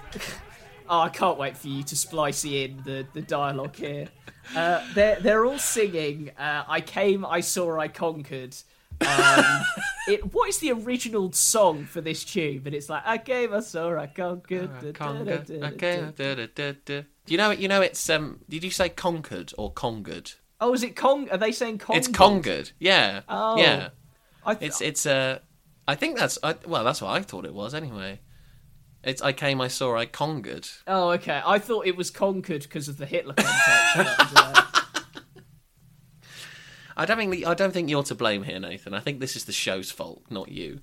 oh, 0.89 0.99
I 1.01 1.09
can't 1.09 1.37
wait 1.37 1.57
for 1.57 1.67
you 1.67 1.83
to 1.83 1.95
splice 1.95 2.45
in 2.45 2.81
the 2.85 3.05
the 3.13 3.21
dialogue 3.21 3.75
here. 3.75 4.07
Uh, 4.55 4.85
they're 4.93 5.19
they're 5.19 5.45
all 5.45 5.59
singing. 5.59 6.31
Uh, 6.37 6.63
I 6.67 6.81
came, 6.81 7.25
I 7.25 7.41
saw, 7.41 7.79
I 7.79 7.87
conquered. 7.87 8.55
Um, 9.01 9.63
it, 10.07 10.33
what 10.33 10.49
is 10.49 10.59
the 10.59 10.71
original 10.71 11.31
song 11.31 11.85
for 11.85 12.01
this 12.01 12.23
tune? 12.23 12.59
But 12.63 12.73
it's 12.73 12.89
like 12.89 13.03
I 13.05 13.17
came, 13.17 13.53
I 13.53 13.59
saw, 13.61 13.97
I 13.97 14.07
conquered. 14.07 14.69
da, 16.35 16.35
da, 16.45 16.73
da, 16.85 17.01
You 17.27 17.37
know, 17.37 17.51
you 17.51 17.67
know, 17.67 17.81
it's 17.81 18.09
um. 18.09 18.39
Did 18.49 18.63
you 18.63 18.71
say 18.71 18.89
conquered 18.89 19.53
or 19.57 19.71
conquered? 19.71 20.31
Oh, 20.59 20.73
is 20.73 20.83
it 20.83 20.95
Cong? 20.95 21.29
Are 21.29 21.37
they 21.37 21.51
saying 21.51 21.79
Cong? 21.79 21.95
It's 21.95 22.07
conquered. 22.07 22.71
Yeah. 22.79 23.21
Oh. 23.29 23.57
Yeah. 23.57 23.89
I 24.45 24.55
th- 24.55 24.69
It's 24.69 24.81
it's 24.81 25.05
uh. 25.05 25.39
I 25.87 25.95
think 25.95 26.17
that's 26.17 26.37
I, 26.43 26.55
well. 26.65 26.83
That's 26.83 27.01
what 27.01 27.11
I 27.11 27.21
thought 27.21 27.45
it 27.45 27.53
was 27.53 27.73
anyway. 27.73 28.19
It's 29.03 29.21
I 29.21 29.33
came, 29.33 29.59
I 29.61 29.67
saw, 29.67 29.97
I 29.97 30.05
conquered. 30.05 30.67
Oh, 30.85 31.09
okay. 31.11 31.41
I 31.43 31.57
thought 31.57 31.87
it 31.87 31.97
was 31.97 32.11
conquered 32.11 32.61
because 32.63 32.87
of 32.87 32.97
the 32.97 33.07
Hitler 33.07 33.33
context. 33.33 34.37
Uh, 34.37 34.61
I 36.97 37.05
don't 37.05 37.17
think 37.17 37.47
I 37.47 37.53
don't 37.55 37.71
think 37.71 37.89
you're 37.89 38.03
to 38.03 38.15
blame 38.15 38.43
here, 38.43 38.59
Nathan. 38.59 38.93
I 38.93 38.99
think 38.99 39.19
this 39.19 39.35
is 39.35 39.45
the 39.45 39.51
show's 39.51 39.89
fault, 39.89 40.23
not 40.29 40.49
you. 40.49 40.81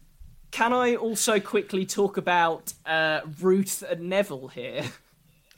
Can 0.50 0.72
I 0.72 0.96
also 0.96 1.38
quickly 1.38 1.86
talk 1.86 2.16
about 2.16 2.72
uh, 2.86 3.20
Ruth 3.40 3.84
and 3.88 4.08
Neville 4.08 4.48
here? 4.48 4.84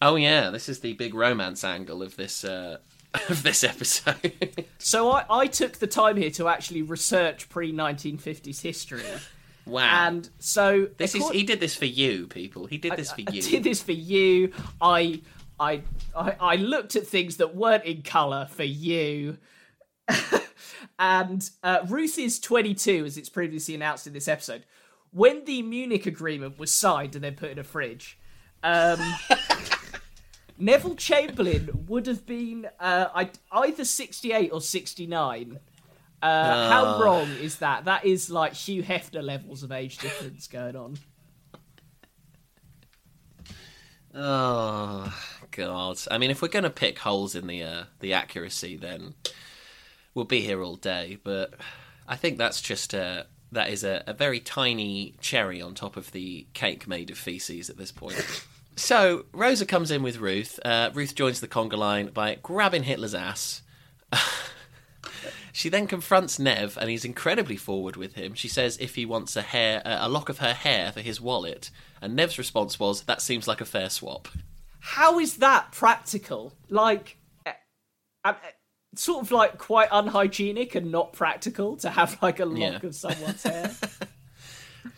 Oh 0.03 0.17
yeah, 0.17 0.51
this 0.51 0.69
is 0.69 0.81
the 0.81 0.95
big 0.95 1.15
romance 1.15 1.63
angle 1.63 2.03
of 2.03 2.17
this 2.17 2.45
uh, 2.45 2.79
of 3.29 3.43
this 3.43 3.65
episode. 3.65 4.67
So 4.83 5.11
I, 5.11 5.27
I 5.29 5.47
took 5.47 5.75
the 5.75 5.87
time 5.87 6.17
here 6.17 6.31
to 6.31 6.49
actually 6.49 6.81
research 6.81 7.51
pre 7.51 7.71
1950s 7.71 8.63
history. 8.63 9.03
wow. 9.67 10.07
And 10.07 10.29
so 10.39 10.89
this 10.97 11.15
is 11.15 11.29
he 11.29 11.43
did 11.43 11.61
this 11.61 11.77
for 11.77 11.85
you, 11.85 12.27
people. 12.29 12.65
He 12.65 12.79
did 12.79 12.97
this 12.97 13.13
for 13.13 13.21
I 13.29 13.31
you. 13.31 13.43
did 13.43 13.63
this 13.63 13.83
for 13.83 13.93
you. 13.93 14.53
I, 14.81 15.21
I, 15.61 15.83
I, 16.17 16.37
I 16.41 16.57
looked 16.57 16.97
at 16.97 17.07
things 17.07 17.37
that 17.37 17.55
weren't 17.55 17.85
in 17.85 18.01
colour 18.01 18.49
for 18.51 18.65
you. 18.65 19.37
and 20.99 21.51
uh, 21.63 21.81
Ruth 21.87 22.19
is 22.19 22.41
22, 22.41 23.05
as 23.05 23.19
it's 23.19 23.29
previously 23.29 23.75
announced 23.75 24.07
in 24.07 24.15
this 24.15 24.29
episode. 24.29 24.65
When 25.11 25.45
the 25.45 25.61
Munich 25.61 26.07
Agreement 26.07 26.59
was 26.59 26.71
signed 26.71 27.15
and 27.15 27.23
then 27.23 27.35
put 27.35 27.51
in 27.51 27.59
a 27.59 27.65
fridge, 27.65 28.19
um, 28.63 28.99
Neville 30.61 30.95
Chamberlain 30.95 31.87
would 31.89 32.07
have 32.07 32.27
been 32.27 32.69
uh, 32.79 33.27
either 33.51 33.85
68 33.85 34.51
or 34.53 34.61
69. 34.61 35.59
Uh, 36.23 36.69
How 36.69 36.85
Ah. 36.85 37.01
wrong 37.03 37.29
is 37.41 37.57
that? 37.57 37.87
That 37.87 38.05
is 38.05 38.29
like 38.31 38.53
Hugh 38.53 38.83
Hefner 38.83 39.23
levels 39.23 39.63
of 39.63 39.73
age 39.73 39.97
difference 39.99 40.47
going 40.47 40.77
on. 40.77 40.99
Oh 44.15 45.13
God! 45.53 45.99
I 46.11 46.19
mean, 46.19 46.31
if 46.31 46.43
we're 46.43 46.49
going 46.49 46.65
to 46.65 46.71
pick 46.71 46.99
holes 46.99 47.35
in 47.35 47.47
the 47.47 47.63
uh, 47.63 47.85
the 48.01 48.13
accuracy, 48.13 48.77
then 48.77 49.15
we'll 50.15 50.25
be 50.25 50.41
here 50.41 50.63
all 50.63 50.77
day. 50.77 51.19
But 51.23 51.55
I 52.09 52.17
think 52.17 52.37
that's 52.37 52.61
just 52.61 52.93
a 52.93 53.27
that 53.53 53.71
is 53.71 53.85
a, 53.85 54.03
a 54.07 54.13
very 54.13 54.41
tiny 54.41 55.15
cherry 55.21 55.63
on 55.63 55.75
top 55.75 55.97
of 55.97 56.11
the 56.13 56.47
cake 56.55 56.87
made 56.89 57.11
of 57.11 57.19
feces 57.19 57.71
at 57.71 57.77
this 57.77 57.93
point. 57.93 58.45
So 58.77 59.27
Rosa 59.33 59.67
comes 59.67 59.91
in 59.91 60.03
with 60.03 60.19
Ruth. 60.19 60.59
Uh, 60.65 60.91
Ruth 60.95 61.15
joins 61.15 61.41
the 61.41 61.49
conga 61.49 61.77
line 61.77 62.09
by 62.09 62.37
grabbing 62.43 62.85
Hitler's 62.85 63.15
ass. 63.15 63.63
She 65.53 65.69
then 65.69 65.89
confronts 65.89 66.39
Nev, 66.39 66.79
and 66.81 66.89
he's 66.89 67.05
incredibly 67.05 67.57
forward 67.57 67.97
with 67.97 68.15
him. 68.15 68.35
She 68.35 68.47
says 68.47 68.77
if 68.79 68.95
he 68.95 69.05
wants 69.05 69.35
a 69.35 69.43
hair, 69.43 69.83
uh, 69.85 69.99
a 70.03 70.09
lock 70.09 70.29
of 70.29 70.39
her 70.39 70.55
hair 70.55 70.93
for 70.93 71.01
his 71.01 71.21
wallet, 71.21 71.71
and 72.01 72.15
Nev's 72.15 72.39
response 72.39 72.79
was, 72.79 73.03
"That 73.03 73.21
seems 73.21 73.49
like 73.49 73.61
a 73.61 73.65
fair 73.65 73.91
swap." 73.91 74.29
How 74.79 75.19
is 75.19 75.39
that 75.39 75.73
practical? 75.73 76.55
Like, 76.69 77.19
uh, 77.45 77.51
uh, 78.25 78.35
sort 78.95 79.25
of 79.25 79.33
like 79.33 79.59
quite 79.59 79.89
unhygienic 79.91 80.77
and 80.77 80.93
not 80.93 81.13
practical 81.13 81.77
to 81.79 81.91
have 81.91 82.17
like 82.23 82.39
a 82.39 82.45
lock 82.47 82.83
Yeah. 82.83 82.87
of 82.89 82.95
someone's 82.95 83.43
hair. 83.43 83.75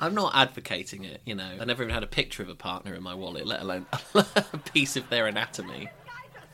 I'm 0.00 0.14
not 0.14 0.32
advocating 0.34 1.04
it, 1.04 1.20
you 1.24 1.34
know. 1.34 1.48
I 1.60 1.64
never 1.64 1.82
even 1.82 1.94
had 1.94 2.02
a 2.02 2.06
picture 2.08 2.42
of 2.42 2.48
a 2.48 2.54
partner 2.54 2.94
in 2.94 3.02
my 3.02 3.14
wallet, 3.14 3.46
let 3.46 3.60
alone 3.60 3.86
a 4.14 4.58
piece 4.72 4.96
of 4.96 5.08
their 5.10 5.26
anatomy. 5.26 5.88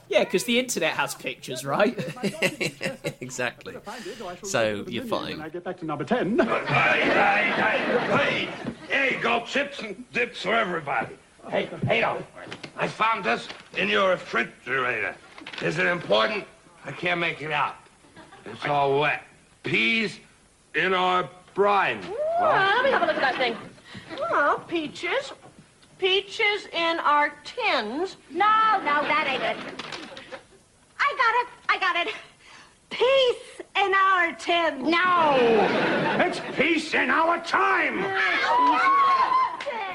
yeah, 0.09 0.25
because 0.25 0.45
the 0.45 0.59
internet 0.59 0.93
has 0.95 1.15
pictures, 1.15 1.65
right? 1.65 1.97
exactly. 3.21 3.77
So 4.45 4.85
you're 4.89 5.03
When 5.05 5.11
fine. 5.11 5.41
I 5.41 5.49
get 5.49 5.65
back 5.65 5.79
to 5.81 5.85
number 5.87 6.05
10. 6.05 6.39
Hey, 6.39 6.47
hey, 6.67 7.53
hey, 7.57 8.17
hey! 8.17 8.49
Here 8.89 9.17
you 9.17 9.23
go, 9.23 9.45
chips 9.47 9.81
and 9.81 10.05
dips 10.13 10.43
for 10.43 10.55
everybody. 10.55 11.17
Hey, 11.51 11.69
hey, 11.87 12.01
no. 12.01 12.23
I 12.77 12.87
found 12.89 13.25
this 13.25 13.49
in 13.77 13.89
your 13.89 14.11
refrigerator. 14.11 15.15
Is 15.63 15.79
it 15.79 15.87
important? 15.87 16.45
I 16.85 16.93
can't 16.93 17.21
make 17.21 17.41
it 17.43 17.51
out. 17.53 17.77
It's 18.45 18.65
all 18.67 19.01
wet. 19.01 19.23
Peas 19.63 20.19
in 20.75 20.95
our 20.95 21.29
brine. 21.55 22.01
Let 22.41 22.85
me 22.85 22.91
have 22.91 23.03
a 23.03 23.07
look 23.07 23.17
at 23.17 23.23
that 23.23 23.37
thing. 23.37 23.57
Oh, 24.31 24.63
peaches. 24.69 25.33
Peaches 25.99 26.67
in 26.73 26.99
our 27.01 27.35
tins. 27.45 28.17
No, 28.31 28.47
no, 28.79 29.03
that 29.03 29.27
ain't 29.29 29.43
it. 29.43 29.57
I 31.01 31.15
got 31.17 31.35
it. 31.35 31.49
I 31.69 31.79
got 31.79 32.07
it. 32.07 32.15
Peace 32.91 33.61
in 33.77 33.95
our 33.95 34.33
tins. 34.35 34.89
No. 34.89 35.37
It's 36.25 36.41
peace 36.57 36.95
in 36.95 37.11
our 37.11 37.39
time. 37.45 37.99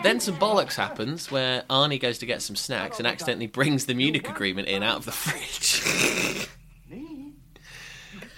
Then 0.03 0.19
some 0.19 0.35
bollocks 0.35 0.75
happens 0.75 1.31
where 1.31 1.63
Arnie 1.69 1.99
goes 1.99 2.17
to 2.17 2.25
get 2.25 2.41
some 2.41 2.57
snacks 2.57 2.97
and 2.97 3.07
accidentally 3.07 3.47
brings 3.47 3.85
the 3.85 3.93
Munich 3.93 4.27
agreement 4.29 4.67
in 4.67 4.83
out 4.83 4.97
of 4.97 5.05
the 5.05 5.13
fridge. 5.13 5.81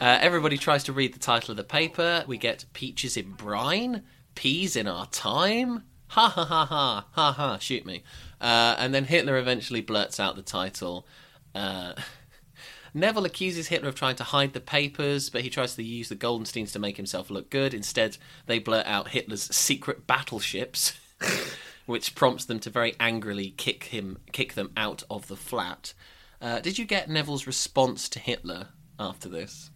uh, 0.01 0.19
everybody 0.21 0.57
tries 0.57 0.83
to 0.85 0.93
read 0.93 1.13
the 1.13 1.19
title 1.19 1.51
of 1.51 1.57
the 1.57 1.63
paper. 1.63 2.23
We 2.27 2.37
get 2.37 2.65
peaches 2.73 3.15
in 3.15 3.31
brine, 3.31 4.03
peas 4.35 4.75
in 4.75 4.87
our 4.87 5.07
time. 5.07 5.83
Ha 6.09 6.29
ha 6.29 6.45
ha 6.45 6.65
ha 6.65 7.07
ha 7.11 7.31
ha! 7.31 7.57
Shoot 7.57 7.85
me. 7.85 8.03
Uh, 8.39 8.75
and 8.77 8.93
then 8.93 9.05
Hitler 9.05 9.37
eventually 9.37 9.81
blurts 9.81 10.19
out 10.19 10.35
the 10.35 10.41
title. 10.41 11.07
Uh, 11.53 11.93
Neville 12.93 13.25
accuses 13.25 13.67
Hitler 13.67 13.89
of 13.89 13.95
trying 13.95 14.15
to 14.17 14.23
hide 14.23 14.53
the 14.53 14.61
papers, 14.61 15.29
but 15.29 15.41
he 15.41 15.49
tries 15.49 15.75
to 15.75 15.83
use 15.83 16.07
the 16.07 16.15
Goldensteins 16.15 16.71
to 16.73 16.79
make 16.79 16.95
himself 16.95 17.29
look 17.29 17.49
good. 17.49 17.73
Instead, 17.73 18.17
they 18.45 18.59
blurt 18.59 18.85
out 18.85 19.09
Hitler's 19.09 19.53
secret 19.53 20.07
battleships, 20.07 20.97
which 21.85 22.15
prompts 22.15 22.45
them 22.45 22.59
to 22.61 22.69
very 22.69 22.95
angrily 22.99 23.51
kick 23.51 23.85
him, 23.85 24.19
kick 24.31 24.53
them 24.53 24.71
out 24.77 25.03
of 25.09 25.27
the 25.27 25.35
flat. 25.35 25.93
Uh, 26.41 26.59
did 26.59 26.77
you 26.77 26.85
get 26.85 27.09
Neville's 27.09 27.47
response 27.47 28.07
to 28.09 28.19
Hitler 28.19 28.69
after 28.97 29.27
this? 29.27 29.71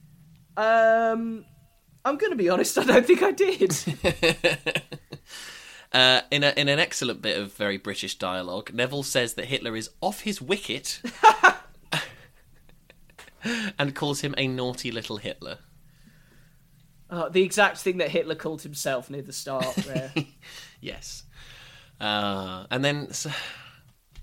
Um, 0.58 1.46
I'm 2.06 2.18
going 2.18 2.32
to 2.32 2.38
be 2.38 2.50
honest. 2.50 2.78
I 2.78 2.84
don't 2.84 3.06
think 3.06 3.22
I 3.24 3.32
did. 3.32 3.76
Uh, 5.92 6.22
in, 6.30 6.44
a, 6.44 6.54
in 6.56 6.70
an 6.70 6.78
excellent 6.78 7.20
bit 7.20 7.36
of 7.36 7.54
very 7.54 7.78
British 7.78 8.16
dialogue, 8.16 8.72
Neville 8.72 9.02
says 9.02 9.34
that 9.34 9.46
Hitler 9.46 9.76
is 9.76 9.90
off 10.02 10.22
his 10.22 10.40
wicket 10.40 11.02
and 13.80 13.96
calls 13.96 14.22
him 14.22 14.36
a 14.38 14.48
naughty 14.48 14.92
little 14.92 15.18
Hitler. 15.18 15.58
Uh, 17.10 17.30
the 17.30 17.42
exact 17.42 17.80
thing 17.80 17.98
that 17.98 18.10
Hitler 18.10 18.36
called 18.36 18.62
himself 18.62 19.10
near 19.10 19.24
the 19.24 19.34
start 19.34 19.76
there. 19.78 20.14
Yes. 20.82 21.24
Uh, 22.00 22.66
and 22.72 22.86
then, 22.86 23.12
so, 23.12 23.30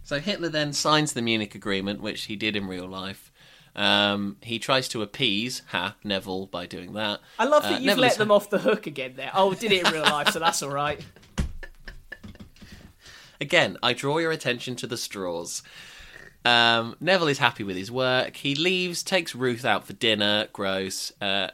so 0.03 0.20
Hitler 0.20 0.48
then 0.48 0.73
signs 0.73 1.12
the 1.12 1.20
Munich 1.20 1.55
Agreement, 1.55 2.01
which 2.01 2.23
he 2.23 2.35
did 2.35 2.57
in 2.57 2.66
real 2.66 2.89
life. 2.89 3.31
Um, 3.77 4.39
he 4.40 4.59
tries 4.59 4.89
to 4.89 5.03
appease 5.03 5.61
Ha 5.69 5.97
Neville 6.03 6.47
by 6.47 6.65
doing 6.66 6.94
that. 6.94 7.20
I 7.39 7.44
love 7.44 7.62
that 7.62 7.73
Uh, 7.73 7.77
you've 7.77 7.85
Neville 7.85 8.03
let 8.03 8.16
them 8.16 8.31
off 8.31 8.48
the 8.48 8.59
hook 8.59 8.86
again 8.86 9.15
there. 9.16 9.31
Oh, 9.35 9.53
did 9.55 9.70
it 9.70 9.86
in 9.86 9.93
real 9.93 10.03
life, 10.03 10.31
so 10.31 10.39
that's 10.39 10.62
all 10.62 10.70
right. 10.70 11.05
Again, 13.40 13.77
I 13.82 13.93
draw 13.93 14.16
your 14.16 14.32
attention 14.32 14.77
to 14.77 14.86
the 14.86 14.97
straws. 14.97 15.62
Um, 16.47 16.97
Neville 17.01 17.28
is 17.28 17.36
happy 17.39 17.65
with 17.65 17.77
his 17.77 17.90
work. 17.93 18.36
He 18.36 18.55
leaves, 18.55 19.03
takes 19.03 19.35
Ruth 19.35 19.65
out 19.66 19.86
for 19.86 19.93
dinner. 19.93 20.48
Gross. 20.55 21.12
Uh, 21.20 21.48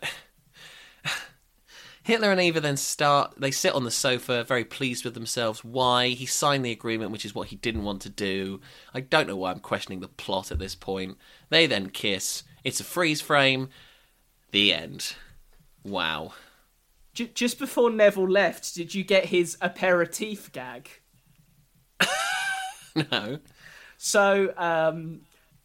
Hitler 2.04 2.30
and 2.30 2.40
Eva 2.40 2.60
then 2.60 2.76
start. 2.76 3.34
They 3.38 3.50
sit 3.50 3.74
on 3.74 3.84
the 3.84 3.90
sofa, 3.90 4.44
very 4.44 4.64
pleased 4.64 5.04
with 5.04 5.14
themselves. 5.14 5.64
Why? 5.64 6.08
He 6.08 6.26
signed 6.26 6.64
the 6.64 6.72
agreement, 6.72 7.10
which 7.10 7.24
is 7.24 7.34
what 7.34 7.48
he 7.48 7.56
didn't 7.56 7.84
want 7.84 8.02
to 8.02 8.10
do. 8.10 8.60
I 8.92 9.00
don't 9.00 9.26
know 9.26 9.36
why 9.36 9.50
I'm 9.52 9.60
questioning 9.60 10.00
the 10.00 10.08
plot 10.08 10.52
at 10.52 10.58
this 10.58 10.74
point. 10.74 11.16
They 11.52 11.66
then 11.66 11.90
kiss. 11.90 12.44
It's 12.64 12.80
a 12.80 12.84
freeze 12.84 13.20
frame. 13.20 13.68
The 14.52 14.72
end. 14.72 15.14
Wow. 15.84 16.32
J- 17.12 17.30
just 17.34 17.58
before 17.58 17.90
Neville 17.90 18.26
left, 18.30 18.74
did 18.74 18.94
you 18.94 19.04
get 19.04 19.26
his 19.26 19.58
aperitif 19.60 20.50
gag? 20.52 20.88
no. 23.12 23.38
So, 23.98 24.54
um, 24.56 25.20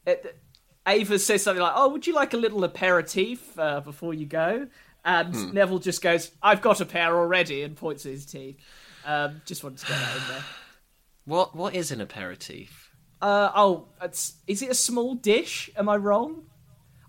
it, 0.05 0.37
Ava 0.85 1.17
says 1.19 1.43
something 1.43 1.61
like, 1.61 1.73
"Oh, 1.75 1.87
would 1.89 2.05
you 2.05 2.13
like 2.13 2.33
a 2.33 2.37
little 2.37 2.63
aperitif 2.65 3.57
uh, 3.57 3.79
before 3.79 4.13
you 4.13 4.25
go?" 4.25 4.67
And 5.05 5.33
Hmm. 5.33 5.53
Neville 5.53 5.79
just 5.79 6.01
goes, 6.01 6.31
"I've 6.43 6.61
got 6.61 6.81
a 6.81 6.85
pair 6.85 7.15
already," 7.17 7.63
and 7.63 7.77
points 7.77 8.05
at 8.05 8.11
his 8.11 8.25
teeth. 8.25 8.57
Um, 9.05 9.41
just 9.45 9.63
wanted 9.63 9.79
to 9.79 9.85
get 9.87 9.99
that 9.99 10.15
in 10.17 10.27
there. 10.33 10.43
What 11.25 11.55
What 11.55 11.75
is 11.75 11.91
an 11.91 12.01
aperitif? 12.01 12.86
Uh, 13.21 13.51
oh, 13.55 13.85
it's, 14.01 14.35
is 14.45 14.61
it 14.61 14.69
a 14.69 14.75
small 14.75 15.15
dish? 15.15 15.69
Am 15.75 15.89
I 15.89 15.97
wrong? 15.97 16.43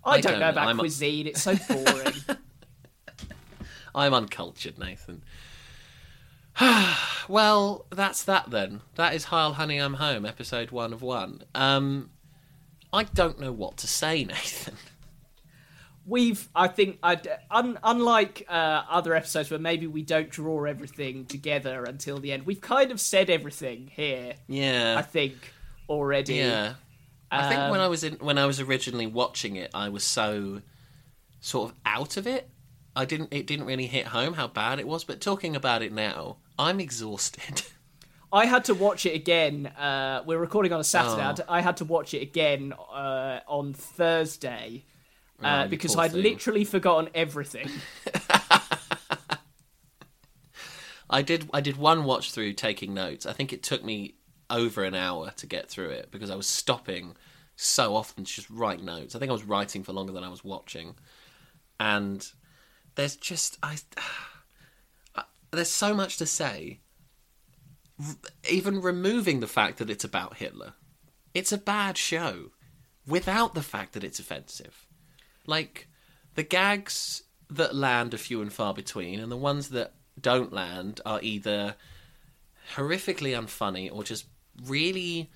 I, 0.03 0.11
I 0.11 0.21
don't, 0.21 0.31
don't 0.31 0.39
know 0.39 0.49
about 0.49 0.67
I'm 0.67 0.77
cuisine. 0.77 1.27
It's 1.27 1.41
so 1.41 1.55
boring. 1.67 2.13
I'm 3.95 4.13
uncultured, 4.13 4.79
Nathan. 4.79 5.23
well, 7.27 7.85
that's 7.89 8.23
that 8.23 8.49
then. 8.49 8.81
That 8.95 9.13
is 9.13 9.25
Heil 9.25 9.53
Honey 9.53 9.77
I'm 9.77 9.95
Home, 9.95 10.25
episode 10.25 10.71
one 10.71 10.93
of 10.93 11.01
one. 11.01 11.43
Um, 11.55 12.09
I 12.91 13.03
don't 13.03 13.39
know 13.39 13.51
what 13.51 13.77
to 13.77 13.87
say, 13.87 14.23
Nathan. 14.25 14.75
We've, 16.05 16.49
I 16.55 16.67
think, 16.69 16.97
I, 17.03 17.19
un, 17.51 17.77
unlike 17.83 18.45
uh, 18.49 18.83
other 18.89 19.13
episodes 19.13 19.51
where 19.51 19.59
maybe 19.59 19.85
we 19.85 20.01
don't 20.01 20.29
draw 20.29 20.65
everything 20.65 21.25
together 21.25 21.83
until 21.83 22.17
the 22.17 22.31
end, 22.31 22.47
we've 22.47 22.61
kind 22.61 22.91
of 22.91 22.99
said 22.99 23.29
everything 23.29 23.91
here. 23.93 24.33
Yeah. 24.47 24.95
I 24.97 25.03
think 25.03 25.35
already. 25.89 26.35
Yeah. 26.35 26.73
I 27.31 27.47
think 27.49 27.61
when 27.71 27.79
Um, 27.79 27.85
I 27.85 27.87
was 27.87 28.03
in, 28.03 28.13
when 28.15 28.37
I 28.37 28.45
was 28.45 28.59
originally 28.59 29.07
watching 29.07 29.55
it, 29.55 29.71
I 29.73 29.89
was 29.89 30.03
so 30.03 30.61
sort 31.41 31.71
of 31.71 31.75
out 31.85 32.17
of 32.17 32.27
it. 32.27 32.49
I 32.95 33.05
didn't. 33.05 33.33
It 33.33 33.47
didn't 33.47 33.65
really 33.65 33.85
hit 33.87 34.07
home 34.07 34.33
how 34.33 34.47
bad 34.47 34.79
it 34.79 34.87
was. 34.87 35.03
But 35.03 35.21
talking 35.21 35.55
about 35.55 35.81
it 35.83 35.91
now, 35.91 36.37
I'm 36.57 36.79
exhausted. 36.79 37.63
I 38.33 38.45
had 38.45 38.65
to 38.65 38.73
watch 38.75 39.05
it 39.05 39.15
again. 39.15 39.67
Uh, 39.67 40.23
we're 40.25 40.37
recording 40.39 40.73
on 40.73 40.79
a 40.79 40.83
Saturday. 40.83 41.21
I 41.21 41.23
Oh. 41.23 41.27
had 41.27 41.35
to- 41.37 41.51
I 41.51 41.61
had 41.61 41.77
to 41.77 41.85
watch 41.85 42.13
it 42.13 42.21
again 42.21 42.73
uh, 42.73 43.39
on 43.47 43.73
Thursday 43.73 44.85
Oh, 45.41 45.47
uh, 45.47 45.63
you 45.63 45.69
because 45.69 45.95
I'd 45.95 46.11
thing. 46.11 46.21
literally 46.23 46.65
forgotten 46.65 47.09
everything. 47.15 47.69
I 51.09 51.21
did. 51.23 51.49
I 51.53 51.61
did 51.61 51.77
one 51.77 52.03
watch 52.03 52.31
through, 52.31 52.53
taking 52.53 52.93
notes. 52.93 53.25
I 53.25 53.33
think 53.33 53.51
it 53.51 53.63
took 53.63 53.83
me 53.83 54.15
over 54.49 54.83
an 54.83 54.95
hour 54.95 55.31
to 55.37 55.47
get 55.47 55.69
through 55.69 55.89
it 55.89 56.09
because 56.11 56.29
I 56.29 56.35
was 56.35 56.47
stopping 56.47 57.15
so 57.55 57.95
often 57.95 58.23
to 58.23 58.31
just 58.31 58.49
write 58.49 58.81
notes. 58.81 59.15
I 59.15 59.19
think 59.19 59.29
I 59.29 59.33
was 59.33 59.43
writing 59.43 59.83
for 59.83 59.93
longer 59.93 60.13
than 60.13 60.23
I 60.23 60.29
was 60.29 60.43
watching, 60.43 60.95
and 61.79 62.27
there's 62.95 63.15
just 63.15 63.57
I. 63.61 63.77
There's 65.51 65.71
so 65.71 65.95
much 65.95 66.17
to 66.17 66.27
say. 66.27 66.79
Even 68.47 68.81
removing 68.81 69.39
the 69.39 69.47
fact 69.47 69.79
that 69.79 69.89
it's 69.89 70.03
about 70.03 70.37
Hitler, 70.37 70.73
it's 71.33 71.51
a 71.51 71.57
bad 71.57 71.97
show. 71.97 72.51
Without 73.07 73.55
the 73.55 73.63
fact 73.63 73.93
that 73.93 74.03
it's 74.03 74.19
offensive, 74.19 74.85
like 75.47 75.87
the 76.35 76.43
gags 76.43 77.23
that 77.49 77.73
land 77.73 78.13
are 78.13 78.17
few 78.17 78.41
and 78.41 78.53
far 78.53 78.73
between, 78.73 79.19
and 79.19 79.31
the 79.31 79.37
ones 79.37 79.69
that 79.69 79.93
don't 80.21 80.53
land 80.53 81.01
are 81.05 81.19
either 81.23 81.75
horrifically 82.75 83.37
unfunny 83.37 83.89
or 83.91 84.03
just 84.03 84.25
really 84.65 85.29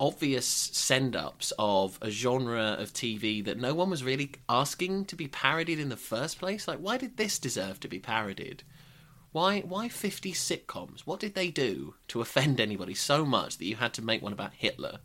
obvious 0.00 0.46
send 0.46 1.14
ups 1.14 1.52
of 1.58 1.98
a 2.02 2.10
genre 2.10 2.76
of 2.78 2.92
TV 2.92 3.44
that 3.44 3.58
no 3.58 3.74
one 3.74 3.90
was 3.90 4.02
really 4.02 4.32
asking 4.48 5.04
to 5.06 5.16
be 5.16 5.28
parodied 5.28 5.78
in 5.78 5.88
the 5.88 5.96
first 5.96 6.38
place. 6.38 6.66
Like, 6.66 6.78
why 6.78 6.96
did 6.96 7.16
this 7.16 7.38
deserve 7.38 7.80
to 7.80 7.88
be 7.88 7.98
parodied? 7.98 8.64
Why, 9.32 9.60
why 9.60 9.88
50 9.88 10.32
sitcoms? 10.32 11.00
What 11.00 11.20
did 11.20 11.34
they 11.34 11.50
do 11.50 11.94
to 12.08 12.20
offend 12.20 12.60
anybody 12.60 12.94
so 12.94 13.24
much 13.24 13.58
that 13.58 13.64
you 13.64 13.76
had 13.76 13.92
to 13.94 14.02
make 14.02 14.22
one 14.22 14.32
about 14.32 14.54
Hitler? 14.54 14.98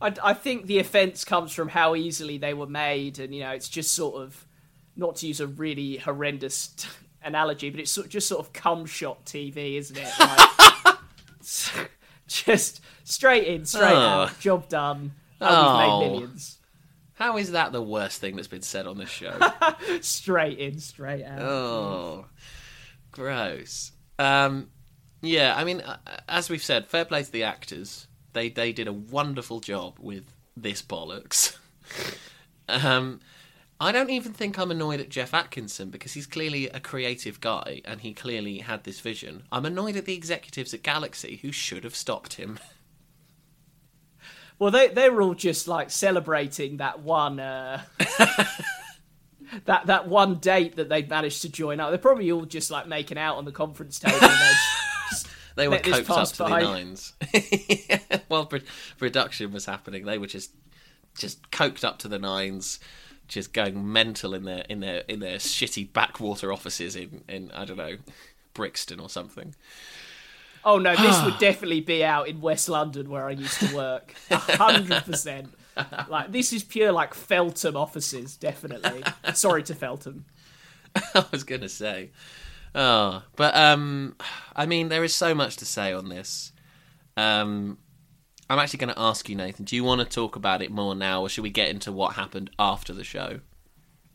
I, 0.00 0.14
I 0.22 0.34
think 0.34 0.66
the 0.66 0.78
offence 0.78 1.24
comes 1.24 1.52
from 1.52 1.68
how 1.68 1.94
easily 1.94 2.38
they 2.38 2.54
were 2.54 2.66
made, 2.66 3.18
and 3.18 3.34
you 3.34 3.40
know, 3.40 3.50
it's 3.50 3.68
just 3.68 3.94
sort 3.94 4.22
of 4.22 4.46
not 4.96 5.16
to 5.16 5.26
use 5.26 5.40
a 5.40 5.46
really 5.46 5.98
horrendous 5.98 6.74
analogy, 7.22 7.70
but 7.70 7.80
it's 7.80 7.90
sort 7.90 8.08
just 8.08 8.28
sort 8.28 8.44
of 8.44 8.52
cum 8.52 8.86
shot 8.86 9.24
TV, 9.24 9.76
isn't 9.76 9.96
it? 9.96 10.12
Like, 10.18 10.96
just 12.30 12.80
straight 13.04 13.46
in, 13.46 13.64
straight 13.64 13.92
Oh. 13.92 13.96
out, 14.24 14.40
job 14.40 14.68
done. 14.68 15.12
Oh. 15.40 16.00
we've 16.00 16.10
made 16.10 16.12
millions. 16.20 16.58
How 17.14 17.36
is 17.36 17.52
that 17.52 17.72
the 17.72 17.82
worst 17.82 18.20
thing 18.20 18.36
that's 18.36 18.48
been 18.48 18.62
said 18.62 18.86
on 18.86 18.96
this 18.96 19.10
show? 19.10 19.36
straight 20.00 20.58
in, 20.58 20.78
straight 20.78 21.24
out. 21.24 21.40
Oh, 21.42 22.26
gross. 23.12 23.92
Um, 24.18 24.70
yeah, 25.20 25.54
I 25.56 25.64
mean, 25.64 25.80
uh, 25.82 25.98
as 26.28 26.48
we've 26.48 26.62
said, 26.62 26.86
fair 26.86 27.04
play 27.04 27.22
to 27.22 27.30
the 27.30 27.42
actors. 27.42 28.06
They 28.32 28.48
they 28.48 28.72
did 28.72 28.86
a 28.88 28.92
wonderful 28.92 29.60
job 29.60 29.98
with 29.98 30.32
this 30.56 30.82
bollocks. 30.82 31.56
um, 32.68 33.20
I 33.82 33.92
don't 33.92 34.10
even 34.10 34.32
think 34.34 34.58
I'm 34.58 34.70
annoyed 34.70 35.00
at 35.00 35.08
Geoff 35.08 35.32
Atkinson 35.32 35.88
because 35.88 36.12
he's 36.12 36.26
clearly 36.26 36.68
a 36.68 36.80
creative 36.80 37.40
guy 37.40 37.80
and 37.86 38.02
he 38.02 38.12
clearly 38.12 38.58
had 38.58 38.84
this 38.84 39.00
vision. 39.00 39.44
I'm 39.50 39.64
annoyed 39.64 39.96
at 39.96 40.04
the 40.04 40.14
executives 40.14 40.74
at 40.74 40.82
Galaxy 40.82 41.36
who 41.40 41.50
should 41.50 41.84
have 41.84 41.96
stopped 41.96 42.34
him. 42.34 42.58
Well, 44.58 44.70
they 44.70 44.88
they 44.88 45.08
were 45.08 45.22
all 45.22 45.32
just 45.32 45.68
like 45.68 45.88
celebrating 45.90 46.76
that 46.76 47.00
one 47.00 47.40
uh, 47.40 47.80
that 49.64 49.86
that 49.86 50.06
one 50.06 50.34
date 50.34 50.76
that 50.76 50.90
they 50.90 51.02
managed 51.02 51.40
to 51.42 51.48
join 51.48 51.80
up. 51.80 51.88
They're 51.88 51.98
probably 51.98 52.30
all 52.30 52.44
just 52.44 52.70
like 52.70 52.86
making 52.86 53.16
out 53.16 53.38
on 53.38 53.46
the 53.46 53.52
conference 53.52 53.98
table. 53.98 54.18
just 55.08 55.26
They 55.56 55.66
were 55.66 55.78
coked 55.78 56.10
up 56.10 56.28
to 56.28 56.36
the 56.36 56.44
by. 56.44 56.60
nines. 56.60 57.14
While 58.28 58.44
pro- 58.44 58.60
production 58.98 59.50
was 59.50 59.64
happening, 59.64 60.04
they 60.04 60.18
were 60.18 60.26
just 60.26 60.50
just 61.16 61.50
coked 61.50 61.82
up 61.82 61.98
to 62.00 62.08
the 62.08 62.18
nines, 62.18 62.80
just 63.30 63.52
going 63.52 63.90
mental 63.90 64.34
in 64.34 64.44
their 64.44 64.64
in 64.68 64.80
their 64.80 64.98
in 65.08 65.20
their 65.20 65.38
shitty 65.38 65.92
backwater 65.92 66.52
offices 66.52 66.96
in 66.96 67.22
in 67.28 67.50
I 67.52 67.64
don't 67.64 67.76
know 67.76 67.96
Brixton 68.52 69.00
or 69.00 69.08
something. 69.08 69.54
Oh 70.64 70.78
no, 70.78 70.94
this 70.94 71.24
would 71.24 71.38
definitely 71.38 71.80
be 71.80 72.04
out 72.04 72.28
in 72.28 72.40
West 72.40 72.68
London 72.68 73.08
where 73.08 73.26
I 73.26 73.30
used 73.30 73.60
to 73.60 73.74
work. 73.74 74.14
A 74.30 74.36
hundred 74.36 75.04
percent. 75.04 75.54
Like 76.08 76.32
this 76.32 76.52
is 76.52 76.64
pure 76.64 76.92
like 76.92 77.14
Feltham 77.14 77.76
offices, 77.76 78.36
definitely. 78.36 79.02
Sorry 79.32 79.62
to 79.62 79.74
Feltham. 79.74 80.26
I 81.14 81.24
was 81.30 81.44
gonna 81.44 81.68
say, 81.68 82.10
oh, 82.74 83.22
but 83.36 83.54
um, 83.54 84.16
I 84.56 84.66
mean, 84.66 84.88
there 84.88 85.04
is 85.04 85.14
so 85.14 85.34
much 85.34 85.56
to 85.58 85.64
say 85.64 85.92
on 85.92 86.08
this. 86.08 86.52
Um, 87.16 87.78
I'm 88.50 88.58
actually 88.58 88.78
going 88.80 88.92
to 88.94 88.98
ask 89.00 89.28
you, 89.28 89.36
Nathan. 89.36 89.64
Do 89.64 89.76
you 89.76 89.84
want 89.84 90.00
to 90.00 90.04
talk 90.04 90.34
about 90.36 90.60
it 90.60 90.70
more 90.72 90.94
now, 90.94 91.22
or 91.22 91.28
should 91.28 91.42
we 91.44 91.50
get 91.50 91.68
into 91.68 91.92
what 91.92 92.14
happened 92.14 92.50
after 92.58 92.92
the 92.92 93.04
show? 93.04 93.40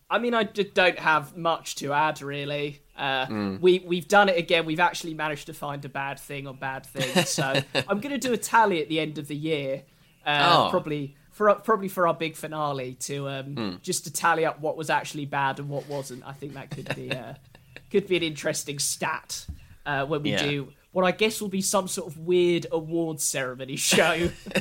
I 0.10 0.20
mean, 0.20 0.34
I 0.36 0.44
just 0.44 0.74
don't 0.76 1.00
have 1.00 1.36
much 1.38 1.76
to 1.78 1.94
add, 1.94 2.22
really. 2.22 2.82
Uh, 2.98 3.26
Mm. 3.28 3.60
We 3.62 3.80
we've 3.88 4.08
done 4.08 4.30
it 4.30 4.38
again. 4.38 4.66
We've 4.66 4.80
actually 4.80 5.14
managed 5.16 5.48
to 5.48 5.54
find 5.54 5.84
a 5.86 5.90
bad 5.90 6.20
thing 6.20 6.48
on 6.48 6.58
bad 6.58 6.86
things. 6.86 7.30
So 7.30 7.44
I'm 7.88 8.00
going 8.02 8.12
to 8.20 8.28
do 8.28 8.34
a 8.34 8.38
tally 8.38 8.82
at 8.82 8.90
the 8.90 9.00
end 9.00 9.18
of 9.18 9.28
the 9.28 9.36
year, 9.36 9.84
uh, 10.26 10.66
Oh. 10.68 10.70
probably 10.70 11.16
for 11.32 11.54
probably 11.56 11.88
for 11.88 12.08
our 12.08 12.14
big 12.14 12.36
finale 12.36 12.94
to 12.96 13.28
um, 13.30 13.56
Hmm. 13.56 13.72
just 13.82 14.04
to 14.06 14.14
tally 14.14 14.46
up 14.46 14.60
what 14.60 14.78
was 14.78 14.90
actually 14.90 15.26
bad 15.26 15.60
and 15.60 15.70
what 15.70 15.88
wasn't. 15.90 16.24
I 16.26 16.34
think 16.34 16.54
that 16.54 16.70
could 16.72 16.94
be 16.96 17.12
uh, 17.12 17.34
could 17.92 18.06
be 18.08 18.16
an 18.18 18.24
interesting 18.24 18.80
stat 18.80 19.46
uh, 19.86 20.06
when 20.06 20.24
we 20.24 20.32
Yeah. 20.32 20.44
do 20.44 20.74
what 20.96 21.04
I 21.04 21.12
guess 21.12 21.42
will 21.42 21.50
be 21.50 21.62
some 21.62 21.90
sort 21.90 22.08
of 22.08 22.18
weird 22.18 22.68
awards 22.72 23.22
ceremony 23.22 23.76
show 23.76 24.30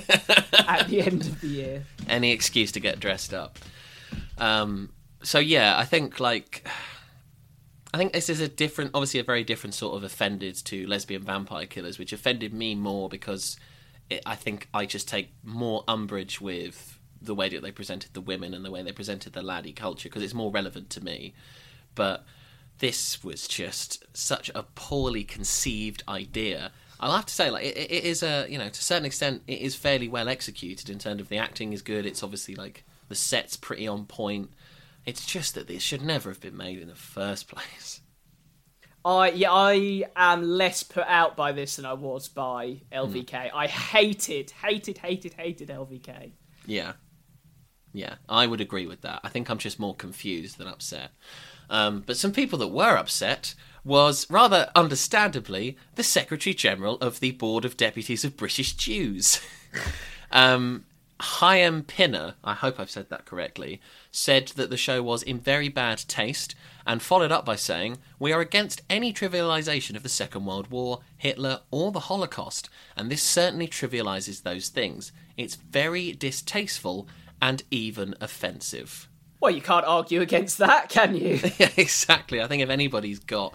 at 0.52 0.88
the 0.88 1.00
end 1.00 1.22
of 1.22 1.40
the 1.40 1.46
year. 1.46 1.84
any 2.08 2.32
excuse 2.32 2.72
to 2.72 2.80
get 2.80 2.98
dressed 2.98 3.32
up. 3.32 3.56
Um, 4.36 4.90
so 5.22 5.38
yeah, 5.38 5.78
I 5.78 5.84
think 5.84 6.18
like 6.18 6.66
I 7.92 7.98
think 7.98 8.12
this 8.12 8.28
is 8.28 8.40
a 8.40 8.48
different, 8.48 8.90
obviously 8.94 9.20
a 9.20 9.22
very 9.22 9.44
different 9.44 9.74
sort 9.74 9.94
of 9.94 10.02
offended 10.02 10.56
to 10.64 10.88
lesbian 10.88 11.22
vampire 11.22 11.66
killers, 11.66 12.00
which 12.00 12.12
offended 12.12 12.52
me 12.52 12.74
more 12.74 13.08
because 13.08 13.56
it, 14.10 14.20
I 14.26 14.34
think 14.34 14.66
I 14.74 14.86
just 14.86 15.06
take 15.06 15.30
more 15.44 15.84
umbrage 15.86 16.40
with 16.40 16.98
the 17.22 17.36
way 17.36 17.48
that 17.48 17.62
they 17.62 17.70
presented 17.70 18.12
the 18.12 18.20
women 18.20 18.54
and 18.54 18.64
the 18.64 18.72
way 18.72 18.82
they 18.82 18.90
presented 18.90 19.34
the 19.34 19.42
laddie 19.42 19.72
culture 19.72 20.08
because 20.08 20.24
it's 20.24 20.34
more 20.34 20.50
relevant 20.50 20.90
to 20.90 21.04
me. 21.04 21.32
But 21.94 22.24
this 22.78 23.22
was 23.22 23.46
just 23.48 24.04
such 24.16 24.50
a 24.54 24.64
poorly 24.74 25.24
conceived 25.24 26.02
idea. 26.08 26.72
I'll 27.00 27.16
have 27.16 27.26
to 27.26 27.34
say, 27.34 27.50
like, 27.50 27.64
it, 27.64 27.76
it 27.76 28.04
is 28.04 28.22
a 28.22 28.46
you 28.48 28.58
know 28.58 28.68
to 28.68 28.78
a 28.78 28.82
certain 28.82 29.04
extent, 29.04 29.42
it 29.46 29.60
is 29.60 29.74
fairly 29.74 30.08
well 30.08 30.28
executed 30.28 30.90
in 30.90 30.98
terms 30.98 31.20
of 31.20 31.28
the 31.28 31.38
acting 31.38 31.72
is 31.72 31.82
good. 31.82 32.06
It's 32.06 32.22
obviously 32.22 32.54
like 32.54 32.84
the 33.08 33.14
set's 33.14 33.56
pretty 33.56 33.86
on 33.86 34.06
point. 34.06 34.50
It's 35.06 35.26
just 35.26 35.54
that 35.54 35.68
this 35.68 35.82
should 35.82 36.02
never 36.02 36.30
have 36.30 36.40
been 36.40 36.56
made 36.56 36.80
in 36.80 36.88
the 36.88 36.94
first 36.94 37.48
place. 37.54 38.00
I 39.04 39.30
yeah, 39.30 39.52
I 39.52 40.04
am 40.16 40.42
less 40.42 40.82
put 40.82 41.04
out 41.06 41.36
by 41.36 41.52
this 41.52 41.76
than 41.76 41.84
I 41.84 41.92
was 41.92 42.28
by 42.28 42.80
LVK. 42.90 43.50
Hmm. 43.50 43.56
I 43.56 43.66
hated, 43.66 44.50
hated, 44.50 44.98
hated, 44.98 45.34
hated 45.34 45.68
LVK. 45.68 46.32
Yeah. 46.66 46.92
Yeah, 47.92 48.16
I 48.28 48.46
would 48.46 48.60
agree 48.60 48.86
with 48.86 49.02
that. 49.02 49.20
I 49.22 49.28
think 49.28 49.48
I'm 49.48 49.58
just 49.58 49.78
more 49.78 49.94
confused 49.94 50.58
than 50.58 50.66
upset. 50.66 51.12
Um, 51.70 52.02
but 52.06 52.16
some 52.16 52.32
people 52.32 52.58
that 52.60 52.68
were 52.68 52.96
upset 52.96 53.54
was, 53.84 54.28
rather 54.30 54.70
understandably, 54.74 55.76
the 55.94 56.02
Secretary 56.02 56.54
General 56.54 56.96
of 56.96 57.20
the 57.20 57.32
Board 57.32 57.64
of 57.64 57.76
Deputies 57.76 58.24
of 58.24 58.36
British 58.36 58.72
Jews. 58.74 59.40
um, 60.32 60.84
Hayim 61.20 61.86
Pinner, 61.86 62.34
I 62.42 62.54
hope 62.54 62.80
I've 62.80 62.90
said 62.90 63.08
that 63.10 63.24
correctly, 63.24 63.80
said 64.10 64.48
that 64.48 64.70
the 64.70 64.76
show 64.76 65.02
was 65.02 65.22
in 65.22 65.38
very 65.38 65.68
bad 65.68 65.98
taste 66.08 66.54
and 66.86 67.00
followed 67.00 67.32
up 67.32 67.44
by 67.44 67.56
saying, 67.56 67.98
We 68.18 68.32
are 68.32 68.40
against 68.40 68.82
any 68.90 69.12
trivialisation 69.12 69.96
of 69.96 70.02
the 70.02 70.08
Second 70.08 70.44
World 70.44 70.70
War, 70.70 71.00
Hitler, 71.16 71.60
or 71.70 71.92
the 71.92 72.00
Holocaust, 72.00 72.68
and 72.96 73.10
this 73.10 73.22
certainly 73.22 73.68
trivializes 73.68 74.42
those 74.42 74.68
things. 74.68 75.12
It's 75.36 75.54
very 75.54 76.12
distasteful 76.12 77.08
and 77.40 77.62
even 77.70 78.14
offensive. 78.20 79.08
Well, 79.44 79.54
you 79.54 79.60
can't 79.60 79.84
argue 79.84 80.22
against 80.22 80.56
that, 80.56 80.88
can 80.88 81.14
you? 81.14 81.38
yeah, 81.58 81.68
exactly. 81.76 82.40
I 82.40 82.46
think 82.46 82.62
if 82.62 82.70
anybody's 82.70 83.18
got 83.18 83.52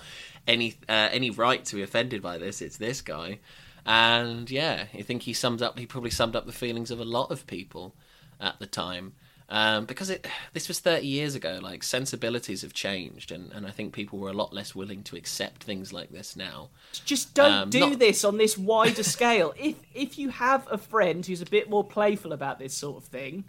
any 0.47 0.75
uh, 0.87 1.09
any 1.11 1.31
right 1.31 1.65
to 1.65 1.75
be 1.75 1.81
offended 1.81 2.21
by 2.21 2.37
this, 2.37 2.61
it's 2.61 2.77
this 2.77 3.01
guy. 3.01 3.39
And 3.87 4.51
yeah, 4.51 4.85
I 4.93 5.01
think 5.01 5.23
he 5.23 5.33
summed 5.33 5.63
up. 5.63 5.79
He 5.79 5.87
probably 5.87 6.11
summed 6.11 6.35
up 6.35 6.45
the 6.45 6.51
feelings 6.51 6.91
of 6.91 6.99
a 6.99 7.05
lot 7.05 7.31
of 7.31 7.47
people 7.47 7.95
at 8.39 8.59
the 8.59 8.67
time. 8.67 9.13
Um, 9.51 9.85
because 9.85 10.11
it 10.11 10.27
this 10.53 10.67
was 10.67 10.77
30 10.79 11.07
years 11.07 11.33
ago 11.33 11.57
like 11.59 11.81
sensibilities 11.81 12.61
have 12.61 12.71
changed 12.71 13.31
and, 13.31 13.51
and 13.51 13.65
i 13.65 13.71
think 13.71 13.93
people 13.93 14.19
were 14.19 14.29
a 14.29 14.33
lot 14.33 14.53
less 14.53 14.75
willing 14.75 15.01
to 15.05 15.15
accept 15.15 15.63
things 15.63 15.91
like 15.91 16.11
this 16.11 16.35
now 16.35 16.69
Just 17.03 17.33
don't 17.33 17.51
Um, 17.51 17.69
do 17.71 17.79
not- 17.79 17.97
this 17.97 18.23
on 18.23 18.37
this 18.37 18.59
wider 18.59 19.01
scale. 19.01 19.55
If 19.57 19.77
if 19.95 20.19
you 20.19 20.29
have 20.29 20.67
a 20.69 20.77
friend 20.77 21.25
who's 21.25 21.41
a 21.41 21.47
bit 21.47 21.67
more 21.67 21.83
playful 21.83 22.31
about 22.31 22.59
this 22.59 22.75
sort 22.75 22.97
of 22.97 23.05
thing, 23.09 23.43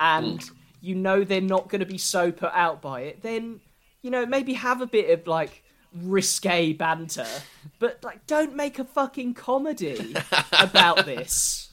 and 0.00 0.40
Mm. 0.40 0.50
You 0.84 0.94
know 0.94 1.24
they're 1.24 1.40
not 1.40 1.68
going 1.68 1.80
to 1.80 1.86
be 1.86 1.98
so 1.98 2.30
put 2.30 2.52
out 2.52 2.82
by 2.82 3.00
it, 3.02 3.22
then 3.22 3.60
you 4.02 4.10
know 4.10 4.26
maybe 4.26 4.52
have 4.52 4.80
a 4.80 4.86
bit 4.86 5.10
of 5.10 5.26
like 5.26 5.64
risque 5.94 6.72
banter, 6.74 7.26
but 7.78 7.98
like 8.04 8.26
don't 8.26 8.54
make 8.54 8.78
a 8.78 8.84
fucking 8.84 9.34
comedy 9.34 10.14
about 10.60 11.06
this. 11.06 11.70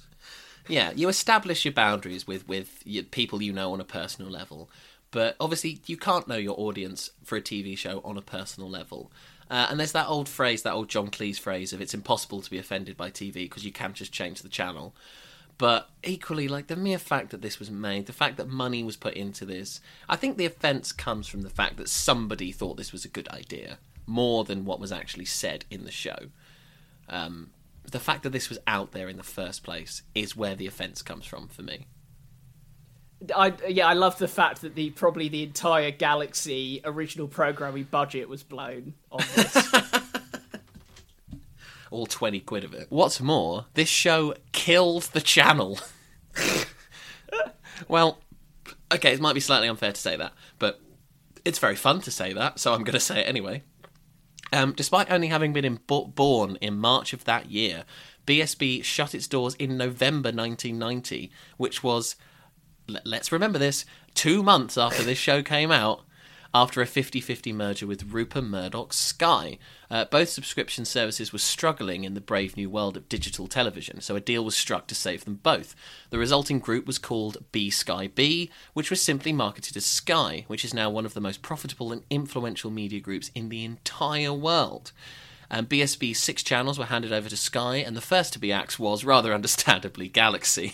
Yeah, 0.68 0.92
you 0.96 1.10
establish 1.10 1.66
your 1.66 1.74
boundaries 1.74 2.26
with 2.26 2.48
with 2.48 2.84
people 3.12 3.42
you 3.42 3.52
know 3.52 3.74
on 3.74 3.82
a 3.82 3.86
personal 3.86 4.32
level, 4.32 4.70
but 5.12 5.36
obviously 5.40 5.82
you 5.86 5.98
can't 5.98 6.28
know 6.28 6.38
your 6.38 6.58
audience 6.58 7.10
for 7.24 7.36
a 7.36 7.42
TV 7.42 7.78
show 7.78 8.02
on 8.06 8.18
a 8.18 8.22
personal 8.22 8.70
level. 8.70 9.12
Uh, 9.50 9.68
and 9.70 9.78
there's 9.78 9.92
that 9.92 10.08
old 10.08 10.30
phrase, 10.30 10.64
that 10.64 10.72
old 10.72 10.88
John 10.88 11.10
Cleese 11.10 11.38
phrase 11.38 11.74
of 11.74 11.82
it's 11.82 11.94
impossible 11.94 12.42
to 12.42 12.50
be 12.50 12.58
offended 12.58 12.96
by 12.96 13.12
TV 13.12 13.34
because 13.34 13.66
you 13.66 13.74
can't 13.74 13.94
just 13.94 14.14
change 14.14 14.42
the 14.42 14.48
channel. 14.48 14.96
But 15.62 15.92
equally, 16.04 16.48
like 16.48 16.66
the 16.66 16.76
mere 16.76 16.98
fact 16.98 17.30
that 17.30 17.44
this 17.44 17.60
was 17.60 17.70
made, 17.70 18.08
the 18.08 18.14
fact 18.14 18.38
that 18.38 18.48
money 18.48 18.84
was 18.84 18.96
put 18.98 19.14
into 19.14 19.46
this, 19.46 19.80
I 20.10 20.16
think 20.16 20.38
the 20.38 20.48
offence 20.48 20.92
comes 20.92 21.28
from 21.28 21.44
the 21.44 21.52
fact 21.52 21.78
that 21.78 21.88
somebody 21.88 22.52
thought 22.52 22.78
this 22.78 22.92
was 22.92 23.06
a 23.06 23.08
good 23.08 23.28
idea 23.28 23.78
more 24.08 24.44
than 24.44 24.66
what 24.66 24.80
was 24.80 24.92
actually 24.92 25.26
said 25.26 25.66
in 25.70 25.86
the 25.86 25.92
show. 25.92 26.18
Um, 27.08 27.52
the 27.84 28.00
fact 28.00 28.24
that 28.24 28.32
this 28.32 28.50
was 28.50 28.58
out 28.66 28.92
there 28.92 29.08
in 29.08 29.18
the 29.18 29.24
first 29.24 29.62
place 29.62 30.02
is 30.16 30.36
where 30.36 30.56
the 30.56 30.66
offence 30.66 31.04
comes 31.04 31.28
from 31.28 31.48
for 31.48 31.62
me. 31.62 31.86
I 33.36 33.54
yeah, 33.68 33.86
I 33.86 33.94
love 33.94 34.18
the 34.18 34.28
fact 34.28 34.62
that 34.62 34.74
the 34.74 34.90
probably 34.90 35.30
the 35.30 35.44
entire 35.44 35.92
Galaxy 35.92 36.82
original 36.84 37.28
programming 37.28 37.84
budget 37.84 38.28
was 38.28 38.42
blown 38.42 38.96
on 39.12 39.22
this. 39.36 39.76
All 41.92 42.08
20 42.08 42.40
quid 42.40 42.64
of 42.64 42.74
it. 42.74 42.88
What's 42.90 43.22
more, 43.22 43.66
this 43.76 43.90
show 43.90 44.34
killed 44.54 45.04
the 45.04 45.22
channel. 45.22 45.78
well, 47.88 48.20
okay, 48.92 49.14
it 49.14 49.20
might 49.22 49.34
be 49.34 49.40
slightly 49.40 49.68
unfair 49.68 49.92
to 49.92 50.02
say 50.02 50.16
that, 50.16 50.34
but 50.58 50.82
it's 51.46 51.60
very 51.60 51.76
fun 51.76 52.02
to 52.02 52.12
say 52.12 52.34
that, 52.34 52.60
so 52.60 52.74
I'm 52.74 52.84
going 52.84 52.94
to 52.94 53.00
say 53.00 53.20
it 53.20 53.28
anyway. 53.28 53.64
Um, 54.54 54.74
despite 54.74 55.12
only 55.12 55.28
having 55.28 55.54
been 55.54 55.66
in, 55.66 55.80
bo- 55.88 56.06
born 56.06 56.58
in 56.62 56.78
March 56.78 57.14
of 57.14 57.24
that 57.26 57.52
year, 57.52 57.86
BSB 58.26 58.84
shut 58.84 59.16
its 59.16 59.28
doors 59.28 59.56
in 59.56 59.78
November 59.78 60.30
1990, 60.30 61.32
which 61.58 61.84
was, 61.84 62.16
let's 63.06 63.32
remember 63.32 63.60
this, 63.60 63.86
two 64.14 64.44
months 64.44 64.78
after 64.78 65.04
this 65.04 65.18
show 65.18 65.42
came 65.42 65.72
out, 65.72 66.02
after 66.54 66.82
a 66.82 66.86
50 66.86 67.22
50 67.22 67.54
merger 67.54 67.88
with 67.88 68.12
Rupert 68.12 68.44
Murdoch's 68.44 68.98
Sky. 68.98 69.58
Uh, 69.90 70.06
both 70.06 70.30
subscription 70.30 70.86
services 70.86 71.32
were 71.32 71.40
struggling 71.40 72.04
in 72.04 72.14
the 72.14 72.22
brave 72.22 72.58
new 72.58 72.70
world 72.70 72.98
of 72.98 73.10
digital 73.10 73.48
television, 73.48 74.02
so 74.02 74.16
a 74.16 74.22
deal 74.22 74.44
was 74.44 74.56
struck 74.56 74.88
to 74.88 74.96
save 74.96 75.26
them 75.26 75.40
both. 75.42 75.76
The 76.10 76.18
resulting 76.18 76.60
group 76.60 76.86
was 76.86 76.98
called 76.98 77.38
B 77.52 77.70
Sky 77.70 78.08
B, 78.08 78.50
which 78.74 78.90
was 78.90 79.02
simply 79.02 79.34
marketed 79.34 79.78
as 79.78 79.86
Sky, 79.86 80.46
which 80.48 80.66
is 80.66 80.74
now 80.74 80.90
one 80.90 81.06
of 81.06 81.14
the 81.14 81.22
most 81.22 81.42
profitable 81.42 81.92
and 81.92 82.04
influential 82.10 82.72
media 82.72 83.00
groups 83.00 83.32
in 83.34 83.50
the 83.50 83.64
entire 83.64 84.34
world. 84.34 84.92
And 85.54 85.68
BSB's 85.68 86.18
six 86.18 86.44
channels 86.44 86.80
were 86.80 86.86
handed 86.86 87.12
over 87.12 87.28
to 87.28 87.36
Sky, 87.36 87.76
and 87.76 87.94
the 87.96 88.00
first 88.00 88.32
to 88.32 88.40
be 88.40 88.54
axed 88.54 88.80
was, 88.80 89.04
rather 89.04 89.34
understandably, 89.34 90.08
Galaxy, 90.08 90.74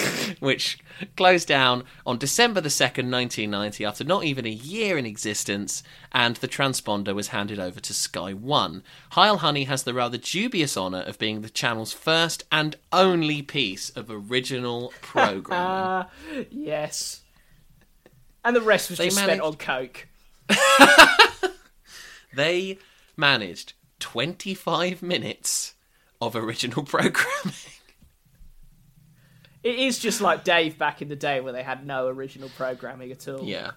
which 0.38 0.78
closed 1.16 1.48
down 1.48 1.84
on 2.04 2.18
December 2.18 2.60
the 2.60 2.68
2nd, 2.68 3.10
1990, 3.10 3.86
after 3.86 4.04
not 4.04 4.24
even 4.24 4.44
a 4.44 4.50
year 4.50 4.98
in 4.98 5.06
existence, 5.06 5.82
and 6.12 6.36
the 6.36 6.46
transponder 6.46 7.14
was 7.14 7.28
handed 7.28 7.58
over 7.58 7.80
to 7.80 7.94
Sky 7.94 8.34
One. 8.34 8.82
Heil 9.12 9.38
Honey 9.38 9.64
has 9.64 9.84
the 9.84 9.94
rather 9.94 10.18
dubious 10.18 10.76
honour 10.76 11.00
of 11.00 11.18
being 11.18 11.40
the 11.40 11.48
channel's 11.48 11.94
first 11.94 12.44
and 12.52 12.76
only 12.92 13.40
piece 13.40 13.88
of 13.88 14.10
original 14.10 14.92
programming. 15.00 15.64
Ah, 15.66 16.10
yes. 16.50 17.22
And 18.44 18.54
the 18.54 18.60
rest 18.60 18.90
was 18.90 18.98
They 18.98 19.06
just 19.06 19.16
spent 19.18 19.40
on 19.40 19.54
coke. 19.54 20.06
they 22.34 22.76
managed 23.16 23.72
25 23.98 25.02
minutes 25.02 25.74
of 26.20 26.36
original 26.36 26.82
programming. 26.84 27.54
It 29.62 29.78
is 29.78 29.98
just 29.98 30.20
like 30.20 30.44
Dave 30.44 30.78
back 30.78 31.02
in 31.02 31.08
the 31.08 31.16
day 31.16 31.40
where 31.40 31.52
they 31.52 31.62
had 31.62 31.86
no 31.86 32.06
original 32.06 32.48
programming 32.50 33.10
at 33.10 33.26
all. 33.28 33.44
Yeah, 33.44 33.72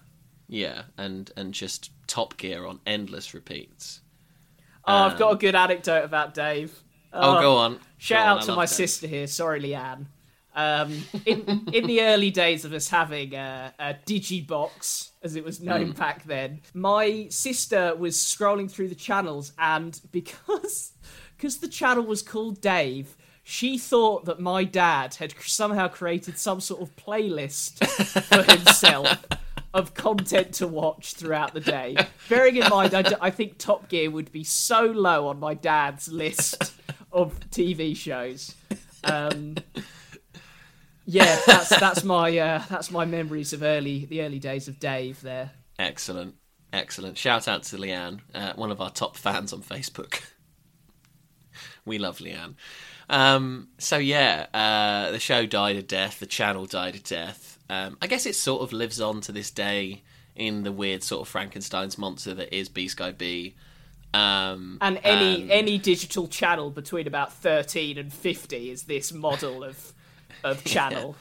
yeah, 0.48 0.82
and 0.96 1.30
and 1.36 1.52
just 1.52 1.90
Top 2.06 2.36
Gear 2.36 2.66
on 2.66 2.80
endless 2.86 3.34
repeats. 3.34 4.00
Oh, 4.84 4.94
I've 4.94 5.18
got 5.18 5.28
a 5.28 5.32
um, 5.32 5.38
good 5.38 5.54
anecdote 5.54 6.04
about 6.04 6.34
Dave. 6.34 6.82
Oh, 7.12 7.40
go 7.40 7.54
oh, 7.54 7.58
on. 7.58 7.80
Shout 7.98 8.24
Go 8.24 8.30
out 8.30 8.42
I 8.42 8.46
to 8.46 8.56
my 8.56 8.62
Dave. 8.62 8.70
sister 8.70 9.06
here. 9.06 9.26
Sorry, 9.26 9.60
Leanne. 9.60 10.06
Um, 10.54 11.04
in 11.24 11.68
in 11.72 11.86
the 11.86 12.02
early 12.02 12.30
days 12.30 12.64
of 12.64 12.72
us 12.72 12.88
having 12.88 13.34
a, 13.34 13.72
a 13.78 13.94
digibox, 14.06 15.10
as 15.22 15.34
it 15.36 15.44
was 15.44 15.60
known 15.60 15.92
Mm. 15.94 15.96
back 15.96 16.24
then, 16.24 16.60
my 16.74 17.26
sister 17.30 17.94
was 17.96 18.16
scrolling 18.16 18.70
through 18.70 18.88
the 18.88 18.94
channels, 18.94 19.52
and 19.58 19.98
because 20.12 20.92
because 21.36 21.58
the 21.58 21.68
channel 21.68 22.04
was 22.04 22.22
called 22.22 22.60
Dave, 22.60 23.16
she 23.42 23.78
thought 23.78 24.26
that 24.26 24.40
my 24.40 24.62
dad 24.64 25.14
had 25.16 25.34
somehow 25.40 25.88
created 25.88 26.38
some 26.38 26.60
sort 26.60 26.82
of 26.82 26.94
playlist 26.96 27.84
for 28.24 28.42
himself 28.52 29.24
of 29.74 29.94
content 29.94 30.52
to 30.52 30.68
watch 30.68 31.14
throughout 31.14 31.54
the 31.54 31.60
day. 31.60 31.96
Bearing 32.28 32.56
in 32.56 32.68
mind, 32.68 32.92
I, 32.92 33.00
d- 33.02 33.14
I 33.22 33.30
think 33.30 33.56
Top 33.56 33.88
Gear 33.88 34.10
would 34.10 34.30
be 34.30 34.44
so 34.44 34.82
low 34.84 35.28
on 35.28 35.40
my 35.40 35.54
dad's 35.54 36.08
list 36.12 36.74
of 37.10 37.40
TV 37.50 37.96
shows. 37.96 38.54
Um, 39.04 39.56
yeah, 41.04 41.38
that's 41.46 41.68
that's 41.68 42.04
my 42.04 42.36
uh, 42.38 42.62
that's 42.68 42.90
my 42.90 43.04
memories 43.04 43.52
of 43.52 43.62
early 43.62 44.04
the 44.04 44.22
early 44.22 44.38
days 44.38 44.68
of 44.68 44.78
Dave 44.78 45.20
there. 45.22 45.50
Excellent, 45.78 46.36
excellent. 46.72 47.18
Shout 47.18 47.48
out 47.48 47.64
to 47.64 47.76
Leanne, 47.76 48.20
uh, 48.34 48.52
one 48.54 48.70
of 48.70 48.80
our 48.80 48.90
top 48.90 49.16
fans 49.16 49.52
on 49.52 49.62
Facebook. 49.62 50.22
we 51.84 51.98
love 51.98 52.18
Leanne. 52.18 52.54
Um, 53.08 53.68
so 53.78 53.98
yeah, 53.98 54.46
uh, 54.54 55.10
the 55.10 55.18
show 55.18 55.46
died 55.46 55.76
a 55.76 55.82
death. 55.82 56.20
The 56.20 56.26
channel 56.26 56.66
died 56.66 56.94
a 56.94 57.00
death. 57.00 57.58
Um, 57.68 57.96
I 58.00 58.06
guess 58.06 58.26
it 58.26 58.34
sort 58.34 58.62
of 58.62 58.72
lives 58.72 59.00
on 59.00 59.20
to 59.22 59.32
this 59.32 59.50
day 59.50 60.02
in 60.34 60.62
the 60.62 60.72
weird 60.72 61.02
sort 61.02 61.26
of 61.26 61.32
Frankenstein's 61.32 61.98
monster 61.98 62.34
that 62.34 62.54
is 62.56 62.68
B 62.68 62.88
Sky 62.88 63.12
B. 63.12 63.54
Um, 64.14 64.78
And 64.80 65.00
any 65.02 65.50
any 65.50 65.78
digital 65.78 66.28
channel 66.28 66.70
between 66.70 67.06
about 67.06 67.32
thirteen 67.32 67.98
and 67.98 68.12
fifty 68.12 68.70
is 68.70 68.84
this 68.84 69.12
model 69.12 69.64
of 69.64 69.92
of 70.44 70.64
channel. 70.74 71.16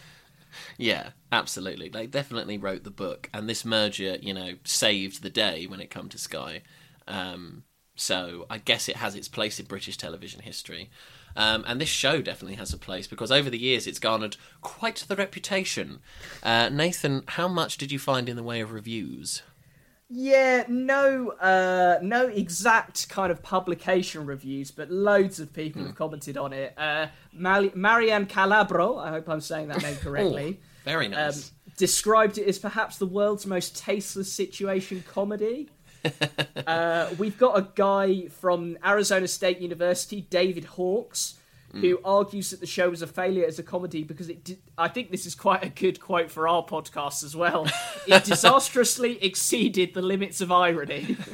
Yeah, 0.78 1.12
absolutely. 1.32 1.90
They 1.90 2.08
definitely 2.08 2.58
wrote 2.58 2.84
the 2.84 2.92
book, 2.92 3.30
and 3.34 3.48
this 3.48 3.64
merger, 3.64 4.18
you 4.22 4.34
know, 4.34 4.56
saved 4.64 5.22
the 5.24 5.30
day 5.30 5.66
when 5.66 5.80
it 5.80 5.90
come 5.90 6.10
to 6.10 6.18
Sky. 6.18 6.62
Um, 7.08 7.64
So 7.96 8.46
I 8.50 8.58
guess 8.58 8.90
it 8.90 8.96
has 8.98 9.16
its 9.16 9.28
place 9.28 9.60
in 9.60 9.66
British 9.66 9.98
television 9.98 10.42
history. 10.42 10.90
Um, 11.36 11.64
and 11.68 11.80
this 11.80 11.90
show 11.90 12.22
definitely 12.22 12.58
has 12.58 12.74
a 12.74 12.78
place 12.78 13.08
because 13.08 13.32
over 13.32 13.50
the 13.50 13.58
years 13.60 13.88
it's 13.88 14.00
garnered 14.00 14.36
quite 14.62 14.98
the 15.08 15.16
reputation. 15.16 16.00
Uh, 16.44 16.68
Nathan, 16.70 17.24
how 17.28 17.48
much 17.48 17.78
did 17.78 17.92
you 17.92 18.00
find 18.00 18.28
in 18.28 18.36
the 18.36 18.44
way 18.44 18.60
of 18.60 18.72
reviews? 18.74 19.42
Yeah, 20.14 20.66
no, 20.68 21.30
uh, 21.30 22.00
no 22.02 22.28
exact 22.28 23.08
kind 23.08 23.32
of 23.32 23.42
publication 23.42 24.26
reviews, 24.26 24.70
but 24.70 24.92
loads 24.92 25.40
of 25.40 25.54
people 25.54 25.84
have 25.86 25.96
commented 25.96 26.36
on 26.38 26.52
it. 26.52 26.74
Uh, 26.78 27.08
Marianne 27.32 28.26
Calabro, 28.26 29.02
I 29.02 29.10
hope 29.12 29.30
I'm 29.30 29.40
saying 29.40 29.70
that 29.70 29.82
name 29.82 29.96
correctly, 30.02 30.60
Very 30.84 31.08
nice. 31.08 31.18
um, 31.18 31.26
nice. 31.28 31.52
described 31.78 32.38
it 32.38 32.46
as 32.46 32.60
perhaps 32.60 32.98
the 32.98 33.06
world's 33.06 33.46
most 33.46 33.78
tasteless 33.78 34.32
situation 34.32 35.02
comedy. 35.10 35.70
uh, 36.68 37.10
we've 37.18 37.38
got 37.38 37.58
a 37.58 37.70
guy 37.76 38.28
from 38.28 38.78
Arizona 38.86 39.30
State 39.30 39.60
University, 39.60 40.22
David 40.30 40.66
Hawkes, 41.74 41.82
who 41.82 42.00
argues 42.04 42.50
that 42.52 42.60
the 42.60 42.68
show 42.68 42.90
was 42.90 43.02
a 43.02 43.08
failure 43.08 43.46
as 43.46 43.60
a 43.60 43.64
comedy 43.64 44.04
because 44.04 44.30
it 44.30 44.44
did. 44.44 44.60
I 44.78 44.88
think 44.88 45.12
this 45.12 45.26
is 45.26 45.36
quite 45.36 45.64
a 45.64 45.70
good 45.70 46.00
quote 46.00 46.32
for 46.32 46.48
our 46.48 46.64
podcast 46.64 47.24
as 47.24 47.36
well. 47.36 47.68
It 48.08 48.24
disastrously 48.26 49.24
exceeded 49.24 49.94
the 49.94 50.02
limits 50.02 50.42
of 50.42 50.52
irony. 50.52 51.18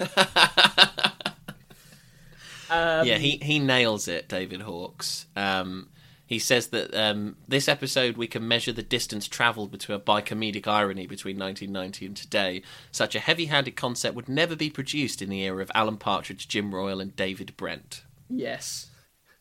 Um, 2.70 3.08
yeah, 3.08 3.18
he, 3.18 3.40
he 3.42 3.60
nails 3.60 4.10
it, 4.10 4.28
David 4.28 4.62
Hawkes. 4.62 5.26
Um, 5.38 5.88
he 6.26 6.40
says 6.40 6.68
that 6.68 6.94
um, 6.94 7.38
this 7.48 7.70
episode 7.70 8.18
we 8.18 8.28
can 8.28 8.46
measure 8.46 8.74
the 8.74 8.84
distance 8.84 9.28
travelled 9.28 9.72
between 9.72 10.00
by 10.00 10.22
comedic 10.22 10.68
irony 10.68 11.08
between 11.08 11.40
1990 11.40 12.06
and 12.06 12.18
today. 12.18 12.62
Such 12.92 13.16
a 13.16 13.20
heavy-handed 13.20 13.78
concept 13.78 14.16
would 14.16 14.28
never 14.28 14.56
be 14.56 14.70
produced 14.70 15.22
in 15.22 15.30
the 15.30 15.42
era 15.44 15.62
of 15.62 15.72
Alan 15.74 15.98
Partridge, 15.98 16.50
Jim 16.50 16.76
Royle, 16.76 17.00
and 17.00 17.16
David 17.16 17.56
Brent. 17.56 18.04
Yes. 18.30 18.88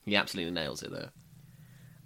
He 0.07 0.17
absolutely 0.17 0.53
nails 0.53 0.83
it 0.83 0.91
there. 0.91 1.11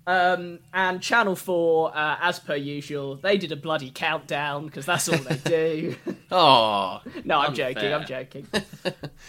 Um, 0.06 0.58
and 0.72 1.00
Channel 1.00 1.36
4, 1.36 1.96
uh, 1.96 2.16
as 2.20 2.40
per 2.40 2.56
usual, 2.56 3.14
they 3.16 3.36
did 3.36 3.52
a 3.52 3.56
bloody 3.56 3.92
countdown 3.94 4.66
because 4.66 4.86
that's 4.86 5.08
all 5.08 5.18
they 5.18 5.36
do. 5.36 5.96
Oh, 6.32 7.02
no, 7.24 7.40
I'm 7.40 7.50
unfair. 7.50 7.74
joking, 7.74 7.92
I'm 7.92 8.06
joking. 8.06 8.46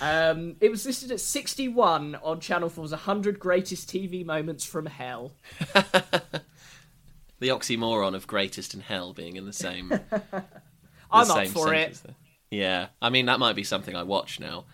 um, 0.02 0.56
it 0.62 0.70
was 0.70 0.86
listed 0.86 1.10
at 1.12 1.20
61 1.20 2.14
on 2.22 2.40
Channel 2.40 2.70
4's 2.70 2.92
100 2.92 3.40
Greatest 3.40 3.90
TV 3.90 4.24
Moments 4.24 4.64
from 4.66 4.86
Hell. 4.86 5.32
The 7.40 7.48
oxymoron 7.48 8.14
of 8.14 8.28
greatest 8.28 8.76
and 8.76 8.84
hell 8.84 9.14
being 9.14 9.36
in 9.36 9.48
the 9.48 9.54
same. 9.54 9.90
the 9.90 10.44
I'm 11.12 11.32
up 11.32 11.48
for 11.48 11.74
it. 11.74 12.00
there. 12.06 12.16
Yeah, 12.52 12.88
I 13.02 13.10
mean 13.10 13.26
that 13.26 13.40
might 13.40 13.56
be 13.56 13.64
something 13.64 13.96
I 13.96 14.04
watch 14.04 14.40
now. 14.40 14.66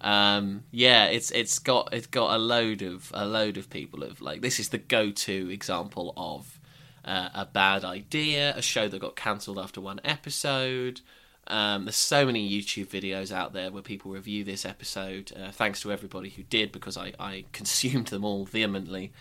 Um, 0.00 0.64
yeah, 0.70 1.06
it's 1.06 1.30
it's 1.30 1.58
got 1.58 1.88
it's 1.92 2.06
got 2.06 2.34
a 2.34 2.38
load 2.38 2.82
of 2.82 3.10
a 3.14 3.26
load 3.26 3.56
of 3.56 3.68
people 3.68 4.04
of 4.04 4.20
like 4.20 4.40
this 4.40 4.60
is 4.60 4.68
the 4.68 4.78
go-to 4.78 5.50
example 5.50 6.14
of 6.16 6.60
uh, 7.04 7.30
a 7.34 7.46
bad 7.46 7.84
idea, 7.84 8.54
a 8.56 8.62
show 8.62 8.88
that 8.88 9.00
got 9.00 9.16
cancelled 9.16 9.58
after 9.58 9.80
one 9.80 10.00
episode. 10.04 11.00
Um, 11.48 11.86
there's 11.86 11.96
so 11.96 12.26
many 12.26 12.48
YouTube 12.48 12.88
videos 12.88 13.32
out 13.32 13.54
there 13.54 13.70
where 13.70 13.82
people 13.82 14.12
review 14.12 14.44
this 14.44 14.66
episode. 14.66 15.32
Uh, 15.34 15.50
thanks 15.50 15.80
to 15.80 15.90
everybody 15.90 16.28
who 16.28 16.42
did 16.42 16.70
because 16.70 16.96
I, 16.96 17.14
I 17.18 17.46
consumed 17.52 18.08
them 18.08 18.24
all 18.24 18.44
vehemently 18.44 19.12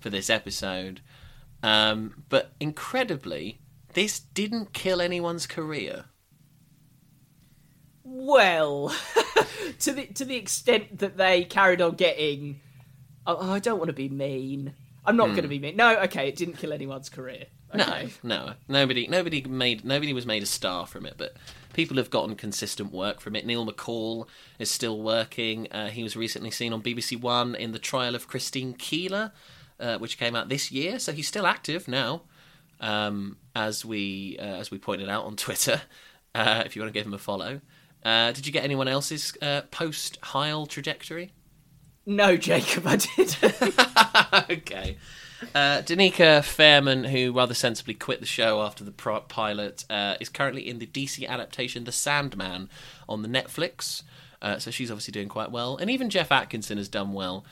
for 0.00 0.10
this 0.10 0.28
episode. 0.28 1.00
Um, 1.62 2.24
but 2.28 2.52
incredibly, 2.60 3.60
this 3.94 4.18
didn't 4.20 4.72
kill 4.72 5.00
anyone's 5.00 5.46
career. 5.46 6.06
Well, 8.10 8.94
to 9.80 9.92
the 9.92 10.06
to 10.06 10.24
the 10.24 10.36
extent 10.36 10.98
that 10.98 11.18
they 11.18 11.44
carried 11.44 11.82
on 11.82 11.94
getting, 11.94 12.60
oh, 13.26 13.52
I 13.52 13.58
don't 13.58 13.78
want 13.78 13.88
to 13.88 13.94
be 13.94 14.08
mean. 14.08 14.72
I'm 15.04 15.16
not 15.16 15.28
going 15.28 15.42
to 15.42 15.48
be 15.48 15.58
mean. 15.58 15.76
No, 15.76 15.98
okay, 16.00 16.28
it 16.28 16.36
didn't 16.36 16.58
kill 16.58 16.72
anyone's 16.72 17.08
career. 17.08 17.46
Okay. 17.74 18.10
No, 18.22 18.46
no, 18.46 18.52
nobody, 18.66 19.06
nobody 19.06 19.42
made, 19.42 19.84
nobody 19.84 20.12
was 20.12 20.26
made 20.26 20.42
a 20.42 20.46
star 20.46 20.86
from 20.86 21.06
it, 21.06 21.14
but 21.16 21.34
people 21.72 21.98
have 21.98 22.10
gotten 22.10 22.34
consistent 22.34 22.92
work 22.92 23.20
from 23.20 23.36
it. 23.36 23.44
Neil 23.44 23.66
McCaul 23.66 24.26
is 24.58 24.70
still 24.70 25.00
working. 25.00 25.70
Uh, 25.70 25.88
he 25.88 26.02
was 26.02 26.16
recently 26.16 26.50
seen 26.50 26.72
on 26.72 26.82
BBC 26.82 27.20
One 27.20 27.54
in 27.54 27.72
the 27.72 27.78
trial 27.78 28.14
of 28.14 28.28
Christine 28.28 28.74
Keeler, 28.74 29.32
uh, 29.80 29.98
which 29.98 30.18
came 30.18 30.34
out 30.34 30.48
this 30.48 30.70
year, 30.72 30.98
so 30.98 31.12
he's 31.12 31.28
still 31.28 31.46
active 31.46 31.88
now. 31.88 32.22
Um, 32.80 33.36
as 33.54 33.84
we, 33.84 34.36
uh, 34.38 34.42
as 34.42 34.70
we 34.70 34.78
pointed 34.78 35.08
out 35.08 35.24
on 35.24 35.36
Twitter, 35.36 35.82
uh, 36.34 36.62
if 36.64 36.76
you 36.76 36.82
want 36.82 36.92
to 36.92 36.98
give 36.98 37.06
him 37.06 37.14
a 37.14 37.18
follow. 37.18 37.60
Uh, 38.08 38.32
did 38.32 38.46
you 38.46 38.52
get 38.54 38.64
anyone 38.64 38.88
else's 38.88 39.36
uh, 39.42 39.60
post 39.70 40.16
Heil 40.22 40.64
trajectory? 40.64 41.30
No, 42.06 42.38
Jacob, 42.38 42.86
I 42.86 42.96
did. 42.96 43.36
okay. 44.50 44.96
Uh, 45.54 45.82
Denica 45.82 46.40
Fairman, 46.42 47.06
who 47.10 47.32
rather 47.32 47.52
sensibly 47.52 47.92
quit 47.92 48.20
the 48.20 48.26
show 48.26 48.62
after 48.62 48.82
the 48.82 48.92
pro- 48.92 49.20
pilot, 49.20 49.84
uh, 49.90 50.14
is 50.20 50.30
currently 50.30 50.66
in 50.66 50.78
the 50.78 50.86
DC 50.86 51.28
adaptation 51.28 51.84
The 51.84 51.92
Sandman 51.92 52.70
on 53.10 53.20
the 53.20 53.28
Netflix. 53.28 54.04
Uh, 54.40 54.58
so 54.58 54.70
she's 54.70 54.90
obviously 54.90 55.12
doing 55.12 55.28
quite 55.28 55.50
well. 55.50 55.76
And 55.76 55.90
even 55.90 56.08
Geoff 56.08 56.32
Atkinson 56.32 56.78
has 56.78 56.88
done 56.88 57.12
well 57.12 57.44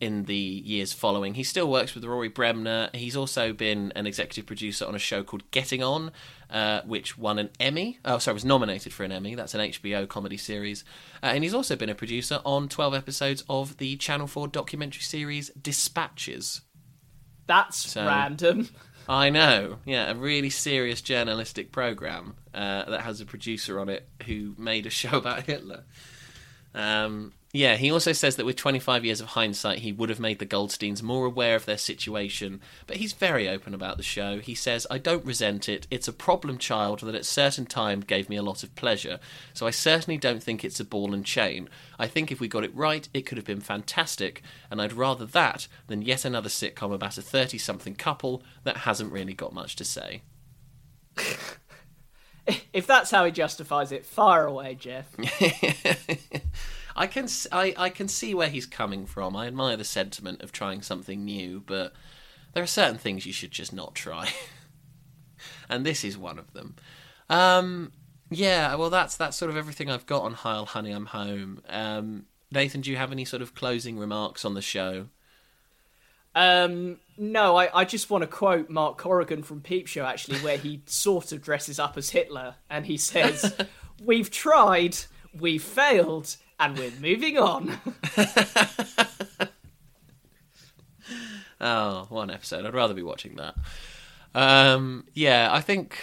in 0.00 0.26
the 0.26 0.34
years 0.36 0.92
following. 0.92 1.34
He 1.34 1.42
still 1.42 1.68
works 1.68 1.94
with 1.94 2.04
Rory 2.04 2.28
Bremner. 2.28 2.90
He's 2.94 3.16
also 3.16 3.52
been 3.52 3.92
an 3.96 4.06
executive 4.06 4.46
producer 4.46 4.86
on 4.86 4.94
a 4.94 4.98
show 5.00 5.24
called 5.24 5.50
Getting 5.50 5.82
On, 5.82 6.12
uh, 6.54 6.80
which 6.86 7.18
won 7.18 7.38
an 7.38 7.50
Emmy. 7.60 7.98
Oh, 8.04 8.16
sorry, 8.18 8.32
was 8.34 8.44
nominated 8.44 8.92
for 8.94 9.02
an 9.04 9.12
Emmy. 9.12 9.34
That's 9.34 9.54
an 9.54 9.60
HBO 9.60 10.08
comedy 10.08 10.36
series. 10.38 10.84
Uh, 11.22 11.26
and 11.26 11.44
he's 11.44 11.52
also 11.52 11.76
been 11.76 11.90
a 11.90 11.94
producer 11.94 12.40
on 12.46 12.68
12 12.68 12.94
episodes 12.94 13.44
of 13.50 13.76
the 13.78 13.96
Channel 13.96 14.26
4 14.28 14.48
documentary 14.48 15.02
series 15.02 15.50
Dispatches. 15.50 16.62
That's 17.46 17.76
So- 17.90 18.06
random. 18.06 18.70
I 19.06 19.28
know, 19.28 19.80
yeah, 19.84 20.10
a 20.10 20.14
really 20.14 20.48
serious 20.48 21.02
journalistic 21.02 21.70
program 21.72 22.36
uh, 22.54 22.88
that 22.88 23.02
has 23.02 23.20
a 23.20 23.26
producer 23.26 23.78
on 23.78 23.90
it 23.90 24.08
who 24.24 24.54
made 24.56 24.86
a 24.86 24.90
show 24.90 25.18
about 25.18 25.42
Hitler. 25.42 25.84
Um, 26.74 27.34
yeah, 27.54 27.76
he 27.76 27.92
also 27.92 28.10
says 28.10 28.34
that 28.34 28.44
with 28.44 28.56
25 28.56 29.04
years 29.04 29.20
of 29.20 29.28
hindsight, 29.28 29.78
he 29.78 29.92
would 29.92 30.08
have 30.08 30.18
made 30.18 30.40
the 30.40 30.44
Goldsteins 30.44 31.02
more 31.02 31.24
aware 31.24 31.54
of 31.54 31.66
their 31.66 31.78
situation, 31.78 32.60
but 32.88 32.96
he's 32.96 33.12
very 33.12 33.48
open 33.48 33.74
about 33.74 33.96
the 33.96 34.02
show. 34.02 34.40
He 34.40 34.56
says, 34.56 34.88
I 34.90 34.98
don't 34.98 35.24
resent 35.24 35.68
it. 35.68 35.86
It's 35.88 36.08
a 36.08 36.12
problem 36.12 36.58
child 36.58 36.98
that 37.02 37.14
at 37.14 37.24
certain 37.24 37.64
times 37.64 38.06
gave 38.06 38.28
me 38.28 38.34
a 38.34 38.42
lot 38.42 38.64
of 38.64 38.74
pleasure, 38.74 39.20
so 39.52 39.68
I 39.68 39.70
certainly 39.70 40.18
don't 40.18 40.42
think 40.42 40.64
it's 40.64 40.80
a 40.80 40.84
ball 40.84 41.14
and 41.14 41.24
chain. 41.24 41.68
I 41.96 42.08
think 42.08 42.32
if 42.32 42.40
we 42.40 42.48
got 42.48 42.64
it 42.64 42.74
right, 42.74 43.08
it 43.14 43.24
could 43.24 43.38
have 43.38 43.46
been 43.46 43.60
fantastic, 43.60 44.42
and 44.68 44.82
I'd 44.82 44.92
rather 44.92 45.24
that 45.24 45.68
than 45.86 46.02
yet 46.02 46.24
another 46.24 46.48
sitcom 46.48 46.92
about 46.92 47.18
a 47.18 47.22
30 47.22 47.56
something 47.58 47.94
couple 47.94 48.42
that 48.64 48.78
hasn't 48.78 49.12
really 49.12 49.32
got 49.32 49.54
much 49.54 49.76
to 49.76 49.84
say. 49.84 50.22
If 52.74 52.86
that's 52.86 53.10
how 53.10 53.24
he 53.24 53.30
justifies 53.32 53.90
it, 53.90 54.04
fire 54.04 54.44
away, 54.44 54.74
Geoff. 54.74 55.06
I 56.96 57.06
can 57.06 57.28
I, 57.50 57.74
I 57.76 57.88
can 57.88 58.08
see 58.08 58.34
where 58.34 58.48
he's 58.48 58.66
coming 58.66 59.06
from. 59.06 59.36
I 59.36 59.46
admire 59.46 59.76
the 59.76 59.84
sentiment 59.84 60.42
of 60.42 60.52
trying 60.52 60.82
something 60.82 61.24
new, 61.24 61.62
but 61.64 61.92
there 62.52 62.62
are 62.62 62.68
certain 62.68 62.98
things 62.98 63.26
you 63.26 63.32
should 63.32 63.50
just 63.50 63.72
not 63.72 63.94
try, 63.94 64.30
and 65.68 65.84
this 65.84 66.04
is 66.04 66.16
one 66.16 66.38
of 66.38 66.52
them. 66.52 66.76
Um, 67.28 67.92
yeah, 68.30 68.74
well, 68.74 68.90
that's 68.90 69.16
that's 69.16 69.36
sort 69.36 69.50
of 69.50 69.56
everything 69.56 69.90
I've 69.90 70.06
got 70.06 70.22
on 70.22 70.34
Heil 70.34 70.66
Honey 70.66 70.92
I'm 70.92 71.06
Home. 71.06 71.62
Um, 71.68 72.26
Nathan, 72.50 72.80
do 72.80 72.90
you 72.90 72.96
have 72.96 73.12
any 73.12 73.24
sort 73.24 73.42
of 73.42 73.54
closing 73.54 73.98
remarks 73.98 74.44
on 74.44 74.54
the 74.54 74.62
show? 74.62 75.08
Um, 76.34 76.98
no, 77.16 77.56
I, 77.56 77.80
I 77.80 77.84
just 77.84 78.10
want 78.10 78.22
to 78.22 78.28
quote 78.28 78.68
Mark 78.68 78.98
Corrigan 78.98 79.42
from 79.42 79.60
Peep 79.60 79.86
Show, 79.86 80.04
actually, 80.04 80.38
where 80.38 80.58
he 80.58 80.82
sort 80.86 81.32
of 81.32 81.42
dresses 81.42 81.78
up 81.78 81.96
as 81.96 82.10
Hitler, 82.10 82.56
and 82.68 82.86
he 82.86 82.96
says, 82.96 83.54
We've 84.02 84.30
tried, 84.30 84.96
we've 85.38 85.62
failed, 85.62 86.36
and 86.64 86.78
we're 86.78 86.90
moving 87.00 87.38
on. 87.38 87.78
Oh, 91.60 92.06
one 92.10 92.30
episode. 92.30 92.66
I'd 92.66 92.74
rather 92.74 92.92
be 92.92 93.02
watching 93.02 93.36
that. 93.36 93.54
Um, 94.34 95.06
yeah, 95.14 95.48
I 95.50 95.62
think. 95.62 95.96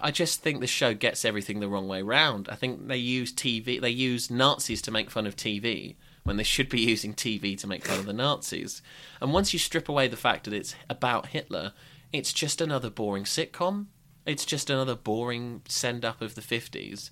I 0.00 0.10
just 0.10 0.42
think 0.42 0.60
the 0.60 0.66
show 0.66 0.94
gets 0.94 1.24
everything 1.24 1.60
the 1.60 1.68
wrong 1.68 1.86
way 1.86 2.00
round. 2.00 2.48
I 2.48 2.54
think 2.54 2.88
they 2.88 2.96
use 2.96 3.30
TV, 3.32 3.78
they 3.78 3.90
use 3.90 4.30
Nazis 4.30 4.80
to 4.82 4.90
make 4.90 5.10
fun 5.10 5.26
of 5.26 5.36
TV 5.36 5.96
when 6.22 6.38
they 6.38 6.44
should 6.44 6.70
be 6.70 6.80
using 6.92 7.12
TV 7.12 7.58
to 7.58 7.66
make 7.66 7.84
fun 7.84 7.98
of 7.98 8.06
the 8.06 8.14
Nazis. 8.14 8.80
And 9.20 9.34
once 9.34 9.52
you 9.52 9.58
strip 9.58 9.88
away 9.88 10.08
the 10.08 10.16
fact 10.16 10.44
that 10.44 10.54
it's 10.54 10.74
about 10.88 11.26
Hitler, 11.26 11.72
it's 12.10 12.32
just 12.32 12.60
another 12.62 12.88
boring 12.88 13.24
sitcom. 13.24 13.86
It's 14.24 14.46
just 14.46 14.70
another 14.70 14.94
boring 14.94 15.60
send 15.68 16.06
up 16.06 16.22
of 16.22 16.36
the 16.36 16.40
50s. 16.40 17.10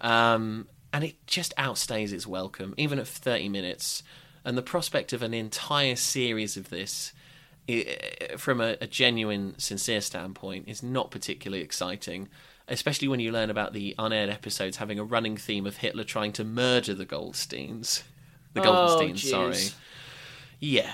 Um, 0.00 0.68
and 0.92 1.04
it 1.04 1.26
just 1.26 1.54
outstays 1.56 2.12
its 2.12 2.26
welcome, 2.26 2.74
even 2.76 2.98
at 2.98 3.06
30 3.08 3.48
minutes. 3.48 4.02
And 4.44 4.58
the 4.58 4.62
prospect 4.62 5.12
of 5.12 5.22
an 5.22 5.32
entire 5.34 5.96
series 5.96 6.56
of 6.56 6.68
this, 6.70 7.12
i- 7.68 7.96
from 8.36 8.60
a, 8.60 8.76
a 8.80 8.86
genuine, 8.86 9.54
sincere 9.58 10.00
standpoint, 10.00 10.68
is 10.68 10.82
not 10.82 11.10
particularly 11.10 11.62
exciting. 11.62 12.28
Especially 12.68 13.08
when 13.08 13.20
you 13.20 13.32
learn 13.32 13.50
about 13.50 13.72
the 13.72 13.94
unaired 13.98 14.30
episodes 14.30 14.76
having 14.76 14.98
a 14.98 15.04
running 15.04 15.36
theme 15.36 15.66
of 15.66 15.78
Hitler 15.78 16.04
trying 16.04 16.32
to 16.34 16.44
murder 16.44 16.94
the 16.94 17.04
Goldsteins. 17.06 18.02
The 18.54 18.60
Oh, 18.60 19.16
sorry. 19.16 19.50
Yeah, 20.60 20.92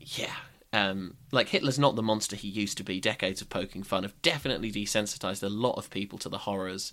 yeah. 0.00 0.34
Um, 0.72 1.16
like 1.32 1.48
Hitler's 1.48 1.78
not 1.78 1.96
the 1.96 2.02
monster 2.02 2.34
he 2.36 2.48
used 2.48 2.78
to 2.78 2.84
be. 2.84 2.98
Decades 3.00 3.42
of 3.42 3.50
poking 3.50 3.82
fun 3.82 4.04
have 4.04 4.20
definitely 4.22 4.72
desensitized 4.72 5.42
a 5.42 5.48
lot 5.48 5.74
of 5.76 5.90
people 5.90 6.18
to 6.20 6.28
the 6.28 6.38
horrors. 6.38 6.92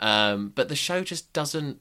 Um, 0.00 0.52
but 0.54 0.68
the 0.68 0.76
show 0.76 1.04
just 1.04 1.32
doesn't 1.32 1.80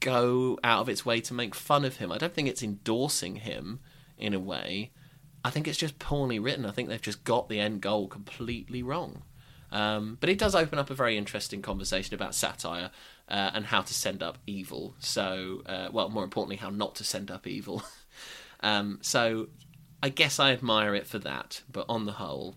go 0.00 0.58
out 0.64 0.80
of 0.80 0.88
its 0.88 1.06
way 1.06 1.20
to 1.22 1.32
make 1.32 1.54
fun 1.54 1.84
of 1.84 1.96
him. 1.96 2.12
I 2.12 2.18
don't 2.18 2.34
think 2.34 2.48
it's 2.48 2.62
endorsing 2.62 3.36
him 3.36 3.80
in 4.18 4.34
a 4.34 4.40
way. 4.40 4.90
I 5.44 5.50
think 5.50 5.66
it's 5.66 5.78
just 5.78 5.98
poorly 5.98 6.38
written. 6.38 6.66
I 6.66 6.72
think 6.72 6.88
they've 6.88 7.00
just 7.00 7.24
got 7.24 7.48
the 7.48 7.60
end 7.60 7.80
goal 7.80 8.08
completely 8.08 8.82
wrong. 8.82 9.22
Um, 9.70 10.18
but 10.20 10.28
it 10.28 10.38
does 10.38 10.54
open 10.54 10.78
up 10.78 10.90
a 10.90 10.94
very 10.94 11.16
interesting 11.16 11.62
conversation 11.62 12.14
about 12.14 12.34
satire 12.34 12.90
uh, 13.28 13.50
and 13.54 13.64
how 13.64 13.80
to 13.80 13.94
send 13.94 14.22
up 14.22 14.38
evil. 14.46 14.94
So, 14.98 15.62
uh, 15.64 15.88
well, 15.90 16.10
more 16.10 16.24
importantly, 16.24 16.56
how 16.56 16.70
not 16.70 16.96
to 16.96 17.04
send 17.04 17.30
up 17.30 17.46
evil. 17.46 17.82
um, 18.60 18.98
so, 19.00 19.48
I 20.02 20.10
guess 20.10 20.38
I 20.38 20.52
admire 20.52 20.94
it 20.94 21.06
for 21.06 21.18
that. 21.20 21.62
But 21.70 21.86
on 21.88 22.04
the 22.04 22.12
whole, 22.12 22.56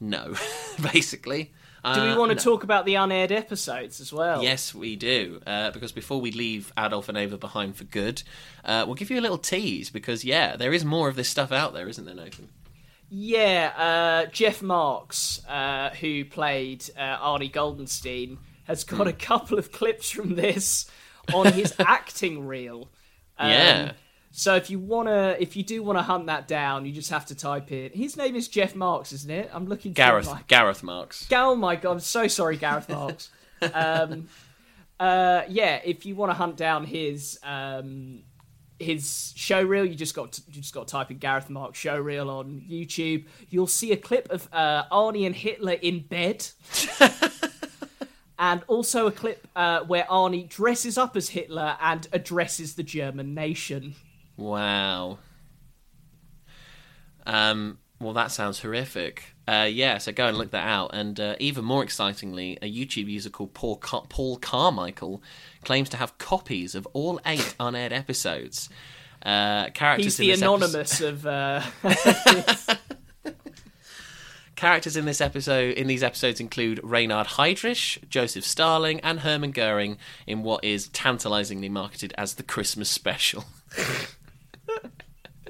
no, 0.00 0.34
basically. 0.92 1.52
Do 1.84 2.00
we 2.02 2.10
Uh, 2.10 2.18
want 2.18 2.30
to 2.30 2.36
no. 2.36 2.42
talk 2.42 2.62
about 2.62 2.84
the 2.86 2.94
unaired 2.94 3.32
episodes 3.32 4.00
as 4.00 4.12
well? 4.12 4.40
Yes, 4.42 4.72
we 4.72 4.94
do. 4.94 5.40
Uh, 5.46 5.70
because 5.72 5.90
before 5.90 6.20
we 6.20 6.30
leave 6.30 6.72
Adolf 6.78 7.08
and 7.08 7.18
Ava 7.18 7.36
behind 7.38 7.74
for 7.76 7.84
good, 7.84 8.22
uh, 8.64 8.84
we'll 8.86 8.94
give 8.94 9.10
you 9.10 9.18
a 9.18 9.20
little 9.20 9.38
tease 9.38 9.90
because, 9.90 10.24
yeah, 10.24 10.54
there 10.54 10.72
is 10.72 10.84
more 10.84 11.08
of 11.08 11.16
this 11.16 11.28
stuff 11.28 11.50
out 11.50 11.72
there, 11.74 11.88
isn't 11.88 12.04
there, 12.04 12.14
Nathan? 12.14 12.48
Yeah, 13.10 13.72
uh, 14.26 14.30
Jeff 14.30 14.62
Marks, 14.62 15.44
uh, 15.46 15.90
who 16.00 16.24
played 16.24 16.88
uh, 16.96 17.18
Arnie 17.18 17.52
Goldenstein, 17.52 18.38
has 18.64 18.84
got 18.84 19.08
a 19.08 19.12
couple 19.12 19.58
of 19.58 19.72
clips 19.72 20.08
from 20.10 20.36
this 20.36 20.88
on 21.34 21.52
his 21.52 21.74
acting 21.80 22.46
reel. 22.46 22.88
Um, 23.38 23.50
Yeah. 23.50 23.92
So 24.34 24.56
if 24.56 24.70
you 24.70 24.78
wanna, 24.78 25.36
if 25.38 25.56
you 25.56 25.62
do 25.62 25.82
wanna 25.82 26.02
hunt 26.02 26.26
that 26.26 26.48
down, 26.48 26.86
you 26.86 26.92
just 26.92 27.10
have 27.10 27.26
to 27.26 27.34
type 27.34 27.70
in. 27.70 27.92
His 27.92 28.16
name 28.16 28.34
is 28.34 28.48
Jeff 28.48 28.74
Marks, 28.74 29.12
isn't 29.12 29.30
it? 29.30 29.50
I'm 29.52 29.66
looking. 29.66 29.92
Gareth, 29.92 30.26
my- 30.26 30.42
Gareth 30.48 30.82
Marks. 30.82 31.28
Oh 31.30 31.54
my 31.54 31.76
god, 31.76 31.92
I'm 31.92 32.00
so 32.00 32.26
sorry, 32.26 32.56
Gareth 32.56 32.88
Marks. 32.88 33.30
um, 33.74 34.28
uh, 34.98 35.42
yeah, 35.48 35.80
if 35.84 36.06
you 36.06 36.14
want 36.16 36.30
to 36.30 36.34
hunt 36.34 36.56
down 36.56 36.84
his 36.86 37.38
um, 37.42 38.22
his 38.78 39.34
show 39.36 39.62
reel, 39.62 39.84
you 39.84 39.94
just 39.94 40.14
got 40.14 40.32
to, 40.32 40.42
you 40.48 40.62
just 40.62 40.72
got 40.72 40.88
to 40.88 40.92
type 40.92 41.10
in 41.10 41.18
Gareth 41.18 41.50
Marks 41.50 41.78
show 41.78 41.98
reel 41.98 42.30
on 42.30 42.64
YouTube. 42.68 43.26
You'll 43.50 43.66
see 43.66 43.92
a 43.92 43.96
clip 43.98 44.30
of 44.30 44.48
uh, 44.50 44.84
Arnie 44.90 45.26
and 45.26 45.36
Hitler 45.36 45.74
in 45.74 46.00
bed. 46.00 46.46
And 48.38 48.60
also 48.66 49.06
a 49.06 49.12
clip 49.12 49.46
uh, 49.54 49.84
where 49.84 50.02
Arnie 50.10 50.48
dresses 50.48 50.98
up 50.98 51.16
as 51.16 51.28
Hitler 51.28 51.76
and 51.80 52.08
addresses 52.12 52.74
the 52.74 52.82
German 52.82 53.34
nation. 53.34 53.94
Wow. 54.36 55.18
Um, 57.26 57.78
well, 58.00 58.14
that 58.14 58.32
sounds 58.32 58.60
horrific. 58.60 59.34
Uh, 59.46 59.68
yeah, 59.70 59.98
so 59.98 60.12
go 60.12 60.26
and 60.26 60.38
look 60.38 60.50
that 60.50 60.66
out. 60.66 60.90
And 60.92 61.18
uh, 61.18 61.36
even 61.38 61.64
more 61.64 61.82
excitingly, 61.82 62.58
a 62.62 62.72
YouTube 62.72 63.08
user 63.08 63.30
called 63.30 63.54
Paul, 63.54 63.76
Car- 63.76 64.04
Paul 64.08 64.38
Carmichael 64.38 65.22
claims 65.64 65.88
to 65.90 65.96
have 65.96 66.18
copies 66.18 66.74
of 66.74 66.86
all 66.92 67.20
eight 67.26 67.54
unaired 67.60 67.92
episodes. 67.92 68.68
Uh, 69.24 69.68
characters 69.70 70.16
He's 70.16 70.20
in 70.20 70.26
the 70.26 70.46
anonymous 70.46 71.00
of. 71.00 71.26
Uh, 71.26 71.62
Characters 74.62 74.96
in 74.96 75.06
this 75.06 75.20
episode 75.20 75.74
in 75.74 75.88
these 75.88 76.04
episodes 76.04 76.38
include 76.38 76.78
Reinhard 76.84 77.26
Heydrich, 77.26 77.98
Joseph 78.08 78.44
Stalin, 78.44 79.00
and 79.02 79.18
Hermann 79.18 79.50
Goering 79.50 79.98
in 80.24 80.44
what 80.44 80.62
is 80.62 80.86
tantalizingly 80.86 81.68
marketed 81.68 82.14
as 82.16 82.34
the 82.34 82.44
Christmas 82.44 82.88
special. 82.88 83.44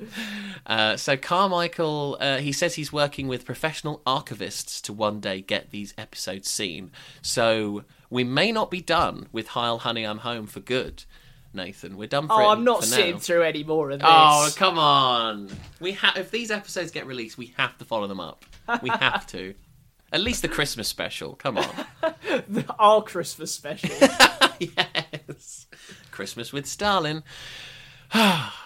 Uh, 0.65 0.97
so 0.97 1.17
Carmichael, 1.17 2.17
uh, 2.21 2.39
he 2.39 2.53
says 2.53 2.77
he's 2.77 2.93
working 2.93 3.27
with 3.27 3.45
professional 3.45 4.01
archivists 4.07 4.81
to 4.83 4.93
one 4.93 5.19
day 5.19 5.41
get 5.41 5.73
these 5.73 5.93
episodes 5.99 6.49
seen. 6.49 6.93
So 7.21 7.83
we 8.11 8.23
may 8.23 8.53
not 8.53 8.71
be 8.71 8.81
done 8.81 9.27
with 9.33 9.49
Heil 9.49 9.79
Honey 9.79 10.05
I'm 10.05 10.19
Home 10.19 10.47
for 10.47 10.61
good, 10.61 11.05
Nathan. 11.53 11.97
We're 11.97 12.07
done 12.07 12.29
for 12.29 12.35
oh, 12.35 12.49
I'm 12.49 12.63
not 12.63 12.85
sitting 12.85 13.15
now. 13.15 13.19
through 13.19 13.43
any 13.43 13.65
more 13.65 13.91
of 13.91 13.99
this. 13.99 14.09
Oh, 14.09 14.53
come 14.55 14.79
on. 14.79 15.49
We 15.81 15.93
have 15.93 16.17
if 16.17 16.31
these 16.31 16.53
episodes 16.53 16.93
get 16.93 17.07
released, 17.09 17.37
we 17.37 17.55
have 17.57 17.77
to 17.79 17.85
follow 17.85 18.07
them 18.07 18.21
up. 18.21 18.45
We 18.83 18.91
have 18.91 19.27
to. 19.29 19.55
At 20.13 20.21
least 20.21 20.43
the 20.43 20.49
Christmas 20.49 20.87
special. 20.87 21.35
Come 21.35 21.59
on. 21.59 22.65
Our 22.79 23.03
Christmas 23.03 23.53
special. 23.53 23.91
yes. 24.61 25.67
Christmas 26.13 26.53
with 26.53 26.67
Stalin. 26.67 27.25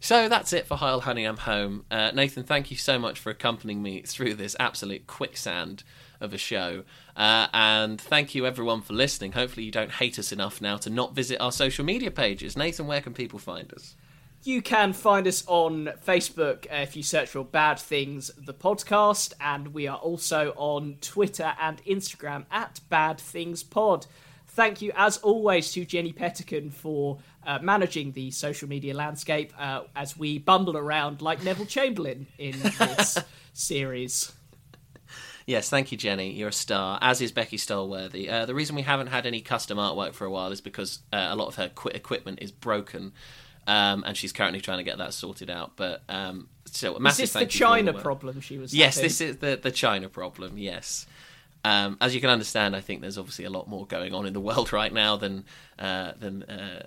so 0.00 0.28
that's 0.28 0.52
it 0.52 0.66
for 0.66 0.76
Heil 0.76 1.00
Honey, 1.00 1.24
I'm 1.24 1.38
Home. 1.38 1.84
Uh, 1.90 2.10
Nathan, 2.12 2.44
thank 2.44 2.70
you 2.70 2.76
so 2.76 2.98
much 2.98 3.18
for 3.18 3.30
accompanying 3.30 3.82
me 3.82 4.02
through 4.02 4.34
this 4.34 4.54
absolute 4.60 5.06
quicksand 5.06 5.82
of 6.20 6.32
a 6.32 6.38
show. 6.38 6.84
Uh, 7.16 7.48
and 7.52 8.00
thank 8.00 8.34
you 8.34 8.46
everyone 8.46 8.80
for 8.80 8.92
listening. 8.92 9.32
Hopefully 9.32 9.66
you 9.66 9.72
don't 9.72 9.92
hate 9.92 10.18
us 10.18 10.32
enough 10.32 10.60
now 10.60 10.76
to 10.78 10.90
not 10.90 11.14
visit 11.14 11.40
our 11.40 11.52
social 11.52 11.84
media 11.84 12.10
pages. 12.10 12.56
Nathan, 12.56 12.86
where 12.86 13.00
can 13.00 13.14
people 13.14 13.38
find 13.38 13.72
us? 13.72 13.96
You 14.44 14.62
can 14.62 14.92
find 14.92 15.26
us 15.26 15.42
on 15.48 15.90
Facebook 16.06 16.66
uh, 16.66 16.76
if 16.76 16.96
you 16.96 17.02
search 17.02 17.30
for 17.30 17.44
Bad 17.44 17.78
Things 17.80 18.30
the 18.38 18.54
podcast, 18.54 19.32
and 19.40 19.74
we 19.74 19.88
are 19.88 19.96
also 19.96 20.54
on 20.56 20.96
Twitter 21.00 21.54
and 21.60 21.84
Instagram 21.84 22.46
at 22.50 22.80
Bad 22.88 23.18
Things 23.18 23.64
Pod. 23.64 24.06
Thank 24.58 24.82
you, 24.82 24.90
as 24.96 25.18
always, 25.18 25.70
to 25.74 25.84
Jenny 25.84 26.12
Pettican 26.12 26.72
for 26.72 27.18
uh, 27.46 27.60
managing 27.62 28.10
the 28.10 28.32
social 28.32 28.68
media 28.68 28.92
landscape 28.92 29.52
uh, 29.56 29.82
as 29.94 30.18
we 30.18 30.40
bumble 30.40 30.76
around 30.76 31.22
like 31.22 31.44
Neville 31.44 31.64
Chamberlain 31.64 32.26
in 32.38 32.58
this 32.58 33.18
series. 33.52 34.32
Yes, 35.46 35.70
thank 35.70 35.92
you, 35.92 35.96
Jenny. 35.96 36.32
You're 36.32 36.48
a 36.48 36.52
star, 36.52 36.98
as 37.00 37.20
is 37.20 37.30
Becky 37.30 37.56
Stolworthy. 37.56 38.28
Uh, 38.28 38.46
the 38.46 38.54
reason 38.56 38.74
we 38.74 38.82
haven't 38.82 39.06
had 39.06 39.26
any 39.26 39.40
custom 39.42 39.78
artwork 39.78 40.12
for 40.14 40.24
a 40.24 40.30
while 40.30 40.50
is 40.50 40.60
because 40.60 40.98
uh, 41.12 41.28
a 41.30 41.36
lot 41.36 41.46
of 41.46 41.54
her 41.54 41.68
qu- 41.68 41.90
equipment 41.90 42.40
is 42.42 42.50
broken, 42.50 43.12
um, 43.68 44.02
and 44.04 44.16
she's 44.16 44.32
currently 44.32 44.60
trying 44.60 44.78
to 44.78 44.84
get 44.84 44.98
that 44.98 45.14
sorted 45.14 45.50
out. 45.50 45.76
But 45.76 46.02
um, 46.08 46.48
still, 46.64 46.96
a 46.96 47.08
Is 47.08 47.16
this 47.16 47.32
the 47.32 47.46
China 47.46 47.92
problem 47.92 48.40
she 48.40 48.58
was 48.58 48.74
Yes, 48.74 48.96
having? 48.96 49.04
this 49.08 49.20
is 49.20 49.36
the 49.36 49.56
the 49.62 49.70
China 49.70 50.08
problem. 50.08 50.58
Yes. 50.58 51.06
Um, 51.64 51.98
as 52.00 52.14
you 52.14 52.20
can 52.20 52.30
understand, 52.30 52.76
I 52.76 52.80
think 52.80 53.00
there's 53.00 53.18
obviously 53.18 53.44
a 53.44 53.50
lot 53.50 53.68
more 53.68 53.86
going 53.86 54.14
on 54.14 54.26
in 54.26 54.32
the 54.32 54.40
world 54.40 54.72
right 54.72 54.92
now 54.92 55.16
than 55.16 55.44
uh, 55.78 56.12
than 56.18 56.42
uh, 56.44 56.82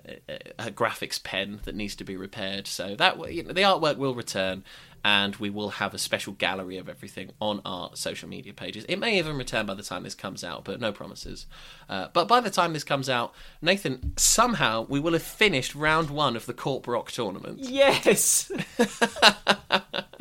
a, 0.58 0.70
graphics 0.70 1.22
pen 1.22 1.60
that 1.64 1.74
needs 1.74 1.96
to 1.96 2.04
be 2.04 2.16
repaired. 2.16 2.66
So 2.66 2.94
that 2.96 3.32
you 3.32 3.42
know, 3.42 3.52
the 3.52 3.62
artwork 3.62 3.96
will 3.96 4.14
return, 4.14 4.64
and 5.04 5.36
we 5.36 5.50
will 5.50 5.70
have 5.70 5.94
a 5.94 5.98
special 5.98 6.32
gallery 6.34 6.78
of 6.78 6.88
everything 6.88 7.30
on 7.40 7.60
our 7.64 7.90
social 7.94 8.28
media 8.28 8.52
pages. 8.52 8.84
It 8.88 8.96
may 8.96 9.18
even 9.18 9.36
return 9.36 9.66
by 9.66 9.74
the 9.74 9.82
time 9.82 10.04
this 10.04 10.14
comes 10.14 10.44
out, 10.44 10.64
but 10.64 10.80
no 10.80 10.92
promises. 10.92 11.46
Uh, 11.88 12.08
but 12.12 12.28
by 12.28 12.40
the 12.40 12.50
time 12.50 12.72
this 12.72 12.84
comes 12.84 13.08
out, 13.08 13.34
Nathan, 13.60 14.12
somehow 14.16 14.86
we 14.88 15.00
will 15.00 15.12
have 15.12 15.22
finished 15.22 15.74
round 15.74 16.10
one 16.10 16.36
of 16.36 16.46
the 16.46 16.54
Corp 16.54 16.86
Rock 16.86 17.10
tournament. 17.10 17.58
Yes! 17.60 18.50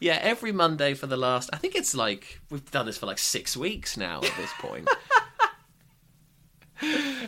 Yeah, 0.00 0.18
every 0.20 0.52
Monday 0.52 0.94
for 0.94 1.06
the 1.06 1.16
last. 1.16 1.50
I 1.52 1.56
think 1.56 1.74
it's 1.74 1.94
like 1.94 2.40
we've 2.50 2.70
done 2.70 2.86
this 2.86 2.98
for 2.98 3.06
like 3.06 3.18
six 3.18 3.56
weeks 3.56 3.96
now 3.96 4.18
at 4.18 4.32
this 4.36 4.52
point. 4.58 4.88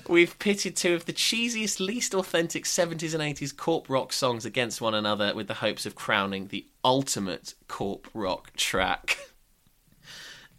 We've 0.08 0.38
pitted 0.38 0.76
two 0.76 0.94
of 0.94 1.06
the 1.06 1.12
cheesiest, 1.12 1.80
least 1.80 2.14
authentic 2.14 2.64
70s 2.64 3.14
and 3.14 3.22
80s 3.22 3.56
corp 3.56 3.88
rock 3.88 4.12
songs 4.12 4.44
against 4.44 4.80
one 4.80 4.94
another 4.94 5.34
with 5.34 5.48
the 5.48 5.54
hopes 5.54 5.86
of 5.86 5.94
crowning 5.94 6.48
the 6.48 6.66
ultimate 6.84 7.54
corp 7.68 8.08
rock 8.12 8.54
track. 8.56 9.18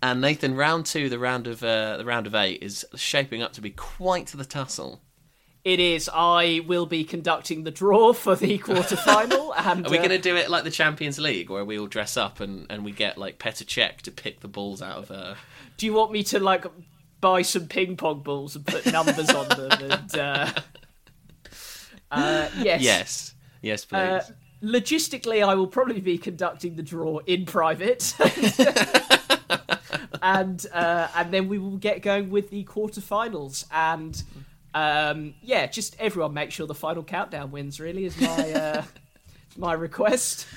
And 0.01 0.21
Nathan, 0.21 0.55
round 0.55 0.85
two, 0.85 1.09
the 1.09 1.17
round 1.17 1.47
of 1.47 1.63
uh, 1.63 1.97
the 1.97 2.05
round 2.05 2.27
of 2.27 2.35
eight, 2.35 2.61
is 2.61 2.85
shaping 2.95 3.41
up 3.41 3.53
to 3.53 3.61
be 3.61 3.71
quite 3.71 4.27
the 4.27 4.45
tussle. 4.45 5.01
It 5.67 5.81
is. 5.81 6.09
I 6.13 6.61
will 6.65 6.85
be 6.85 7.03
conducting 7.03 7.65
the 7.65 7.71
draw 7.71 8.13
for 8.13 8.37
the 8.37 8.57
quarterfinal, 8.65 9.51
and 9.57 9.85
Are 9.85 9.89
we 9.89 9.97
uh, 9.97 10.01
going 10.01 10.11
to 10.11 10.17
do 10.17 10.37
it 10.37 10.49
like 10.49 10.63
the 10.63 10.71
Champions 10.71 11.19
League, 11.19 11.49
where 11.49 11.65
we 11.65 11.77
all 11.77 11.87
dress 11.87 12.15
up 12.15 12.39
and, 12.39 12.65
and 12.69 12.85
we 12.85 12.93
get 12.93 13.17
like 13.17 13.37
Petr 13.37 13.65
Cech 13.65 13.97
to 14.03 14.11
pick 14.11 14.39
the 14.39 14.47
balls 14.47 14.81
out 14.81 14.95
of 14.95 15.11
uh, 15.11 15.35
do 15.75 15.85
you 15.85 15.93
want 15.93 16.13
me 16.13 16.23
to 16.23 16.39
like 16.39 16.65
buy 17.19 17.41
some 17.41 17.67
ping 17.67 17.97
pong 17.97 18.21
balls 18.21 18.55
and 18.55 18.65
put 18.65 18.85
numbers 18.85 19.29
on 19.29 19.49
them? 19.49 19.91
And 19.91 20.17
uh, 20.17 20.51
uh, 22.11 22.49
yes, 22.59 22.81
Yes, 22.81 23.35
yes, 23.61 23.83
please. 23.83 23.97
Uh, 23.97 24.23
logistically, 24.63 25.45
I 25.45 25.53
will 25.55 25.67
probably 25.67 25.99
be 25.99 26.17
conducting 26.17 26.77
the 26.77 26.83
draw 26.83 27.17
in 27.27 27.45
private, 27.45 28.15
and 30.21 30.65
uh, 30.71 31.09
and 31.13 31.33
then 31.33 31.49
we 31.49 31.57
will 31.57 31.75
get 31.75 32.01
going 32.01 32.29
with 32.29 32.51
the 32.51 32.63
quarterfinals. 32.63 33.65
And 33.69 34.23
um, 34.73 35.33
yeah, 35.41 35.67
just 35.67 35.95
everyone 35.99 36.33
make 36.33 36.51
sure 36.51 36.67
the 36.67 36.75
final 36.75 37.03
countdown 37.03 37.51
wins. 37.51 37.79
Really, 37.79 38.05
is 38.05 38.19
my 38.19 38.51
uh, 38.51 38.83
my 39.57 39.73
request. 39.73 40.47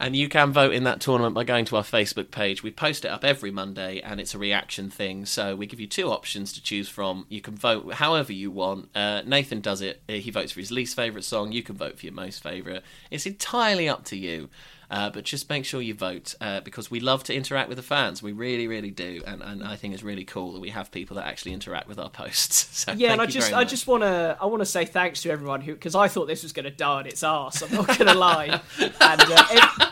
And 0.00 0.16
you 0.16 0.28
can 0.28 0.52
vote 0.52 0.72
in 0.72 0.84
that 0.84 1.00
tournament 1.00 1.34
by 1.34 1.44
going 1.44 1.64
to 1.66 1.76
our 1.76 1.82
Facebook 1.82 2.30
page. 2.30 2.62
We 2.62 2.72
post 2.72 3.04
it 3.04 3.08
up 3.08 3.24
every 3.24 3.50
Monday 3.50 4.00
and 4.00 4.20
it's 4.20 4.34
a 4.34 4.38
reaction 4.38 4.90
thing. 4.90 5.24
So 5.24 5.54
we 5.54 5.66
give 5.66 5.78
you 5.78 5.86
two 5.86 6.10
options 6.10 6.52
to 6.54 6.62
choose 6.62 6.88
from. 6.88 7.26
You 7.28 7.40
can 7.40 7.54
vote 7.54 7.94
however 7.94 8.32
you 8.32 8.50
want. 8.50 8.88
Uh, 8.94 9.22
Nathan 9.24 9.60
does 9.60 9.80
it. 9.80 10.02
He 10.08 10.30
votes 10.30 10.52
for 10.52 10.60
his 10.60 10.72
least 10.72 10.96
favourite 10.96 11.24
song. 11.24 11.52
You 11.52 11.62
can 11.62 11.76
vote 11.76 11.98
for 11.98 12.06
your 12.06 12.14
most 12.14 12.42
favourite. 12.42 12.82
It's 13.10 13.24
entirely 13.24 13.88
up 13.88 14.04
to 14.06 14.16
you. 14.16 14.50
Uh, 14.94 15.10
but 15.10 15.24
just 15.24 15.50
make 15.50 15.64
sure 15.64 15.82
you 15.82 15.92
vote 15.92 16.36
uh, 16.40 16.60
because 16.60 16.88
we 16.88 17.00
love 17.00 17.24
to 17.24 17.34
interact 17.34 17.68
with 17.68 17.78
the 17.78 17.82
fans. 17.82 18.22
We 18.22 18.30
really, 18.30 18.68
really 18.68 18.92
do. 18.92 19.24
And, 19.26 19.42
and 19.42 19.64
I 19.64 19.74
think 19.74 19.92
it's 19.92 20.04
really 20.04 20.24
cool 20.24 20.52
that 20.52 20.60
we 20.60 20.70
have 20.70 20.92
people 20.92 21.16
that 21.16 21.26
actually 21.26 21.52
interact 21.52 21.88
with 21.88 21.98
our 21.98 22.08
posts. 22.08 22.70
So 22.84 22.92
Yeah, 22.92 23.12
and 23.12 23.20
I 23.20 23.26
just 23.26 23.52
I 23.52 23.64
just 23.64 23.86
want 23.86 24.02
to 24.02 24.36
I 24.40 24.46
want 24.46 24.60
to 24.60 24.66
say 24.66 24.84
thanks 24.84 25.22
to 25.22 25.30
everyone 25.30 25.62
who 25.62 25.74
because 25.74 25.94
I 25.94 26.06
thought 26.08 26.26
this 26.26 26.42
was 26.42 26.52
going 26.52 26.64
to 26.64 26.70
die 26.70 26.98
on 26.98 27.06
its 27.06 27.22
arse. 27.22 27.62
I'm 27.62 27.72
not 27.72 27.86
going 27.86 27.98
to 28.12 28.14
lie. 28.14 28.60
And 28.78 28.92
uh, 29.00 29.90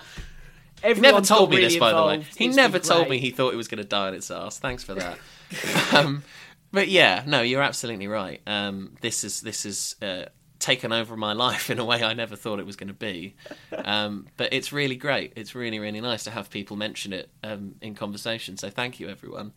ev- 0.83 1.01
never 1.01 1.21
told 1.21 1.51
me 1.51 1.57
this, 1.57 1.75
really 1.75 1.81
by 1.81 1.93
the 1.93 2.05
way. 2.05 2.27
He 2.37 2.49
never 2.49 2.79
told 2.79 3.09
me 3.09 3.19
he 3.19 3.31
thought 3.31 3.55
it 3.55 3.57
was 3.57 3.69
going 3.69 3.83
to 3.83 3.89
die 3.89 4.09
on 4.09 4.15
its 4.15 4.31
ass. 4.31 4.59
Thanks 4.59 4.85
for 4.85 4.95
that. 4.95 5.19
um, 5.93 6.23
but 6.71 6.89
yeah, 6.89 7.25
no, 7.27 7.43
you're 7.43 7.63
absolutely 7.63 8.09
right. 8.09 8.41
Um, 8.47 8.97
this 9.01 9.25
is 9.25 9.41
this 9.41 9.65
is 9.65 9.97
uh, 10.03 10.27
taken 10.63 10.93
over 10.93 11.17
my 11.17 11.33
life 11.47 11.69
in 11.69 11.79
a 11.79 11.85
way 11.85 12.03
I 12.03 12.15
never 12.15 12.37
thought 12.37 12.59
it 12.59 12.67
was 12.67 12.77
going 12.77 12.89
to 12.89 12.95
be. 12.95 13.35
Um, 13.73 14.27
but 14.37 14.53
it's 14.53 14.73
really 14.73 14.97
great. 14.97 15.33
It's 15.37 15.55
really 15.55 15.79
really 15.79 16.01
nice 16.01 16.25
to 16.25 16.31
have 16.31 16.49
people 16.49 16.77
mention 16.77 17.13
it 17.13 17.29
um, 17.45 17.75
in 17.83 17.95
conversation. 17.95 18.57
So 18.57 18.71
thank 18.71 19.01
you, 19.01 19.09
everyone. 19.09 19.53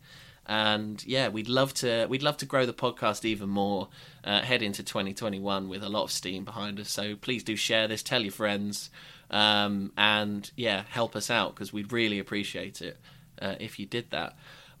And 0.48 1.04
yeah, 1.04 1.28
we'd 1.28 1.48
love 1.48 1.74
to 1.74 2.06
we'd 2.06 2.22
love 2.22 2.36
to 2.38 2.46
grow 2.46 2.66
the 2.66 2.74
podcast 2.74 3.24
even 3.24 3.48
more. 3.48 3.88
Uh, 4.22 4.42
head 4.42 4.62
into 4.62 4.82
2021 4.82 5.68
with 5.68 5.82
a 5.82 5.88
lot 5.88 6.04
of 6.04 6.12
steam 6.12 6.44
behind 6.44 6.78
us. 6.78 6.90
So 6.90 7.16
please 7.16 7.42
do 7.42 7.56
share 7.56 7.88
this, 7.88 8.02
tell 8.02 8.22
your 8.22 8.32
friends, 8.32 8.90
um, 9.30 9.92
and 9.96 10.50
yeah, 10.56 10.84
help 10.88 11.16
us 11.16 11.30
out 11.30 11.54
because 11.54 11.72
we'd 11.72 11.92
really 11.92 12.18
appreciate 12.18 12.80
it 12.80 12.98
uh, 13.40 13.54
if 13.58 13.78
you 13.78 13.86
did 13.86 14.10
that. 14.10 14.36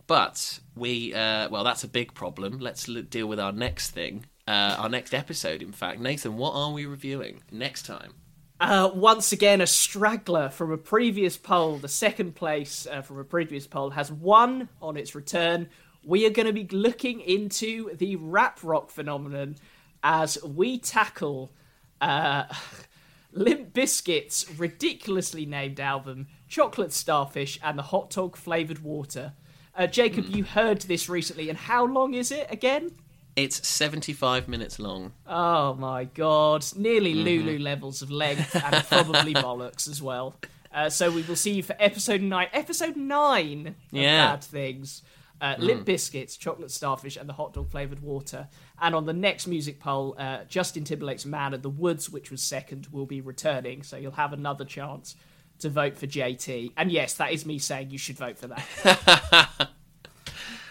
But 0.06 0.60
we, 0.76 1.12
uh, 1.12 1.48
well, 1.48 1.64
that's 1.64 1.82
a 1.82 1.88
big 1.88 2.14
problem. 2.14 2.60
Let's 2.60 2.84
deal 2.84 3.26
with 3.26 3.40
our 3.40 3.50
next 3.50 3.90
thing, 3.90 4.26
uh, 4.46 4.76
our 4.78 4.88
next 4.88 5.14
episode. 5.14 5.62
In 5.62 5.72
fact, 5.72 6.00
Nathan, 6.00 6.36
what 6.36 6.52
are 6.54 6.72
we 6.72 6.86
reviewing 6.86 7.42
next 7.50 7.86
time? 7.86 8.14
Uh, 8.58 8.90
once 8.94 9.32
again, 9.32 9.60
a 9.60 9.66
straggler 9.66 10.48
from 10.48 10.72
a 10.72 10.78
previous 10.78 11.36
poll, 11.36 11.76
the 11.76 11.88
second 11.88 12.34
place 12.34 12.86
uh, 12.90 13.02
from 13.02 13.18
a 13.18 13.24
previous 13.24 13.66
poll, 13.66 13.90
has 13.90 14.10
won 14.10 14.68
on 14.80 14.96
its 14.96 15.14
return. 15.14 15.68
We 16.02 16.24
are 16.24 16.30
going 16.30 16.46
to 16.46 16.52
be 16.52 16.66
looking 16.74 17.20
into 17.20 17.94
the 17.96 18.16
rap 18.16 18.60
rock 18.62 18.90
phenomenon 18.90 19.56
as 20.02 20.42
we 20.42 20.78
tackle 20.78 21.52
uh, 22.00 22.44
Limp 23.32 23.74
Bizkit's 23.74 24.58
ridiculously 24.58 25.44
named 25.44 25.78
album, 25.78 26.28
Chocolate 26.48 26.92
Starfish, 26.92 27.58
and 27.62 27.78
the 27.78 27.82
hot 27.82 28.08
dog 28.08 28.36
flavored 28.36 28.78
water. 28.78 29.34
Uh, 29.74 29.86
Jacob, 29.86 30.24
you 30.30 30.44
heard 30.44 30.80
this 30.82 31.10
recently, 31.10 31.50
and 31.50 31.58
how 31.58 31.84
long 31.84 32.14
is 32.14 32.32
it 32.32 32.46
again? 32.48 32.92
It's 33.36 33.68
75 33.68 34.48
minutes 34.48 34.78
long. 34.78 35.12
Oh 35.26 35.74
my 35.74 36.04
god. 36.04 36.64
Nearly 36.74 37.14
Mhm. 37.14 37.24
Lulu 37.24 37.58
levels 37.58 38.00
of 38.00 38.10
length 38.10 38.54
and 38.56 38.84
probably 38.86 39.34
bollocks 39.44 39.86
as 39.88 40.00
well. 40.02 40.36
Uh, 40.74 40.88
so 40.90 41.10
we 41.10 41.22
will 41.22 41.36
see 41.36 41.52
you 41.52 41.62
for 41.62 41.76
episode 41.78 42.22
9. 42.22 42.48
Episode 42.52 42.96
9 42.96 43.66
of 43.68 43.74
Yeah. 43.92 44.28
Bad 44.32 44.44
Things. 44.44 45.02
Uh, 45.38 45.54
Mm. 45.56 45.58
Limp 45.58 45.86
Bizkits, 45.86 46.38
Chocolate 46.38 46.70
Starfish, 46.70 47.18
and 47.18 47.28
the 47.28 47.34
Hot 47.34 47.52
Dog 47.52 47.70
Flavoured 47.70 48.00
Water. 48.00 48.48
And 48.80 48.94
on 48.94 49.04
the 49.04 49.12
next 49.12 49.46
music 49.46 49.80
poll, 49.80 50.14
uh, 50.18 50.44
Justin 50.48 50.84
Timberlake's 50.84 51.26
Man 51.26 51.52
of 51.52 51.60
the 51.60 51.68
Woods, 51.68 52.08
which 52.08 52.30
was 52.30 52.40
second, 52.42 52.86
will 52.90 53.04
be 53.04 53.20
returning. 53.20 53.82
So 53.82 53.98
you'll 53.98 54.12
have 54.12 54.32
another 54.32 54.64
chance 54.64 55.14
to 55.58 55.68
vote 55.68 55.98
for 55.98 56.06
JT. 56.06 56.72
And 56.78 56.90
yes, 56.90 57.12
that 57.14 57.32
is 57.32 57.44
me 57.44 57.58
saying 57.58 57.90
you 57.90 57.98
should 57.98 58.16
vote 58.16 58.38
for 58.38 58.46
that. 58.48 59.68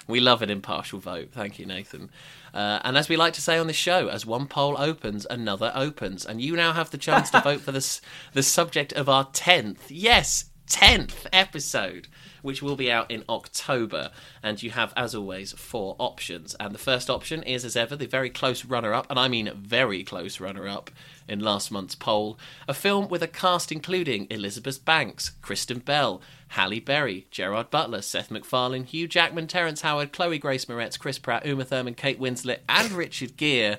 We 0.07 0.19
love 0.19 0.41
an 0.41 0.49
impartial 0.49 0.99
vote. 0.99 1.29
Thank 1.31 1.57
you, 1.57 1.65
Nathan. 1.65 2.09
Uh, 2.53 2.79
and 2.83 2.97
as 2.97 3.09
we 3.09 3.17
like 3.17 3.33
to 3.33 3.41
say 3.41 3.57
on 3.57 3.67
this 3.67 3.75
show, 3.75 4.07
as 4.07 4.25
one 4.25 4.47
poll 4.47 4.75
opens, 4.77 5.25
another 5.29 5.71
opens. 5.75 6.25
And 6.25 6.41
you 6.41 6.55
now 6.55 6.73
have 6.73 6.91
the 6.91 6.97
chance 6.97 7.29
to 7.31 7.41
vote 7.43 7.61
for 7.61 7.71
this, 7.71 8.01
the 8.33 8.43
subject 8.43 8.93
of 8.93 9.09
our 9.09 9.25
10th, 9.25 9.87
yes, 9.89 10.45
10th 10.67 11.27
episode, 11.31 12.07
which 12.41 12.61
will 12.61 12.75
be 12.75 12.91
out 12.91 13.09
in 13.09 13.23
October. 13.29 14.11
And 14.43 14.61
you 14.61 14.71
have, 14.71 14.93
as 14.95 15.15
always, 15.15 15.53
four 15.53 15.95
options. 15.99 16.55
And 16.59 16.73
the 16.73 16.79
first 16.79 17.09
option 17.09 17.43
is, 17.43 17.65
as 17.65 17.75
ever, 17.75 17.95
the 17.95 18.07
very 18.07 18.29
close 18.29 18.65
runner 18.65 18.93
up, 18.93 19.07
and 19.09 19.19
I 19.19 19.27
mean 19.27 19.51
very 19.55 20.03
close 20.03 20.39
runner 20.39 20.67
up 20.67 20.91
in 21.27 21.39
last 21.39 21.71
month's 21.71 21.95
poll, 21.95 22.37
a 22.67 22.73
film 22.73 23.07
with 23.07 23.23
a 23.23 23.27
cast 23.27 23.71
including 23.71 24.27
Elizabeth 24.29 24.83
Banks, 24.85 25.31
Kristen 25.41 25.79
Bell, 25.79 26.21
Halle 26.49 26.79
Berry, 26.79 27.25
Gerard 27.31 27.71
Butler, 27.71 28.01
Seth 28.01 28.29
MacFarlane, 28.29 28.85
Hugh 28.85 29.07
Jackman, 29.07 29.47
Terrence 29.47 29.81
Howard, 29.81 30.13
Chloe 30.13 30.37
Grace 30.37 30.65
Moretz, 30.65 30.99
Chris 30.99 31.17
Pratt, 31.17 31.45
Uma 31.45 31.65
Thurman, 31.65 31.95
Kate 31.95 32.19
Winslet, 32.19 32.59
and 32.69 32.91
Richard 32.91 33.37
Gere. 33.37 33.77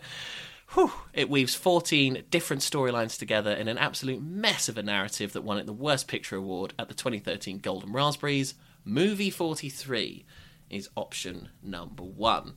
Whew, 0.74 0.92
it 1.12 1.30
weaves 1.30 1.54
14 1.54 2.24
different 2.30 2.62
storylines 2.62 3.18
together 3.18 3.52
in 3.52 3.68
an 3.68 3.78
absolute 3.78 4.22
mess 4.22 4.68
of 4.68 4.76
a 4.76 4.82
narrative 4.82 5.32
that 5.32 5.44
won 5.44 5.58
it 5.58 5.66
the 5.66 5.72
Worst 5.72 6.08
Picture 6.08 6.36
Award 6.36 6.74
at 6.78 6.88
the 6.88 6.94
2013 6.94 7.58
Golden 7.58 7.92
Raspberries. 7.92 8.54
Movie 8.84 9.30
43 9.30 10.24
is 10.68 10.88
option 10.96 11.50
number 11.62 12.02
one. 12.02 12.54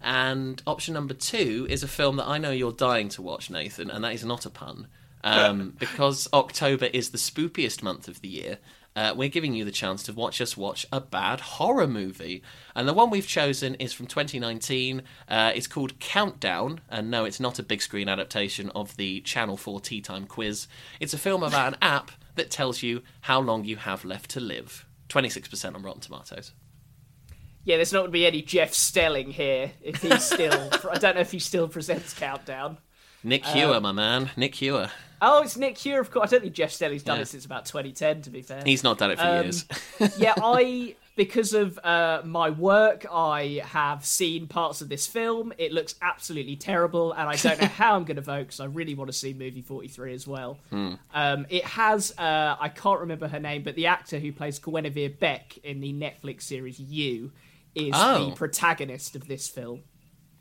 And 0.00 0.62
option 0.66 0.94
number 0.94 1.14
two 1.14 1.66
is 1.68 1.82
a 1.82 1.88
film 1.88 2.16
that 2.16 2.26
I 2.26 2.38
know 2.38 2.50
you're 2.50 2.72
dying 2.72 3.08
to 3.10 3.22
watch, 3.22 3.50
Nathan, 3.50 3.90
and 3.90 4.04
that 4.04 4.14
is 4.14 4.24
not 4.24 4.46
a 4.46 4.50
pun. 4.50 4.86
Um, 5.24 5.74
because 5.78 6.28
October 6.32 6.86
is 6.86 7.10
the 7.10 7.18
spookiest 7.18 7.82
month 7.82 8.08
of 8.08 8.20
the 8.20 8.28
year, 8.28 8.58
uh, 8.98 9.14
we're 9.16 9.28
giving 9.28 9.54
you 9.54 9.64
the 9.64 9.70
chance 9.82 10.02
to 10.04 10.12
watch 10.12 10.40
us 10.40 10.56
watch 10.56 10.86
a 10.90 11.00
bad 11.00 11.40
horror 11.40 11.86
movie. 11.86 12.42
And 12.74 12.88
the 12.88 12.92
one 12.94 13.10
we've 13.10 13.26
chosen 13.26 13.74
is 13.76 13.92
from 13.92 14.06
2019. 14.06 15.02
Uh, 15.28 15.52
it's 15.54 15.66
called 15.66 15.98
Countdown, 16.00 16.80
and 16.88 17.10
no, 17.10 17.24
it's 17.24 17.40
not 17.40 17.58
a 17.58 17.62
big 17.62 17.80
screen 17.82 18.08
adaptation 18.08 18.70
of 18.70 18.96
the 18.96 19.20
Channel 19.20 19.56
4 19.56 19.80
Tea 19.80 20.00
Time 20.00 20.26
quiz. 20.26 20.66
It's 21.00 21.14
a 21.14 21.18
film 21.18 21.42
about 21.42 21.72
an 21.74 21.78
app 21.82 22.10
that 22.34 22.50
tells 22.50 22.82
you 22.82 23.02
how 23.22 23.40
long 23.40 23.64
you 23.64 23.76
have 23.76 24.04
left 24.04 24.30
to 24.30 24.40
live. 24.40 24.84
26% 25.10 25.74
on 25.74 25.82
Rotten 25.82 26.00
Tomatoes. 26.00 26.52
yeah, 27.64 27.76
there's 27.76 27.92
not 27.92 28.00
going 28.00 28.08
to 28.10 28.12
be 28.12 28.26
any 28.26 28.42
Jeff 28.42 28.72
Stelling 28.74 29.30
here 29.30 29.72
if 29.82 30.02
he's 30.02 30.24
still. 30.24 30.70
I 30.90 30.98
don't 30.98 31.14
know 31.14 31.20
if 31.22 31.32
he 31.32 31.38
still 31.38 31.68
presents 31.68 32.14
Countdown. 32.14 32.78
Nick 33.24 33.44
Hewer, 33.46 33.74
Um, 33.76 33.82
my 33.82 33.92
man. 33.92 34.30
Nick 34.36 34.54
Hewer. 34.56 34.90
Oh, 35.20 35.42
it's 35.42 35.56
Nick 35.56 35.76
Hewer, 35.78 36.00
of 36.00 36.10
course. 36.10 36.28
I 36.28 36.36
don't 36.36 36.42
think 36.42 36.54
Jeff 36.54 36.70
Stelling's 36.72 37.02
done 37.02 37.16
Yeah. 37.16 37.22
it 37.22 37.28
since 37.28 37.44
about 37.44 37.66
2010, 37.66 38.22
to 38.22 38.30
be 38.30 38.42
fair. 38.42 38.62
He's 38.64 38.84
not 38.84 38.98
done 38.98 39.10
it 39.10 39.18
for 39.18 39.24
Um, 39.26 39.42
years. 39.44 39.64
yeah, 40.18 40.34
I 40.36 40.94
because 41.16 41.52
of 41.52 41.76
uh, 41.82 42.22
my 42.24 42.48
work, 42.50 43.04
I 43.10 43.60
have 43.64 44.04
seen 44.06 44.46
parts 44.46 44.80
of 44.82 44.88
this 44.88 45.08
film. 45.08 45.52
It 45.58 45.72
looks 45.72 45.96
absolutely 46.00 46.54
terrible, 46.54 47.10
and 47.12 47.28
I 47.28 47.34
don't 47.34 47.60
know 47.60 47.66
how 47.80 47.96
I'm 47.96 48.04
going 48.04 48.16
to 48.16 48.22
vote 48.22 48.42
because 48.44 48.60
I 48.60 48.66
really 48.66 48.94
want 48.94 49.08
to 49.10 49.16
see 49.16 49.34
movie 49.34 49.60
43 49.62 50.14
as 50.14 50.28
well. 50.28 50.58
Hmm. 50.70 50.94
Um, 51.12 51.46
it 51.50 51.64
has 51.64 52.12
uh, 52.18 52.56
I 52.60 52.68
can't 52.68 53.00
remember 53.00 53.26
her 53.26 53.40
name, 53.40 53.64
but 53.64 53.74
the 53.74 53.86
actor 53.86 54.20
who 54.20 54.30
plays 54.32 54.60
Guinevere 54.60 55.10
Beck 55.10 55.58
in 55.64 55.80
the 55.80 55.92
Netflix 55.92 56.42
series 56.42 56.78
You 56.78 57.32
is 57.74 57.94
Oh. 57.96 58.30
the 58.30 58.36
protagonist 58.36 59.16
of 59.16 59.26
this 59.26 59.48
film. 59.48 59.82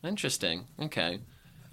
Interesting. 0.04 0.68
Okay. 0.80 1.20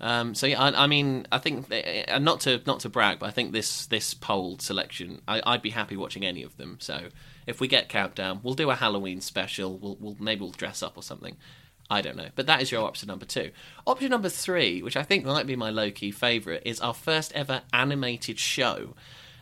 Um, 0.04 0.34
so 0.34 0.46
yeah, 0.46 0.60
I, 0.60 0.84
I 0.84 0.86
mean, 0.86 1.26
I 1.32 1.38
think, 1.38 1.66
and 1.70 2.26
not 2.26 2.40
to 2.40 2.60
not 2.66 2.80
to 2.80 2.90
brag, 2.90 3.20
but 3.20 3.26
I 3.26 3.30
think 3.30 3.52
this 3.52 3.86
this 3.86 4.12
poll 4.12 4.58
selection, 4.58 5.22
I, 5.26 5.40
I'd 5.46 5.62
be 5.62 5.70
happy 5.70 5.96
watching 5.96 6.26
any 6.26 6.42
of 6.42 6.58
them. 6.58 6.76
So 6.78 7.08
if 7.46 7.58
we 7.58 7.68
get 7.68 7.88
countdown, 7.88 8.40
we'll 8.42 8.52
do 8.52 8.68
a 8.68 8.74
Halloween 8.74 9.22
special. 9.22 9.78
We'll, 9.78 9.96
we'll 9.98 10.16
maybe 10.20 10.42
we'll 10.42 10.50
dress 10.50 10.82
up 10.82 10.98
or 10.98 11.02
something. 11.02 11.38
I 11.88 12.02
don't 12.02 12.16
know, 12.16 12.28
but 12.34 12.44
that 12.46 12.60
is 12.60 12.70
your 12.70 12.84
option 12.84 13.06
number 13.06 13.24
two. 13.24 13.50
Option 13.86 14.10
number 14.10 14.28
three, 14.28 14.82
which 14.82 14.96
I 14.96 15.02
think 15.04 15.24
might 15.24 15.46
be 15.46 15.56
my 15.56 15.70
low 15.70 15.90
key 15.90 16.10
favorite, 16.10 16.62
is 16.66 16.80
our 16.80 16.94
first 16.94 17.32
ever 17.32 17.62
animated 17.72 18.38
show. 18.38 18.94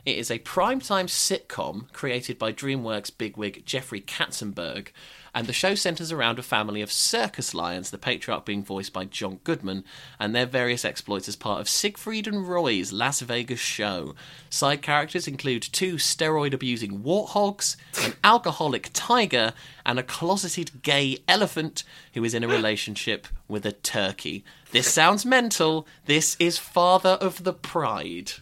It 0.05 0.17
is 0.17 0.31
a 0.31 0.39
primetime 0.39 1.07
sitcom 1.07 1.93
created 1.93 2.39
by 2.39 2.53
DreamWorks 2.53 3.17
bigwig 3.17 3.65
Jeffrey 3.65 4.01
Katzenberg, 4.01 4.89
and 5.35 5.47
the 5.47 5.53
show 5.53 5.75
centers 5.75 6.13
around 6.13 6.39
a 6.39 6.43
family 6.43 6.83
of 6.83 6.93
circus 6.93 7.55
lions, 7.55 7.91
the 7.91 7.99
patriarch 7.99 8.45
being 8.45 8.63
voiced 8.63 8.93
by 8.93 9.05
John 9.05 9.41
Goodman, 9.45 9.85
and 10.21 10.35
their 10.35 10.47
various 10.47 10.85
exploits 10.85 11.29
as 11.29 11.37
part 11.37 11.61
of 11.61 11.69
Siegfried 11.69 12.27
and 12.27 12.47
Roy's 12.47 12.93
Las 12.93 13.21
Vegas 13.21 13.61
show. 13.61 14.15
Side 14.51 14.83
characters 14.83 15.27
include 15.27 15.63
two 15.63 15.95
steroid 15.95 16.53
abusing 16.53 17.01
warthogs, 17.01 17.77
an 18.05 18.15
alcoholic 18.25 18.91
tiger, 18.93 19.55
and 19.87 19.99
a 19.99 20.03
closeted 20.03 20.83
gay 20.83 21.19
elephant 21.27 21.83
who 22.13 22.25
is 22.25 22.35
in 22.35 22.45
a 22.45 22.49
relationship 22.63 23.27
with 23.49 23.65
a 23.65 23.73
turkey. 23.73 24.45
This 24.71 24.93
sounds 24.93 25.25
mental. 25.25 25.87
This 26.05 26.37
is 26.39 26.59
Father 26.59 27.17
of 27.21 27.45
the 27.45 27.55
Pride. 27.55 28.33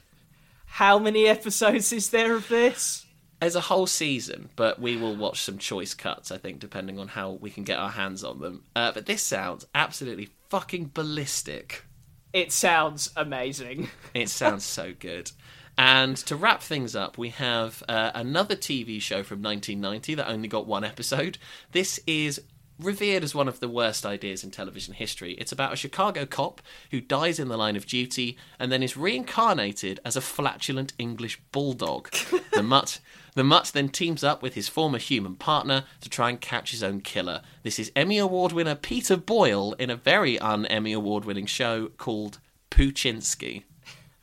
How 0.75 0.99
many 0.99 1.27
episodes 1.27 1.93
is 1.93 2.11
there 2.11 2.35
of 2.35 2.49
this? 2.49 3.05
There's 3.41 3.57
a 3.57 3.61
whole 3.61 3.87
season, 3.87 4.51
but 4.55 4.81
we 4.81 4.97
will 4.97 5.17
watch 5.17 5.41
some 5.41 5.57
choice 5.57 5.95
cuts, 5.95 6.31
I 6.31 6.37
think, 6.37 6.59
depending 6.61 6.99
on 6.99 7.09
how 7.09 7.33
we 7.33 7.51
can 7.51 7.65
get 7.65 7.79
our 7.79 7.91
hands 7.91 8.23
on 8.23 8.41
them. 8.41 8.65
Uh, 8.77 8.93
but 8.93 9.07
this 9.07 9.23
sounds 9.23 9.67
absolutely 9.75 10.29
fucking 10.51 10.91
ballistic. 10.93 11.85
It 12.33 12.53
sounds 12.53 13.11
amazing. 13.17 13.89
It 14.15 14.29
sounds 14.29 14.65
so 14.65 14.93
good. 14.99 15.31
And 15.79 16.17
to 16.19 16.37
wrap 16.37 16.63
things 16.63 16.95
up, 16.95 17.17
we 17.17 17.31
have 17.31 17.83
uh, 17.89 18.11
another 18.15 18.55
TV 18.55 19.01
show 19.01 19.23
from 19.23 19.41
1990 19.41 20.15
that 20.17 20.29
only 20.29 20.49
got 20.49 20.67
one 20.67 20.85
episode. 20.85 21.39
This 21.73 21.99
is 22.07 22.43
revered 22.79 23.23
as 23.23 23.35
one 23.35 23.49
of 23.49 23.61
the 23.61 23.69
worst 23.69 24.05
ideas 24.05 24.45
in 24.45 24.51
television 24.51 24.95
history. 24.95 25.33
It's 25.35 25.53
about 25.53 25.73
a 25.73 25.77
Chicago 25.77 26.27
cop 26.27 26.61
who 26.91 27.01
dies 27.01 27.39
in 27.39 27.49
the 27.49 27.57
line 27.57 27.77
of 27.77 27.87
duty 27.87 28.37
and 28.59 28.71
then 28.71 28.83
is 28.83 28.97
reincarnated 28.97 30.01
as 30.05 30.17
a 30.17 30.21
flatulent 30.21 30.93
English 30.99 31.41
bulldog. 31.53 32.11
the 32.53 32.63
mutt 32.63 33.01
the 33.35 33.45
mutt 33.45 33.71
then 33.75 33.89
teams 33.89 34.23
up 34.25 34.43
with 34.43 34.55
his 34.55 34.69
former 34.69 34.99
human 34.99 35.35
partner 35.37 35.85
to 36.01 36.09
try 36.09 36.29
and 36.31 36.41
catch 36.41 36.71
his 36.71 36.83
own 36.83 37.01
killer. 37.01 37.43
This 37.63 37.79
is 37.79 37.93
Emmy 37.97 38.19
Award 38.19 38.53
winner 38.53 38.75
Peter 38.75 39.17
Boyle 39.17 39.73
in 39.75 39.91
a 39.91 39.97
very 39.97 40.39
un 40.39 40.67
Emmy 40.67 40.93
Award 40.93 41.25
winning 41.25 41.47
show 41.47 41.91
called 41.97 42.39
Poochinski. 42.71 43.63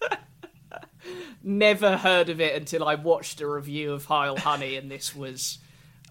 Never 1.43 1.97
heard 1.97 2.29
of 2.29 2.41
it 2.41 2.55
until 2.55 2.83
I 2.85 2.95
watched 2.95 3.39
a 3.39 3.47
review 3.47 3.93
of 3.93 4.05
Heil 4.05 4.37
Honey, 4.37 4.75
and 4.75 4.91
this 4.91 5.15
was 5.15 5.59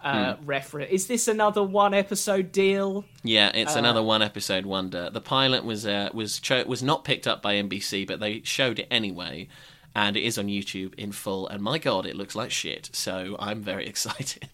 uh, 0.02 0.34
Hmm. 0.34 0.44
reference. 0.46 0.90
Is 0.92 1.06
this 1.08 1.26
another 1.28 1.62
one 1.62 1.92
episode 1.92 2.52
deal? 2.52 3.04
Yeah, 3.24 3.50
it's 3.54 3.74
Uh, 3.76 3.80
another 3.80 4.02
one 4.02 4.22
episode 4.22 4.64
wonder. 4.64 5.10
The 5.10 5.20
pilot 5.20 5.64
was 5.64 5.86
uh, 5.86 6.10
was 6.14 6.38
cho- 6.38 6.64
was 6.64 6.82
not 6.82 7.04
picked 7.04 7.26
up 7.26 7.42
by 7.42 7.54
NBC, 7.56 8.06
but 8.06 8.20
they 8.20 8.40
showed 8.44 8.78
it 8.78 8.86
anyway, 8.90 9.48
and 9.96 10.14
it 10.14 10.22
is 10.22 10.36
on 10.36 10.46
YouTube 10.46 10.94
in 10.96 11.10
full. 11.10 11.48
And 11.48 11.62
my 11.62 11.78
god, 11.78 12.04
it 12.04 12.14
looks 12.14 12.34
like 12.34 12.50
shit. 12.50 12.90
So 12.92 13.34
I'm 13.40 13.62
very 13.62 13.86
excited. 13.88 14.50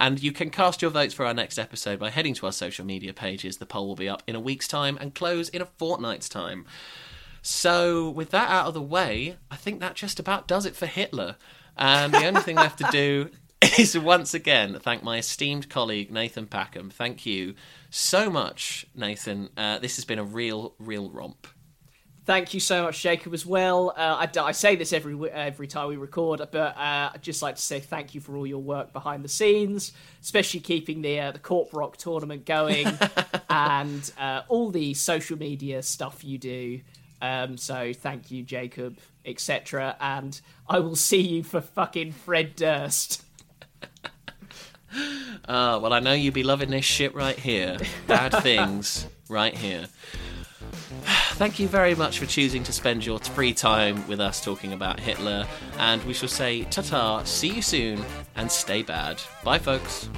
And 0.00 0.20
you 0.20 0.32
can 0.32 0.50
cast 0.50 0.82
your 0.82 0.90
votes 0.90 1.14
for 1.14 1.24
our 1.24 1.32
next 1.32 1.58
episode 1.58 2.00
by 2.00 2.10
heading 2.10 2.34
to 2.34 2.46
our 2.46 2.52
social 2.52 2.84
media 2.84 3.14
pages. 3.14 3.58
The 3.58 3.66
poll 3.66 3.86
will 3.86 3.94
be 3.94 4.08
up 4.08 4.24
in 4.26 4.34
a 4.34 4.40
week's 4.40 4.66
time 4.66 4.98
and 5.00 5.14
close 5.14 5.48
in 5.48 5.62
a 5.62 5.66
fortnight's 5.66 6.28
time. 6.28 6.66
So, 7.40 8.10
with 8.10 8.30
that 8.30 8.50
out 8.50 8.66
of 8.66 8.74
the 8.74 8.82
way, 8.82 9.36
I 9.48 9.54
think 9.54 9.78
that 9.78 9.94
just 9.94 10.18
about 10.18 10.48
does 10.48 10.66
it 10.66 10.74
for 10.74 10.86
Hitler. 10.86 11.36
And 11.76 12.12
the 12.12 12.26
only 12.26 12.40
thing 12.40 12.56
left 12.56 12.78
to 12.78 12.88
do 12.90 13.30
is 13.78 13.96
once 13.96 14.34
again 14.34 14.78
thank 14.80 15.04
my 15.04 15.18
esteemed 15.18 15.68
colleague 15.68 16.10
Nathan 16.10 16.46
Packham. 16.46 16.90
Thank 16.90 17.24
you 17.24 17.54
so 17.90 18.28
much, 18.28 18.86
Nathan. 18.92 19.50
Uh, 19.56 19.78
this 19.78 19.96
has 19.96 20.04
been 20.04 20.18
a 20.18 20.24
real, 20.24 20.74
real 20.80 21.10
romp. 21.10 21.46
Thank 22.28 22.52
you 22.52 22.60
so 22.60 22.82
much, 22.82 23.00
Jacob, 23.00 23.32
as 23.32 23.46
well. 23.46 23.94
Uh, 23.96 24.26
I, 24.26 24.40
I 24.40 24.52
say 24.52 24.76
this 24.76 24.92
every 24.92 25.30
every 25.30 25.66
time 25.66 25.88
we 25.88 25.96
record, 25.96 26.46
but 26.52 26.76
uh, 26.76 27.10
I'd 27.14 27.22
just 27.22 27.40
like 27.40 27.56
to 27.56 27.62
say 27.62 27.80
thank 27.80 28.14
you 28.14 28.20
for 28.20 28.36
all 28.36 28.46
your 28.46 28.58
work 28.60 28.92
behind 28.92 29.24
the 29.24 29.30
scenes, 29.30 29.92
especially 30.20 30.60
keeping 30.60 31.00
the 31.00 31.20
uh, 31.20 31.32
the 31.32 31.38
Corp 31.38 31.72
Rock 31.72 31.96
tournament 31.96 32.44
going 32.44 32.86
and 33.48 34.12
uh, 34.18 34.42
all 34.48 34.70
the 34.70 34.92
social 34.92 35.38
media 35.38 35.82
stuff 35.82 36.22
you 36.22 36.36
do. 36.36 36.80
Um, 37.22 37.56
so 37.56 37.94
thank 37.94 38.30
you, 38.30 38.42
Jacob, 38.42 38.98
etc. 39.24 39.96
And 39.98 40.38
I 40.68 40.80
will 40.80 40.96
see 40.96 41.22
you 41.22 41.42
for 41.42 41.62
fucking 41.62 42.12
Fred 42.12 42.56
Durst. 42.56 43.24
Uh, 45.46 45.80
well, 45.82 45.94
I 45.94 46.00
know 46.00 46.12
you'll 46.12 46.34
be 46.34 46.42
loving 46.42 46.68
this 46.68 46.84
shit 46.84 47.14
right 47.14 47.38
here. 47.38 47.78
Bad 48.06 48.32
things 48.42 49.06
right 49.30 49.56
here. 49.56 49.86
Thank 51.08 51.58
you 51.58 51.68
very 51.68 51.94
much 51.94 52.18
for 52.18 52.26
choosing 52.26 52.62
to 52.64 52.72
spend 52.72 53.06
your 53.06 53.18
free 53.18 53.54
time 53.54 54.06
with 54.08 54.20
us 54.20 54.42
talking 54.44 54.72
about 54.72 55.00
Hitler, 55.00 55.46
and 55.78 56.02
we 56.04 56.12
shall 56.12 56.28
say 56.28 56.64
ta 56.64 56.82
ta, 56.82 57.22
see 57.24 57.48
you 57.48 57.62
soon, 57.62 58.04
and 58.36 58.50
stay 58.50 58.82
bad. 58.82 59.20
Bye, 59.42 59.58
folks. 59.58 60.08